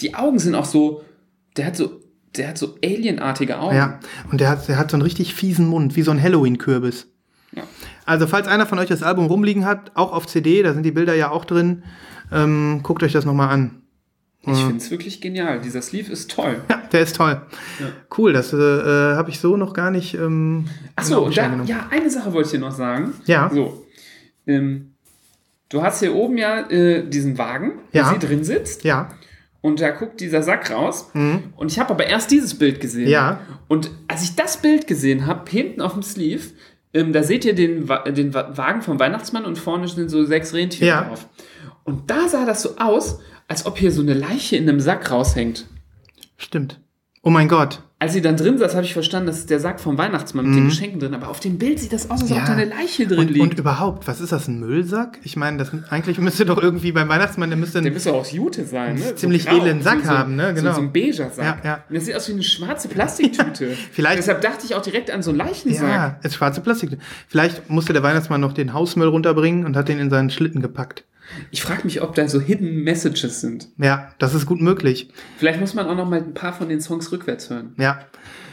Die 0.00 0.14
Augen 0.14 0.38
sind 0.38 0.54
auch 0.54 0.66
so, 0.66 1.02
der 1.56 1.66
hat 1.66 1.76
so, 1.76 2.00
der 2.36 2.46
hat 2.50 2.58
so 2.58 2.76
alienartige 2.84 3.58
Augen. 3.58 3.74
Ja, 3.74 3.98
und 4.30 4.40
der 4.40 4.50
hat, 4.50 4.68
der 4.68 4.78
hat 4.78 4.92
so 4.92 4.96
einen 4.96 5.02
richtig 5.02 5.34
fiesen 5.34 5.66
Mund, 5.66 5.96
wie 5.96 6.02
so 6.02 6.12
ein 6.12 6.22
Halloween-Kürbis. 6.22 7.08
Ja. 7.56 7.64
Also, 8.04 8.28
falls 8.28 8.46
einer 8.46 8.66
von 8.66 8.78
euch 8.78 8.88
das 8.88 9.02
Album 9.02 9.26
rumliegen 9.26 9.64
hat, 9.64 9.90
auch 9.94 10.12
auf 10.12 10.28
CD, 10.28 10.62
da 10.62 10.74
sind 10.74 10.84
die 10.84 10.92
Bilder 10.92 11.14
ja 11.14 11.30
auch 11.30 11.44
drin, 11.44 11.82
ähm, 12.32 12.80
guckt 12.82 13.02
euch 13.02 13.12
das 13.12 13.24
nochmal 13.24 13.48
an. 13.50 13.82
Ich 14.48 14.58
finde 14.58 14.76
es 14.76 14.92
wirklich 14.92 15.20
genial. 15.20 15.60
Dieser 15.60 15.82
Sleeve 15.82 16.12
ist 16.12 16.30
toll. 16.30 16.58
Ja, 16.70 16.80
der 16.92 17.00
ist 17.00 17.16
toll. 17.16 17.40
Cool, 18.16 18.32
das 18.32 18.52
äh, 18.52 18.56
habe 19.16 19.28
ich 19.28 19.40
so 19.40 19.56
noch 19.56 19.72
gar 19.72 19.90
nicht. 19.90 20.14
Ähm, 20.14 20.66
Achso, 20.94 21.28
ja, 21.30 21.88
eine 21.90 22.08
Sache 22.10 22.32
wollte 22.32 22.46
ich 22.46 22.52
dir 22.52 22.60
noch 22.60 22.70
sagen. 22.70 23.12
Ja. 23.24 23.50
So. 23.52 23.84
Ähm, 24.46 24.92
du 25.68 25.82
hast 25.82 25.98
hier 25.98 26.14
oben 26.14 26.38
ja 26.38 26.60
äh, 26.70 27.08
diesen 27.08 27.38
Wagen, 27.38 27.72
wo 27.90 27.98
Ja. 27.98 28.10
sie 28.14 28.24
drin 28.24 28.44
sitzt. 28.44 28.84
Ja, 28.84 29.08
Und 29.62 29.80
da 29.80 29.90
guckt 29.90 30.20
dieser 30.20 30.44
Sack 30.44 30.70
raus. 30.70 31.10
Und 31.12 31.72
ich 31.72 31.80
habe 31.80 31.90
aber 31.90 32.06
erst 32.06 32.30
dieses 32.30 32.56
Bild 32.56 32.80
gesehen. 32.80 33.06
Mhm. 33.06 33.10
Ja. 33.10 33.40
Und 33.66 33.90
als 34.06 34.22
ich 34.22 34.36
das 34.36 34.58
Bild 34.58 34.86
gesehen 34.86 35.26
habe, 35.26 35.50
hinten 35.50 35.80
auf 35.80 35.94
dem 35.94 36.04
Sleeve, 36.04 36.44
ähm, 36.94 37.12
da 37.12 37.24
seht 37.24 37.44
ihr 37.44 37.54
den, 37.56 37.88
Wa- 37.88 38.04
den 38.08 38.32
Wa- 38.32 38.56
Wagen 38.56 38.80
vom 38.82 39.00
Weihnachtsmann 39.00 39.44
und 39.44 39.58
vorne 39.58 39.88
sind 39.88 40.08
so 40.08 40.24
sechs 40.24 40.54
Rentiere 40.54 40.86
Ja. 40.88 41.02
drauf. 41.08 41.26
Und 41.86 42.10
da 42.10 42.28
sah 42.28 42.44
das 42.44 42.62
so 42.62 42.76
aus, 42.78 43.20
als 43.48 43.64
ob 43.64 43.78
hier 43.78 43.92
so 43.92 44.02
eine 44.02 44.14
Leiche 44.14 44.56
in 44.56 44.68
einem 44.68 44.80
Sack 44.80 45.10
raushängt. 45.10 45.66
stimmt. 46.36 46.80
Oh 47.22 47.30
mein 47.30 47.48
Gott. 47.48 47.82
als 47.98 48.12
sie 48.12 48.20
dann 48.20 48.36
drin 48.36 48.58
saß, 48.58 48.74
habe 48.74 48.84
ich 48.84 48.92
verstanden, 48.92 49.26
das 49.28 49.38
ist 49.38 49.48
der 49.48 49.58
Sack 49.58 49.80
vom 49.80 49.96
Weihnachtsmann 49.96 50.44
mit 50.44 50.52
Mhm. 50.54 50.58
den 50.58 50.68
Geschenken 50.68 51.00
drin. 51.00 51.14
Aber 51.14 51.28
auf 51.28 51.40
dem 51.40 51.56
Bild 51.56 51.80
sieht 51.80 51.94
das 51.94 52.10
aus, 52.10 52.20
als 52.20 52.30
ob 52.30 52.36
da 52.44 52.52
eine 52.52 52.66
Leiche 52.66 53.06
drin 53.06 53.18
und, 53.20 53.30
liegt. 53.30 53.40
und 53.40 53.58
überhaupt, 53.58 54.06
was 54.06 54.20
ist 54.20 54.32
das, 54.32 54.48
ein 54.48 54.60
Müllsack? 54.60 55.18
Ich 55.24 55.34
meine, 55.34 55.56
das 55.56 55.70
eigentlich 55.88 56.18
müsste 56.18 56.44
doch 56.44 56.62
irgendwie 56.62 56.92
beim 56.92 57.08
Weihnachtsmann, 57.08 57.48
der 57.48 57.56
müsste 57.56 57.80
der 57.80 57.90
müsste 57.90 58.12
auch 58.12 58.20
aus 58.20 58.32
Jute 58.32 58.66
sein, 58.66 58.96
ne? 58.96 59.14
ziemlich 59.14 59.48
edlen 59.48 59.80
Sack 59.80 60.04
haben, 60.06 60.36
ne? 60.36 60.52
Genau. 60.52 60.70
So, 60.72 60.76
so 60.76 60.82
ein 60.82 60.92
beiger 60.92 61.30
Sack. 61.30 61.64
Ja, 61.64 61.70
ja. 61.70 61.74
Und 61.88 61.94
das 61.96 62.04
sieht 62.04 62.14
aus 62.14 62.28
wie 62.28 62.32
eine 62.34 62.42
schwarze 62.42 62.88
Plastiktüte. 62.88 63.70
Vielleicht- 63.92 64.18
Deshalb 64.18 64.42
dachte 64.42 64.66
ich 64.66 64.74
auch 64.74 64.82
direkt 64.82 65.10
an 65.10 65.22
so 65.22 65.30
einen 65.30 65.38
Leichensack. 65.38 65.88
ja, 65.88 66.18
ist 66.22 66.34
schwarze 66.34 66.60
Plastik. 66.60 66.98
Vielleicht 67.28 67.70
musste 67.70 67.94
der 67.94 68.02
Weihnachtsmann 68.02 68.42
noch 68.42 68.52
den 68.52 68.74
Hausmüll 68.74 69.08
runterbringen 69.08 69.64
und 69.64 69.74
hat 69.74 69.88
den 69.88 69.98
in 69.98 70.10
seinen 70.10 70.28
Schlitten 70.28 70.60
gepackt. 70.60 71.04
Ich 71.50 71.62
frage 71.62 71.82
mich, 71.84 72.02
ob 72.02 72.14
da 72.14 72.28
so 72.28 72.40
Hidden 72.40 72.82
Messages 72.82 73.40
sind. 73.40 73.68
Ja, 73.78 74.12
das 74.18 74.34
ist 74.34 74.46
gut 74.46 74.60
möglich. 74.60 75.08
Vielleicht 75.38 75.60
muss 75.60 75.74
man 75.74 75.86
auch 75.86 75.96
noch 75.96 76.08
mal 76.08 76.20
ein 76.20 76.34
paar 76.34 76.52
von 76.52 76.68
den 76.68 76.80
Songs 76.80 77.10
rückwärts 77.12 77.50
hören. 77.50 77.74
Ja, 77.78 78.00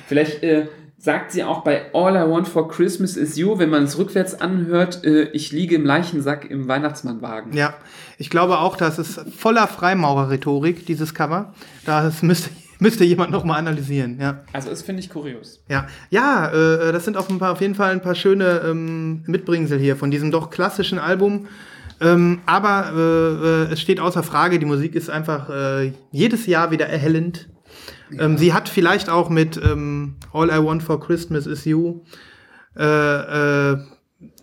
Vielleicht 0.07 0.43
äh, 0.43 0.67
sagt 0.97 1.31
sie 1.31 1.43
auch 1.43 1.63
bei 1.63 1.93
All 1.93 2.15
I 2.15 2.29
Want 2.29 2.47
for 2.47 2.69
Christmas 2.69 3.17
is 3.17 3.37
You, 3.37 3.57
wenn 3.57 3.69
man 3.69 3.83
es 3.83 3.97
rückwärts 3.97 4.39
anhört, 4.39 5.03
äh, 5.03 5.23
ich 5.29 5.51
liege 5.51 5.75
im 5.75 5.85
Leichensack 5.85 6.49
im 6.49 6.67
Weihnachtsmannwagen. 6.67 7.53
ja. 7.53 7.73
Ich 8.19 8.29
glaube 8.29 8.59
auch, 8.59 8.77
das 8.77 8.99
ist 8.99 9.19
voller 9.35 9.67
Freimaurer-Rhetorik, 9.67 10.85
dieses 10.85 11.15
Cover. 11.15 11.53
Das 11.85 12.21
müsste, 12.21 12.51
müsste 12.79 13.03
jemand 13.03 13.31
noch 13.31 13.43
mal 13.43 13.57
analysieren, 13.57 14.19
ja. 14.19 14.43
Also 14.53 14.69
das 14.69 14.83
finde 14.83 15.01
ich 15.01 15.09
kurios. 15.09 15.63
Ja, 15.67 15.87
ja 16.11 16.49
äh, 16.49 16.91
das 16.91 17.05
sind 17.05 17.17
auf, 17.17 17.29
ein 17.29 17.39
paar, 17.39 17.53
auf 17.53 17.61
jeden 17.61 17.75
Fall 17.75 17.91
ein 17.91 18.01
paar 18.01 18.15
schöne 18.15 18.61
ähm, 18.65 19.23
Mitbringsel 19.25 19.79
hier 19.79 19.95
von 19.95 20.11
diesem 20.11 20.29
doch 20.29 20.51
klassischen 20.51 20.99
Album. 20.99 21.47
Ähm, 22.01 22.41
aber 22.45 22.91
äh, 22.95 23.71
äh, 23.71 23.73
es 23.73 23.81
steht 23.81 23.99
außer 23.99 24.23
Frage, 24.23 24.59
die 24.59 24.65
Musik 24.65 24.95
ist 24.95 25.09
einfach 25.09 25.49
äh, 25.49 25.93
jedes 26.11 26.45
Jahr 26.45 26.71
wieder 26.71 26.87
erhellend. 26.87 27.49
Ähm, 28.17 28.37
sie 28.37 28.53
hat 28.53 28.69
vielleicht 28.69 29.09
auch 29.09 29.29
mit 29.29 29.57
ähm, 29.57 30.15
All 30.33 30.49
I 30.49 30.63
Want 30.63 30.83
for 30.83 30.99
Christmas 30.99 31.47
is 31.47 31.65
You 31.65 32.01
äh, 32.77 33.73
äh, 33.73 33.77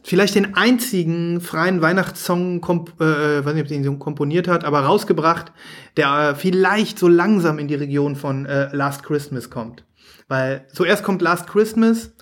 vielleicht 0.03 0.35
den 0.35 0.55
einzigen 0.55 1.41
freien 1.41 1.83
Weihnachtssong, 1.83 2.61
komp 2.61 3.01
äh, 3.01 3.45
weiß 3.45 3.55
nicht, 3.55 3.63
ob 3.63 3.69
sie 3.69 3.75
ihn 3.75 3.85
so 3.85 3.97
komponiert 3.97 4.49
hat, 4.49 4.65
aber 4.65 4.81
rausgebracht, 4.81 5.53
der 5.97 6.31
äh, 6.31 6.35
vielleicht 6.35 6.99
so 6.99 7.09
langsam 7.09 7.59
in 7.59 7.69
die 7.69 7.75
Region 7.75 8.17
von 8.17 8.47
äh, 8.47 8.75
Last 8.75 9.03
Christmas 9.03 9.51
kommt. 9.51 9.85
Weil 10.29 10.67
zuerst 10.73 11.03
kommt 11.03 11.23
Last 11.23 11.49
Christmas, 11.49 12.13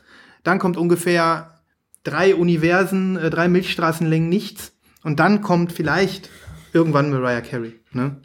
dann 0.44 0.58
kommt 0.58 0.76
ungefähr 0.76 1.60
drei 2.04 2.34
Universen, 2.34 3.16
äh, 3.16 3.30
drei 3.30 3.48
Milchstraßenlängen 3.48 4.28
nichts 4.28 4.77
und 5.02 5.20
dann 5.20 5.40
kommt 5.40 5.72
vielleicht 5.72 6.30
irgendwann 6.72 7.10
Mariah 7.10 7.40
Carey. 7.40 7.80
Ne? 7.92 8.16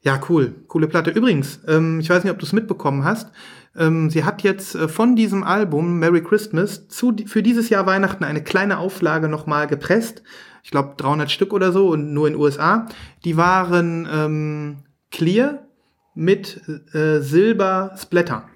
Ja, 0.00 0.20
cool. 0.28 0.54
Coole 0.68 0.88
Platte. 0.88 1.10
Übrigens, 1.10 1.60
ähm, 1.66 2.00
ich 2.00 2.08
weiß 2.08 2.24
nicht, 2.24 2.32
ob 2.32 2.38
du 2.38 2.46
es 2.46 2.52
mitbekommen 2.52 3.04
hast. 3.04 3.30
Ähm, 3.76 4.10
sie 4.10 4.24
hat 4.24 4.42
jetzt 4.42 4.74
äh, 4.74 4.88
von 4.88 5.16
diesem 5.16 5.42
Album 5.44 5.98
Merry 5.98 6.22
Christmas 6.22 6.88
zu, 6.88 7.14
für 7.26 7.42
dieses 7.42 7.68
Jahr 7.68 7.86
Weihnachten 7.86 8.24
eine 8.24 8.42
kleine 8.42 8.78
Auflage 8.78 9.28
nochmal 9.28 9.66
gepresst. 9.66 10.22
Ich 10.62 10.70
glaube 10.70 10.94
300 10.96 11.30
Stück 11.30 11.52
oder 11.52 11.72
so 11.72 11.88
und 11.88 12.12
nur 12.12 12.26
in 12.26 12.34
den 12.34 12.40
USA. 12.40 12.86
Die 13.24 13.36
waren 13.36 14.08
ähm, 14.10 14.76
clear 15.10 15.66
mit 16.14 16.60
äh, 16.94 17.20
Silber 17.20 17.94
Splatter. 17.96 18.48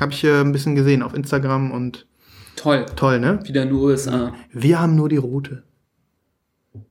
Habe 0.00 0.12
ich 0.12 0.24
äh, 0.24 0.40
ein 0.40 0.52
bisschen 0.52 0.74
gesehen 0.74 1.02
auf 1.02 1.14
Instagram 1.14 1.70
und 1.70 2.06
Toll. 2.56 2.86
toll, 2.96 3.20
ne? 3.20 3.40
Wieder 3.44 3.64
nur 3.64 3.82
USA. 3.82 4.32
Wir 4.52 4.80
haben 4.80 4.96
nur 4.96 5.08
die 5.08 5.16
rote. 5.16 5.62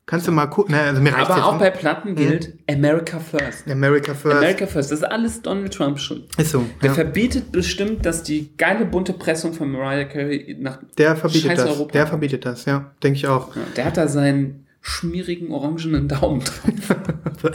Kannst 0.06 0.28
du 0.28 0.32
mal 0.32 0.48
gucken? 0.48 0.76
Ne, 0.76 0.82
also 0.82 1.02
mir 1.02 1.14
reicht's 1.14 1.30
Aber 1.30 1.46
auch 1.46 1.58
bei 1.58 1.70
Platten 1.70 2.16
gilt 2.16 2.58
America 2.70 3.20
First. 3.20 3.70
America 3.70 4.14
First. 4.14 4.38
America 4.38 4.66
First, 4.66 4.92
das 4.92 5.00
ist 5.00 5.06
alles 5.06 5.42
Donald 5.42 5.74
Trump 5.74 5.98
schuld. 5.98 6.26
ist 6.38 6.52
so. 6.52 6.66
Der 6.82 6.90
ja. 6.90 6.94
verbietet 6.94 7.52
bestimmt, 7.52 8.06
dass 8.06 8.22
die 8.24 8.56
geile 8.58 8.86
bunte 8.86 9.14
Pressung 9.14 9.54
von 9.54 9.72
Mariah 9.72 10.06
Carey 10.06 10.58
nach 10.60 10.80
Der 10.98 11.16
verbietet 11.16 11.52
scheiß 11.52 11.60
das. 11.60 11.70
Europa 11.70 11.92
Der 11.94 12.08
verbietet 12.08 12.46
das, 12.46 12.66
ja. 12.66 12.92
Denke 13.02 13.18
ich 13.18 13.28
auch. 13.28 13.56
Ja, 13.56 13.62
der 13.76 13.86
hat 13.86 13.98
da 13.98 14.08
seinen 14.08 14.63
schmierigen 14.86 15.50
orangenen 15.52 16.10
Daumen 16.10 16.42
drauf. 16.42 16.98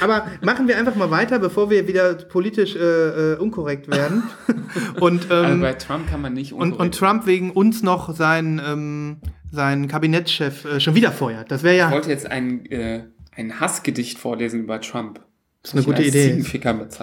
Aber 0.00 0.28
machen 0.40 0.68
wir 0.68 0.78
einfach 0.78 0.94
mal 0.94 1.10
weiter, 1.10 1.40
bevor 1.40 1.68
wir 1.68 1.88
wieder 1.88 2.14
politisch 2.14 2.76
äh, 2.76 3.32
äh, 3.32 3.36
unkorrekt 3.38 3.90
werden. 3.90 4.22
und, 5.00 5.28
Also 5.30 5.52
ähm, 5.52 5.60
bei 5.60 5.72
Trump 5.72 6.08
kann 6.08 6.22
man 6.22 6.32
nicht 6.32 6.52
und, 6.52 6.60
und 6.60 6.72
unkorrekt- 6.74 6.94
Trump 6.98 7.26
wegen 7.26 7.50
uns 7.50 7.82
noch 7.82 8.14
seinen, 8.14 8.60
ähm, 8.64 9.16
seinen 9.50 9.88
Kabinettschef 9.88 10.64
äh, 10.64 10.80
schon 10.80 10.94
wieder 10.94 11.10
feuert. 11.10 11.50
Das 11.50 11.64
wäre 11.64 11.76
ja 11.76 11.88
Ich 11.88 11.94
wollte 11.94 12.10
jetzt 12.10 12.30
ein, 12.30 12.64
äh, 12.66 13.02
ein 13.36 13.58
Hassgedicht 13.58 14.20
vorlesen 14.20 14.60
über 14.60 14.80
Trump. 14.80 15.20
Das 15.64 15.72
ist 15.72 15.76
eine 15.76 15.84
gute 15.86 16.02
Idee. 16.04 16.44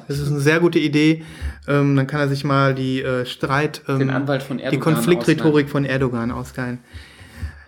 Das 0.07 0.17
ist 0.19 0.29
eine 0.29 0.39
sehr 0.39 0.61
gute 0.61 0.79
Idee. 0.79 1.23
Ähm, 1.67 1.97
dann 1.97 2.07
kann 2.07 2.21
er 2.21 2.29
sich 2.29 2.45
mal 2.45 2.73
die 2.73 3.01
äh, 3.01 3.25
Streit, 3.25 3.81
ähm, 3.89 3.99
Den 3.99 4.09
Anwalt 4.11 4.43
von 4.43 4.59
die 4.59 4.63
Erdogan 4.63 4.93
Konfliktrhetorik 4.93 5.69
von 5.69 5.83
Erdogan 5.83 6.31
ausgeilen. 6.31 6.79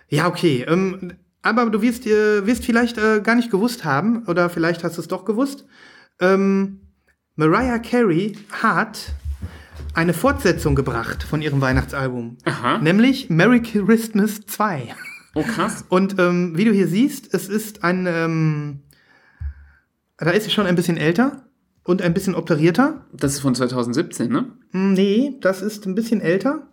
Ja, 0.08 0.28
okay. 0.28 0.64
Ähm, 0.66 1.14
aber 1.44 1.70
du 1.70 1.82
wirst, 1.82 2.06
äh, 2.06 2.46
wirst 2.46 2.64
vielleicht 2.64 2.98
äh, 2.98 3.20
gar 3.20 3.34
nicht 3.34 3.50
gewusst 3.50 3.84
haben, 3.84 4.24
oder 4.26 4.48
vielleicht 4.48 4.82
hast 4.82 4.96
du 4.96 5.02
es 5.02 5.08
doch 5.08 5.24
gewusst. 5.24 5.66
Ähm, 6.20 6.80
Mariah 7.36 7.78
Carey 7.78 8.36
hat 8.50 9.12
eine 9.92 10.14
Fortsetzung 10.14 10.74
gebracht 10.74 11.22
von 11.22 11.42
ihrem 11.42 11.60
Weihnachtsalbum. 11.60 12.38
Aha. 12.44 12.78
Nämlich 12.78 13.28
Merry 13.28 13.60
Christmas 13.60 14.40
2. 14.46 14.94
Oh, 15.34 15.42
krass. 15.42 15.84
Und 15.88 16.18
ähm, 16.18 16.56
wie 16.56 16.64
du 16.64 16.72
hier 16.72 16.88
siehst, 16.88 17.34
es 17.34 17.48
ist 17.48 17.84
ein, 17.84 18.06
ähm, 18.08 18.80
da 20.16 20.30
ist 20.30 20.44
sie 20.44 20.50
schon 20.50 20.66
ein 20.66 20.76
bisschen 20.76 20.96
älter 20.96 21.44
und 21.84 22.00
ein 22.00 22.14
bisschen 22.14 22.34
operierter. 22.34 23.04
Das 23.12 23.34
ist 23.34 23.40
von 23.40 23.54
2017, 23.54 24.30
ne? 24.30 24.46
Nee, 24.72 25.36
das 25.40 25.60
ist 25.60 25.86
ein 25.86 25.94
bisschen 25.94 26.20
älter. 26.20 26.68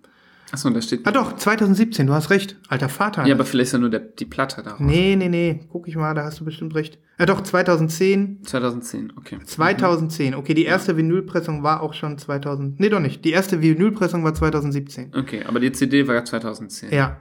Achso, 0.52 0.68
und 0.68 0.74
da 0.74 0.82
steht. 0.82 1.08
Ah 1.08 1.12
doch, 1.12 1.36
2017, 1.38 2.08
du 2.08 2.14
hast 2.14 2.30
recht. 2.30 2.58
Alter 2.68 2.90
Vater. 2.90 3.26
Ja, 3.26 3.36
aber 3.36 3.46
vielleicht 3.46 3.68
ist 3.68 3.74
ja 3.74 3.80
nur 3.80 3.90
der, 3.90 4.02
die 4.02 4.26
Platte 4.26 4.62
da. 4.64 4.76
nee, 4.80 5.16
nee, 5.16 5.30
nee, 5.30 5.62
guck 5.72 5.88
ich 5.88 5.96
mal, 5.96 6.14
da 6.14 6.24
hast 6.26 6.40
du 6.42 6.46
bestimmt 6.46 6.76
recht. 6.76 7.00
Ja 7.20 7.26
doch, 7.26 7.42
2010. 7.42 8.40
2010, 8.44 9.14
okay. 9.18 9.38
2010. 9.46 10.36
Okay, 10.36 10.54
die 10.54 10.66
erste 10.66 10.98
Vinylpressung 10.98 11.64
war 11.64 11.82
auch 11.82 11.94
schon 11.94 12.18
2000. 12.18 12.80
Nee, 12.80 12.90
doch 12.90 13.00
nicht. 13.00 13.24
Die 13.24 13.32
erste 13.32 13.62
Vinylpressung 13.62 14.24
war 14.24 14.34
2017. 14.34 15.14
Okay, 15.16 15.44
aber 15.48 15.60
die 15.60 15.72
CD 15.72 16.08
war 16.08 16.26
2010. 16.26 16.92
Ja. 16.92 17.18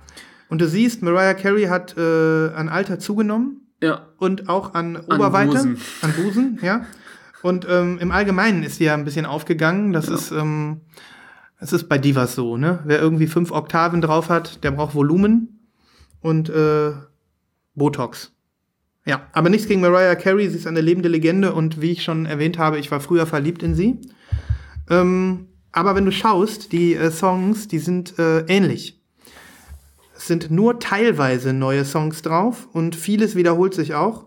Und 0.48 0.60
du 0.60 0.66
siehst, 0.66 1.02
Mariah 1.02 1.34
Carey 1.34 1.64
hat 1.64 1.96
äh, 1.96 2.00
an 2.54 2.68
Alter 2.68 2.98
zugenommen 2.98 3.60
Ja. 3.80 4.08
und 4.18 4.48
auch 4.48 4.74
an 4.74 4.96
Oberweite. 4.96 5.52
Busen. 5.52 5.78
An 6.02 6.12
Busen, 6.14 6.58
ja. 6.62 6.84
Und 7.42 7.66
ähm, 7.70 7.98
im 8.00 8.10
Allgemeinen 8.10 8.62
ist 8.64 8.76
sie 8.78 8.84
ja 8.84 8.94
ein 8.94 9.04
bisschen 9.04 9.24
aufgegangen. 9.26 9.92
Das 9.92 10.08
ist, 10.08 10.30
ähm, 10.32 10.80
das 11.60 11.72
ist 11.74 11.88
bei 11.88 11.98
Divas 11.98 12.34
so, 12.34 12.56
ne? 12.56 12.80
Wer 12.84 13.00
irgendwie 13.00 13.26
fünf 13.26 13.52
Oktaven 13.52 14.00
drauf 14.00 14.30
hat, 14.30 14.64
der 14.64 14.70
braucht 14.70 14.94
Volumen 14.94 15.60
und 16.20 16.48
äh, 16.48 16.92
Botox. 17.74 18.32
Ja, 19.06 19.26
aber 19.32 19.50
nichts 19.50 19.68
gegen 19.68 19.80
Mariah 19.80 20.14
Carey, 20.14 20.48
sie 20.48 20.56
ist 20.56 20.66
eine 20.66 20.80
lebende 20.80 21.08
Legende 21.08 21.52
und 21.52 21.80
wie 21.80 21.92
ich 21.92 22.02
schon 22.02 22.26
erwähnt 22.26 22.58
habe, 22.58 22.78
ich 22.78 22.90
war 22.90 23.00
früher 23.00 23.26
verliebt 23.26 23.62
in 23.62 23.74
sie. 23.74 23.98
Ähm, 24.88 25.48
aber 25.72 25.94
wenn 25.94 26.04
du 26.04 26.12
schaust, 26.12 26.72
die 26.72 26.94
äh, 26.94 27.10
Songs, 27.10 27.68
die 27.68 27.78
sind 27.78 28.18
äh, 28.18 28.40
ähnlich. 28.46 29.00
Es 30.16 30.26
sind 30.26 30.50
nur 30.50 30.80
teilweise 30.80 31.52
neue 31.52 31.84
Songs 31.84 32.22
drauf 32.22 32.68
und 32.72 32.94
vieles 32.96 33.36
wiederholt 33.36 33.74
sich 33.74 33.94
auch. 33.94 34.26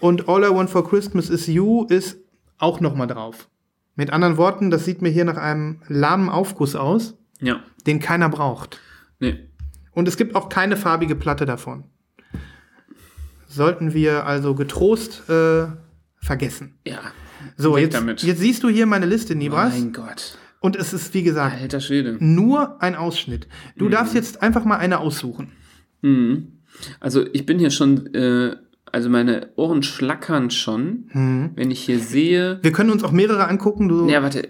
Und 0.00 0.28
All 0.28 0.44
I 0.44 0.50
Want 0.50 0.68
for 0.68 0.86
Christmas 0.86 1.30
is 1.30 1.46
You 1.46 1.84
ist 1.88 2.18
auch 2.58 2.80
noch 2.80 2.94
mal 2.94 3.06
drauf. 3.06 3.48
Mit 3.98 4.12
anderen 4.12 4.36
Worten, 4.36 4.70
das 4.70 4.84
sieht 4.84 5.02
mir 5.02 5.08
hier 5.08 5.24
nach 5.24 5.36
einem 5.36 5.80
lahmen 5.88 6.28
Aufguss 6.28 6.76
aus, 6.76 7.18
Ja. 7.40 7.64
den 7.84 7.98
keiner 7.98 8.28
braucht. 8.28 8.78
Nee. 9.18 9.48
Und 9.90 10.06
es 10.06 10.16
gibt 10.16 10.36
auch 10.36 10.48
keine 10.48 10.76
farbige 10.76 11.16
Platte 11.16 11.46
davon. 11.46 11.82
Sollten 13.48 13.94
wir 13.94 14.24
also 14.24 14.54
getrost 14.54 15.28
äh, 15.28 15.66
vergessen. 16.20 16.78
Ja. 16.86 17.00
So, 17.56 17.76
jetzt, 17.76 17.94
damit. 17.94 18.22
jetzt 18.22 18.38
siehst 18.38 18.62
du 18.62 18.68
hier 18.68 18.86
meine 18.86 19.06
Liste, 19.06 19.34
Nibras. 19.34 19.72
Mein 19.76 19.92
Gott. 19.92 20.38
Und 20.60 20.76
es 20.76 20.92
ist, 20.92 21.12
wie 21.14 21.24
gesagt, 21.24 21.60
Alter 21.60 21.80
Schwede. 21.80 22.16
nur 22.20 22.80
ein 22.80 22.94
Ausschnitt. 22.94 23.48
Du 23.76 23.88
darfst 23.88 24.14
jetzt 24.14 24.42
einfach 24.42 24.64
mal 24.64 24.76
eine 24.76 25.00
aussuchen. 25.00 25.50
Mhm. 26.02 26.52
Also 27.00 27.26
ich 27.32 27.46
bin 27.46 27.58
hier 27.58 27.70
schon, 27.70 28.14
äh, 28.14 28.54
also 28.92 29.08
meine 29.10 29.50
Ohren 29.56 29.82
schlackern 29.82 30.50
schon, 30.50 31.08
Mhm. 31.12 31.50
wenn 31.54 31.70
ich 31.70 31.80
hier 31.80 31.98
sehe. 31.98 32.58
Wir 32.62 32.72
können 32.72 32.90
uns 32.90 33.04
auch 33.04 33.12
mehrere 33.12 33.46
angucken. 33.48 33.88
Du, 33.88 34.08
Ja, 34.08 34.22
warte. 34.22 34.48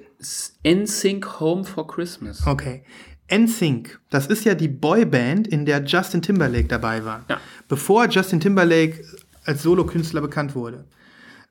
NSYNC 0.65 1.41
Home 1.41 1.65
for 1.65 1.87
Christmas. 1.87 2.47
Okay. 2.47 2.83
NSYNC, 3.31 4.01
das 4.11 4.27
ist 4.27 4.45
ja 4.45 4.55
die 4.55 4.69
Boyband, 4.69 5.47
in 5.49 5.67
der 5.67 5.85
Justin 5.85 6.23
Timberlake 6.23 6.67
dabei 6.69 7.05
war. 7.05 7.25
Ja. 7.29 7.39
Bevor 7.69 8.09
Justin 8.09 8.41
Timberlake 8.41 9.05
als 9.45 9.63
Solokünstler 9.63 10.21
bekannt 10.21 10.55
wurde. 10.55 10.85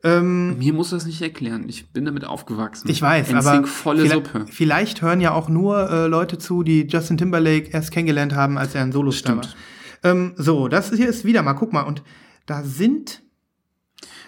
Mir 0.03 0.73
muss 0.73 0.91
das 0.91 1.05
nicht 1.05 1.21
erklären. 1.21 1.65
Ich 1.67 1.89
bin 1.91 2.05
damit 2.05 2.23
aufgewachsen. 2.23 2.87
Ich 2.89 3.01
weiß, 3.01 3.29
NSYNC 3.33 3.45
aber 3.47 3.67
volle 3.67 4.01
vielleicht, 4.05 4.27
Suppe. 4.27 4.45
vielleicht 4.49 5.01
hören 5.01 5.19
ja 5.21 5.31
auch 5.33 5.49
nur 5.49 5.89
äh, 5.89 6.07
Leute 6.07 6.37
zu, 6.37 6.63
die 6.63 6.83
Justin 6.87 7.17
Timberlake 7.17 7.71
erst 7.73 7.91
kennengelernt 7.91 8.33
haben, 8.33 8.57
als 8.57 8.73
er 8.75 8.83
ein 8.83 8.91
Solostar 8.93 9.37
war. 9.37 9.47
Ähm, 10.03 10.33
so, 10.37 10.67
das 10.67 10.91
hier 10.93 11.09
ist 11.09 11.25
wieder 11.25 11.41
mal, 11.41 11.53
guck 11.55 11.73
mal, 11.73 11.81
und 11.81 12.03
da 12.47 12.63
sind 12.63 13.21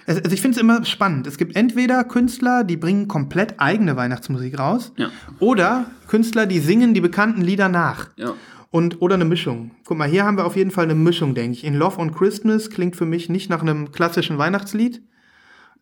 Also 0.06 0.22
ich 0.32 0.42
finde 0.42 0.56
es 0.58 0.62
immer 0.62 0.84
spannend. 0.86 1.26
Es 1.28 1.38
gibt 1.38 1.56
entweder 1.56 2.04
Künstler, 2.04 2.64
die 2.64 2.78
bringen 2.78 3.08
komplett 3.08 3.60
eigene 3.60 3.96
Weihnachtsmusik 3.96 4.58
raus, 4.58 4.92
Ja. 4.98 5.10
oder 5.40 5.86
Künstler, 6.08 6.46
die 6.48 6.60
singen 6.60 6.94
die 6.94 7.02
bekannten 7.02 7.42
Lieder 7.42 7.70
nach. 7.70 8.10
Ja. 8.16 8.34
Und, 8.72 9.02
oder 9.02 9.16
eine 9.16 9.26
Mischung. 9.26 9.72
Guck 9.86 9.98
mal, 9.98 10.08
hier 10.08 10.26
haben 10.26 10.38
wir 10.38 10.46
auf 10.46 10.56
jeden 10.56 10.70
Fall 10.72 10.84
eine 10.86 10.96
Mischung, 10.96 11.34
denke 11.34 11.54
ich. 11.58 11.64
In 11.64 11.74
Love 11.76 12.00
on 12.00 12.14
Christmas 12.14 12.70
klingt 12.70 12.96
für 12.96 13.06
mich 13.06 13.28
nicht 13.30 13.50
nach 13.50 13.62
einem 13.62 13.92
klassischen 13.92 14.38
Weihnachtslied, 14.38 15.02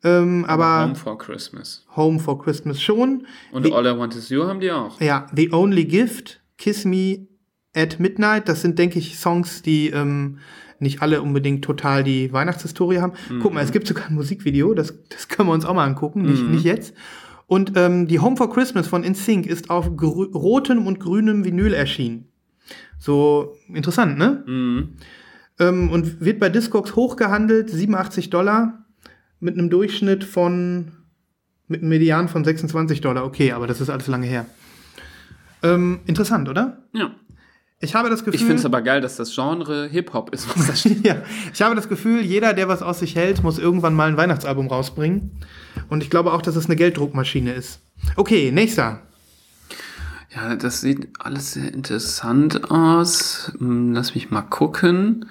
ähm, 0.04 0.46
aber 0.46 0.84
Home 0.86 0.96
for 0.96 1.18
Christmas. 1.18 1.86
Home 1.96 2.20
for 2.20 2.42
Christmas 2.42 2.82
schon. 2.82 3.26
Und 3.52 3.66
Die- 3.66 3.74
All 3.74 3.86
I 3.86 3.98
Want 3.98 4.16
Is 4.16 4.30
You 4.30 4.44
haben 4.46 4.60
die 4.62 4.72
auch. 4.72 5.00
Ja, 5.02 5.28
The 5.36 5.52
Only 5.54 5.86
Gift, 5.86 6.40
Kiss 6.58 6.86
Me 6.86 7.28
at 7.76 8.00
Midnight, 8.00 8.48
das 8.48 8.62
sind, 8.62 8.78
denke 8.80 9.00
ich, 9.00 9.18
Songs, 9.18 9.62
die 9.62 9.90
ähm, 9.90 10.40
nicht 10.80 11.02
alle 11.02 11.22
unbedingt 11.22 11.64
total 11.64 12.04
die 12.04 12.32
Weihnachtshistorie 12.32 13.00
haben. 13.00 13.14
Guck 13.42 13.54
mal, 13.54 13.64
es 13.64 13.72
gibt 13.72 13.88
sogar 13.88 14.08
ein 14.08 14.16
Musikvideo, 14.16 14.74
das, 14.74 14.94
das 15.10 15.28
können 15.28 15.50
wir 15.50 15.54
uns 15.54 15.66
auch 15.66 15.74
mal 15.74 15.86
angucken, 15.86 16.22
nicht, 16.24 16.44
nicht 16.52 16.64
jetzt. 16.64 16.94
Und 17.48 17.74
ähm, 17.76 18.08
die 18.08 18.20
Home 18.20 18.36
for 18.36 18.52
Christmas 18.52 18.88
von 18.88 19.04
InSync 19.04 19.46
ist 19.46 19.70
auf 19.70 19.90
rotem 20.02 20.86
und 20.86 21.00
grünem 21.00 21.46
Vinyl 21.46 21.74
erschienen. 21.74 22.26
So 23.00 23.56
interessant, 23.74 24.18
ne? 24.18 24.44
Ähm, 25.60 25.90
und 25.90 26.22
wird 26.22 26.40
bei 26.40 26.50
Discogs 26.50 26.96
hochgehandelt, 26.96 27.70
87 27.70 28.30
Dollar, 28.30 28.86
mit 29.40 29.58
einem 29.58 29.70
Durchschnitt 29.70 30.24
von, 30.24 30.92
mit 31.68 31.82
einem 31.82 31.90
Median 31.90 32.28
von 32.28 32.44
26 32.44 33.02
Dollar. 33.02 33.26
Okay, 33.26 33.52
aber 33.54 33.68
das 33.68 33.82
ist 33.82 33.90
alles 33.90 34.08
lange 34.08 34.28
her. 34.28 34.46
Ähm, 35.64 36.00
interessant, 36.06 36.50
oder? 36.50 36.84
Ja. 36.94 37.12
Ich 37.80 37.94
habe 37.94 38.10
das 38.10 38.24
Gefühl. 38.24 38.36
Ich 38.36 38.42
finde 38.42 38.56
es 38.58 38.66
aber 38.66 38.82
geil, 38.82 39.02
dass 39.02 39.18
das 39.18 39.34
Genre 39.36 39.88
Hip-Hop 39.88 40.34
ist, 40.34 40.48
was 40.50 40.66
da 40.66 40.76
steht. 40.76 41.04
ja, 41.06 41.22
ich 41.54 41.62
habe 41.62 41.76
das 41.76 41.88
Gefühl, 41.88 42.22
jeder, 42.22 42.54
der 42.54 42.68
was 42.68 42.82
aus 42.82 43.00
sich 43.00 43.16
hält, 43.16 43.44
muss 43.44 43.60
irgendwann 43.60 43.94
mal 43.94 44.08
ein 44.08 44.18
Weihnachtsalbum 44.18 44.68
rausbringen. 44.68 45.32
Und 45.90 46.02
ich 46.02 46.10
glaube 46.10 46.34
auch, 46.34 46.42
dass 46.42 46.56
es 46.56 46.66
eine 46.66 46.76
Gelddruckmaschine 46.76 47.54
ist. 47.54 47.82
Okay, 48.16 48.52
nächster. 48.52 49.02
Ja, 50.36 50.56
das 50.56 50.82
sieht 50.82 51.10
alles 51.20 51.54
sehr 51.54 51.72
interessant 51.72 52.72
aus. 52.72 53.52
Hm, 53.60 53.94
Lass 53.94 54.16
mich 54.16 54.32
mal 54.32 54.42
gucken. 54.42 55.28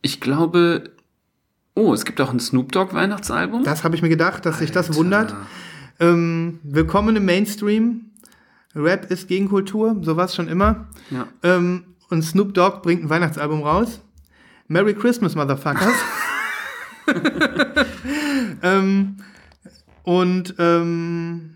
Ich 0.00 0.20
glaube. 0.20 0.90
Oh, 1.74 1.92
es 1.92 2.04
gibt 2.04 2.20
auch 2.20 2.32
ein 2.32 2.40
Snoop 2.40 2.72
Dogg 2.72 2.92
Weihnachtsalbum. 2.94 3.62
Das 3.64 3.84
habe 3.84 3.94
ich 3.94 4.02
mir 4.02 4.08
gedacht, 4.08 4.44
dass 4.46 4.58
sich 4.58 4.72
das 4.72 4.94
wundert. 4.96 5.34
Ähm, 6.00 6.58
willkommen 6.64 7.14
im 7.14 7.24
Mainstream. 7.24 8.06
Rap 8.78 9.10
ist 9.10 9.28
Gegenkultur, 9.28 9.96
sowas 10.02 10.34
schon 10.34 10.48
immer. 10.48 10.86
Ja. 11.10 11.26
Ähm, 11.42 11.84
und 12.10 12.22
Snoop 12.22 12.54
Dogg 12.54 12.80
bringt 12.82 13.02
ein 13.04 13.10
Weihnachtsalbum 13.10 13.62
raus. 13.62 14.00
Merry 14.66 14.94
Christmas, 14.94 15.34
Motherfuckers. 15.34 15.94
ähm, 18.62 19.16
und 20.02 20.54
ähm, 20.58 21.54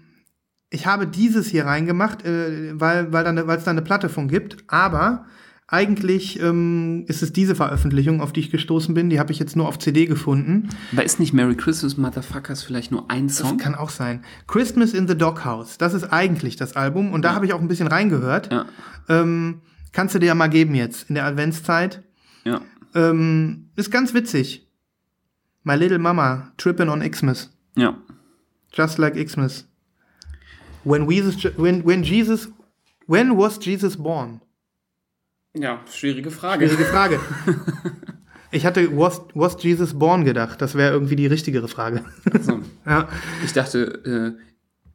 ich 0.70 0.86
habe 0.86 1.07
dieses 1.07 1.49
hier 1.49 1.66
reingemacht, 1.66 2.24
äh, 2.24 2.78
weil 2.78 3.12
weil 3.12 3.24
da 3.24 3.32
ne- 3.32 3.47
weil 3.47 3.59
es 3.59 3.65
da 3.65 3.70
eine 3.70 3.82
Platte 3.82 4.09
von 4.09 4.28
gibt. 4.28 4.65
Aber 4.69 5.27
eigentlich 5.73 6.39
ähm, 6.39 7.05
ist 7.09 7.23
es 7.23 7.32
diese 7.32 7.55
Veröffentlichung, 7.55 8.20
auf 8.20 8.32
die 8.32 8.40
ich 8.40 8.51
gestoßen 8.51 8.94
bin. 8.94 9.09
Die 9.09 9.19
habe 9.19 9.32
ich 9.32 9.39
jetzt 9.39 9.57
nur 9.57 9.66
auf 9.66 9.78
CD 9.78 10.05
gefunden. 10.05 10.69
Aber 10.93 11.03
ist 11.03 11.19
nicht 11.19 11.32
Merry 11.32 11.57
Christmas 11.57 11.97
Motherfuckers 11.97 12.62
vielleicht 12.62 12.93
nur 12.93 13.11
ein 13.11 13.31
Song? 13.31 13.57
Kann 13.57 13.74
auch 13.74 13.89
sein. 13.89 14.23
Christmas 14.47 14.93
in 14.93 15.09
the 15.09 15.16
Doghouse. 15.16 15.78
Das 15.78 15.94
ist 15.94 16.05
eigentlich 16.12 16.57
das 16.57 16.77
Album. 16.77 17.15
Und 17.15 17.23
da 17.23 17.35
habe 17.35 17.47
ich 17.47 17.55
auch 17.55 17.61
ein 17.61 17.69
bisschen 17.69 17.86
reingehört. 17.86 18.53
Ja. 18.53 18.66
Ähm, 19.09 19.62
kannst 19.93 20.15
du 20.15 20.19
dir 20.19 20.27
ja 20.27 20.35
mal 20.35 20.49
geben 20.49 20.74
jetzt 20.74 21.09
in 21.09 21.15
der 21.15 21.24
Adventszeit. 21.24 22.03
Ja. 22.44 22.61
Ähm, 22.94 23.70
ist 23.74 23.90
ganz 23.90 24.12
witzig. 24.12 24.69
My 25.65 25.74
Little 25.74 25.99
Mama, 25.99 26.53
Trippin' 26.59 26.90
on 26.90 27.01
Xmas. 27.01 27.51
Ja. 27.77 27.97
Just 28.74 28.99
like 28.99 29.15
Xmas. 29.15 29.66
When 30.85 31.09
Jesus, 31.09 31.43
when, 31.57 31.82
when 31.86 32.03
Jesus, 32.03 32.51
when 33.07 33.39
was 33.39 33.59
Jesus 33.65 33.97
born? 33.97 34.43
Ja, 35.55 35.81
schwierige 35.93 36.31
Frage. 36.31 36.66
Schwierige 36.69 36.85
Frage. 36.89 37.20
Ich 38.55 38.66
hatte 38.66 38.87
was, 38.99 39.23
was 39.33 39.62
Jesus 39.62 39.99
born 39.99 40.27
gedacht. 40.27 40.61
Das 40.61 40.74
wäre 40.74 40.93
irgendwie 40.93 41.16
die 41.16 41.27
richtigere 41.27 41.69
Frage. 41.69 42.05
So. 42.43 42.61
ja, 42.87 43.09
Ich 43.43 43.55
dachte, 43.55 44.37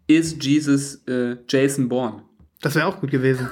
äh, 0.08 0.14
is 0.16 0.38
Jesus 0.40 1.02
äh, 1.08 1.38
Jason 1.50 1.90
Bourne? 1.90 2.22
das 2.62 2.76
wäre 2.76 2.86
auch 2.86 3.00
gut 3.00 3.10
gewesen. 3.10 3.48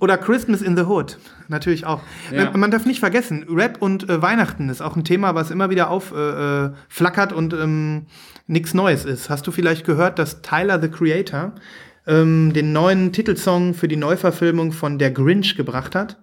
Oder 0.00 0.16
Christmas 0.16 0.62
in 0.62 0.78
the 0.78 0.84
Hood. 0.84 1.18
Natürlich 1.48 1.84
auch. 1.84 2.00
Ja. 2.30 2.44
Man- 2.52 2.60
Man 2.60 2.70
darf 2.70 2.86
nicht 2.86 3.00
vergessen, 3.00 3.44
Rap 3.50 3.82
und 3.82 4.08
äh, 4.08 4.22
Weihnachten 4.22 4.70
ist 4.70 4.80
auch 4.80 4.96
ein 4.96 5.04
Thema, 5.04 5.34
was 5.34 5.50
immer 5.50 5.68
wieder 5.68 5.90
aufflackert 5.90 6.72
äh, 6.72 6.76
flackert 6.88 7.32
und 7.34 7.52
ähm, 7.52 8.06
nichts 8.46 8.72
Neues 8.72 9.04
ist. 9.04 9.28
Hast 9.28 9.46
du 9.46 9.52
vielleicht 9.52 9.84
gehört, 9.84 10.18
dass 10.18 10.40
Tyler 10.40 10.80
the 10.80 10.88
Creator 10.88 11.54
ähm, 12.06 12.52
den 12.52 12.72
neuen 12.72 13.12
Titelsong 13.12 13.74
für 13.74 13.88
die 13.88 13.96
Neuverfilmung 13.96 14.72
von 14.72 14.98
Der 14.98 15.10
Grinch 15.10 15.56
gebracht 15.56 15.94
hat? 15.94 16.22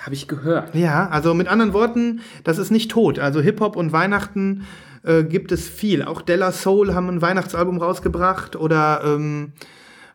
Habe 0.00 0.14
ich 0.14 0.26
gehört. 0.26 0.74
Ja, 0.74 1.08
also 1.08 1.32
mit 1.32 1.46
anderen 1.46 1.72
Worten, 1.72 2.22
das 2.42 2.58
ist 2.58 2.70
nicht 2.70 2.90
tot. 2.90 3.18
Also 3.20 3.40
Hip-Hop 3.40 3.76
und 3.76 3.92
Weihnachten 3.92 4.66
äh, 5.04 5.22
gibt 5.22 5.52
es 5.52 5.68
viel. 5.68 6.02
Auch 6.02 6.22
Della 6.22 6.50
Soul 6.50 6.92
haben 6.94 7.08
ein 7.08 7.22
Weihnachtsalbum 7.22 7.78
rausgebracht 7.78 8.56
oder 8.56 9.02
ähm, 9.04 9.52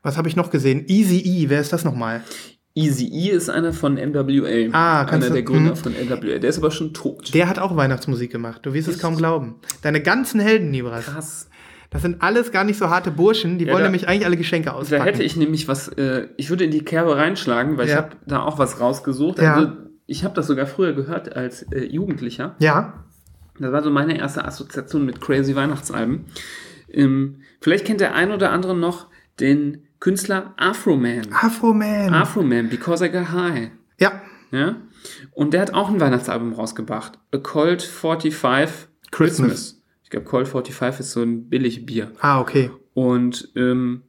was 0.01 0.17
habe 0.17 0.27
ich 0.27 0.35
noch 0.35 0.51
gesehen? 0.51 0.85
Easy 0.87 1.19
E, 1.19 1.49
wer 1.49 1.61
ist 1.61 1.71
das 1.71 1.85
nochmal? 1.85 2.21
Easy 2.75 3.07
E 3.07 3.29
ist 3.31 3.49
einer 3.49 3.73
von 3.73 3.95
NWA. 3.95 4.69
Ah, 4.71 5.05
einer 5.05 5.27
du- 5.27 5.33
der 5.33 5.43
Gründer 5.43 5.71
hm. 5.71 5.77
von 5.77 5.93
NWA. 5.93 6.37
Der 6.37 6.49
ist 6.49 6.57
aber 6.57 6.71
schon 6.71 6.93
tot. 6.93 7.33
Der 7.33 7.47
hat 7.49 7.57
auch 7.57 7.75
Weihnachtsmusik 7.75 8.31
gemacht. 8.31 8.65
Du 8.65 8.73
wirst 8.73 8.87
es 8.87 8.99
kaum 8.99 9.15
glauben. 9.17 9.55
Deine 9.81 10.01
ganzen 10.01 10.39
Helden, 10.39 10.69
Nibras. 10.69 11.05
Krass. 11.05 11.49
Das 11.89 12.01
sind 12.01 12.21
alles 12.21 12.51
gar 12.51 12.63
nicht 12.65 12.77
so 12.77 12.89
harte 12.89 13.11
Burschen. 13.11 13.57
Die 13.59 13.65
Ja, 13.65 13.71
wollen 13.73 13.83
da- 13.83 13.89
nämlich 13.89 14.07
eigentlich 14.07 14.25
alle 14.25 14.37
Geschenke 14.37 14.69
Da 14.69 14.75
auspacken. 14.75 15.03
hätte 15.03 15.23
ich 15.23 15.35
nämlich 15.37 15.67
was, 15.67 15.87
äh, 15.89 16.27
ich 16.37 16.49
würde 16.49 16.65
in 16.65 16.71
die 16.71 16.83
Kerbe 16.83 17.15
reinschlagen, 17.15 17.77
weil 17.77 17.85
ich 17.85 17.91
Ja. 17.91 17.97
habe 17.97 18.09
da 18.25 18.41
auch 18.43 18.59
was 18.59 18.79
rausgesucht. 18.81 19.39
Ja. 19.39 19.55
Also, 19.55 19.71
ich 20.05 20.23
habe 20.23 20.33
das 20.35 20.47
sogar 20.47 20.65
früher 20.67 20.93
gehört 20.93 21.35
als 21.35 21.63
äh, 21.71 21.85
Jugendlicher. 21.85 22.55
ja, 22.59 23.03
Das 23.59 23.71
war 23.71 23.81
so 23.81 23.89
meine 23.89 24.17
erste 24.19 24.45
Assoziation 24.45 25.05
mit 25.05 25.19
crazy 25.21 25.55
Weihnachtsalben. 25.55 26.25
Ähm, 26.91 27.37
vielleicht 27.61 27.85
kennt 27.85 28.01
der 28.01 28.13
ein 28.15 28.31
oder 28.31 28.51
andere 28.51 28.75
noch 28.75 29.07
den 29.39 29.83
Künstler 29.99 30.53
Afro-Man. 30.57 31.29
Afro-Man. 31.31 32.13
Afro-Man, 32.13 32.69
Because 32.69 33.03
I 33.05 33.09
Got 33.09 33.31
High. 33.31 33.71
ja, 33.99 34.21
Ja? 34.51 34.75
Und 35.31 35.53
der 35.53 35.61
hat 35.61 35.73
auch 35.73 35.89
ein 35.89 35.99
Weihnachtsalbum 35.99 36.53
rausgebracht. 36.53 37.13
A 37.33 37.37
Colt 37.37 37.81
45 37.81 38.87
Christmas. 39.11 39.11
Christmas. 39.11 39.76
Ich 40.07 40.11
glaube, 40.11 40.25
Colt 40.25 40.47
45 40.47 41.01
ist 41.01 41.11
so 41.11 41.21
ein 41.21 41.49
billig 41.49 41.85
Bier. 41.85 42.11
ah, 42.21 42.39
okay. 42.39 42.71
Und 42.93 43.49
ähm, 43.57 44.03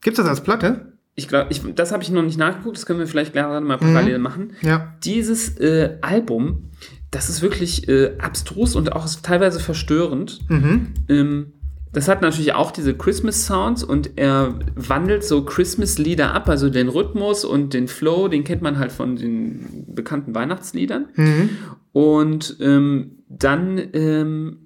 Gibt's 0.00 0.16
das 0.16 0.26
als 0.26 0.42
Platte? 0.42 0.94
ich 1.16 1.28
glaube, 1.28 1.46
ich, 1.50 1.62
das 1.74 1.92
habe 1.92 2.02
ich 2.02 2.10
noch 2.10 2.22
nicht 2.22 2.38
nachgeguckt, 2.38 2.76
das 2.76 2.86
können 2.86 2.98
wir 2.98 3.06
vielleicht 3.06 3.32
gerade 3.32 3.64
mal 3.64 3.78
parallel 3.78 4.18
machen. 4.18 4.54
Ja. 4.62 4.94
Dieses 5.04 5.56
äh, 5.58 5.98
Album, 6.00 6.70
das 7.10 7.28
ist 7.28 7.40
wirklich 7.40 7.88
äh, 7.88 8.16
abstrus 8.18 8.74
und 8.74 8.92
auch 8.92 9.06
teilweise 9.22 9.60
verstörend. 9.60 10.40
Mhm. 10.48 10.88
Ähm, 11.08 11.52
das 11.92 12.08
hat 12.08 12.22
natürlich 12.22 12.54
auch 12.54 12.72
diese 12.72 12.94
Christmas-Sounds 12.94 13.84
und 13.84 14.18
er 14.18 14.58
wandelt 14.74 15.22
so 15.22 15.44
Christmas-Lieder 15.44 16.34
ab, 16.34 16.48
also 16.48 16.68
den 16.68 16.88
Rhythmus 16.88 17.44
und 17.44 17.72
den 17.72 17.86
Flow, 17.86 18.26
den 18.26 18.42
kennt 18.42 18.62
man 18.62 18.80
halt 18.80 18.90
von 18.90 19.14
den 19.14 19.84
bekannten 19.94 20.34
Weihnachtsliedern. 20.34 21.06
Mhm. 21.14 21.50
Und 21.92 22.56
ähm, 22.58 23.18
dann, 23.28 23.80
ähm, 23.92 24.63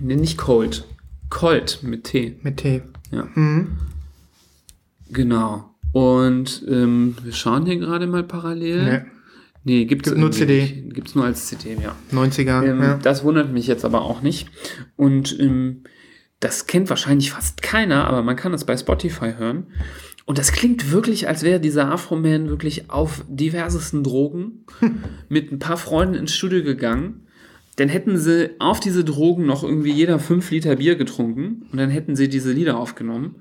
nee, 0.00 0.16
nicht 0.16 0.38
Cold, 0.38 0.84
Cold 1.30 1.80
mit 1.82 2.04
T, 2.04 2.38
Mit 2.42 2.58
T. 2.58 2.82
ja. 3.10 3.28
Mhm. 3.34 3.78
Genau. 5.10 5.70
Und 5.92 6.64
ähm, 6.68 7.16
wir 7.22 7.32
schauen 7.32 7.66
hier 7.66 7.76
gerade 7.76 8.06
mal 8.06 8.24
parallel. 8.24 8.84
Nee. 8.84 9.10
Nee, 9.66 9.84
gibt's 9.86 10.10
Gibt 10.10 10.20
nur 10.20 10.30
CD. 10.30 10.62
nicht. 10.62 10.94
Gibt's 10.94 11.14
nur 11.14 11.24
als 11.24 11.46
CD, 11.46 11.76
ja. 11.82 11.96
90er. 12.12 12.64
Ähm, 12.64 12.82
ja. 12.82 12.98
Das 13.02 13.24
wundert 13.24 13.50
mich 13.52 13.66
jetzt 13.66 13.84
aber 13.84 14.02
auch 14.02 14.20
nicht. 14.20 14.48
Und 14.96 15.38
ähm, 15.40 15.84
das 16.40 16.66
kennt 16.66 16.90
wahrscheinlich 16.90 17.32
fast 17.32 17.62
keiner, 17.62 18.06
aber 18.06 18.22
man 18.22 18.36
kann 18.36 18.52
das 18.52 18.66
bei 18.66 18.76
Spotify 18.76 19.32
hören. 19.38 19.68
Und 20.26 20.38
das 20.38 20.52
klingt 20.52 20.90
wirklich, 20.90 21.28
als 21.28 21.42
wäre 21.42 21.60
dieser 21.60 21.90
Afro-Man 21.90 22.48
wirklich 22.48 22.90
auf 22.90 23.24
diversesten 23.28 24.02
Drogen 24.02 24.66
mit 25.28 25.50
ein 25.52 25.58
paar 25.58 25.76
Freunden 25.78 26.14
ins 26.14 26.34
Studio 26.34 26.62
gegangen. 26.62 27.23
Dann 27.76 27.88
hätten 27.88 28.18
sie 28.18 28.50
auf 28.60 28.78
diese 28.80 29.04
Drogen 29.04 29.46
noch 29.46 29.64
irgendwie 29.64 29.92
jeder 29.92 30.18
fünf 30.18 30.50
Liter 30.50 30.76
Bier 30.76 30.94
getrunken 30.94 31.66
und 31.70 31.78
dann 31.78 31.90
hätten 31.90 32.14
sie 32.14 32.28
diese 32.28 32.52
Lieder 32.52 32.78
aufgenommen. 32.78 33.36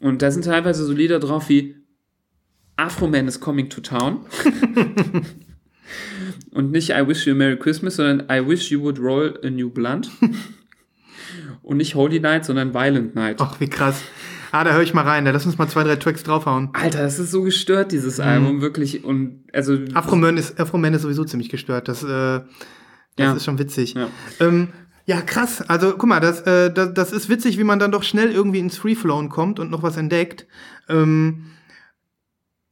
Und 0.00 0.22
da 0.22 0.30
sind 0.30 0.44
teilweise 0.44 0.84
so 0.84 0.92
Lieder 0.92 1.18
drauf 1.20 1.48
wie 1.48 1.76
Afro-Man 2.76 3.26
is 3.26 3.40
coming 3.40 3.68
to 3.68 3.80
town. 3.80 4.20
Und 6.50 6.70
nicht 6.70 6.90
I 6.90 7.06
wish 7.06 7.26
you 7.26 7.32
a 7.32 7.36
Merry 7.36 7.58
Christmas, 7.58 7.96
sondern 7.96 8.26
I 8.30 8.46
wish 8.46 8.70
you 8.70 8.80
would 8.80 8.98
roll 8.98 9.38
a 9.42 9.50
new 9.50 9.70
blunt. 9.70 10.10
Und 11.62 11.76
nicht 11.78 11.94
Holy 11.94 12.20
Night, 12.20 12.44
sondern 12.44 12.72
Violent 12.72 13.14
Night. 13.14 13.36
Ach, 13.40 13.60
wie 13.60 13.68
krass. 13.68 14.02
Ah, 14.50 14.64
da 14.64 14.72
höre 14.72 14.82
ich 14.82 14.94
mal 14.94 15.02
rein. 15.02 15.24
Da 15.24 15.30
lass 15.32 15.44
uns 15.44 15.58
mal 15.58 15.68
zwei, 15.68 15.84
drei 15.84 15.96
Tracks 15.96 16.22
draufhauen. 16.22 16.70
Alter, 16.72 17.02
das 17.02 17.18
ist 17.18 17.30
so 17.30 17.42
gestört, 17.42 17.92
dieses 17.92 18.18
Album, 18.18 18.62
wirklich. 18.62 19.04
Und 19.04 19.44
also. 19.52 19.76
Afro-Man 19.92 20.38
ist, 20.38 20.58
Afro 20.58 20.78
ist 20.78 21.02
sowieso 21.02 21.24
ziemlich 21.24 21.50
gestört. 21.50 21.88
Das, 21.88 22.02
äh, 22.02 22.40
Das 23.18 23.26
Ja. 23.26 23.34
ist 23.34 23.44
schon 23.44 23.58
witzig. 23.58 23.94
Ja. 23.94 24.08
Ähm, 24.40 24.68
ja, 25.04 25.20
krass. 25.20 25.62
Also, 25.62 25.92
guck 25.92 26.08
mal, 26.08 26.20
das, 26.20 26.40
äh, 26.42 26.72
das, 26.72 26.92
das 26.94 27.12
ist 27.12 27.28
witzig, 27.28 27.58
wie 27.58 27.64
man 27.64 27.78
dann 27.78 27.92
doch 27.92 28.02
schnell 28.02 28.30
irgendwie 28.30 28.58
ins 28.58 28.76
Free-Flown 28.76 29.28
kommt 29.28 29.58
und 29.58 29.70
noch 29.70 29.82
was 29.82 29.96
entdeckt. 29.96 30.46
Ähm, 30.88 31.46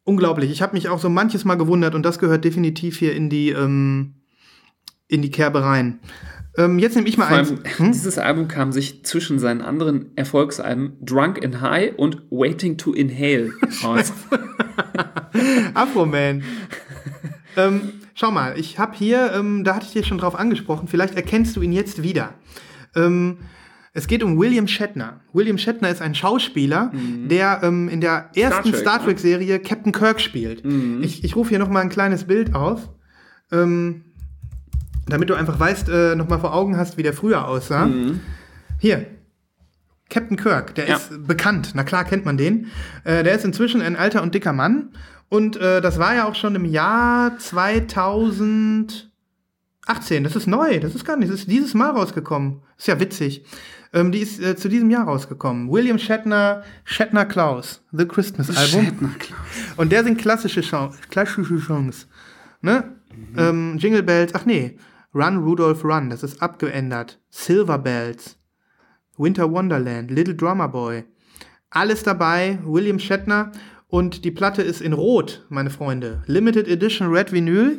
unglaublich. 0.04 0.50
Ich 0.50 0.62
habe 0.62 0.74
mich 0.74 0.88
auch 0.88 0.98
so 1.00 1.08
manches 1.08 1.44
Mal 1.44 1.56
gewundert 1.56 1.94
und 1.94 2.02
das 2.04 2.18
gehört 2.18 2.44
definitiv 2.44 2.98
hier 2.98 3.14
in 3.14 3.28
die, 3.30 3.50
ähm, 3.50 4.16
in 5.08 5.22
die 5.22 5.30
Kerbe 5.30 5.62
rein. 5.62 5.98
Ähm, 6.58 6.78
jetzt 6.78 6.94
nehme 6.96 7.08
ich 7.08 7.18
mal 7.18 7.26
Vor 7.26 7.36
eins. 7.38 7.50
Hm? 7.78 7.92
dieses 7.92 8.18
Album 8.18 8.48
kam 8.48 8.72
sich 8.72 9.04
zwischen 9.04 9.38
seinen 9.38 9.60
anderen 9.60 10.16
Erfolgsalben 10.16 10.96
Drunk 11.02 11.44
and 11.44 11.60
High 11.60 11.94
und 11.96 12.22
Waiting 12.30 12.78
to 12.78 12.92
Inhale 12.92 13.52
aus. 13.82 14.12
Afro-Man. 15.74 16.42
ähm, 17.56 17.92
schau 18.16 18.30
mal, 18.32 18.58
ich 18.58 18.78
habe 18.78 18.96
hier, 18.96 19.32
ähm, 19.34 19.62
da 19.62 19.76
hatte 19.76 19.86
ich 19.86 19.92
dir 19.92 20.02
schon 20.04 20.18
drauf 20.18 20.34
angesprochen, 20.36 20.88
vielleicht 20.88 21.14
erkennst 21.14 21.54
du 21.54 21.60
ihn 21.60 21.70
jetzt 21.70 22.02
wieder. 22.02 22.34
Ähm, 22.96 23.36
es 23.92 24.06
geht 24.08 24.22
um 24.22 24.38
William 24.38 24.66
Shatner. 24.66 25.20
William 25.32 25.58
Shatner 25.58 25.88
ist 25.90 26.02
ein 26.02 26.14
Schauspieler, 26.14 26.92
der 26.94 27.60
ähm, 27.62 27.88
in 27.88 28.00
der 28.00 28.30
ersten 28.34 28.70
Trek, 28.72 28.76
Star 28.80 28.98
ne? 28.98 29.04
Trek-Serie 29.04 29.58
Captain 29.60 29.92
Kirk 29.92 30.20
spielt. 30.20 30.64
Ich, 31.02 31.24
ich 31.24 31.36
rufe 31.36 31.50
hier 31.50 31.58
noch 31.58 31.68
mal 31.70 31.80
ein 31.80 31.88
kleines 31.88 32.24
Bild 32.24 32.54
auf, 32.54 32.90
ähm, 33.52 34.04
damit 35.06 35.30
du 35.30 35.34
einfach 35.34 35.58
weißt, 35.58 35.88
äh, 35.88 36.14
noch 36.14 36.28
mal 36.28 36.38
vor 36.38 36.52
Augen 36.54 36.76
hast, 36.76 36.96
wie 36.98 37.02
der 37.02 37.12
früher 37.14 37.46
aussah. 37.48 37.88
Hier, 38.78 39.06
Captain 40.10 40.36
Kirk, 40.36 40.74
der 40.74 40.88
Ja. 40.88 40.96
ist 40.96 41.26
bekannt. 41.26 41.72
Na 41.74 41.82
klar 41.82 42.04
kennt 42.04 42.24
man 42.24 42.36
den. 42.36 42.66
Äh, 43.04 43.24
der 43.24 43.34
ist 43.34 43.44
inzwischen 43.44 43.80
ein 43.80 43.96
alter 43.96 44.22
und 44.22 44.34
dicker 44.34 44.52
Mann. 44.52 44.90
Und 45.28 45.56
äh, 45.56 45.80
das 45.80 45.98
war 45.98 46.14
ja 46.14 46.28
auch 46.28 46.34
schon 46.34 46.54
im 46.54 46.64
Jahr 46.64 47.38
2018. 47.38 49.08
Das 50.22 50.36
ist 50.36 50.46
neu. 50.46 50.78
Das 50.80 50.94
ist 50.94 51.04
gar 51.04 51.16
nicht. 51.16 51.32
Das 51.32 51.40
ist 51.40 51.50
dieses 51.50 51.74
Mal 51.74 51.90
rausgekommen. 51.90 52.62
Ist 52.78 52.88
ja 52.88 53.00
witzig. 53.00 53.44
Ähm, 53.92 54.12
die 54.12 54.20
ist 54.20 54.40
äh, 54.40 54.56
zu 54.56 54.68
diesem 54.68 54.90
Jahr 54.90 55.04
rausgekommen. 55.04 55.70
William 55.70 55.98
Shatner, 55.98 56.62
Shatner 56.84 57.24
Klaus, 57.24 57.82
The 57.92 58.06
Christmas 58.06 58.54
Album. 58.56 58.84
Shatner, 58.84 59.14
klar. 59.18 59.40
Und 59.76 59.90
der 59.90 60.04
singt 60.04 60.18
klassische, 60.18 60.62
Song, 60.62 60.94
klassische 61.10 61.58
Songs. 61.58 62.06
Ne? 62.60 62.96
Ähm, 63.36 63.78
Jingle 63.78 64.02
Bells, 64.02 64.34
ach 64.34 64.44
nee. 64.44 64.78
Run, 65.14 65.38
Rudolph, 65.38 65.82
Run, 65.84 66.10
das 66.10 66.22
ist 66.22 66.42
abgeändert. 66.42 67.18
Silver 67.30 67.78
Bells. 67.78 68.36
Winter 69.16 69.50
Wonderland, 69.50 70.10
Little 70.10 70.34
Drummer 70.34 70.68
Boy. 70.68 71.04
Alles 71.70 72.02
dabei, 72.02 72.58
William 72.64 72.98
Shatner. 72.98 73.52
Und 73.88 74.24
die 74.24 74.30
Platte 74.30 74.62
ist 74.62 74.80
in 74.80 74.92
Rot, 74.92 75.44
meine 75.48 75.70
Freunde. 75.70 76.22
Limited 76.26 76.66
Edition 76.68 77.08
Red 77.08 77.32
Vinyl. 77.32 77.78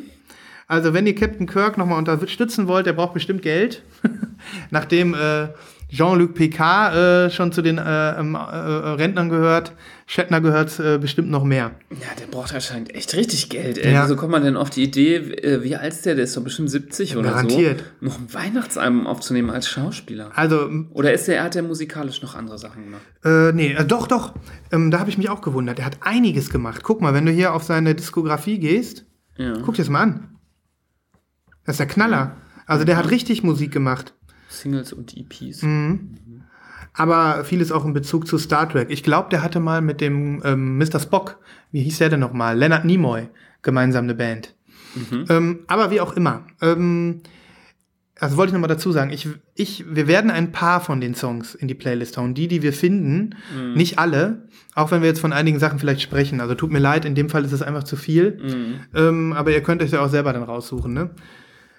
Also, 0.66 0.92
wenn 0.94 1.06
ihr 1.06 1.14
Captain 1.14 1.46
Kirk 1.46 1.78
nochmal 1.78 1.98
unterstützen 1.98 2.66
wollt, 2.66 2.86
der 2.86 2.92
braucht 2.92 3.14
bestimmt 3.14 3.42
Geld. 3.42 3.82
Nachdem 4.70 5.14
äh, 5.14 5.48
Jean-Luc 5.90 6.34
Picard 6.34 6.94
äh, 6.94 7.30
schon 7.30 7.52
zu 7.52 7.62
den 7.62 7.78
äh, 7.78 8.18
ähm, 8.18 8.34
äh, 8.34 8.38
äh, 8.38 8.88
Rentnern 8.94 9.28
gehört, 9.30 9.72
Shatner 10.10 10.40
gehört 10.40 10.80
äh, 10.80 10.96
bestimmt 10.96 11.28
noch 11.28 11.44
mehr. 11.44 11.72
Ja, 11.90 12.06
der 12.18 12.24
braucht 12.28 12.54
anscheinend 12.54 12.94
echt 12.94 13.14
richtig 13.14 13.50
Geld. 13.50 13.76
Ey. 13.76 13.92
Ja. 13.92 14.04
Wieso 14.04 14.16
kommt 14.16 14.32
man 14.32 14.42
denn 14.42 14.56
auf 14.56 14.70
die 14.70 14.82
Idee, 14.82 15.16
äh, 15.16 15.62
wie 15.62 15.76
alt 15.76 15.92
ist 15.92 16.06
der? 16.06 16.14
Der 16.14 16.24
ist 16.24 16.34
doch 16.34 16.42
bestimmt 16.42 16.70
70 16.70 17.18
oder 17.18 17.28
Garantiert. 17.32 17.84
so. 18.00 18.06
Noch 18.06 18.18
ein 18.18 18.32
Weihnachtsalbum 18.32 19.06
aufzunehmen 19.06 19.50
als 19.50 19.68
Schauspieler. 19.68 20.30
Also, 20.34 20.70
Oder 20.92 21.12
ist 21.12 21.28
der, 21.28 21.42
hat 21.42 21.54
der 21.56 21.62
musikalisch 21.62 22.22
noch 22.22 22.34
andere 22.34 22.56
Sachen 22.58 22.84
gemacht? 22.84 23.02
Äh, 23.22 23.52
nee, 23.52 23.72
äh, 23.74 23.84
doch, 23.84 24.06
doch. 24.06 24.32
Ähm, 24.72 24.90
da 24.90 24.98
habe 24.98 25.10
ich 25.10 25.18
mich 25.18 25.28
auch 25.28 25.42
gewundert. 25.42 25.78
Er 25.78 25.84
hat 25.84 25.98
einiges 26.00 26.48
gemacht. 26.48 26.80
Guck 26.82 27.02
mal, 27.02 27.12
wenn 27.12 27.26
du 27.26 27.32
hier 27.32 27.52
auf 27.52 27.62
seine 27.64 27.94
Diskografie 27.94 28.58
gehst, 28.58 29.04
Ja. 29.36 29.58
guck 29.62 29.74
dir 29.74 29.82
das 29.82 29.90
mal 29.90 30.00
an. 30.00 30.38
Das 31.66 31.74
ist 31.74 31.80
der 31.80 31.86
Knaller. 31.86 32.34
Also 32.64 32.84
der 32.86 32.96
hat 32.96 33.10
richtig 33.10 33.42
Musik 33.42 33.72
gemacht. 33.72 34.14
Singles 34.48 34.94
und 34.94 35.14
EPs. 35.14 35.60
Mhm. 35.60 36.14
Aber 36.92 37.44
vieles 37.44 37.70
auch 37.72 37.84
in 37.84 37.92
Bezug 37.92 38.26
zu 38.26 38.38
Star 38.38 38.68
Trek. 38.68 38.88
Ich 38.90 39.02
glaube, 39.02 39.28
der 39.30 39.42
hatte 39.42 39.60
mal 39.60 39.80
mit 39.80 40.00
dem 40.00 40.42
ähm, 40.44 40.78
Mr. 40.78 41.00
Spock, 41.00 41.38
wie 41.70 41.82
hieß 41.82 41.98
der 41.98 42.08
denn 42.08 42.20
nochmal? 42.20 42.58
Leonard 42.58 42.84
Nimoy, 42.84 43.28
gemeinsam 43.62 44.04
eine 44.04 44.14
Band. 44.14 44.54
Ähm, 45.28 45.60
aber 45.66 45.90
wie 45.90 46.00
auch 46.00 46.14
immer. 46.14 46.46
Ähm, 46.60 47.20
also 48.20 48.36
wollte 48.36 48.50
ich 48.50 48.54
nochmal 48.54 48.68
dazu 48.68 48.90
sagen, 48.90 49.10
ich, 49.10 49.28
ich, 49.54 49.84
wir 49.88 50.08
werden 50.08 50.30
ein 50.30 50.50
paar 50.50 50.80
von 50.80 51.00
den 51.00 51.14
Songs 51.14 51.54
in 51.54 51.68
die 51.68 51.74
Playlist 51.74 52.16
hauen. 52.16 52.34
Die, 52.34 52.48
die 52.48 52.62
wir 52.62 52.72
finden, 52.72 53.36
nicht 53.76 53.98
alle. 53.98 54.48
Auch 54.74 54.90
wenn 54.90 55.02
wir 55.02 55.08
jetzt 55.08 55.20
von 55.20 55.32
einigen 55.32 55.60
Sachen 55.60 55.78
vielleicht 55.78 56.02
sprechen. 56.02 56.40
Also 56.40 56.54
tut 56.56 56.72
mir 56.72 56.80
leid, 56.80 57.04
in 57.04 57.14
dem 57.14 57.30
Fall 57.30 57.44
ist 57.44 57.52
es 57.52 57.62
einfach 57.62 57.84
zu 57.84 57.94
viel. 57.94 58.38
Ähm, 58.94 59.32
aber 59.34 59.52
ihr 59.52 59.62
könnt 59.62 59.82
euch 59.82 59.92
ja 59.92 60.00
auch 60.00 60.08
selber 60.08 60.32
dann 60.32 60.42
raussuchen. 60.42 60.92
Ne? 60.92 61.10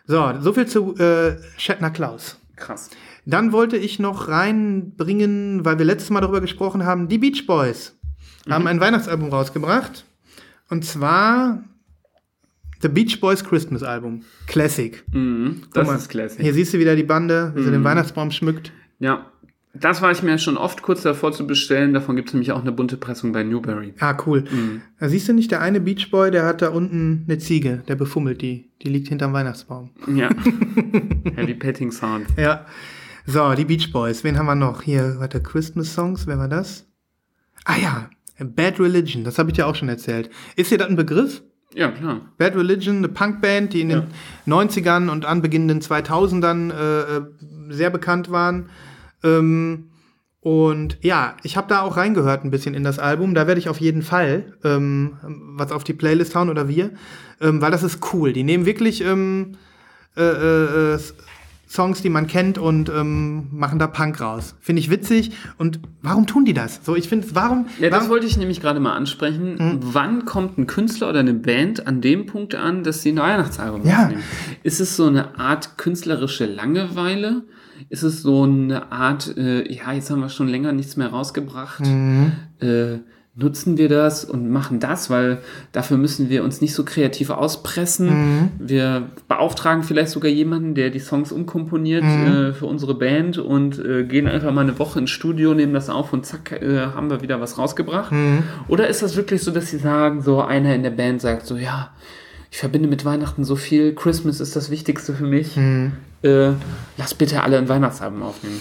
So, 0.07 0.31
soviel 0.40 0.65
zu 0.65 0.95
äh, 0.95 1.36
Shatner 1.57 1.91
Klaus. 1.91 2.40
Krass. 2.60 2.90
Dann 3.26 3.52
wollte 3.52 3.77
ich 3.77 3.99
noch 3.99 4.27
reinbringen, 4.27 5.65
weil 5.65 5.77
wir 5.77 5.86
letztes 5.86 6.10
Mal 6.10 6.22
darüber 6.22 6.41
gesprochen 6.41 6.86
haben, 6.86 7.07
die 7.07 7.18
Beach 7.18 7.45
Boys 7.45 7.95
haben 8.49 8.68
ein 8.68 8.80
Weihnachtsalbum 8.80 9.30
rausgebracht. 9.30 10.06
Und 10.69 10.86
zwar 10.86 11.64
The 12.81 12.88
Beach 12.88 13.19
Boys 13.19 13.44
Christmas 13.44 13.84
Album. 13.84 14.23
Classic. 14.48 15.03
Mhm, 15.11 15.64
das 15.73 15.88
mal, 15.88 15.95
ist 15.95 16.10
classic. 16.10 16.41
Hier 16.41 16.53
siehst 16.53 16.73
du 16.73 16.80
wieder 16.80 16.95
die 16.95 17.03
Bande, 17.03 17.52
wie 17.56 17.64
sie 17.64 17.72
den 17.72 17.84
Weihnachtsbaum 17.84 18.31
schmückt. 18.31 18.72
Ja. 18.99 19.31
Das 19.81 20.01
war 20.01 20.11
ich 20.11 20.23
mir 20.23 20.38
schon 20.38 20.57
oft 20.57 20.81
kurz 20.81 21.03
davor 21.03 21.31
zu 21.31 21.47
bestellen. 21.47 21.93
Davon 21.93 22.15
gibt 22.15 22.30
es 22.30 22.34
nämlich 22.34 22.51
auch 22.51 22.61
eine 22.61 22.72
bunte 22.72 22.97
Pressung 22.97 23.31
bei 23.31 23.43
Newberry. 23.43 23.93
Ah, 23.99 24.15
cool. 24.26 24.43
Da 24.99 25.10
siehst 25.10 25.27
du 25.27 25.34
nicht, 25.34 25.51
der 25.51 25.61
eine 25.61 25.80
Beach 25.80 26.11
Boy, 26.11 26.31
der 26.31 26.45
hat 26.45 26.61
da 26.61 26.69
unten 26.69 27.26
eine 27.27 27.38
Ziege, 27.38 27.84
der 27.88 27.95
befummelt 27.95 28.41
die. 28.41 28.69
Die 28.81 28.89
liegt 28.89 29.10
hinterm 29.10 29.34
Weihnachtsbaum. 29.34 29.91
Ja. 30.07 30.30
Heavy 31.35 31.53
Petting 31.53 31.91
Sound. 31.91 32.27
Ja. 32.38 32.65
So, 33.26 33.53
die 33.53 33.65
Beach 33.65 33.91
Boys. 33.91 34.23
Wen 34.23 34.38
haben 34.38 34.47
wir 34.47 34.56
noch? 34.56 34.81
Hier, 34.81 35.15
warte, 35.19 35.41
Christmas 35.41 35.93
Songs, 35.93 36.26
wer 36.27 36.38
war 36.38 36.47
das? 36.47 36.88
Ah 37.65 37.77
ja, 37.77 38.10
Bad 38.39 38.80
Religion, 38.80 39.23
das 39.23 39.38
habe 39.38 39.49
ich 39.49 39.56
dir 39.56 39.68
auch 39.68 39.76
schon 39.76 39.89
erzählt. 39.89 40.30
Ist 40.56 40.72
dir 40.72 40.77
das 40.77 40.89
ein 40.89 40.95
Begriff? 40.95 41.43
Ja, 41.76 41.91
klar. 41.91 42.22
Bad 42.38 42.56
Religion, 42.56 42.97
eine 42.97 43.10
Punkband, 43.10 43.73
die 43.73 43.81
in 43.81 43.89
den 43.89 44.03
90ern 44.47 45.10
und 45.10 45.26
anbeginnenden 45.26 45.81
2000ern 45.81 46.73
äh, 46.73 47.18
äh, 47.18 47.22
sehr 47.69 47.91
bekannt 47.91 48.31
waren. 48.31 48.69
Ähm, 49.23 49.89
und 50.41 50.97
ja, 51.01 51.35
ich 51.43 51.57
habe 51.57 51.67
da 51.67 51.81
auch 51.81 51.97
reingehört 51.97 52.45
ein 52.45 52.51
bisschen 52.51 52.73
in 52.73 52.83
das 52.83 52.97
Album. 52.97 53.35
Da 53.35 53.45
werde 53.45 53.59
ich 53.59 53.67
auf 53.67 53.81
jeden 53.81 54.01
Fall 54.01 54.53
ähm, 54.63 55.17
was 55.57 55.71
auf 55.71 55.83
die 55.83 55.93
Playlist 55.93 56.33
hauen 56.35 56.49
oder 56.49 56.67
wir, 56.69 56.91
ähm, 57.41 57.61
weil 57.61 57.71
das 57.71 57.83
ist 57.83 57.99
cool. 58.13 58.31
Die 58.31 58.43
nehmen 58.43 58.65
wirklich 58.65 59.03
ähm, 59.03 59.57
äh, 60.15 60.21
äh, 60.23 60.93
äh, 60.95 60.99
Songs, 61.69 62.01
die 62.01 62.09
man 62.09 62.25
kennt 62.25 62.57
und 62.57 62.89
ähm, 62.89 63.47
machen 63.51 63.77
da 63.77 63.85
Punk 63.85 64.21
raus. 64.21 64.55
Finde 64.59 64.79
ich 64.79 64.89
witzig. 64.89 65.31
Und 65.57 65.81
warum 66.01 66.25
tun 66.25 66.43
die 66.45 66.53
das? 66.53 66.79
So, 66.83 66.95
ich 66.95 67.07
finde, 67.07 67.27
warum? 67.33 67.67
Ja, 67.79 67.89
das 67.89 67.97
warum 67.99 68.09
wollte 68.09 68.25
ich 68.25 68.37
nämlich 68.37 68.59
gerade 68.59 68.79
mal 68.79 68.93
ansprechen. 68.95 69.79
Wann 69.83 70.25
kommt 70.25 70.57
ein 70.57 70.65
Künstler 70.65 71.09
oder 71.09 71.19
eine 71.19 71.35
Band 71.35 71.85
an 71.85 72.01
dem 72.01 72.25
Punkt 72.25 72.55
an, 72.55 72.83
dass 72.83 73.03
sie 73.03 73.11
ein 73.11 73.17
Weihnachtsalbum 73.17 73.85
Ja. 73.85 74.05
aufnehmen? 74.05 74.23
Ist 74.63 74.79
es 74.79 74.95
so 74.95 75.05
eine 75.05 75.37
Art 75.37 75.77
künstlerische 75.77 76.47
Langeweile? 76.47 77.43
Ist 77.88 78.03
es 78.03 78.22
so 78.22 78.43
eine 78.43 78.91
Art, 78.91 79.35
äh, 79.38 79.72
ja, 79.72 79.93
jetzt 79.93 80.10
haben 80.11 80.19
wir 80.19 80.30
schon 80.30 80.47
länger 80.47 80.73
nichts 80.73 80.97
mehr 80.97 81.07
rausgebracht. 81.07 81.84
Äh, 82.60 82.99
nutzen 83.39 83.77
wir 83.77 83.89
das 83.89 84.26
und 84.26 84.49
machen 84.49 84.80
das, 84.80 85.10
weil 85.10 85.39
dafür 85.72 85.97
müssen 85.97 86.30
wir 86.30 86.43
uns 86.43 86.61
nicht 86.61 86.73
so 86.73 86.84
kreativ 86.84 87.30
auspressen. 87.30 88.51
Wir 88.60 89.10
beauftragen 89.27 89.84
vielleicht 89.84 90.11
sogar 90.11 90.30
jemanden, 90.30 90.76
der 90.76 90.89
die 90.89 90.99
Songs 90.99 91.31
umkomponiert 91.31 92.03
äh, 92.03 92.53
für 92.53 92.65
unsere 92.65 92.95
Band 92.95 93.38
und 93.38 93.80
äh, 93.80 94.03
gehen 94.03 94.27
einfach 94.27 94.51
mal 94.51 94.61
eine 94.61 94.77
Woche 94.77 94.99
ins 94.99 95.11
Studio, 95.11 95.53
nehmen 95.53 95.73
das 95.73 95.89
auf 95.89 96.11
und 96.14 96.26
zack, 96.26 96.51
äh, 96.51 96.88
haben 96.88 97.10
wir 97.10 97.22
wieder 97.22 97.39
was 97.39 97.57
rausgebracht. 97.57 98.14
Oder 98.68 98.88
ist 98.88 99.01
das 99.01 99.15
wirklich 99.15 99.41
so, 99.41 99.51
dass 99.51 99.69
sie 99.69 99.77
sagen, 99.77 100.22
so 100.22 100.41
einer 100.41 100.76
in 100.76 100.84
der 100.84 100.89
Band 100.91 101.22
sagt 101.22 101.45
so, 101.45 101.56
ja, 101.56 101.91
ich 102.51 102.57
verbinde 102.57 102.88
mit 102.89 103.05
Weihnachten 103.05 103.43
so 103.43 103.55
viel, 103.55 103.93
Christmas 103.95 104.39
ist 104.39 104.55
das 104.55 104.69
Wichtigste 104.69 105.13
für 105.13 105.26
mich. 105.26 105.55
Äh, 105.57 106.51
lass 106.97 107.13
bitte 107.13 107.43
alle 107.43 107.57
ein 107.57 107.69
Weihnachtsalbum 107.69 108.23
aufnehmen. 108.23 108.59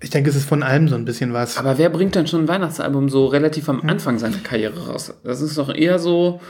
ich 0.00 0.10
denke, 0.10 0.30
es 0.30 0.36
ist 0.36 0.48
von 0.48 0.62
allem 0.62 0.88
so 0.88 0.94
ein 0.94 1.04
bisschen 1.04 1.32
was. 1.32 1.58
Aber 1.58 1.76
wer 1.78 1.90
bringt 1.90 2.14
dann 2.16 2.26
schon 2.26 2.42
ein 2.44 2.48
Weihnachtsalbum 2.48 3.08
so 3.08 3.26
relativ 3.26 3.68
am 3.68 3.82
Anfang 3.88 4.18
seiner 4.18 4.38
Karriere 4.38 4.86
raus? 4.88 5.12
Das 5.24 5.40
ist 5.40 5.58
doch 5.58 5.74
eher 5.74 5.98
so 5.98 6.40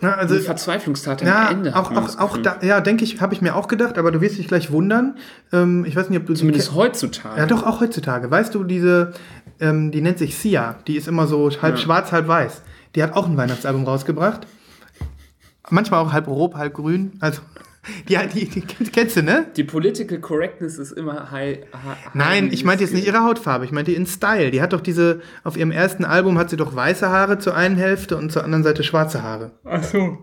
Na, 0.00 0.14
also, 0.14 0.34
eine 0.34 0.44
Verzweiflungstat 0.44 1.22
am 1.22 1.28
Ja, 1.28 1.50
Ende. 1.50 1.74
auch, 1.74 1.90
auch, 1.90 2.18
auch 2.18 2.36
da, 2.38 2.58
ja, 2.62 2.80
denke 2.80 3.02
ich, 3.04 3.20
habe 3.20 3.34
ich 3.34 3.40
mir 3.40 3.56
auch 3.56 3.66
gedacht, 3.66 3.98
aber 3.98 4.12
du 4.12 4.20
wirst 4.20 4.38
dich 4.38 4.46
gleich 4.46 4.70
wundern. 4.70 5.16
Ähm, 5.52 5.84
ich 5.86 5.96
weiß 5.96 6.08
nicht, 6.10 6.20
ob 6.20 6.26
du 6.26 6.34
Zumindest 6.34 6.74
heutzutage. 6.74 7.40
Ja, 7.40 7.46
doch, 7.46 7.64
auch 7.64 7.80
heutzutage. 7.80 8.30
Weißt 8.30 8.54
du, 8.54 8.62
diese, 8.62 9.12
ähm, 9.58 9.90
die 9.90 10.00
nennt 10.02 10.18
sich 10.18 10.36
Sia, 10.36 10.76
die 10.86 10.96
ist 10.96 11.08
immer 11.08 11.26
so 11.26 11.50
halb 11.62 11.78
schwarz, 11.78 12.12
halb 12.12 12.28
weiß. 12.28 12.62
Die 12.94 13.02
hat 13.02 13.14
auch 13.14 13.26
ein 13.26 13.36
Weihnachtsalbum 13.36 13.84
rausgebracht. 13.84 14.46
Manchmal 15.70 16.00
auch 16.00 16.12
halb 16.12 16.26
rot, 16.28 16.54
halb 16.54 16.74
grün. 16.74 17.12
Also, 17.20 17.42
die, 18.08 18.16
die, 18.34 18.48
die, 18.48 18.84
kennst 18.90 19.16
du, 19.16 19.22
ne? 19.22 19.46
Die 19.56 19.64
Political 19.64 20.18
Correctness 20.20 20.78
ist 20.78 20.92
immer 20.92 21.30
high. 21.30 21.58
high 21.72 22.14
Nein, 22.14 22.50
ich 22.52 22.64
meinte 22.64 22.84
jetzt 22.84 22.92
nicht 22.94 23.06
ihre 23.06 23.22
Hautfarbe, 23.24 23.64
ich 23.64 23.72
meinte 23.72 23.90
ihren 23.92 24.06
Style. 24.06 24.50
Die 24.50 24.60
hat 24.62 24.72
doch 24.72 24.80
diese, 24.80 25.20
auf 25.44 25.56
ihrem 25.56 25.70
ersten 25.70 26.04
Album 26.04 26.38
hat 26.38 26.50
sie 26.50 26.56
doch 26.56 26.74
weiße 26.74 27.08
Haare 27.08 27.38
zur 27.38 27.54
einen 27.56 27.76
Hälfte 27.76 28.16
und 28.16 28.30
zur 28.32 28.44
anderen 28.44 28.64
Seite 28.64 28.82
schwarze 28.82 29.22
Haare. 29.22 29.52
Ach 29.64 29.82
so. 29.82 30.18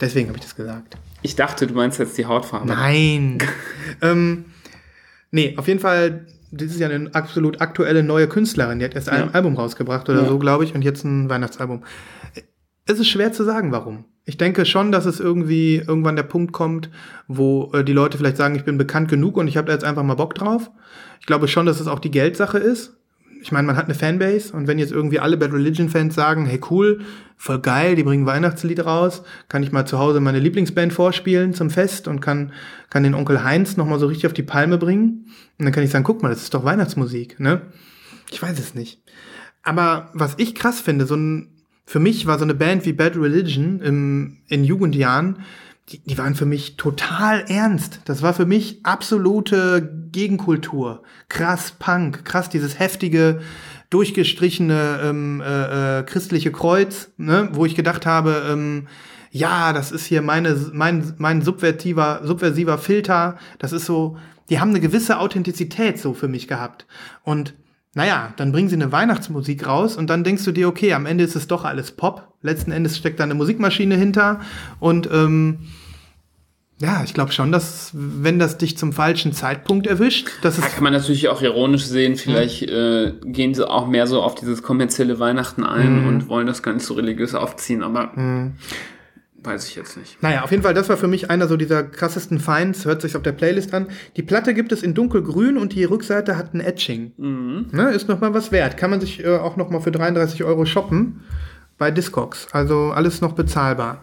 Deswegen 0.00 0.28
habe 0.28 0.38
ich 0.38 0.44
das 0.44 0.56
gesagt. 0.56 0.96
Ich 1.22 1.36
dachte, 1.36 1.66
du 1.66 1.74
meinst 1.74 1.98
jetzt 1.98 2.16
die 2.16 2.24
Hautfarbe. 2.26 2.66
Nein. 2.66 3.38
ähm, 4.02 4.46
nee, 5.30 5.54
auf 5.58 5.68
jeden 5.68 5.80
Fall, 5.80 6.26
das 6.50 6.70
ist 6.70 6.80
ja 6.80 6.88
eine 6.88 7.10
absolut 7.14 7.60
aktuelle 7.60 8.02
neue 8.02 8.26
Künstlerin. 8.26 8.78
Die 8.78 8.84
hat 8.86 8.94
erst 8.94 9.10
ein 9.10 9.26
Ja. 9.26 9.30
Album 9.32 9.56
rausgebracht 9.56 10.08
oder 10.08 10.22
Ja. 10.22 10.28
so, 10.28 10.38
glaube 10.38 10.64
ich, 10.64 10.74
und 10.74 10.82
jetzt 10.82 11.04
ein 11.04 11.28
Weihnachtsalbum. 11.28 11.84
Es 12.86 12.98
ist 12.98 13.08
schwer 13.08 13.32
zu 13.32 13.44
sagen, 13.44 13.70
warum. 13.72 14.04
Ich 14.30 14.36
denke 14.36 14.64
schon, 14.64 14.92
dass 14.92 15.06
es 15.06 15.18
irgendwie 15.18 15.78
irgendwann 15.78 16.14
der 16.14 16.22
Punkt 16.22 16.52
kommt, 16.52 16.88
wo 17.26 17.72
äh, 17.74 17.82
die 17.82 17.92
Leute 17.92 18.16
vielleicht 18.16 18.36
sagen, 18.36 18.54
ich 18.54 18.62
bin 18.62 18.78
bekannt 18.78 19.08
genug 19.08 19.36
und 19.36 19.48
ich 19.48 19.56
habe 19.56 19.66
da 19.66 19.72
jetzt 19.72 19.82
einfach 19.82 20.04
mal 20.04 20.14
Bock 20.14 20.36
drauf. 20.36 20.70
Ich 21.18 21.26
glaube 21.26 21.48
schon, 21.48 21.66
dass 21.66 21.80
es 21.80 21.88
auch 21.88 21.98
die 21.98 22.12
Geldsache 22.12 22.56
ist. 22.58 22.96
Ich 23.42 23.50
meine, 23.50 23.66
man 23.66 23.76
hat 23.76 23.86
eine 23.86 23.96
Fanbase 23.96 24.52
und 24.52 24.68
wenn 24.68 24.78
jetzt 24.78 24.92
irgendwie 24.92 25.18
alle 25.18 25.36
Bad 25.36 25.52
Religion 25.52 25.88
Fans 25.88 26.14
sagen, 26.14 26.46
hey 26.46 26.60
cool, 26.70 27.00
voll 27.36 27.58
geil, 27.58 27.96
die 27.96 28.04
bringen 28.04 28.24
Weihnachtslied 28.24 28.86
raus, 28.86 29.24
kann 29.48 29.64
ich 29.64 29.72
mal 29.72 29.84
zu 29.84 29.98
Hause 29.98 30.20
meine 30.20 30.38
Lieblingsband 30.38 30.92
vorspielen 30.92 31.52
zum 31.52 31.68
Fest 31.68 32.06
und 32.06 32.20
kann, 32.20 32.52
kann 32.88 33.02
den 33.02 33.14
Onkel 33.14 33.42
Heinz 33.42 33.76
nochmal 33.76 33.98
so 33.98 34.06
richtig 34.06 34.28
auf 34.28 34.32
die 34.32 34.44
Palme 34.44 34.78
bringen. 34.78 35.26
Und 35.58 35.64
dann 35.64 35.72
kann 35.72 35.82
ich 35.82 35.90
sagen, 35.90 36.04
guck 36.04 36.22
mal, 36.22 36.28
das 36.28 36.42
ist 36.42 36.54
doch 36.54 36.62
Weihnachtsmusik, 36.62 37.40
ne? 37.40 37.62
Ich 38.30 38.40
weiß 38.40 38.60
es 38.60 38.76
nicht. 38.76 39.02
Aber 39.64 40.10
was 40.14 40.34
ich 40.36 40.54
krass 40.54 40.80
finde, 40.80 41.04
so 41.04 41.16
ein, 41.16 41.48
für 41.84 42.00
mich 42.00 42.26
war 42.26 42.38
so 42.38 42.44
eine 42.44 42.54
Band 42.54 42.86
wie 42.86 42.92
Bad 42.92 43.16
Religion 43.16 43.80
im, 43.80 44.38
in 44.48 44.64
Jugendjahren, 44.64 45.38
die, 45.90 45.98
die 45.98 46.18
waren 46.18 46.34
für 46.34 46.46
mich 46.46 46.76
total 46.76 47.44
ernst. 47.48 48.00
Das 48.04 48.22
war 48.22 48.32
für 48.32 48.46
mich 48.46 48.80
absolute 48.84 50.06
Gegenkultur. 50.12 51.02
Krass 51.28 51.72
Punk, 51.78 52.24
krass 52.24 52.48
dieses 52.48 52.78
heftige, 52.78 53.40
durchgestrichene 53.90 55.00
ähm, 55.02 55.40
äh, 55.40 55.98
äh, 55.98 56.02
christliche 56.04 56.52
Kreuz, 56.52 57.10
ne? 57.16 57.48
wo 57.52 57.66
ich 57.66 57.74
gedacht 57.74 58.06
habe, 58.06 58.44
ähm, 58.48 58.86
ja, 59.32 59.72
das 59.72 59.92
ist 59.92 60.06
hier 60.06 60.22
meine, 60.22 60.56
mein, 60.72 61.14
mein 61.18 61.42
subvertiver, 61.42 62.20
subversiver 62.24 62.78
Filter. 62.78 63.38
Das 63.58 63.72
ist 63.72 63.86
so, 63.86 64.16
die 64.48 64.58
haben 64.58 64.70
eine 64.70 64.80
gewisse 64.80 65.18
Authentizität 65.18 65.98
so 65.98 66.14
für 66.14 66.28
mich 66.28 66.48
gehabt. 66.48 66.86
Und 67.22 67.54
naja, 67.94 68.32
dann 68.36 68.52
bringen 68.52 68.68
sie 68.68 68.76
eine 68.76 68.92
Weihnachtsmusik 68.92 69.66
raus 69.66 69.96
und 69.96 70.10
dann 70.10 70.22
denkst 70.22 70.44
du 70.44 70.52
dir, 70.52 70.68
okay, 70.68 70.92
am 70.92 71.06
Ende 71.06 71.24
ist 71.24 71.34
es 71.34 71.48
doch 71.48 71.64
alles 71.64 71.90
Pop. 71.90 72.34
Letzten 72.40 72.70
Endes 72.70 72.96
steckt 72.96 73.18
da 73.18 73.24
eine 73.24 73.34
Musikmaschine 73.34 73.96
hinter 73.96 74.40
und 74.78 75.08
ähm, 75.12 75.58
ja, 76.80 77.02
ich 77.04 77.12
glaube 77.12 77.32
schon, 77.32 77.52
dass 77.52 77.90
wenn 77.92 78.38
das 78.38 78.56
dich 78.56 78.78
zum 78.78 78.94
falschen 78.94 79.34
Zeitpunkt 79.34 79.86
erwischt, 79.86 80.28
dass 80.40 80.56
es 80.56 80.64
Da 80.64 80.70
kann 80.70 80.84
man 80.84 80.94
natürlich 80.94 81.28
auch 81.28 81.42
ironisch 81.42 81.84
sehen, 81.84 82.16
vielleicht 82.16 82.62
äh, 82.62 83.12
gehen 83.22 83.52
sie 83.52 83.68
auch 83.68 83.86
mehr 83.86 84.06
so 84.06 84.22
auf 84.22 84.34
dieses 84.34 84.62
kommerzielle 84.62 85.18
Weihnachten 85.18 85.62
ein 85.62 86.06
und 86.06 86.28
wollen 86.28 86.46
das 86.46 86.62
gar 86.62 86.72
nicht 86.72 86.86
so 86.86 86.94
religiös 86.94 87.34
aufziehen, 87.34 87.82
aber 87.82 88.12
weiß 89.42 89.68
ich 89.68 89.76
jetzt 89.76 89.96
nicht. 89.96 90.22
Naja, 90.22 90.42
auf 90.42 90.50
jeden 90.50 90.62
Fall, 90.62 90.74
das 90.74 90.88
war 90.88 90.96
für 90.96 91.08
mich 91.08 91.30
einer 91.30 91.48
so 91.48 91.56
dieser 91.56 91.82
krassesten 91.82 92.38
Finds, 92.38 92.84
hört 92.84 93.02
sich 93.02 93.16
auf 93.16 93.22
der 93.22 93.32
Playlist 93.32 93.72
an. 93.74 93.88
Die 94.16 94.22
Platte 94.22 94.54
gibt 94.54 94.72
es 94.72 94.82
in 94.82 94.94
dunkelgrün 94.94 95.56
und 95.56 95.74
die 95.74 95.84
Rückseite 95.84 96.36
hat 96.36 96.54
ein 96.54 96.60
Etching. 96.60 97.12
Ne, 97.72 97.90
ist 97.90 98.08
nochmal 98.08 98.34
was 98.34 98.52
wert. 98.52 98.76
Kann 98.76 98.90
man 98.90 99.00
sich 99.00 99.24
äh, 99.24 99.36
auch 99.36 99.56
nochmal 99.56 99.80
für 99.80 99.90
33 99.90 100.44
Euro 100.44 100.64
shoppen 100.64 101.20
bei 101.78 101.90
Discogs. 101.90 102.48
Also 102.52 102.92
alles 102.92 103.20
noch 103.20 103.32
bezahlbar. 103.32 104.02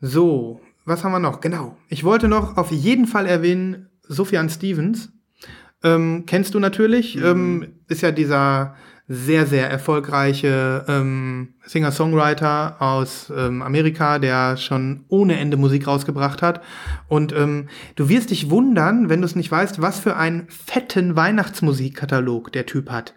So, 0.00 0.60
was 0.84 1.02
haben 1.02 1.12
wir 1.12 1.18
noch? 1.18 1.40
Genau. 1.40 1.76
Ich 1.88 2.04
wollte 2.04 2.28
noch 2.28 2.56
auf 2.56 2.70
jeden 2.70 3.06
Fall 3.06 3.26
erwähnen, 3.26 3.88
Sufjan 4.02 4.50
Stevens. 4.50 5.10
Ähm, 5.82 6.24
kennst 6.26 6.54
du 6.54 6.60
natürlich, 6.60 7.16
ähm, 7.22 7.74
ist 7.88 8.02
ja 8.02 8.10
dieser 8.10 8.76
sehr, 9.06 9.46
sehr 9.46 9.70
erfolgreiche 9.70 10.86
ähm, 10.88 11.54
Singer-Songwriter 11.66 12.80
aus 12.80 13.30
ähm, 13.36 13.60
Amerika, 13.60 14.18
der 14.18 14.56
schon 14.56 15.04
ohne 15.08 15.38
Ende 15.38 15.58
Musik 15.58 15.86
rausgebracht 15.86 16.40
hat. 16.40 16.62
Und 17.06 17.34
ähm, 17.34 17.68
du 17.96 18.08
wirst 18.08 18.30
dich 18.30 18.48
wundern, 18.48 19.10
wenn 19.10 19.20
du 19.20 19.26
es 19.26 19.36
nicht 19.36 19.50
weißt, 19.50 19.82
was 19.82 20.00
für 20.00 20.16
einen 20.16 20.48
fetten 20.48 21.16
Weihnachtsmusikkatalog 21.16 22.50
der 22.52 22.64
Typ 22.64 22.90
hat. 22.90 23.14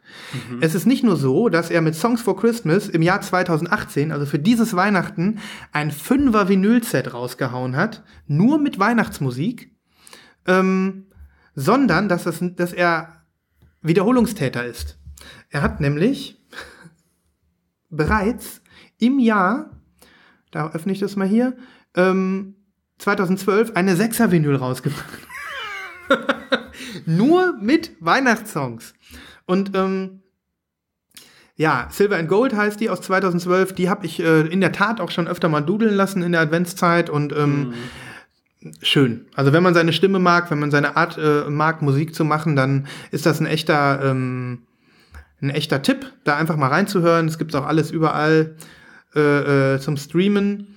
Es 0.59 0.76
ist 0.76 0.88
nicht 0.88 1.05
nur 1.05 1.15
so, 1.15 1.47
dass 1.47 1.69
er 1.69 1.81
mit 1.81 1.95
Songs 1.95 2.22
for 2.22 2.35
Christmas 2.35 2.89
im 2.89 3.01
Jahr 3.01 3.22
2018, 3.22 4.11
also 4.11 4.26
für 4.26 4.39
dieses 4.39 4.76
Weihnachten, 4.76 5.39
ein 5.72 5.91
Fünfer 5.91 6.49
Vinyl-Set 6.49 7.14
rausgehauen 7.14 7.77
hat, 7.77 8.03
nur 8.27 8.59
mit 8.59 8.77
Weihnachtsmusik, 8.77 9.72
ähm, 10.47 11.05
sondern 11.55 12.09
dass, 12.09 12.26
es, 12.26 12.39
dass 12.41 12.73
er 12.73 13.23
Wiederholungstäter 13.81 14.65
ist. 14.65 14.97
Er 15.49 15.61
hat 15.61 15.80
nämlich 15.80 16.38
bereits 17.90 18.61
im 18.99 19.19
Jahr, 19.19 19.72
da 20.52 20.72
öffne 20.72 20.91
ich 20.91 20.99
das 20.99 21.15
mal 21.15 21.28
hier, 21.28 21.56
ähm, 21.95 22.56
2012 22.99 23.76
eine 23.76 23.95
Sechser-Vinyl 23.95 24.56
rausgebracht. 24.56 25.28
Nur 27.06 27.57
mit 27.61 27.91
Weihnachtssongs. 27.99 28.94
Und 29.45 29.72
ähm, 29.76 30.22
ja, 31.56 31.88
Silver 31.90 32.18
and 32.18 32.30
Gold 32.30 32.56
heißt 32.56 32.80
die 32.80 32.90
aus 32.90 33.02
2012. 33.02 33.74
Die 33.74 33.90
habe 33.90 34.06
ich 34.06 34.19
äh, 34.19 34.41
in 34.41 34.61
der 34.61 34.72
Tat 34.72 35.02
auch 35.02 35.10
schon 35.10 35.28
öfter 35.28 35.49
mal 35.49 35.61
dudeln 35.61 35.95
lassen 35.95 36.22
in 36.22 36.32
der 36.32 36.41
Adventszeit 36.41 37.10
und 37.10 37.34
ähm, 37.36 37.74
schön. 38.82 39.26
Also 39.36 39.53
wenn 39.53 39.64
man 39.64 39.74
seine 39.74 39.91
Stimme 39.91 40.19
mag, 40.19 40.52
wenn 40.52 40.60
man 40.60 40.69
seine 40.69 40.95
Art 40.95 41.18
äh, 41.18 41.49
mag, 41.49 41.82
Musik 41.82 42.14
zu 42.14 42.26
machen, 42.26 42.56
dann 42.56 42.88
ist 43.11 43.26
das 43.26 43.40
ein 43.40 43.48
echter, 43.48 44.02
ähm, 44.03 44.64
ein 45.41 45.49
echter 45.49 45.81
Tipp, 45.81 46.11
da 46.23 46.35
einfach 46.35 46.57
mal 46.57 46.69
reinzuhören. 46.69 47.27
Es 47.27 47.38
gibt 47.38 47.55
auch 47.55 47.65
alles 47.65 47.91
überall 47.91 48.55
äh, 49.15 49.76
äh, 49.76 49.80
zum 49.80 49.97
Streamen. 49.97 50.68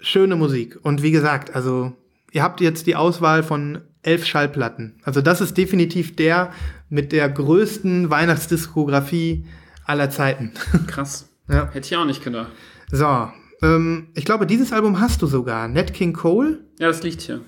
Schöne 0.00 0.36
Musik. 0.36 0.78
Und 0.82 1.02
wie 1.02 1.12
gesagt, 1.12 1.54
also 1.54 1.92
ihr 2.32 2.42
habt 2.42 2.60
jetzt 2.60 2.86
die 2.86 2.96
Auswahl 2.96 3.42
von 3.42 3.82
elf 4.02 4.26
Schallplatten. 4.26 4.96
Also 5.04 5.20
das 5.20 5.40
ist 5.40 5.56
definitiv 5.56 6.16
der 6.16 6.52
mit 6.88 7.12
der 7.12 7.28
größten 7.28 8.10
Weihnachtsdiskografie 8.10 9.46
aller 9.84 10.10
Zeiten. 10.10 10.52
Krass. 10.86 11.28
Ja. 11.48 11.70
Hätte 11.72 11.86
ich 11.86 11.96
auch 11.96 12.04
nicht 12.04 12.24
gedacht. 12.24 12.50
So, 12.90 13.30
ähm, 13.62 14.08
ich 14.14 14.24
glaube, 14.24 14.46
dieses 14.46 14.72
Album 14.72 15.00
hast 15.00 15.22
du 15.22 15.26
sogar. 15.26 15.68
Nat 15.68 15.94
King 15.94 16.12
Cole. 16.12 16.60
Ja, 16.78 16.88
das 16.88 17.02
liegt 17.02 17.22
hier. 17.22 17.40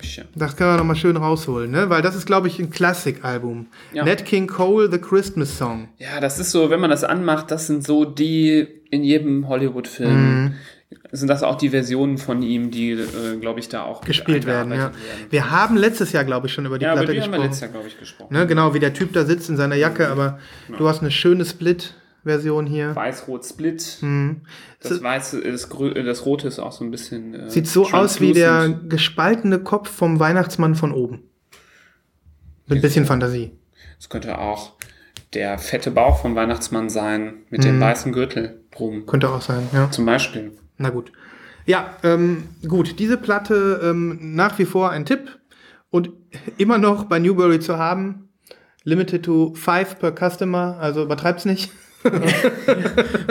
Hier. 0.00 0.24
Das 0.34 0.56
können 0.56 0.70
wir 0.70 0.76
noch 0.78 0.84
mal 0.84 0.96
schön 0.96 1.16
rausholen, 1.16 1.70
ne? 1.70 1.90
Weil 1.90 2.02
das 2.02 2.14
ist, 2.16 2.26
glaube 2.26 2.48
ich, 2.48 2.58
ein 2.58 2.70
Klassikalbum. 2.70 3.66
Ja. 3.92 4.04
Nat 4.04 4.24
King 4.24 4.46
Cole, 4.46 4.90
The 4.90 4.98
Christmas 4.98 5.58
Song. 5.58 5.88
Ja, 5.98 6.20
das 6.20 6.38
ist 6.38 6.50
so, 6.52 6.70
wenn 6.70 6.80
man 6.80 6.90
das 6.90 7.04
anmacht, 7.04 7.50
das 7.50 7.66
sind 7.66 7.84
so 7.84 8.04
die 8.04 8.66
in 8.90 9.04
jedem 9.04 9.48
Hollywood-Film. 9.48 10.44
Mhm. 10.44 10.54
Sind 11.10 11.28
das 11.28 11.42
auch 11.42 11.56
die 11.56 11.70
Versionen 11.70 12.18
von 12.18 12.42
ihm, 12.42 12.70
die, 12.70 12.92
äh, 12.92 13.36
glaube 13.40 13.60
ich, 13.60 13.68
da 13.68 13.82
auch 13.84 14.02
Gespielt 14.02 14.46
werden, 14.46 14.72
ja. 14.72 14.78
werden. 14.78 14.94
Wir 15.30 15.50
haben 15.50 15.76
letztes 15.76 16.12
Jahr, 16.12 16.24
glaube 16.24 16.46
ich, 16.46 16.52
schon 16.52 16.66
über 16.66 16.78
die 16.78 16.84
Ja, 16.84 16.92
über 16.92 17.02
Platte 17.02 17.12
die 17.14 17.22
haben 17.22 17.32
wir 17.32 17.38
gesprochen. 17.38 17.44
letztes 17.48 17.60
Jahr, 17.60 17.70
glaube 17.70 17.88
ich, 17.88 17.98
gesprochen. 17.98 18.34
Ne, 18.34 18.46
genau, 18.46 18.74
wie 18.74 18.78
der 18.78 18.92
Typ 18.92 19.12
da 19.14 19.24
sitzt 19.24 19.48
in 19.48 19.56
seiner 19.56 19.74
Jacke, 19.76 20.08
aber 20.08 20.38
du 20.76 20.86
hast 20.86 21.00
eine 21.00 21.10
schöne 21.10 21.44
Split-Version 22.22 22.66
hier. 22.66 22.94
Weiß-Rot-Split. 22.94 23.98
Mhm. 24.00 24.42
Das 24.80 25.02
Weiße, 25.02 25.40
das, 25.42 25.64
äh, 25.64 26.04
das 26.04 26.24
Rote 26.24 26.48
ist 26.48 26.58
auch 26.58 26.72
so 26.72 26.84
ein 26.84 26.90
bisschen. 26.90 27.34
Äh, 27.34 27.50
Sieht 27.50 27.66
so 27.68 27.90
aus 27.90 28.20
wie 28.20 28.32
der 28.32 28.68
gespaltene 28.88 29.58
Kopf 29.58 29.90
vom 29.90 30.18
Weihnachtsmann 30.20 30.74
von 30.74 30.92
oben. 30.92 31.22
Mit 32.66 32.78
ein 32.78 32.82
bisschen 32.82 33.04
Fantasie. 33.04 33.52
Es 33.98 34.08
könnte 34.08 34.38
auch 34.38 34.72
der 35.34 35.58
fette 35.58 35.90
Bauch 35.90 36.20
vom 36.20 36.34
Weihnachtsmann 36.36 36.90
sein, 36.90 37.34
mit 37.50 37.60
Mhm. 37.62 37.66
dem 37.66 37.80
weißen 37.80 38.12
Gürtel 38.12 38.62
drum. 38.70 39.06
Könnte 39.06 39.28
auch 39.30 39.42
sein, 39.42 39.68
ja. 39.72 39.90
Zum 39.90 40.06
Beispiel. 40.06 40.52
Na 40.78 40.90
gut. 40.90 41.12
Ja, 41.66 41.96
ähm, 42.02 42.44
gut, 42.66 42.98
diese 42.98 43.16
Platte 43.16 43.80
ähm, 43.84 44.34
nach 44.34 44.58
wie 44.58 44.64
vor 44.64 44.90
ein 44.90 45.04
Tipp 45.06 45.38
und 45.90 46.10
immer 46.58 46.78
noch 46.78 47.04
bei 47.04 47.18
Newberry 47.18 47.60
zu 47.60 47.78
haben. 47.78 48.28
Limited 48.84 49.24
to 49.24 49.54
five 49.54 49.98
per 50.00 50.12
customer, 50.12 50.76
also 50.80 51.02
übertreib's 51.04 51.44
nicht. 51.44 51.70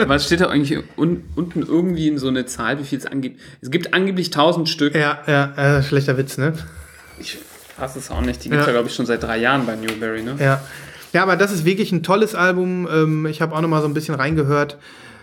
Was 0.06 0.26
steht 0.26 0.40
da 0.40 0.48
eigentlich 0.48 0.78
un 0.96 1.24
unten 1.36 1.62
irgendwie 1.62 2.08
in 2.08 2.18
so 2.18 2.28
eine 2.28 2.46
Zahl, 2.46 2.78
wie 2.78 2.84
viel 2.84 2.98
es 2.98 3.06
angibt? 3.06 3.40
Es 3.60 3.70
gibt 3.70 3.94
angeblich 3.94 4.28
1000 4.28 4.68
Stück. 4.68 4.94
Ja, 4.94 5.18
ja, 5.26 5.78
äh, 5.78 5.82
schlechter 5.82 6.16
Witz, 6.16 6.38
ne? 6.38 6.54
Ich 7.18 7.38
fasse 7.76 7.98
es 7.98 8.10
auch 8.10 8.20
nicht. 8.20 8.44
Die 8.44 8.48
gibt 8.48 8.60
es 8.60 8.66
Ja. 8.66 8.72
ja, 8.72 8.78
glaube 8.78 8.88
ich, 8.88 8.94
schon 8.94 9.06
seit 9.06 9.22
drei 9.22 9.38
Jahren 9.38 9.66
bei 9.66 9.76
Newberry, 9.76 10.22
ne? 10.22 10.36
Ja. 10.38 10.62
Ja, 11.12 11.22
aber 11.22 11.36
das 11.36 11.52
ist 11.52 11.64
wirklich 11.66 11.92
ein 11.92 12.02
tolles 12.02 12.34
Album. 12.34 12.88
Ähm, 12.90 13.26
ich 13.26 13.42
habe 13.42 13.54
auch 13.54 13.60
noch 13.60 13.68
mal 13.68 13.82
so 13.82 13.88
ein 13.88 13.94
bisschen 13.94 14.14
reingehört. 14.14 14.78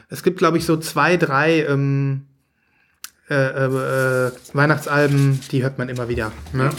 Es 0.10 0.22
gibt, 0.22 0.38
glaube 0.38 0.58
ich, 0.58 0.66
so 0.66 0.78
zwei, 0.78 1.18
drei 1.18 1.64
ähm, 1.66 2.26
äh, 3.30 3.36
äh, 3.36 4.28
äh, 4.28 4.32
Weihnachtsalben, 4.54 5.40
die 5.52 5.64
hört 5.64 5.78
man 5.78 5.90
immer 5.90 6.10
wieder. 6.10 6.32
Ne? 6.54 6.70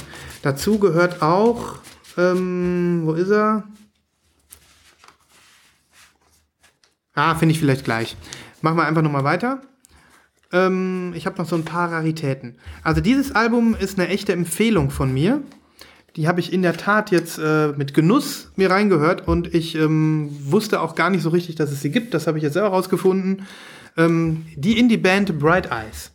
Dazu 0.42 0.78
gehört 0.78 1.22
auch, 1.22 1.78
ähm, 2.16 3.02
wo 3.04 3.12
ist 3.14 3.30
er? 3.30 3.64
Ah, 7.14 7.34
finde 7.34 7.52
ich 7.52 7.58
vielleicht 7.58 7.84
gleich. 7.84 8.16
Machen 8.62 8.76
wir 8.76 8.86
einfach 8.86 9.02
noch 9.02 9.12
mal 9.12 9.24
weiter. 9.24 9.62
Ähm, 10.52 11.12
ich 11.14 11.26
habe 11.26 11.38
noch 11.38 11.48
so 11.48 11.56
ein 11.56 11.64
paar 11.64 11.92
Raritäten. 11.92 12.56
Also 12.82 13.00
dieses 13.00 13.34
Album 13.34 13.74
ist 13.78 13.98
eine 13.98 14.08
echte 14.08 14.32
Empfehlung 14.32 14.90
von 14.90 15.12
mir. 15.12 15.42
Die 16.16 16.26
habe 16.26 16.40
ich 16.40 16.52
in 16.52 16.62
der 16.62 16.76
Tat 16.76 17.10
jetzt 17.12 17.38
äh, 17.38 17.68
mit 17.76 17.94
Genuss 17.94 18.50
mir 18.56 18.70
reingehört 18.70 19.28
und 19.28 19.54
ich 19.54 19.76
ähm, 19.76 20.28
wusste 20.42 20.80
auch 20.80 20.96
gar 20.96 21.08
nicht 21.08 21.22
so 21.22 21.28
richtig, 21.30 21.54
dass 21.54 21.70
es 21.70 21.82
sie 21.82 21.90
gibt. 21.90 22.14
Das 22.14 22.26
habe 22.26 22.38
ich 22.38 22.42
jetzt 22.42 22.54
selber 22.54 22.70
rausgefunden. 22.70 23.46
Ähm, 23.96 24.44
die 24.56 24.78
Indie-Band 24.78 25.38
Bright 25.38 25.70
Eyes. 25.70 26.12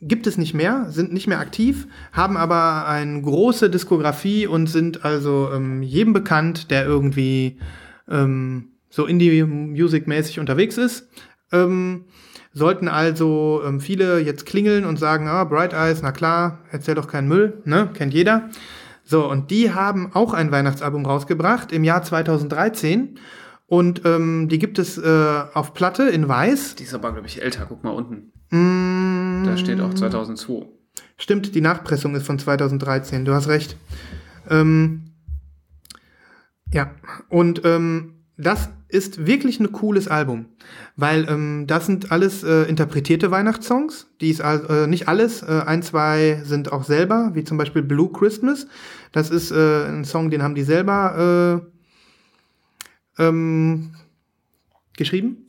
gibt 0.00 0.26
es 0.26 0.38
nicht 0.38 0.54
mehr, 0.54 0.86
sind 0.90 1.12
nicht 1.12 1.26
mehr 1.26 1.40
aktiv, 1.40 1.88
haben 2.12 2.36
aber 2.36 2.86
eine 2.86 3.20
große 3.20 3.68
Diskografie 3.68 4.46
und 4.46 4.68
sind 4.68 5.04
also 5.04 5.50
ähm, 5.52 5.82
jedem 5.82 6.12
bekannt, 6.12 6.70
der 6.70 6.84
irgendwie 6.84 7.58
ähm, 8.08 8.75
so 8.96 9.04
Indie-Music-mäßig 9.04 10.40
unterwegs 10.40 10.78
ist. 10.78 11.10
Ähm, 11.52 12.06
sollten 12.54 12.88
also 12.88 13.60
ähm, 13.62 13.78
viele 13.78 14.20
jetzt 14.20 14.46
klingeln 14.46 14.86
und 14.86 14.98
sagen, 14.98 15.28
ah, 15.28 15.44
Bright 15.44 15.74
Eyes, 15.74 16.00
na 16.00 16.12
klar, 16.12 16.60
erzähl 16.70 16.94
doch 16.94 17.06
keinen 17.06 17.28
Müll, 17.28 17.60
ne, 17.66 17.90
kennt 17.92 18.14
jeder. 18.14 18.48
So, 19.04 19.30
und 19.30 19.50
die 19.50 19.74
haben 19.74 20.12
auch 20.14 20.32
ein 20.32 20.50
Weihnachtsalbum 20.50 21.04
rausgebracht 21.04 21.72
im 21.72 21.84
Jahr 21.84 22.02
2013 22.04 23.18
und 23.66 24.00
ähm, 24.06 24.48
die 24.48 24.58
gibt 24.58 24.78
es 24.78 24.96
äh, 24.96 25.42
auf 25.52 25.74
Platte 25.74 26.04
in 26.04 26.26
Weiß. 26.26 26.76
Die 26.76 26.84
ist 26.84 26.94
aber, 26.94 27.12
glaube 27.12 27.26
ich, 27.26 27.42
älter. 27.42 27.66
Guck 27.68 27.84
mal 27.84 27.90
unten. 27.90 28.32
Mm, 28.48 29.44
Da 29.44 29.58
steht 29.58 29.82
auch 29.82 29.92
2002. 29.92 30.66
Stimmt, 31.18 31.54
die 31.54 31.60
Nachpressung 31.60 32.14
ist 32.14 32.26
von 32.26 32.38
2013, 32.38 33.26
du 33.26 33.34
hast 33.34 33.48
recht. 33.48 33.76
Ähm, 34.48 35.12
ja, 36.72 36.92
und 37.28 37.60
ähm, 37.66 38.14
das 38.38 38.70
ist 38.88 39.26
wirklich 39.26 39.58
ein 39.58 39.72
cooles 39.72 40.06
Album, 40.08 40.46
weil 40.94 41.28
ähm, 41.28 41.66
das 41.66 41.86
sind 41.86 42.12
alles 42.12 42.44
äh, 42.44 42.62
interpretierte 42.64 43.30
Weihnachtssongs. 43.30 44.08
Die 44.20 44.30
ist 44.30 44.40
äh, 44.40 44.86
nicht 44.86 45.08
alles, 45.08 45.42
äh, 45.42 45.62
ein, 45.66 45.82
zwei 45.82 46.42
sind 46.44 46.72
auch 46.72 46.84
selber, 46.84 47.30
wie 47.34 47.44
zum 47.44 47.58
Beispiel 47.58 47.82
Blue 47.82 48.10
Christmas. 48.12 48.66
Das 49.12 49.30
ist 49.30 49.50
äh, 49.50 49.86
ein 49.86 50.04
Song, 50.04 50.30
den 50.30 50.42
haben 50.42 50.54
die 50.54 50.62
selber 50.62 51.62
äh, 53.18 53.22
ähm, 53.22 53.94
geschrieben. 54.96 55.45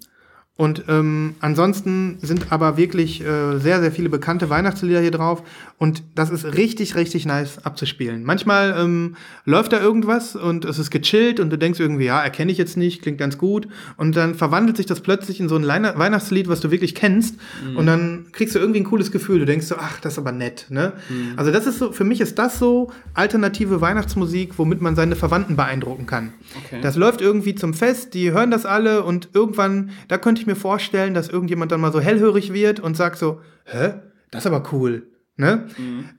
Und 0.58 0.86
ähm, 0.88 1.36
ansonsten 1.40 2.18
sind 2.20 2.52
aber 2.52 2.78
wirklich 2.78 3.22
äh, 3.22 3.60
sehr, 3.60 3.80
sehr 3.80 3.92
viele 3.92 4.10
bekannte 4.10 4.50
Weihnachtslieder 4.50 5.00
hier 5.00 5.12
drauf. 5.12 5.44
Und 5.78 6.02
das 6.16 6.32
ist 6.32 6.46
richtig, 6.46 6.96
richtig 6.96 7.28
nice 7.28 7.60
abzuspielen. 7.64 8.24
Manchmal 8.24 8.76
ähm, 8.76 9.16
läuft 9.46 9.72
da 9.72 9.80
irgendwas 9.80 10.36
und 10.36 10.66
es 10.66 10.80
ist 10.80 10.90
gechillt 10.90 11.40
und 11.40 11.52
du 11.52 11.58
denkst 11.60 11.80
irgendwie, 11.80 12.06
ja, 12.06 12.20
erkenne 12.22 12.52
ich 12.52 12.58
jetzt 12.58 12.76
nicht, 12.76 13.04
klingt 13.04 13.20
ganz 13.20 13.38
gut. 13.38 13.68
Und 13.98 14.16
dann 14.16 14.34
verwandelt 14.34 14.78
sich 14.78 14.88
das 14.88 15.02
plötzlich 15.02 15.40
in 15.40 15.48
so 15.48 15.56
ein 15.56 15.64
Leina- 15.64 15.96
Weihnachtslied, 15.98 16.48
was 16.48 16.60
du 16.60 16.72
wirklich 16.72 16.96
kennst. 16.96 17.36
Und 17.76 17.86
dann 17.86 18.26
kriegst 18.32 18.56
du 18.56 18.60
irgendwie 18.60 18.80
ein 18.80 18.86
cooles 18.86 19.12
Gefühl. 19.12 19.38
Du 19.38 19.46
denkst 19.46 19.68
so, 19.68 19.76
ach, 19.78 20.00
das 20.00 20.14
ist 20.14 20.20
aber 20.20 20.32
nett. 20.32 20.66
Ne? 20.70 20.94
Also 21.36 21.52
das 21.52 21.68
ist 21.68 21.78
so, 21.78 21.92
für 21.92 22.04
mich 22.04 22.20
ist 22.20 22.40
das 22.40 22.58
so 22.58 22.92
alternative 23.14 23.80
Weihnachtsmusik, 23.80 24.54
womit 24.58 24.82
man 24.82 24.96
seine 24.96 25.16
Verwandten 25.16 25.56
beeindrucken 25.56 26.08
kann. 26.08 26.34
Okay. 26.66 26.80
Das 26.82 26.96
läuft 26.96 27.22
irgendwie 27.22 27.56
zum 27.56 27.74
Fest, 27.74 28.14
die 28.14 28.32
hören 28.32 28.52
das 28.52 28.66
alle 28.66 29.04
und 29.04 29.30
irgendwann, 29.34 29.92
da 30.08 30.18
könnte 30.18 30.42
ich 30.42 30.48
mir 30.48 30.56
vorstellen, 30.56 31.14
dass 31.14 31.30
irgendjemand 31.30 31.72
dann 31.72 31.82
mal 31.82 31.92
so 31.92 32.00
hellhörig 32.00 32.54
wird 32.54 32.80
und 32.80 32.96
sagt 32.96 33.18
so, 33.18 33.42
hä, 33.66 33.94
das 34.32 34.44
ist 34.44 34.48
aber 34.48 34.64
cool. 34.72 35.08
Ne? 35.40 35.66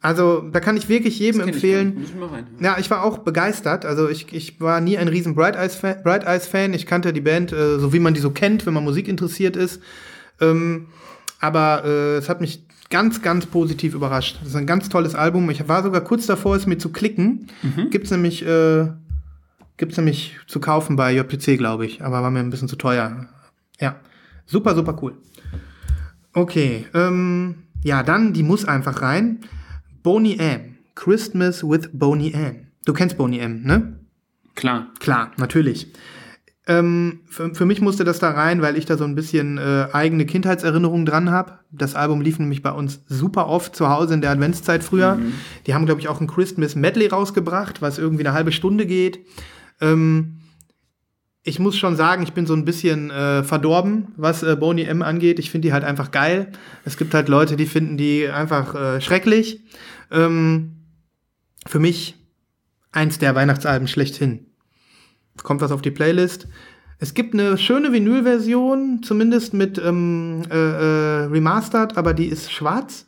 Also 0.00 0.42
da 0.52 0.60
kann 0.60 0.76
ich 0.76 0.88
wirklich 0.88 1.18
jedem 1.18 1.40
Mhm. 1.42 1.48
Empfehlen. 1.48 2.00
ich 2.04 2.14
mal 2.14 2.26
reinhören. 2.26 2.62
Ja, 2.62 2.76
ich 2.78 2.88
war 2.88 3.02
auch 3.02 3.18
begeistert. 3.18 3.84
Also 3.84 4.08
ich, 4.08 4.32
ich 4.32 4.60
war 4.60 4.80
nie 4.80 4.96
ein 4.96 5.08
riesen 5.08 5.34
Bright 5.34 5.56
Eyes 5.56 5.74
Fan. 5.74 6.02
Bright 6.04 6.24
Eyes 6.24 6.46
Fan. 6.46 6.72
Ich 6.72 6.86
kannte 6.86 7.12
die 7.12 7.20
Band, 7.20 7.52
äh, 7.52 7.78
so 7.80 7.92
wie 7.92 7.98
man 7.98 8.14
die 8.14 8.20
so 8.20 8.30
kennt, 8.30 8.64
wenn 8.64 8.74
man 8.74 8.84
Musik 8.84 9.08
interessiert 9.08 9.56
ist. 9.56 9.80
Ähm, 10.40 10.86
aber 11.40 11.82
äh, 11.84 12.16
es 12.18 12.28
hat 12.28 12.40
mich 12.40 12.62
ganz, 12.90 13.20
ganz 13.20 13.46
positiv 13.46 13.92
überrascht. 13.94 14.38
Das 14.40 14.50
ist 14.50 14.56
ein 14.56 14.66
ganz 14.66 14.88
tolles 14.88 15.16
Album. 15.16 15.50
Ich 15.50 15.66
war 15.66 15.82
sogar 15.82 16.02
kurz 16.02 16.26
davor, 16.26 16.54
es 16.54 16.66
mir 16.66 16.78
zu 16.78 16.90
klicken. 16.90 17.48
Gibt's 17.90 18.12
nämlich, 18.12 18.46
äh, 18.46 18.86
gibt's 19.78 19.96
nämlich 19.96 20.36
zu 20.46 20.60
kaufen 20.60 20.96
bei 20.96 21.14
JPC, 21.14 21.56
glaube 21.56 21.86
ich. 21.86 22.04
Aber 22.04 22.22
war 22.22 22.30
mir 22.30 22.40
ein 22.40 22.50
bisschen 22.50 22.68
zu 22.68 22.76
teuer. 22.76 23.26
Ja, 23.80 23.96
super, 24.44 24.74
super 24.74 24.98
cool. 25.02 25.16
Okay, 26.34 26.86
ähm, 26.94 27.64
ja, 27.82 28.02
dann, 28.02 28.32
die 28.32 28.42
muss 28.42 28.64
einfach 28.66 29.00
rein. 29.00 29.40
Boney 30.02 30.36
M. 30.38 30.76
Christmas 30.94 31.62
with 31.62 31.90
Boney 31.92 32.32
M. 32.32 32.66
Du 32.84 32.92
kennst 32.92 33.16
Boney 33.16 33.38
M, 33.38 33.62
ne? 33.62 33.98
Klar. 34.54 34.88
Klar, 34.98 35.30
natürlich. 35.36 35.92
Ähm, 36.66 37.20
für, 37.26 37.54
für 37.54 37.64
mich 37.64 37.80
musste 37.80 38.04
das 38.04 38.18
da 38.18 38.30
rein, 38.30 38.60
weil 38.60 38.76
ich 38.76 38.84
da 38.84 38.98
so 38.98 39.04
ein 39.04 39.14
bisschen 39.14 39.56
äh, 39.56 39.86
eigene 39.92 40.26
Kindheitserinnerungen 40.26 41.06
dran 41.06 41.30
habe. 41.30 41.60
Das 41.70 41.94
Album 41.94 42.20
lief 42.20 42.38
nämlich 42.38 42.62
bei 42.62 42.72
uns 42.72 43.00
super 43.06 43.46
oft 43.46 43.74
zu 43.74 43.88
Hause 43.88 44.14
in 44.14 44.20
der 44.20 44.30
Adventszeit 44.32 44.84
früher. 44.84 45.18
Die 45.66 45.74
haben, 45.74 45.86
glaube 45.86 46.00
ich, 46.00 46.08
auch 46.08 46.20
ein 46.20 46.26
Christmas 46.26 46.74
Medley 46.74 47.06
rausgebracht, 47.06 47.80
was 47.80 47.98
irgendwie 47.98 48.26
eine 48.26 48.34
halbe 48.34 48.52
Stunde 48.52 48.84
geht. 48.84 49.20
Ähm, 49.80 50.40
ich 51.42 51.58
muss 51.58 51.76
schon 51.78 51.96
sagen, 51.96 52.22
ich 52.22 52.32
bin 52.32 52.46
so 52.46 52.54
ein 52.54 52.64
bisschen 52.64 53.10
äh, 53.10 53.42
verdorben, 53.42 54.08
was 54.16 54.42
äh, 54.42 54.56
Boney 54.56 54.82
M 54.82 55.02
angeht. 55.02 55.38
Ich 55.38 55.50
finde 55.50 55.68
die 55.68 55.72
halt 55.72 55.84
einfach 55.84 56.10
geil. 56.10 56.52
Es 56.84 56.96
gibt 56.96 57.14
halt 57.14 57.28
Leute, 57.28 57.56
die 57.56 57.66
finden 57.66 57.96
die 57.96 58.28
einfach 58.28 58.74
äh, 58.74 59.00
schrecklich. 59.00 59.62
Ähm, 60.10 60.76
für 61.66 61.78
mich 61.78 62.16
eins 62.92 63.18
der 63.18 63.34
Weihnachtsalben 63.34 63.88
schlechthin. 63.88 64.46
Kommt 65.42 65.60
was 65.60 65.72
auf 65.72 65.82
die 65.82 65.90
Playlist. 65.90 66.48
Es 66.98 67.14
gibt 67.14 67.32
eine 67.32 67.56
schöne 67.56 67.92
Vinyl-Version, 67.92 69.02
zumindest 69.02 69.54
mit 69.54 69.78
ähm, 69.78 70.42
äh, 70.50 70.56
äh, 70.56 71.24
Remastered, 71.26 71.96
aber 71.96 72.12
die 72.12 72.26
ist 72.26 72.50
schwarz. 72.50 73.06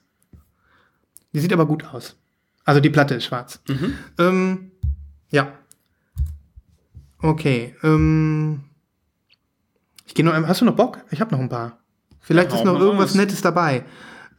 Die 1.33 1.41
sieht 1.41 1.53
aber 1.53 1.67
gut 1.67 1.85
aus. 1.93 2.17
Also 2.65 2.81
die 2.81 2.91
Platte 2.91 3.17
ist 3.17 3.25
schwarz. 3.25 3.61
Ähm, 4.19 4.71
ja. 5.31 5.53
Okay. 7.23 7.75
Ähm, 7.83 8.61
ich 10.07 10.15
gehe 10.15 10.25
noch. 10.25 10.33
Hast 10.33 10.61
du 10.61 10.65
noch 10.65 10.77
Bock? 10.77 10.99
Ich 11.11 11.21
habe 11.21 11.33
noch 11.33 11.41
ein 11.41 11.49
paar. 11.49 11.79
Vielleicht 12.21 12.51
Ja, 12.53 12.59
ist 12.59 12.65
noch 12.65 12.79
irgendwas 12.79 13.11
raus. 13.11 13.15
Nettes 13.17 13.41
dabei. 13.43 13.85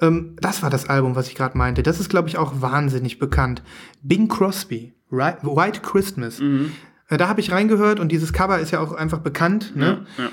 Ähm, 0.02 0.36
das 0.40 0.64
war 0.64 0.70
das 0.70 0.90
Album, 0.90 1.16
was 1.16 1.28
ich 1.28 1.36
gerade 1.36 1.58
meinte. 1.58 1.84
Das 1.84 2.00
ist, 2.00 2.10
glaube 2.10 2.28
ich, 2.30 2.38
auch 2.38 2.62
wahnsinnig 2.62 3.20
bekannt. 3.20 3.62
Bing 4.02 4.28
Crosby, 4.28 4.94
Ri- 5.12 5.38
White 5.44 5.82
Christmas. 5.82 6.40
Mhm. 6.40 6.72
Äh, 7.10 7.18
Da 7.18 7.28
habe 7.28 7.40
ich 7.42 7.52
reingehört 7.52 8.00
und 8.00 8.12
dieses 8.12 8.34
Cover 8.34 8.60
ist 8.60 8.72
ja 8.72 8.80
auch 8.80 8.94
einfach 8.94 9.20
bekannt. 9.20 9.76
Ne? 9.76 10.06
Ja. 10.18 10.26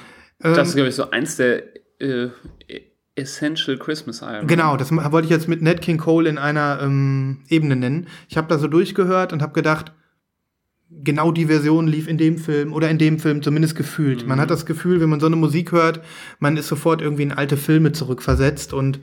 Ähm, 0.42 0.54
Das 0.54 0.68
ist, 0.68 0.74
glaube 0.74 0.88
ich, 0.88 0.94
so 0.94 1.10
eins 1.10 1.36
der 1.36 1.62
äh, 2.00 2.28
Essential 3.14 3.76
Christmas 3.78 4.22
Alben. 4.22 4.46
Genau, 4.46 4.76
das 4.76 4.92
wollte 4.92 5.24
ich 5.26 5.30
jetzt 5.30 5.48
mit 5.48 5.60
Nat 5.60 5.80
King 5.82 5.98
Cole 5.98 6.28
in 6.28 6.38
einer 6.38 6.78
ähm, 6.80 7.42
Ebene 7.48 7.74
nennen. 7.76 8.06
Ich 8.28 8.36
habe 8.36 8.46
da 8.48 8.58
so 8.58 8.68
durchgehört 8.68 9.32
und 9.32 9.42
habe 9.42 9.52
gedacht, 9.54 9.92
genau 10.90 11.32
die 11.32 11.46
Version 11.46 11.86
lief 11.86 12.08
in 12.08 12.16
dem 12.16 12.38
Film 12.38 12.72
oder 12.72 12.88
in 12.90 12.98
dem 12.98 13.18
Film 13.18 13.42
zumindest 13.42 13.76
gefühlt. 13.76 14.26
Man 14.26 14.40
hat 14.40 14.50
das 14.50 14.64
Gefühl, 14.64 15.00
wenn 15.00 15.10
man 15.10 15.20
so 15.20 15.26
eine 15.26 15.36
Musik 15.36 15.72
hört, 15.72 16.00
man 16.38 16.56
ist 16.56 16.68
sofort 16.68 17.02
irgendwie 17.02 17.24
in 17.24 17.32
alte 17.32 17.56
Filme 17.56 17.92
zurückversetzt 17.92 18.72
und 18.72 19.00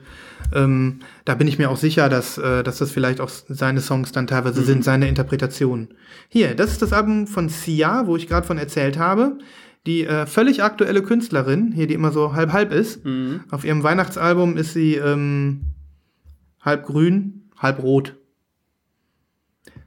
ähm, 0.52 1.00
da 1.24 1.34
bin 1.34 1.46
ich 1.46 1.58
mir 1.58 1.70
auch 1.70 1.76
sicher, 1.76 2.08
dass, 2.08 2.38
äh, 2.38 2.62
dass 2.62 2.78
das 2.78 2.90
vielleicht 2.90 3.20
auch 3.20 3.28
seine 3.28 3.80
Songs 3.80 4.12
dann 4.12 4.26
teilweise 4.26 4.62
sind, 4.62 4.84
seine 4.84 5.08
Interpretationen. 5.08 5.88
Hier, 6.28 6.54
das 6.54 6.72
ist 6.72 6.82
das 6.82 6.92
Album 6.92 7.26
von 7.26 7.48
Sia, 7.48 8.06
wo 8.06 8.16
ich 8.16 8.26
gerade 8.26 8.46
von 8.46 8.58
erzählt 8.58 8.98
habe. 8.98 9.38
Die 9.86 10.04
äh, 10.04 10.26
völlig 10.26 10.64
aktuelle 10.64 11.02
Künstlerin, 11.02 11.70
hier 11.72 11.86
die 11.86 11.94
immer 11.94 12.10
so 12.10 12.34
halb-halb 12.34 12.72
ist. 12.72 13.00
Auf 13.50 13.64
ihrem 13.64 13.84
Weihnachtsalbum 13.84 14.56
ist 14.56 14.72
sie 14.72 14.96
ähm, 14.96 15.60
halb 16.60 16.84
grün, 16.86 17.48
halb 17.56 17.80
rot. 17.80 18.16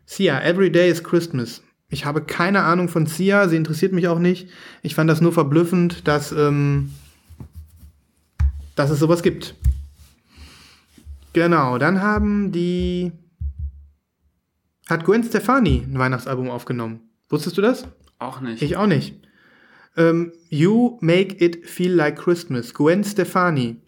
Sia, 0.06 0.42
Every 0.42 0.72
Day 0.72 0.90
is 0.90 1.04
Christmas. 1.04 1.62
Ich 1.90 2.06
habe 2.06 2.22
keine 2.22 2.64
Ahnung 2.64 2.88
von 2.88 3.08
Sia, 3.08 3.48
sie 3.50 3.56
interessiert 3.56 3.94
mich 3.94 4.08
auch 4.08 4.20
nicht. 4.20 4.50
Ich 4.84 4.94
fand 4.94 5.10
das 5.10 5.22
nur 5.22 5.34
verblüffend, 5.34 6.08
dass, 6.08 6.32
ähm, 6.32 6.92
dass 8.76 8.92
es 8.92 9.00
sowas 9.00 9.24
gibt. 9.24 9.56
Genau, 11.34 11.78
dann 11.80 12.02
haben 12.02 12.52
die. 12.52 13.12
Hat 14.88 15.06
Gwen 15.06 15.24
Stefani 15.24 15.86
ein 15.88 15.98
Weihnachtsalbum 15.98 16.50
aufgenommen. 16.50 17.02
Wusstest 17.28 17.58
du 17.58 17.62
das? 17.62 17.88
Auch 18.18 18.42
nicht. 18.42 18.62
Ich 18.62 18.78
auch 18.78 18.88
nicht. 18.88 19.16
Ähm, 19.96 20.32
you 20.50 20.98
Make 21.02 21.44
It 21.44 21.66
Feel 21.68 21.94
Like 21.94 22.18
Christmas. 22.18 22.74
Gwen 22.74 23.04
Stefani. 23.04 23.82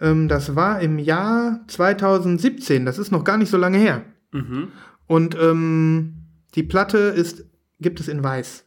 Ähm, 0.00 0.28
das 0.28 0.54
war 0.54 0.80
im 0.80 0.98
Jahr 0.98 1.60
2017. 1.66 2.84
Das 2.84 2.98
ist 2.98 3.10
noch 3.10 3.24
gar 3.24 3.36
nicht 3.36 3.50
so 3.50 3.56
lange 3.56 3.78
her. 3.78 4.04
mhm. 4.32 4.68
Und 5.06 5.36
ähm, 5.38 6.23
die 6.54 6.62
Platte 6.62 6.98
ist, 6.98 7.44
gibt 7.80 8.00
es 8.00 8.08
in 8.08 8.22
Weiß. 8.22 8.64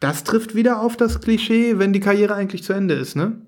Das 0.00 0.24
trifft 0.24 0.54
wieder 0.54 0.80
auf 0.80 0.96
das 0.96 1.20
Klischee, 1.20 1.78
wenn 1.78 1.92
die 1.92 2.00
Karriere 2.00 2.34
eigentlich 2.34 2.62
zu 2.62 2.72
Ende 2.72 2.94
ist, 2.94 3.16
ne? 3.16 3.40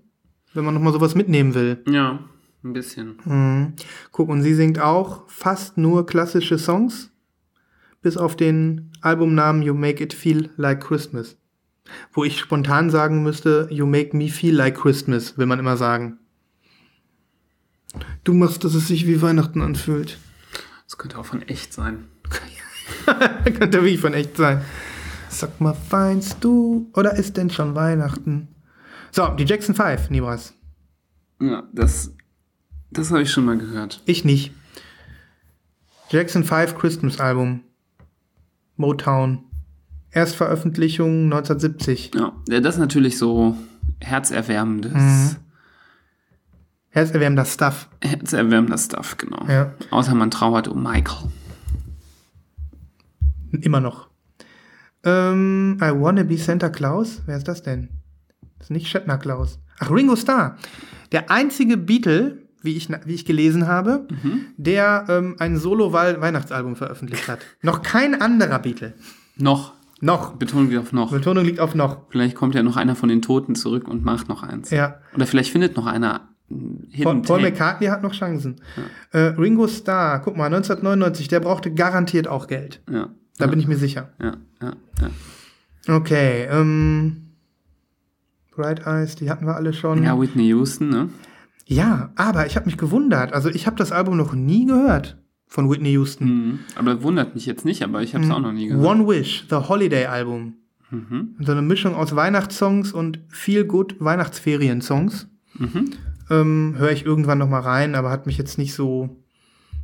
Wenn 0.55 0.65
man 0.65 0.75
nochmal 0.75 0.95
sowas 0.95 1.15
mitnehmen 1.15 1.55
will. 1.55 1.83
Ja, 1.87 2.21
ein 2.65 2.73
bisschen. 2.73 3.19
Mhm. 3.25 3.75
Guck, 4.13 4.31
und 4.31 4.43
sie 4.43 4.55
singt 4.55 4.81
auch 4.81 5.29
fast 5.29 5.77
nur 5.77 6.07
klassische 6.07 6.59
Songs, 6.59 7.11
bis 8.01 8.17
auf 8.17 8.35
den 8.35 8.91
Albumnamen 9.03 9.63
You 9.63 9.75
Make 9.75 10.03
It 10.03 10.15
Feel 10.15 10.51
Like 10.57 10.83
Christmas. 10.83 11.37
Wo 12.13 12.25
ich 12.25 12.39
spontan 12.39 12.91
sagen 12.91 13.23
müsste, 13.23 13.69
You 13.71 13.87
Make 13.87 14.17
Me 14.17 14.29
Feel 14.29 14.55
Like 14.55 14.77
Christmas, 14.77 15.37
will 15.37 15.47
man 15.47 15.59
immer 15.59 15.77
sagen. 15.77 16.19
Du 18.25 18.33
machst, 18.35 18.65
dass 18.65 18.75
es 18.75 18.89
sich 18.89 19.07
wie 19.07 19.23
Weihnachten 19.23 19.63
anfühlt. 19.63 20.19
Das 20.89 20.97
könnte 20.99 21.19
auch 21.19 21.27
von 21.27 21.43
echt 21.43 21.73
sein. 21.73 22.09
Könnte 23.45 23.83
wirklich 23.83 24.01
von 24.01 24.15
echt 24.15 24.37
sein. 24.37 24.63
Sag 25.29 25.61
mal, 25.61 25.77
weinst 25.91 26.39
du 26.41 26.91
oder 26.95 27.15
ist 27.15 27.37
denn 27.37 27.51
schon 27.51 27.75
Weihnachten? 27.75 28.49
So, 29.13 29.29
die 29.29 29.45
Jackson 29.45 29.75
5, 29.75 30.09
Nibras. 30.11 30.55
Ja, 31.41 31.65
das 31.75 32.13
Das 32.91 33.11
habe 33.11 33.23
ich 33.23 33.31
schon 33.31 33.45
mal 33.45 33.59
gehört. 33.59 34.03
Ich 34.07 34.25
nicht. 34.25 34.53
Jackson 36.09 36.45
5 36.45 36.75
Christmas 36.77 37.21
Album. 37.21 37.61
Motown. 38.77 39.45
Erstveröffentlichung 40.11 41.25
1970. 41.25 42.13
Ja, 42.15 42.33
ja, 42.49 42.61
das 42.61 42.77
ist 42.77 42.81
natürlich 42.81 43.19
so 43.19 43.57
herzerwärmendes, 44.01 44.93
Mhm. 44.95 45.37
Herzerwärmender 46.99 47.45
Stuff. 47.45 47.89
herzerwärmender 48.03 48.77
Stuff, 48.77 49.17
genau. 49.19 49.47
Ja. 49.49 49.73
Außer 49.91 50.17
man 50.17 50.33
trauert 50.33 50.67
um 50.67 50.83
Michael. 50.83 51.31
Immer 53.53 53.81
noch. 53.81 54.09
Ähm, 55.05 55.79
I 55.81 55.93
Wanna 55.95 56.25
Be 56.25 56.37
Santa 56.37 56.71
Claus? 56.71 57.23
Wer 57.27 57.37
ist 57.37 57.47
das 57.47 57.63
denn? 57.63 57.91
Das 58.59 58.67
ist 58.67 58.71
nicht 58.71 58.89
Shatner 58.89 59.17
Claus. 59.17 59.61
Ach, 59.79 59.93
Ringo 59.93 60.17
Starr. 60.17 60.57
Der 61.13 61.31
einzige 61.31 61.77
Beatle, 61.77 62.43
wie 62.63 62.77
ich, 62.77 62.89
wie 62.89 63.15
ich 63.15 63.25
gelesen 63.25 63.69
habe, 63.69 64.09
der 64.57 65.05
ähm, 65.09 65.37
ein 65.39 65.57
Solo-Weihnachtsalbum 65.57 66.75
veröffentlicht 66.75 67.29
hat. 67.29 67.39
noch 67.63 67.83
kein 67.83 68.21
anderer 68.21 68.59
Beatle. 68.59 68.95
Noch. 69.37 69.75
Noch. 70.01 70.33
Betonung 70.33 70.69
liegt 70.69 70.81
auf 70.81 70.93
noch. 70.93 71.13
Betonung 71.13 71.45
liegt 71.45 71.61
auf 71.61 71.77
noch. 71.77 72.09
Vielleicht 72.11 72.35
kommt 72.35 72.57
ja 72.57 72.65
noch 72.65 72.77
einer 72.77 72.97
von 72.97 73.09
den 73.09 73.23
Toten 73.23 73.55
zurück 73.55 73.87
und 73.87 74.05
macht 74.05 74.29
noch 74.29 74.43
eins. 74.43 74.71
Ja. 74.71 74.97
Oder 75.15 75.29
vielleicht 75.29 75.53
findet 75.53 75.77
noch 75.77 75.87
einer 75.87 76.29
Paul, 77.03 77.23
Paul. 77.23 77.43
McCartney 77.43 77.89
hat 77.89 78.03
noch 78.03 78.15
Chancen. 78.15 78.57
Äh, 79.13 79.19
Ringo 79.19 79.69
Starr, 79.69 80.21
guck 80.21 80.37
mal, 80.37 80.47
1999, 80.47 81.29
der 81.29 81.41
brauchte 81.41 81.73
garantiert 81.75 82.27
auch 82.27 82.47
Geld. 82.47 82.83
Ja. 82.91 83.11
Da 83.37 83.45
ja. 83.45 83.51
bin 83.51 83.61
ich 83.61 83.69
mir 83.69 83.77
sicher. 83.77 84.11
Ja, 84.21 84.37
ja, 84.63 84.73
ja. 85.01 85.97
Okay, 85.97 86.47
ähm. 86.51 87.25
Bright 88.57 88.87
Eyes, 88.87 89.15
die 89.15 89.31
hatten 89.31 89.47
wir 89.47 89.55
alle 89.55 89.73
schon. 89.73 90.03
Ja, 90.03 90.19
Whitney 90.21 90.49
Houston, 90.49 90.89
ne? 90.89 91.11
Ja, 91.67 92.11
aber 92.17 92.47
ich 92.47 92.57
habe 92.57 92.67
mich 92.67 92.77
gewundert. 92.77 93.33
Also 93.33 93.51
ich 93.51 93.67
habe 93.67 93.77
das 93.77 93.93
Album 93.93 94.17
noch 94.17 94.33
nie 94.33 94.67
gehört 94.67 95.19
von 95.47 95.71
Whitney 95.71 95.91
Houston. 95.93 96.27
Mhm. 96.27 96.59
Aber 96.77 97.03
wundert 97.03 97.35
mich 97.35 97.47
jetzt 97.47 97.65
nicht, 97.65 97.83
aber 97.83 98.03
ich 98.03 98.15
habe 98.15 98.25
es 98.25 98.31
auch 98.31 98.41
noch 98.41 98.53
nie 98.53 98.69
gehört. 98.69 98.85
One 98.85 99.07
Wish, 99.07 99.47
The 99.49 99.57
Holiday 99.57 100.07
Album. 100.07 100.55
Mhm. 100.91 101.37
So 101.41 101.53
eine 101.53 101.63
Mischung 101.63 101.95
aus 101.95 102.17
Weihnachtssongs 102.17 102.93
und 102.93 103.21
viel 103.29 103.65
gut 103.65 103.97
Weihnachtsferien-Songs. 104.01 105.29
Mhm. 105.59 105.91
Ähm, 106.31 106.75
Höre 106.79 106.93
ich 106.93 107.05
irgendwann 107.07 107.39
noch 107.39 107.49
mal 107.49 107.61
rein, 107.61 107.95
aber 107.95 108.11
hat 108.11 108.27
mich 108.27 108.37
jetzt 108.39 108.59
nicht 108.59 108.75
so, 108.75 109.17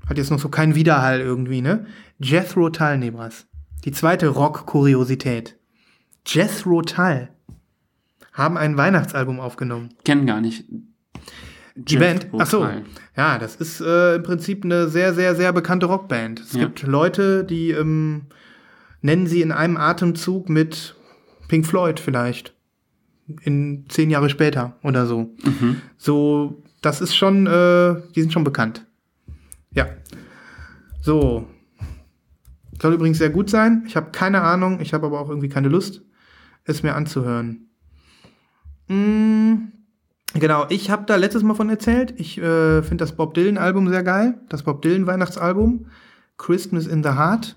hat 0.08 0.18
jetzt 0.18 0.30
noch 0.30 0.38
so 0.38 0.48
keinen 0.48 0.74
Widerhall 0.74 1.20
irgendwie, 1.20 1.62
ne? 1.62 1.86
Jethro 2.18 2.70
Tull, 2.70 2.98
Nebras. 2.98 3.46
Die 3.84 3.92
zweite 3.92 4.28
Rock-Kuriosität. 4.28 5.56
Jethro 6.26 6.82
Tull 6.82 7.28
haben 8.32 8.56
ein 8.56 8.76
Weihnachtsalbum 8.76 9.40
aufgenommen. 9.40 9.90
Kenn 10.04 10.26
gar 10.26 10.40
nicht. 10.40 10.64
Die 11.76 11.96
Band? 11.96 12.28
Ach 12.38 12.46
so. 12.46 12.68
Ja, 13.16 13.38
das 13.38 13.56
ist 13.56 13.80
äh, 13.80 14.16
im 14.16 14.22
Prinzip 14.22 14.64
eine 14.64 14.88
sehr, 14.88 15.12
sehr, 15.14 15.34
sehr 15.34 15.52
bekannte 15.52 15.86
Rockband. 15.86 16.40
Es 16.40 16.52
Ja. 16.52 16.60
gibt 16.64 16.82
Leute, 16.82 17.44
die 17.44 17.70
ähm, 17.70 18.26
nennen 19.02 19.26
sie 19.26 19.42
in 19.42 19.52
einem 19.52 19.76
Atemzug 19.76 20.48
mit 20.48 20.94
Pink 21.48 21.66
Floyd 21.66 21.98
vielleicht. 22.00 22.54
In 23.42 23.86
zehn 23.88 24.10
Jahre 24.10 24.28
später 24.28 24.76
oder 24.82 25.06
so. 25.06 25.34
Mhm. 25.44 25.80
So, 25.96 26.62
das 26.82 27.00
ist 27.00 27.16
schon, 27.16 27.46
äh, 27.46 27.96
die 28.14 28.20
sind 28.20 28.32
schon 28.32 28.44
bekannt. 28.44 28.86
Ja. 29.72 29.88
So. 31.00 31.46
Soll 32.80 32.94
übrigens 32.94 33.18
sehr 33.18 33.30
gut 33.30 33.48
sein. 33.48 33.84
Ich 33.86 33.96
habe 33.96 34.10
keine 34.10 34.42
Ahnung, 34.42 34.80
ich 34.80 34.92
habe 34.92 35.06
aber 35.06 35.20
auch 35.20 35.28
irgendwie 35.28 35.48
keine 35.48 35.68
Lust, 35.68 36.02
es 36.64 36.82
mir 36.82 36.94
anzuhören. 36.94 37.70
Mm, 38.88 39.68
genau, 40.34 40.66
ich 40.68 40.90
habe 40.90 41.04
da 41.06 41.16
letztes 41.16 41.42
Mal 41.42 41.54
von 41.54 41.70
erzählt. 41.70 42.14
Ich 42.18 42.36
äh, 42.38 42.82
finde 42.82 43.02
das 43.02 43.16
Bob 43.16 43.34
Dylan-Album 43.34 43.88
sehr 43.88 44.02
geil. 44.02 44.40
Das 44.48 44.64
Bob 44.64 44.82
Dylan-Weihnachtsalbum. 44.82 45.86
Christmas 46.36 46.86
in 46.86 47.02
the 47.02 47.10
Heart. 47.10 47.56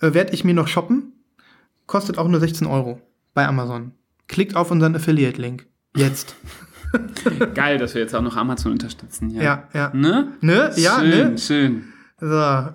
Äh, 0.00 0.14
Werde 0.14 0.32
ich 0.32 0.44
mir 0.44 0.54
noch 0.54 0.68
shoppen. 0.68 1.12
Kostet 1.86 2.18
auch 2.18 2.28
nur 2.28 2.40
16 2.40 2.66
Euro 2.66 3.00
bei 3.34 3.46
Amazon. 3.46 3.92
Klickt 4.28 4.56
auf 4.56 4.70
unseren 4.70 4.94
Affiliate-Link. 4.96 5.66
Jetzt. 5.96 6.36
Geil, 7.54 7.78
dass 7.78 7.94
wir 7.94 8.02
jetzt 8.02 8.14
auch 8.14 8.22
noch 8.22 8.36
Amazon 8.36 8.72
unterstützen. 8.72 9.30
Ja. 9.30 9.42
Ja, 9.42 9.68
ja. 9.72 9.90
Ne? 9.94 10.32
Ne? 10.40 10.72
Ja, 10.76 10.98
schön, 11.00 11.30
ne? 11.32 11.38
schön. 11.38 11.84
So, 12.18 12.26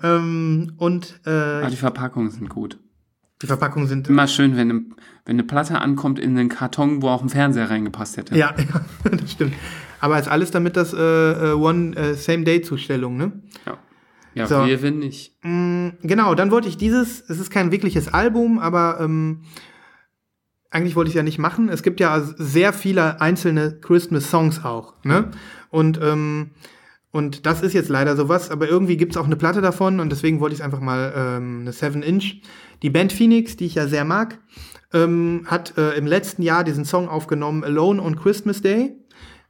ähm, 0.03 0.73
und 0.77 1.19
äh, 1.25 1.29
Aber 1.29 1.69
die 1.69 1.75
Verpackungen 1.77 2.29
sind 2.29 2.49
gut. 2.49 2.77
die 3.41 3.47
Verpackungen 3.47 3.87
sind. 3.87 4.07
Immer 4.07 4.27
schön, 4.27 4.55
wenn 4.55 4.69
eine, 4.69 4.81
wenn 5.25 5.35
eine 5.35 5.43
Platte 5.43 5.79
ankommt 5.79 6.19
in 6.19 6.37
einen 6.37 6.49
Karton, 6.49 7.01
wo 7.01 7.07
auch 7.07 7.23
ein 7.23 7.29
Fernseher 7.29 7.69
reingepasst 7.69 8.17
hätte. 8.17 8.37
Ja, 8.37 8.53
ja, 9.03 9.09
das 9.09 9.31
stimmt. 9.31 9.53
Aber 9.99 10.19
ist 10.19 10.27
alles 10.27 10.51
damit 10.51 10.77
das 10.77 10.93
äh, 10.93 10.97
äh, 10.97 11.53
One 11.53 11.95
äh, 11.95 12.13
Same 12.13 12.43
Day 12.43 12.61
Zustellung, 12.61 13.17
ne? 13.17 13.31
Ja, 13.65 13.77
ja 14.35 14.47
So. 14.47 14.65
wir, 14.65 14.81
wenn 14.83 14.99
nicht. 14.99 15.35
Mm, 15.43 15.89
genau, 16.03 16.35
dann 16.35 16.51
wollte 16.51 16.67
ich 16.67 16.77
dieses, 16.77 17.21
es 17.27 17.39
ist 17.39 17.49
kein 17.49 17.71
wirkliches 17.71 18.13
Album, 18.13 18.59
aber 18.59 18.99
ähm, 18.99 19.41
eigentlich 20.71 20.95
wollte 20.95 21.09
ich 21.09 21.15
es 21.15 21.17
ja 21.17 21.23
nicht 21.23 21.37
machen. 21.37 21.69
Es 21.69 21.83
gibt 21.83 21.99
ja 21.99 22.19
sehr 22.21 22.73
viele 22.73 23.21
einzelne 23.21 23.77
Christmas-Songs 23.79 24.63
auch, 24.63 24.93
ne? 25.03 25.29
Und, 25.69 25.99
ähm, 26.01 26.51
und 27.11 27.45
das 27.45 27.61
ist 27.61 27.73
jetzt 27.73 27.89
leider 27.89 28.15
sowas, 28.15 28.49
aber 28.49 28.69
irgendwie 28.69 28.95
gibt 28.97 29.11
es 29.11 29.17
auch 29.17 29.25
eine 29.25 29.35
Platte 29.35 29.61
davon 29.61 29.99
und 29.99 30.09
deswegen 30.09 30.39
wollte 30.39 30.53
ich 30.53 30.61
es 30.61 30.65
einfach 30.65 30.79
mal 30.79 31.13
ähm, 31.15 31.59
eine 31.61 31.71
7-Inch. 31.71 32.41
Die 32.81 32.89
Band 32.89 33.11
Phoenix, 33.11 33.57
die 33.57 33.65
ich 33.65 33.75
ja 33.75 33.87
sehr 33.87 34.05
mag, 34.05 34.39
ähm, 34.93 35.43
hat 35.45 35.77
äh, 35.77 35.91
im 35.91 36.07
letzten 36.07 36.41
Jahr 36.41 36.63
diesen 36.63 36.85
Song 36.85 37.09
aufgenommen, 37.09 37.63
Alone 37.63 38.01
on 38.01 38.15
Christmas 38.15 38.61
Day. 38.61 38.95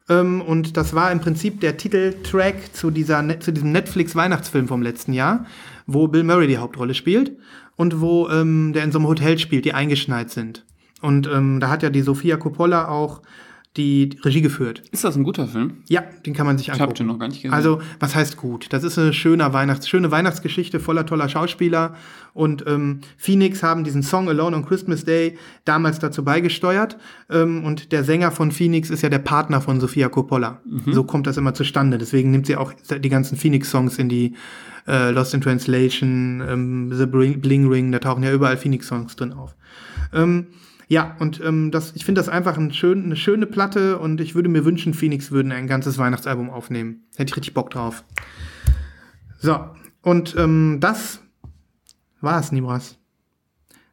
Ähm, 0.09 0.41
und 0.41 0.75
das 0.75 0.95
war 0.95 1.11
im 1.11 1.19
Prinzip 1.19 1.61
der 1.61 1.77
Titeltrack 1.77 2.73
zu, 2.73 2.89
dieser, 2.89 3.21
Ne- 3.21 3.39
zu 3.39 3.53
diesem 3.53 3.71
Netflix-Weihnachtsfilm 3.71 4.67
vom 4.67 4.81
letzten 4.81 5.13
Jahr, 5.13 5.45
wo 5.85 6.07
Bill 6.07 6.23
Murray 6.23 6.47
die 6.47 6.57
Hauptrolle 6.57 6.95
spielt 6.95 7.37
und 7.75 8.01
wo 8.01 8.27
ähm, 8.29 8.73
der 8.73 8.83
in 8.83 8.91
so 8.91 8.97
einem 8.97 9.07
Hotel 9.07 9.37
spielt, 9.37 9.65
die 9.65 9.73
eingeschneit 9.73 10.31
sind. 10.31 10.65
Und 11.01 11.27
ähm, 11.27 11.59
da 11.59 11.69
hat 11.69 11.83
ja 11.83 11.89
die 11.89 12.01
Sofia 12.01 12.37
Coppola 12.37 12.87
auch 12.87 13.21
die 13.77 14.17
Regie 14.25 14.41
geführt. 14.41 14.83
Ist 14.91 15.05
das 15.05 15.15
ein 15.15 15.23
guter 15.23 15.47
Film? 15.47 15.77
Ja, 15.87 16.03
den 16.25 16.33
kann 16.33 16.45
man 16.45 16.57
sich 16.57 16.67
Ich 16.67 16.73
angucken. 16.73 16.89
habe 16.89 16.97
den 16.97 17.07
noch 17.07 17.17
gar 17.19 17.29
nicht 17.29 17.41
gesehen. 17.41 17.53
Also, 17.53 17.81
was 18.01 18.15
heißt 18.15 18.35
gut? 18.35 18.67
Das 18.71 18.83
ist 18.83 18.99
eine 18.99 19.13
schöne, 19.13 19.53
Weihnachts 19.53 19.87
schöne 19.87 20.11
Weihnachtsgeschichte 20.11 20.81
voller 20.81 21.05
toller 21.05 21.29
Schauspieler. 21.29 21.95
Und 22.33 22.65
ähm, 22.67 22.99
Phoenix 23.15 23.63
haben 23.63 23.85
diesen 23.85 24.03
Song 24.03 24.27
Alone 24.27 24.57
on 24.57 24.65
Christmas 24.65 25.05
Day 25.05 25.37
damals 25.63 25.99
dazu 25.99 26.21
beigesteuert. 26.25 26.97
Ähm, 27.29 27.63
und 27.63 27.93
der 27.93 28.03
Sänger 28.03 28.31
von 28.31 28.51
Phoenix 28.51 28.89
ist 28.89 29.03
ja 29.03 29.09
der 29.09 29.19
Partner 29.19 29.61
von 29.61 29.79
Sofia 29.79 30.09
Coppola. 30.09 30.59
So 30.87 31.05
kommt 31.05 31.25
das 31.27 31.37
immer 31.37 31.53
zustande. 31.53 31.97
Deswegen 31.97 32.29
nimmt 32.31 32.47
sie 32.47 32.57
auch 32.57 32.73
die 32.73 33.09
ganzen 33.09 33.37
Phoenix-Songs 33.37 33.97
in 33.99 34.09
die 34.09 34.35
äh, 34.85 35.11
Lost 35.11 35.33
in 35.33 35.39
Translation, 35.39 36.43
ähm, 36.45 36.91
The 36.93 37.05
Bling, 37.05 37.39
Bling 37.39 37.69
Ring, 37.69 37.91
da 37.93 37.99
tauchen 37.99 38.23
ja 38.23 38.33
überall 38.33 38.57
Phoenix-Songs 38.57 39.15
drin 39.15 39.31
auf. 39.31 39.55
Ähm, 40.13 40.47
ja, 40.91 41.15
und 41.19 41.39
ähm, 41.39 41.71
das, 41.71 41.93
ich 41.95 42.03
finde 42.03 42.19
das 42.19 42.27
einfach 42.27 42.57
ein 42.57 42.73
schön, 42.73 43.05
eine 43.05 43.15
schöne 43.15 43.45
Platte 43.45 43.97
und 43.97 44.19
ich 44.19 44.35
würde 44.35 44.49
mir 44.49 44.65
wünschen, 44.65 44.93
Phoenix 44.93 45.31
würden 45.31 45.53
ein 45.53 45.65
ganzes 45.65 45.97
Weihnachtsalbum 45.97 46.49
aufnehmen. 46.49 47.05
Hätte 47.15 47.29
ich 47.29 47.37
richtig 47.37 47.53
Bock 47.53 47.69
drauf. 47.69 48.03
So, 49.39 49.57
und 50.01 50.35
ähm, 50.37 50.79
das 50.81 51.21
war's, 52.19 52.51
Nibras. 52.51 52.97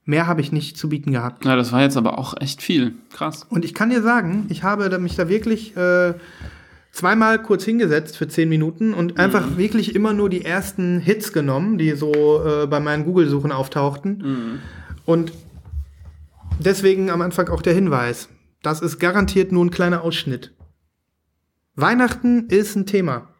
Mehr 0.07 0.27
habe 0.27 0.41
ich 0.41 0.51
nicht 0.51 0.77
zu 0.77 0.89
bieten 0.89 1.13
gehabt. 1.13 1.45
ja, 1.45 1.55
das 1.55 1.71
war 1.71 1.83
jetzt 1.83 1.97
aber 1.97 2.19
auch 2.19 2.35
echt 2.41 2.63
viel. 2.63 2.95
Krass. 3.13 3.47
Und 3.49 3.65
ich 3.65 3.75
kann 3.75 3.91
dir 3.91 4.03
sagen, 4.03 4.47
ich 4.49 4.65
habe 4.65 4.99
mich 4.99 5.15
da 5.15 5.29
wirklich 5.29 5.77
äh, 5.77 6.15
zweimal 6.91 7.41
kurz 7.41 7.63
hingesetzt 7.63 8.17
für 8.17 8.27
zehn 8.27 8.49
Minuten 8.49 8.93
und 8.93 9.21
einfach 9.21 9.57
wirklich 9.57 9.95
immer 9.95 10.15
nur 10.15 10.29
die 10.29 10.45
ersten 10.45 10.99
Hits 10.99 11.33
genommen, 11.33 11.79
die 11.79 11.93
so 11.93 12.43
äh, 12.45 12.67
bei 12.67 12.81
meinen 12.81 13.05
Google-Suchen 13.05 13.53
auftauchten. 13.53 14.61
Und 15.05 15.33
deswegen 16.59 17.11
am 17.11 17.23
Anfang 17.23 17.49
auch 17.49 17.63
der 17.63 17.75
Hinweis. 17.75 18.29
Das 18.63 18.81
ist 18.81 18.99
garantiert 18.99 19.53
nur 19.53 19.65
ein 19.65 19.71
kleiner 19.71 20.03
Ausschnitt. 20.03 20.55
Weihnachten 21.77 22.49
ist 22.49 22.75
ein 22.75 22.87
Thema. 22.87 23.35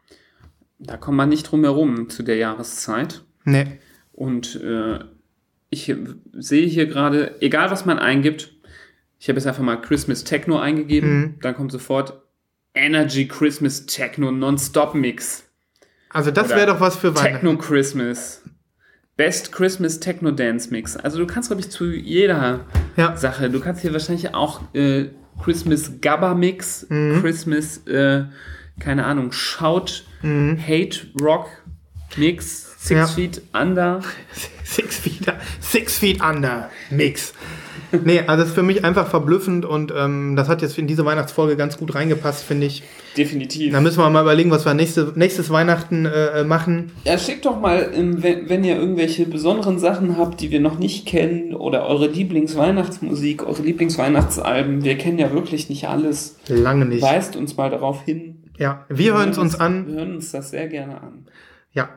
Da 0.79 0.95
kommt 0.95 1.17
man 1.17 1.29
nicht 1.29 1.43
drum 1.43 1.63
herum 1.63 2.09
zu 2.09 2.23
der 2.23 2.37
Jahreszeit. 2.37 3.23
Nee. 3.43 3.79
Und 4.13 4.55
äh, 4.61 4.99
ich 5.69 5.93
sehe 6.33 6.67
hier 6.67 6.87
gerade, 6.87 7.41
egal 7.41 7.69
was 7.69 7.85
man 7.85 7.99
eingibt, 7.99 8.53
ich 9.19 9.27
habe 9.27 9.37
jetzt 9.37 9.47
einfach 9.47 9.63
mal 9.63 9.75
Christmas 9.75 10.23
Techno 10.23 10.57
eingegeben, 10.57 11.35
dann 11.41 11.55
kommt 11.55 11.71
sofort 11.73 12.21
Energy 12.73 13.27
Christmas 13.27 13.85
Techno 13.85 14.31
Non-Stop 14.31 14.95
Mix. 14.95 15.43
Also 16.09 16.31
das 16.31 16.49
wäre 16.49 16.67
doch 16.67 16.79
was 16.79 16.95
für 16.95 17.15
Weihnachten. 17.15 17.45
Techno 17.45 17.57
Christmas. 17.57 18.43
Best 19.19 19.51
Christmas 19.51 19.99
Techno 19.99 20.31
Dance 20.31 20.69
Mix. 20.71 20.95
Also 20.95 21.17
du 21.17 21.27
kannst, 21.27 21.49
glaube 21.49 21.59
ich, 21.61 21.69
zu 21.69 21.91
jeder 21.91 22.61
Ja. 22.95 23.17
Sache, 23.17 23.49
du 23.49 23.59
kannst 23.59 23.81
hier 23.81 23.91
wahrscheinlich 23.91 24.33
auch 24.33 24.61
äh, 24.73 25.07
Christmas 25.43 25.91
Gabba 25.99 26.33
Mix, 26.35 26.85
Mhm. 26.89 27.19
Christmas, 27.21 27.85
äh, 27.85 28.23
keine 28.79 29.05
Ahnung, 29.05 29.33
Shout, 29.33 30.05
Hate 30.23 30.99
Rock 31.21 31.49
Mix, 32.15 32.75
Six 32.79 32.91
Mhm. 32.91 32.95
Ja. 32.97 33.07
Feet 33.07 33.41
Under. 33.53 34.01
Six 34.63 34.99
Feet, 34.99 35.33
Six 35.59 35.97
Feet 35.97 36.21
Under 36.23 36.69
Mix. 36.89 37.33
Nee, 38.03 38.21
also 38.21 38.41
das 38.41 38.49
ist 38.49 38.55
für 38.55 38.63
mich 38.63 38.83
einfach 38.85 39.07
verblüffend 39.07 39.65
und 39.65 39.93
ähm, 39.95 40.35
das 40.35 40.47
hat 40.47 40.61
jetzt 40.61 40.77
in 40.77 40.87
diese 40.87 41.05
Weihnachtsfolge 41.05 41.55
ganz 41.55 41.77
gut 41.77 41.95
reingepasst, 41.95 42.43
finde 42.43 42.67
ich. 42.67 42.83
Definitiv. 43.17 43.73
Da 43.73 43.81
müssen 43.81 43.99
wir 43.99 44.09
mal 44.09 44.21
überlegen, 44.21 44.51
was 44.51 44.65
wir 44.65 44.73
nächste, 44.73 45.13
nächstes 45.15 45.49
Weihnachten 45.49 46.05
äh, 46.05 46.43
machen. 46.43 46.91
Ja, 47.05 47.17
schickt 47.17 47.45
doch 47.45 47.59
mal, 47.59 47.91
ähm, 47.93 48.21
wenn, 48.21 48.49
wenn 48.49 48.63
ihr 48.63 48.77
irgendwelche 48.77 49.25
besonderen 49.25 49.79
Sachen 49.79 50.17
habt, 50.17 50.41
die 50.41 50.51
wir 50.51 50.59
noch 50.59 50.77
nicht 50.77 51.05
kennen, 51.05 51.55
oder 51.55 51.85
eure 51.85 52.07
Lieblingsweihnachtsmusik, 52.07 53.45
eure 53.45 53.61
Lieblingsweihnachtsalben. 53.61 54.83
Wir 54.83 54.97
kennen 54.97 55.19
ja 55.19 55.31
wirklich 55.31 55.69
nicht 55.69 55.87
alles. 55.87 56.37
Lange 56.47 56.85
nicht. 56.85 57.01
Weist 57.01 57.35
uns 57.35 57.57
mal 57.57 57.69
darauf 57.69 58.03
hin. 58.03 58.43
Ja, 58.57 58.85
wir 58.89 59.13
hören 59.13 59.29
es 59.29 59.37
uns 59.37 59.59
an. 59.59 59.87
Wir 59.87 59.95
hören 59.95 60.15
uns 60.15 60.31
das 60.31 60.51
sehr 60.51 60.67
gerne 60.67 61.01
an. 61.01 61.25
Ja. 61.73 61.89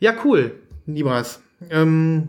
Ja, 0.00 0.14
cool, 0.24 0.52
Libras. 0.86 1.40
Ähm, 1.70 2.28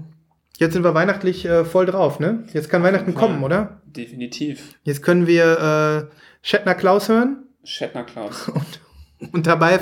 jetzt 0.57 0.73
sind 0.73 0.84
wir 0.84 0.94
weihnachtlich 0.94 1.45
äh, 1.45 1.65
voll 1.65 1.86
drauf, 1.86 2.19
ne? 2.19 2.44
Jetzt 2.53 2.69
kann 2.69 2.84
Weihnachten 2.84 3.14
kommen, 3.14 3.44
oder? 3.44 3.82
Definitiv. 3.86 4.76
Jetzt 4.84 5.03
können 5.03 5.27
wir 5.27 6.10
äh, 6.10 6.15
Shatner 6.41 6.76
Klaus 6.76 7.10
hören 7.10 7.45
Shatner 7.65 8.03
Klaus. 8.03 8.52
und 9.32 9.48
dabei, 9.48 9.80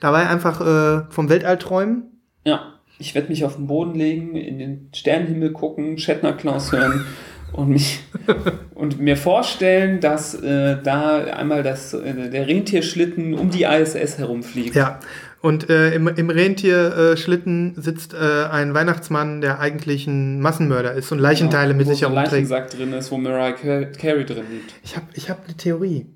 dabei 0.00 0.28
einfach 0.28 0.60
äh, 0.60 1.10
vom 1.10 1.28
Weltall 1.28 1.58
träumen. 1.58 2.20
Ja, 2.44 2.74
ich 2.98 3.14
werde 3.14 3.28
mich 3.28 3.44
auf 3.44 3.56
den 3.56 3.66
Boden 3.66 3.94
legen, 3.94 4.36
in 4.36 4.58
den 4.58 4.90
Sternenhimmel 4.94 5.52
gucken, 5.52 5.98
Shatner 5.98 6.32
Klaus 6.32 6.72
hören 6.72 7.04
und 7.52 7.68
mich 7.70 8.00
und 8.74 9.00
mir 9.00 9.16
vorstellen, 9.16 10.00
dass 10.00 10.34
äh, 10.34 10.76
da 10.82 11.24
einmal 11.24 11.62
das, 11.62 11.92
äh, 11.94 12.30
der 12.30 12.46
Rentierschlitten 12.46 13.34
um 13.34 13.50
die 13.50 13.64
ISS 13.64 14.18
herumfliegt. 14.18 14.76
Ja. 14.76 15.00
Und 15.44 15.68
äh, 15.68 15.94
im, 15.94 16.08
im 16.08 16.30
Rentierschlitten 16.30 17.74
sitzt 17.76 18.14
äh, 18.14 18.16
ein 18.50 18.72
Weihnachtsmann, 18.72 19.42
der 19.42 19.60
eigentlich 19.60 20.06
ein 20.06 20.40
Massenmörder 20.40 20.94
ist 20.94 21.12
und 21.12 21.18
Leichenteile 21.18 21.74
mit 21.74 21.86
wo 21.86 21.90
sich 21.90 22.00
so 22.00 22.06
ein 22.06 22.12
herumträgt. 22.12 22.48
Leichensack 22.48 22.70
drin 22.70 22.92
ist, 22.94 23.10
wo 23.10 23.18
Mariah 23.18 23.52
Car- 23.52 23.84
Carey 23.92 24.24
drin 24.24 24.44
liegt. 24.50 24.74
Ich 24.82 24.96
habe 24.96 25.06
ich 25.12 25.28
hab 25.28 25.44
eine 25.44 25.54
Theorie. 25.56 26.06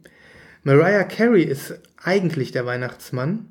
Mariah 0.64 1.04
Carey 1.04 1.42
ist 1.42 1.78
eigentlich 2.02 2.52
der 2.52 2.64
Weihnachtsmann, 2.64 3.48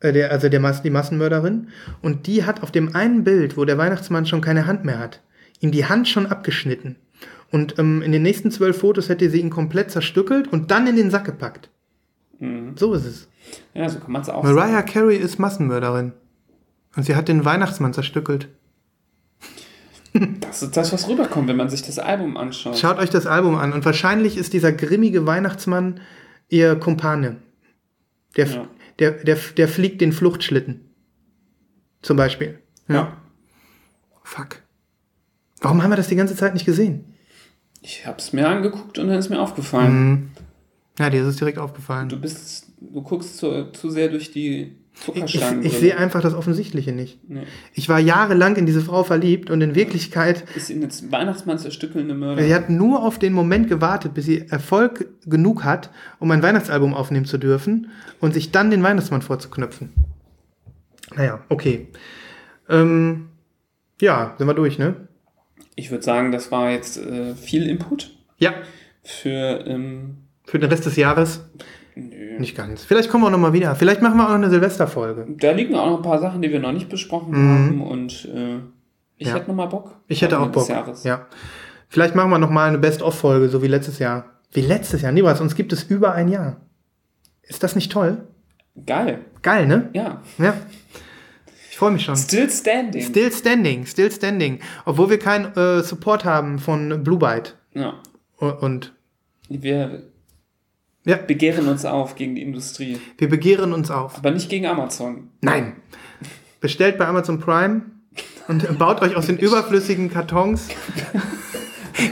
äh, 0.00 0.12
der, 0.12 0.32
also 0.32 0.48
der, 0.48 0.58
Mas- 0.58 0.82
die 0.82 0.90
Massenmörderin. 0.90 1.68
Und 2.02 2.26
die 2.26 2.44
hat 2.44 2.64
auf 2.64 2.72
dem 2.72 2.96
einen 2.96 3.22
Bild, 3.22 3.56
wo 3.56 3.64
der 3.64 3.78
Weihnachtsmann 3.78 4.26
schon 4.26 4.40
keine 4.40 4.66
Hand 4.66 4.84
mehr 4.84 4.98
hat, 4.98 5.20
ihm 5.60 5.70
die 5.70 5.84
Hand 5.86 6.08
schon 6.08 6.26
abgeschnitten. 6.26 6.96
Und 7.52 7.78
ähm, 7.78 8.02
in 8.02 8.10
den 8.10 8.22
nächsten 8.22 8.50
zwölf 8.50 8.78
Fotos 8.78 9.08
hätte 9.08 9.30
sie 9.30 9.38
ihn 9.38 9.50
komplett 9.50 9.92
zerstückelt 9.92 10.48
und 10.52 10.72
dann 10.72 10.88
in 10.88 10.96
den 10.96 11.10
Sack 11.12 11.26
gepackt. 11.26 11.68
So 12.76 12.94
ist 12.94 13.04
es. 13.04 13.28
Ja, 13.74 13.88
so 13.88 14.00
kann 14.00 14.12
man 14.12 14.22
es 14.22 14.28
auch 14.28 14.42
sagen. 14.42 14.54
Mariah 14.54 14.82
Carey 14.82 15.16
ist 15.16 15.38
Massenmörderin. 15.38 16.12
Und 16.96 17.04
sie 17.04 17.14
hat 17.14 17.28
den 17.28 17.44
Weihnachtsmann 17.44 17.92
zerstückelt. 17.94 18.48
Das 20.40 20.62
ist 20.62 20.76
das, 20.76 20.92
was 20.92 21.08
rüberkommt, 21.08 21.48
wenn 21.48 21.56
man 21.56 21.70
sich 21.70 21.82
das 21.82 21.98
Album 21.98 22.36
anschaut. 22.36 22.76
Schaut 22.78 22.98
euch 22.98 23.08
das 23.10 23.26
Album 23.26 23.54
an. 23.56 23.72
Und 23.72 23.84
wahrscheinlich 23.84 24.36
ist 24.36 24.52
dieser 24.52 24.72
grimmige 24.72 25.24
Weihnachtsmann 25.24 26.00
ihr 26.48 26.76
Kumpane. 26.76 27.36
Der, 28.36 28.46
Ja. 28.46 28.68
der, 28.98 29.10
der, 29.12 29.36
der 29.56 29.68
fliegt 29.68 30.00
den 30.00 30.12
Fluchtschlitten. 30.12 30.80
Zum 32.02 32.16
Beispiel. 32.16 32.58
Ja. 32.88 33.16
Fuck. 34.22 34.56
Warum 35.60 35.82
haben 35.82 35.90
wir 35.90 35.96
das 35.96 36.08
die 36.08 36.16
ganze 36.16 36.36
Zeit 36.36 36.52
nicht 36.54 36.66
gesehen? 36.66 37.14
Ich 37.80 38.06
habe 38.06 38.18
es 38.18 38.32
mir 38.32 38.48
angeguckt 38.48 38.98
und 38.98 39.08
dann 39.08 39.18
ist 39.18 39.30
mir 39.30 39.40
aufgefallen. 39.40 40.30
Ja, 40.98 41.10
dir 41.10 41.22
ist 41.22 41.28
es 41.28 41.36
direkt 41.36 41.58
aufgefallen. 41.58 42.08
Du 42.08 42.20
bist, 42.20 42.66
du 42.80 43.02
guckst 43.02 43.38
zu, 43.38 43.70
zu 43.72 43.90
sehr 43.90 44.08
durch 44.08 44.30
die 44.30 44.76
ich 44.94 45.00
Zuckerstangen. 45.00 45.64
ich 45.64 45.72
sehe 45.78 45.96
einfach 45.96 46.20
das 46.20 46.34
Offensichtliche 46.34 46.92
nicht. 46.92 47.18
Nee. 47.28 47.44
Ich 47.72 47.88
war 47.88 47.98
jahrelang 47.98 48.56
in 48.56 48.66
diese 48.66 48.82
Frau 48.82 49.04
verliebt 49.04 49.48
und 49.50 49.62
in 49.62 49.74
Wirklichkeit, 49.74 50.44
Ist 50.54 50.68
in 50.68 50.82
jetzt 50.82 51.10
Weihnachtsmann 51.10 51.58
zerstückelnde 51.58 52.14
Mörder. 52.14 52.42
sie 52.42 52.54
hat 52.54 52.68
nur 52.68 53.02
auf 53.02 53.18
den 53.18 53.32
Moment 53.32 53.68
gewartet, 53.68 54.12
bis 54.12 54.26
sie 54.26 54.46
Erfolg 54.48 55.08
genug 55.24 55.64
hat, 55.64 55.88
um 56.18 56.30
ein 56.30 56.42
Weihnachtsalbum 56.42 56.92
aufnehmen 56.92 57.24
zu 57.24 57.38
dürfen 57.38 57.88
und 58.20 58.34
sich 58.34 58.50
dann 58.52 58.70
den 58.70 58.82
Weihnachtsmann 58.82 59.22
vorzuknöpfen. 59.22 59.94
Naja, 61.16 61.42
okay. 61.48 61.88
Ähm, 62.68 63.28
ja, 63.98 64.34
sind 64.36 64.46
wir 64.46 64.54
durch, 64.54 64.78
ne? 64.78 65.08
Ich 65.74 65.90
würde 65.90 66.04
sagen, 66.04 66.32
das 66.32 66.52
war 66.52 66.70
jetzt 66.70 66.98
äh, 66.98 67.34
viel 67.34 67.66
Input 67.66 68.14
Ja, 68.36 68.52
für. 69.02 69.64
Ähm, 69.66 70.18
für 70.44 70.58
den 70.58 70.70
Rest 70.70 70.86
des 70.86 70.96
Jahres 70.96 71.44
nö. 71.94 72.38
nicht 72.38 72.56
ganz. 72.56 72.84
Vielleicht 72.84 73.08
kommen 73.10 73.24
wir 73.24 73.28
auch 73.28 73.32
noch 73.32 73.38
mal 73.38 73.52
wieder. 73.52 73.74
Vielleicht 73.74 74.02
machen 74.02 74.16
wir 74.16 74.24
auch 74.24 74.28
noch 74.30 74.34
eine 74.36 74.50
Silvesterfolge. 74.50 75.26
Da 75.38 75.52
liegen 75.52 75.74
auch 75.74 75.86
noch 75.90 75.96
ein 75.98 76.02
paar 76.02 76.18
Sachen, 76.20 76.42
die 76.42 76.50
wir 76.52 76.60
noch 76.60 76.72
nicht 76.72 76.88
besprochen 76.88 77.34
haben 77.36 77.80
und 77.82 78.24
äh, 78.34 78.58
ich 79.16 79.28
Mhm. 79.28 79.34
Ja. 79.34 79.34
hätte 79.34 79.48
noch 79.48 79.54
mal 79.56 79.66
Bock. 79.66 79.94
Ich 80.08 80.20
hätte 80.22 80.38
auch 80.40 80.48
Bock. 80.48 80.68
Jahres. 80.68 81.04
Ja. 81.04 81.26
Vielleicht 81.88 82.14
machen 82.14 82.30
wir 82.30 82.38
noch 82.38 82.50
mal 82.50 82.68
eine 82.68 82.78
Best-of-Folge, 82.78 83.48
so 83.48 83.62
wie 83.62 83.68
letztes 83.68 83.98
Jahr. 83.98 84.24
Wie 84.52 84.62
letztes 84.62 85.02
Jahr? 85.02 85.12
Nibras, 85.12 85.40
uns 85.40 85.54
gibt 85.54 85.72
es 85.72 85.84
über 85.84 86.12
ein 86.12 86.28
Jahr. 86.28 86.56
Ist 87.42 87.62
das 87.62 87.74
nicht 87.76 87.92
toll? 87.92 88.26
Geil. 88.86 89.20
Geil, 89.42 89.66
ne? 89.66 89.90
Ja. 89.92 90.22
Ja. 90.38 90.54
Ich 91.70 91.76
freue 91.78 91.90
mich 91.92 92.04
schon. 92.04 92.16
Still 92.16 92.48
standing. 92.50 93.02
Still 93.02 93.30
standing, 93.32 93.86
still 93.86 94.10
standing. 94.10 94.60
Obwohl 94.86 95.10
wir 95.10 95.18
keinen 95.18 95.54
äh, 95.56 95.82
Support 95.82 96.24
haben 96.24 96.58
von 96.58 97.02
Blue 97.04 97.18
Byte. 97.18 97.56
ja. 97.74 97.94
Und 98.38 98.92
Wir 99.48 100.02
ja, 101.04 101.16
begehren 101.16 101.68
uns 101.68 101.84
auf 101.84 102.14
gegen 102.14 102.34
die 102.36 102.42
Industrie. 102.42 102.98
wir 103.18 103.28
begehren 103.28 103.72
uns 103.72 103.90
auf. 103.90 104.18
Aber 104.18 104.30
nicht 104.30 104.48
gegen 104.48 104.66
Amazon. 104.66 105.30
Nein. 105.40 105.74
Bestellt 106.60 106.96
bei 106.98 107.06
Amazon 107.06 107.40
Prime 107.40 107.82
und 108.48 108.78
baut 108.78 109.02
euch 109.02 109.16
aus 109.16 109.26
den 109.26 109.38
überflüssigen 109.38 110.10
Kartons, 110.10 110.68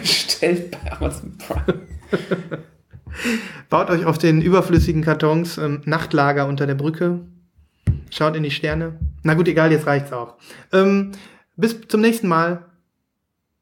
Stellt 0.03 0.71
bei 0.71 0.93
Amazon 0.93 1.37
Prime. 1.39 1.81
baut 3.69 3.91
euch 3.91 4.05
auf 4.05 4.19
den 4.19 4.41
überflüssigen 4.43 5.03
Kartons 5.03 5.59
ähm, 5.59 5.83
Nachtlager 5.85 6.47
unter 6.47 6.67
der 6.67 6.75
Brücke. 6.75 7.21
Schaut 8.11 8.37
in 8.37 8.43
die 8.43 8.51
Sterne. 8.51 8.99
Na 9.23 9.35
gut, 9.35 9.49
egal, 9.49 9.71
jetzt 9.71 9.87
reicht's 9.87 10.13
auch. 10.13 10.35
Ähm, 10.73 11.13
bis 11.57 11.77
zum 11.89 12.01
nächsten 12.01 12.29
Mal. 12.29 12.65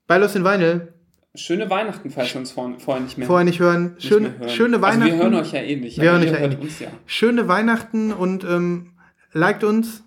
Bei 0.07 0.17
Lost 0.17 0.37
in 0.37 0.45
Vinyl. 0.45 0.93
Schöne 1.35 1.69
Weihnachten, 1.71 2.11
falls 2.11 2.33
wir 2.35 2.41
uns 2.41 2.51
vor, 2.53 2.73
vorher 2.79 3.03
nicht 3.05 3.19
mehr, 3.19 3.27
Vorher 3.27 3.45
nicht 3.45 3.61
hören. 3.61 3.95
nicht 3.95 4.09
Schöne, 4.09 4.31
mehr 4.31 4.39
hören. 4.41 4.49
schöne 4.51 4.83
Weihnachten. 4.83 5.03
Also 5.03 5.15
wir 5.17 5.23
hören 5.23 5.35
euch 5.35 5.53
ja 5.53 5.61
eh 5.61 5.77
nicht. 5.77 6.01
Wir 6.01 6.11
hören 6.11 6.23
euch 6.23 6.31
ja 6.33 6.37
eh 6.39 6.49
nicht. 6.49 6.81
ja. 6.81 6.89
Schöne 7.07 7.49
Weihnachten 7.49 8.13
und 8.13 8.45
ähm, 8.45 8.93
liked 9.33 9.63
uns 9.63 10.03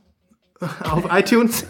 auf 0.84 1.06
iTunes. 1.12 1.66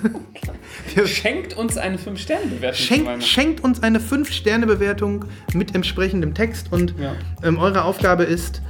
Schenkt 1.05 1.55
uns 1.57 1.77
eine 1.77 1.97
5-Sterne-Bewertung. 1.97 2.73
zu 2.77 2.83
Schenkt, 2.83 3.23
schenkt 3.23 3.63
uns 3.63 3.83
eine 3.83 3.99
5-Sterne-Bewertung 3.99 5.25
mit 5.53 5.75
entsprechendem 5.75 6.33
Text 6.33 6.71
und 6.71 6.95
Ja. 6.97 7.13
ähm, 7.43 7.57
eure 7.59 7.83
Aufgabe 7.83 8.23
ist, 8.23 8.61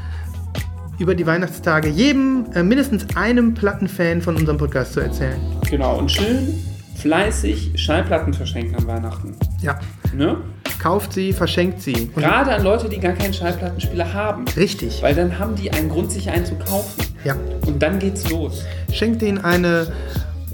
über 1.00 1.16
die 1.16 1.26
Weihnachtstage 1.26 1.88
jedem, 1.90 2.48
äh, 2.54 2.64
mindestens 2.64 3.16
einem 3.16 3.54
Plattenfan 3.54 4.22
von 4.22 4.36
unserem 4.36 4.58
Podcast 4.58 4.94
zu 4.94 5.00
erzählen. 5.00 5.40
Genau, 5.70 5.98
und 5.98 6.12
schön 6.12 6.60
fleißig 6.96 7.72
Schallplatten 7.76 8.34
verschenken 8.34 8.76
an 8.76 8.86
Weihnachten. 8.88 9.36
Ja. 9.62 9.80
Ne? 10.14 10.38
Kauft 10.80 11.14
sie, 11.14 11.32
verschenkt 11.34 11.82
sie. 11.82 12.10
Und 12.16 12.24
Gerade 12.24 12.54
an 12.54 12.64
Leute, 12.64 12.90
die 12.90 13.00
gar 13.00 13.14
keinen 13.14 13.34
Schallplattenspieler 13.34 14.14
haben. 14.14 14.46
richtig. 14.56 15.02
Weil 15.02 15.16
dann 15.16 15.38
haben 15.38 15.56
die 15.56 15.72
einen 15.72 15.90
Grund, 15.90 16.12
sich 16.12 16.30
einen 16.30 16.46
zu 16.46 16.56
kaufen. 16.56 17.04
Ja. 17.24 17.36
Und 17.66 17.82
dann 17.82 18.00
geht's 18.00 18.30
los. 18.30 18.64
Schenkt 18.92 19.22
ihnen 19.22 19.38
eine 19.38 19.92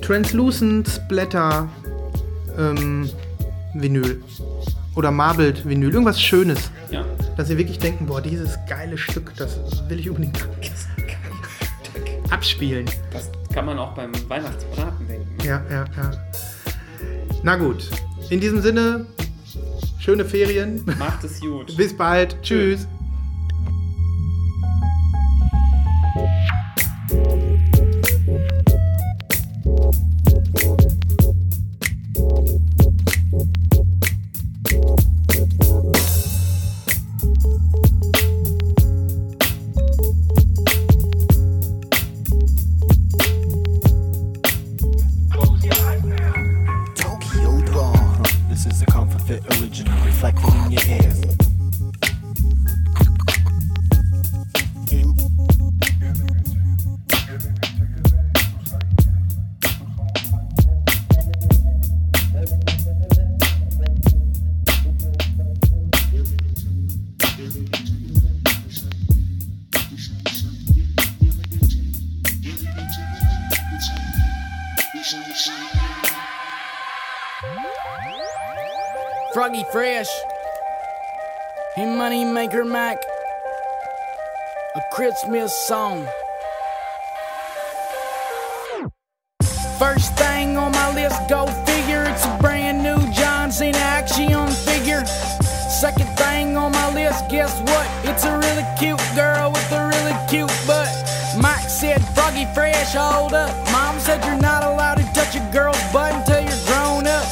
Translucent 0.02 0.88
Splatter 0.88 1.70
ähm, 2.58 3.10
Vinyl. 3.74 4.22
Oder 4.96 5.12
Marbled 5.12 5.68
Vinyl. 5.68 5.92
Irgendwas 5.94 6.22
Schönes. 6.22 6.72
Ja. 6.92 7.06
Dass 7.38 7.48
sie 7.48 7.58
wirklich 7.58 7.80
denken, 7.80 8.06
boah, 8.08 8.22
dieses 8.22 8.58
geile 8.68 8.98
Stück, 8.98 9.34
das 9.38 9.60
will 9.88 10.00
ich 10.00 10.10
unbedingt 10.10 10.46
abspielen. 12.30 12.86
Das 13.12 13.30
kann 13.54 13.66
man 13.66 13.80
auch 13.80 13.94
beim 13.94 14.12
Weihnachtsbraten 14.28 15.08
denken. 15.08 15.28
Ja, 15.44 15.62
ja, 15.70 15.86
ja. 15.96 16.12
Na 17.44 17.56
gut. 17.56 17.90
In 18.30 18.40
diesem 18.40 18.62
Sinne, 18.62 19.06
schöne 20.08 20.24
Ferien. 20.24 20.86
Macht 20.98 21.26
es 21.26 21.42
gut. 21.42 21.76
Bis 21.76 21.94
bald. 21.94 22.42
Tschüss. 22.42 22.88
Tokyo 27.10 27.47
Fit 49.28 49.44
original 49.60 50.06
reflected 50.06 50.54
in 50.54 50.72
your 50.72 50.84
ears. 50.88 51.47
A 84.78 84.82
Christmas 84.92 85.52
song. 85.66 86.06
First 89.80 90.16
thing 90.16 90.56
on 90.56 90.72
my 90.72 90.94
list, 90.94 91.20
go 91.28 91.48
figure. 91.66 92.04
It's 92.08 92.24
a 92.24 92.38
brand 92.40 92.84
new 92.84 93.00
John 93.12 93.52
Cena 93.52 93.76
action 93.76 94.48
figure. 94.70 95.04
Second 95.82 96.06
thing 96.16 96.58
on 96.58 96.74
my 96.74 96.94
list, 96.94 97.28
guess 97.28 97.60
what? 97.62 97.88
It's 98.06 98.24
a 98.26 98.38
really 98.38 98.66
cute 98.78 99.02
girl 99.16 99.50
with 99.50 99.72
a 99.72 99.88
really 99.88 100.16
cute 100.30 100.54
butt. 100.68 100.94
Mike 101.42 101.68
said, 101.68 102.00
Froggy 102.14 102.46
Fresh, 102.54 102.94
hold 102.94 103.34
up. 103.34 103.50
Mom 103.72 104.00
said 104.00 104.24
you're 104.26 104.38
not 104.40 104.64
allowed 104.64 105.00
to 105.00 105.06
touch 105.16 105.36
a 105.36 105.50
girl's 105.52 105.82
butt 105.92 106.14
until 106.14 106.42
you're 106.42 106.66
grown 106.68 107.08
up. 107.08 107.26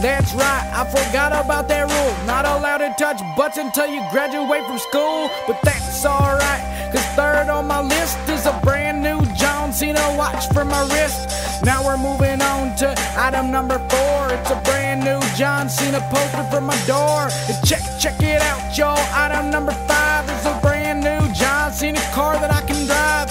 That's 0.00 0.32
right, 0.32 0.64
I 0.72 0.84
forgot 0.88 1.32
about 1.32 1.68
that 1.68 1.84
rule. 1.84 2.26
Not 2.26 2.46
allowed 2.46 2.78
to 2.78 2.94
touch 2.98 3.20
butts 3.36 3.58
until 3.58 3.86
you 3.86 4.00
graduate 4.10 4.64
from 4.64 4.78
school. 4.78 5.30
But 5.46 5.60
that's 5.62 6.06
alright, 6.06 6.62
cause 6.92 7.06
third 7.16 7.48
on 7.48 7.66
my 7.66 7.80
list 7.80 8.18
is 8.28 8.46
a 8.46 8.58
brand 8.62 9.02
new 9.02 9.20
John 9.34 9.72
Cena 9.72 10.00
watch 10.16 10.46
for 10.48 10.64
my 10.64 10.82
wrist. 10.92 11.64
Now 11.64 11.84
we're 11.84 11.96
moving 11.96 12.40
on 12.40 12.74
to 12.76 12.94
item 13.16 13.50
number 13.50 13.78
four. 13.88 14.32
It's 14.32 14.50
a 14.50 14.60
brand 14.64 15.04
new 15.04 15.20
John 15.36 15.68
Cena 15.68 16.00
poster 16.10 16.44
for 16.50 16.60
my 16.60 16.76
door. 16.86 17.28
And 17.48 17.58
check, 17.66 17.82
check 17.98 18.20
it 18.22 18.42
out, 18.42 18.76
y'all. 18.76 18.98
Item 19.14 19.50
number 19.50 19.72
five 19.86 20.28
is 20.30 20.46
a 20.46 20.58
brand 20.60 21.00
new 21.00 21.20
John 21.32 21.72
Cena 21.72 22.00
car 22.12 22.34
that 22.40 22.50
I 22.50 22.62
can 22.62 22.86
drive. 22.86 23.30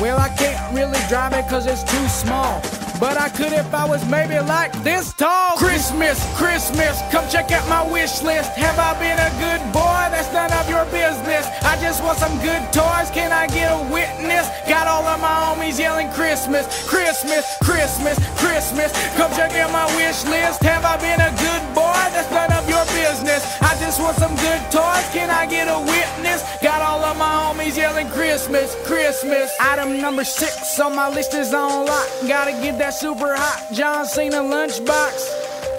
Well, 0.00 0.18
I 0.18 0.28
can't 0.30 0.60
really 0.74 1.00
drive 1.08 1.32
it 1.32 1.48
cause 1.48 1.66
it's 1.66 1.82
too 1.82 2.08
small. 2.08 2.62
But 3.00 3.16
I 3.16 3.28
could 3.28 3.52
if 3.52 3.72
I 3.72 3.86
was 3.86 4.04
maybe 4.10 4.34
like 4.40 4.72
this 4.82 5.12
tall. 5.12 5.56
Christmas, 5.56 6.18
Christmas, 6.36 6.98
come 7.12 7.28
check 7.30 7.52
out 7.52 7.68
my 7.68 7.86
wish 7.92 8.22
list. 8.22 8.50
Have 8.58 8.78
I 8.78 8.98
been 8.98 9.14
a 9.14 9.30
good 9.38 9.62
boy? 9.72 10.10
That's 10.10 10.32
none 10.34 10.50
of 10.50 10.68
your 10.68 10.84
business. 10.90 11.46
I 11.62 11.78
just 11.80 12.02
want 12.02 12.18
some 12.18 12.34
good 12.42 12.58
toys. 12.74 13.10
Can 13.14 13.30
I 13.30 13.46
get 13.46 13.70
a 13.70 13.78
witness? 13.94 14.50
Got 14.66 14.88
all 14.88 15.06
of 15.06 15.20
my 15.20 15.30
homies 15.30 15.78
yelling 15.78 16.10
Christmas, 16.10 16.66
Christmas, 16.90 17.46
Christmas, 17.62 18.18
Christmas. 18.42 18.90
Come 19.14 19.30
check 19.30 19.54
out 19.54 19.70
my 19.70 19.86
wish 19.94 20.24
list. 20.26 20.62
Have 20.66 20.84
I 20.84 20.98
been 20.98 21.20
a 21.22 21.30
good 21.38 21.62
boy? 21.78 22.02
That's 22.10 22.30
none 22.34 22.50
of 22.50 22.68
your 22.68 22.82
business. 22.98 23.46
I 23.62 23.78
just 23.78 24.00
want 24.02 24.16
some 24.18 24.34
good 24.42 24.62
toys. 24.74 25.06
Can 25.14 25.30
I 25.30 25.46
get 25.46 25.70
a 25.70 25.78
witness? 25.78 26.42
Got 26.60 26.82
all 26.82 27.04
of 27.04 27.16
my 27.16 27.30
homies 27.46 27.76
yelling 27.76 28.08
Christmas, 28.10 28.74
Christmas. 28.86 29.54
Item 29.60 30.00
number 30.00 30.24
six 30.24 30.80
on 30.80 30.96
my 30.96 31.08
list 31.08 31.34
is 31.34 31.54
on 31.54 31.86
lock. 31.86 32.08
Gotta 32.26 32.52
get 32.52 32.76
that 32.78 32.87
super 32.90 33.36
hot 33.36 33.72
John 33.74 34.06
Cena 34.06 34.36
lunchbox. 34.36 35.12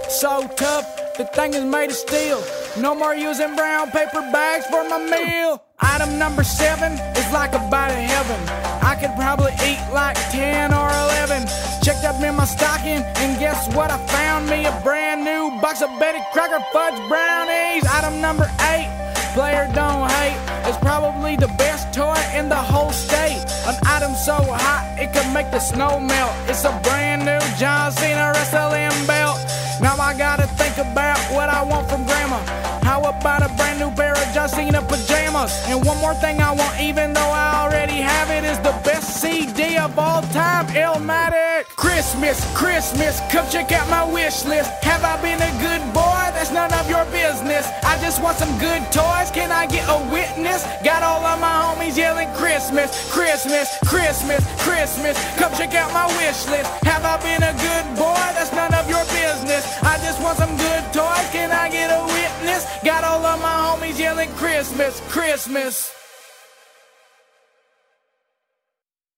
So 0.09 0.47
tough, 0.55 0.85
the 1.17 1.25
thing 1.25 1.53
is 1.53 1.63
made 1.63 1.89
of 1.89 1.95
steel. 1.95 2.43
No 2.77 2.93
more 2.93 3.15
using 3.15 3.55
brown 3.55 3.89
paper 3.91 4.21
bags 4.31 4.65
for 4.67 4.87
my 4.87 4.99
meal. 4.99 5.61
Item 5.79 6.19
number 6.19 6.43
seven 6.43 6.93
is 7.17 7.31
like 7.31 7.53
a 7.53 7.59
bite 7.69 7.91
of 7.91 8.03
heaven. 8.03 8.39
I 8.83 8.95
could 8.95 9.13
probably 9.15 9.53
eat 9.65 9.81
like 9.93 10.17
10 10.31 10.73
or 10.73 10.89
11. 10.89 11.47
Checked 11.83 12.05
up 12.05 12.21
in 12.21 12.35
my 12.35 12.45
stocking, 12.45 13.01
and 13.21 13.39
guess 13.39 13.73
what? 13.73 13.89
I 13.91 13.97
found 14.07 14.49
me 14.49 14.65
a 14.65 14.81
brand 14.83 15.23
new 15.23 15.49
box 15.61 15.81
of 15.81 15.89
Betty 15.99 16.19
Crocker 16.33 16.63
fudge 16.73 16.97
brownies. 17.07 17.85
Item 17.89 18.21
number 18.21 18.49
eight, 18.73 18.89
player 19.33 19.69
don't 19.73 20.09
hate. 20.09 20.39
It's 20.67 20.77
probably 20.77 21.35
the 21.35 21.47
best 21.57 21.93
toy 21.93 22.19
in 22.35 22.49
the 22.49 22.55
whole 22.71 22.91
state. 22.91 23.41
An 23.67 23.75
item 23.85 24.13
so 24.13 24.33
hot 24.33 24.83
it 24.99 25.13
could 25.13 25.31
make 25.33 25.51
the 25.51 25.59
snow 25.59 25.99
melt. 25.99 26.33
It's 26.47 26.63
a 26.65 26.73
brand 26.83 27.25
new 27.25 27.39
John 27.57 27.91
Cena 27.91 28.31
wrestling 28.33 29.07
belt. 29.07 29.37
Now 29.81 29.95
I 29.97 30.13
gotta 30.17 30.45
think 30.59 30.77
about 30.77 31.17
what 31.31 31.47
I 31.49 31.63
want 31.63 31.89
from 31.89 32.05
grandma. 32.05 32.39
How 32.83 32.99
about 33.01 33.43
a 33.43 33.53
brand 33.55 33.79
new 33.79 33.91
pair 33.91 34.11
of 34.11 34.49
Cena 34.49 34.81
pajamas? 34.81 35.53
And 35.67 35.85
one 35.85 35.97
more 35.99 36.15
thing 36.15 36.41
I 36.41 36.51
want, 36.51 36.81
even 36.81 37.13
though 37.13 37.31
I 37.31 37.63
already 37.63 38.01
have 38.01 38.29
it, 38.29 38.43
is 38.43 38.57
the 38.59 38.75
best 38.83 39.21
CD 39.21 39.77
of 39.77 39.97
all 39.97 40.21
time, 40.33 40.67
Illmatic. 40.67 41.67
Christmas, 41.75 42.43
Christmas, 42.57 43.21
come 43.31 43.47
check 43.49 43.71
out 43.71 43.87
my 43.89 44.03
wish 44.11 44.43
list. 44.45 44.69
Have 44.83 45.03
I 45.03 45.21
been 45.21 45.39
a 45.39 45.51
good 45.61 45.83
boy? 45.93 46.23
That's 46.35 46.51
none 46.51 46.73
of 46.73 46.89
your 46.89 47.05
business. 47.05 47.69
I 47.83 47.99
just 48.01 48.21
want 48.21 48.37
some 48.37 48.51
good 48.59 48.81
toys. 48.91 49.31
Can 49.31 49.51
I 49.51 49.65
get 49.67 49.85
a 49.87 49.99
witness? 50.11 50.65
Got 50.83 51.03
all 51.03 51.23
of 51.23 51.39
my 51.39 51.55
homies 51.61 51.95
yelling 51.95 52.31
Christmas, 52.33 52.89
Christmas, 53.11 53.77
Christmas, 53.85 54.41
Christmas. 54.59 55.15
Come 55.37 55.53
check 55.53 55.75
out 55.75 55.93
my 55.93 56.07
wish 56.17 56.47
list. 56.49 56.67
Have 56.83 57.05
I 57.05 57.15
been 57.21 57.43
a 57.43 57.53
good 57.53 57.85
boy? 57.95 58.25
That's 58.35 58.51
none 58.51 58.73
of 58.73 58.89
your 58.89 59.03
business. 59.13 59.68
I 59.81 59.97
just 59.97 60.21
want 60.21 60.37
some 60.37 60.55
good 60.57 60.83
toys. 60.93 61.29
Can 61.31 61.51
I 61.51 61.69
get 61.69 61.89
a 61.89 62.01
witness? 62.05 62.65
Got 62.83 63.03
all 63.03 63.25
of 63.25 63.41
my 63.41 63.47
homies 63.47 63.99
yelling 63.99 64.29
Christmas, 64.35 65.01
Christmas. 65.09 65.98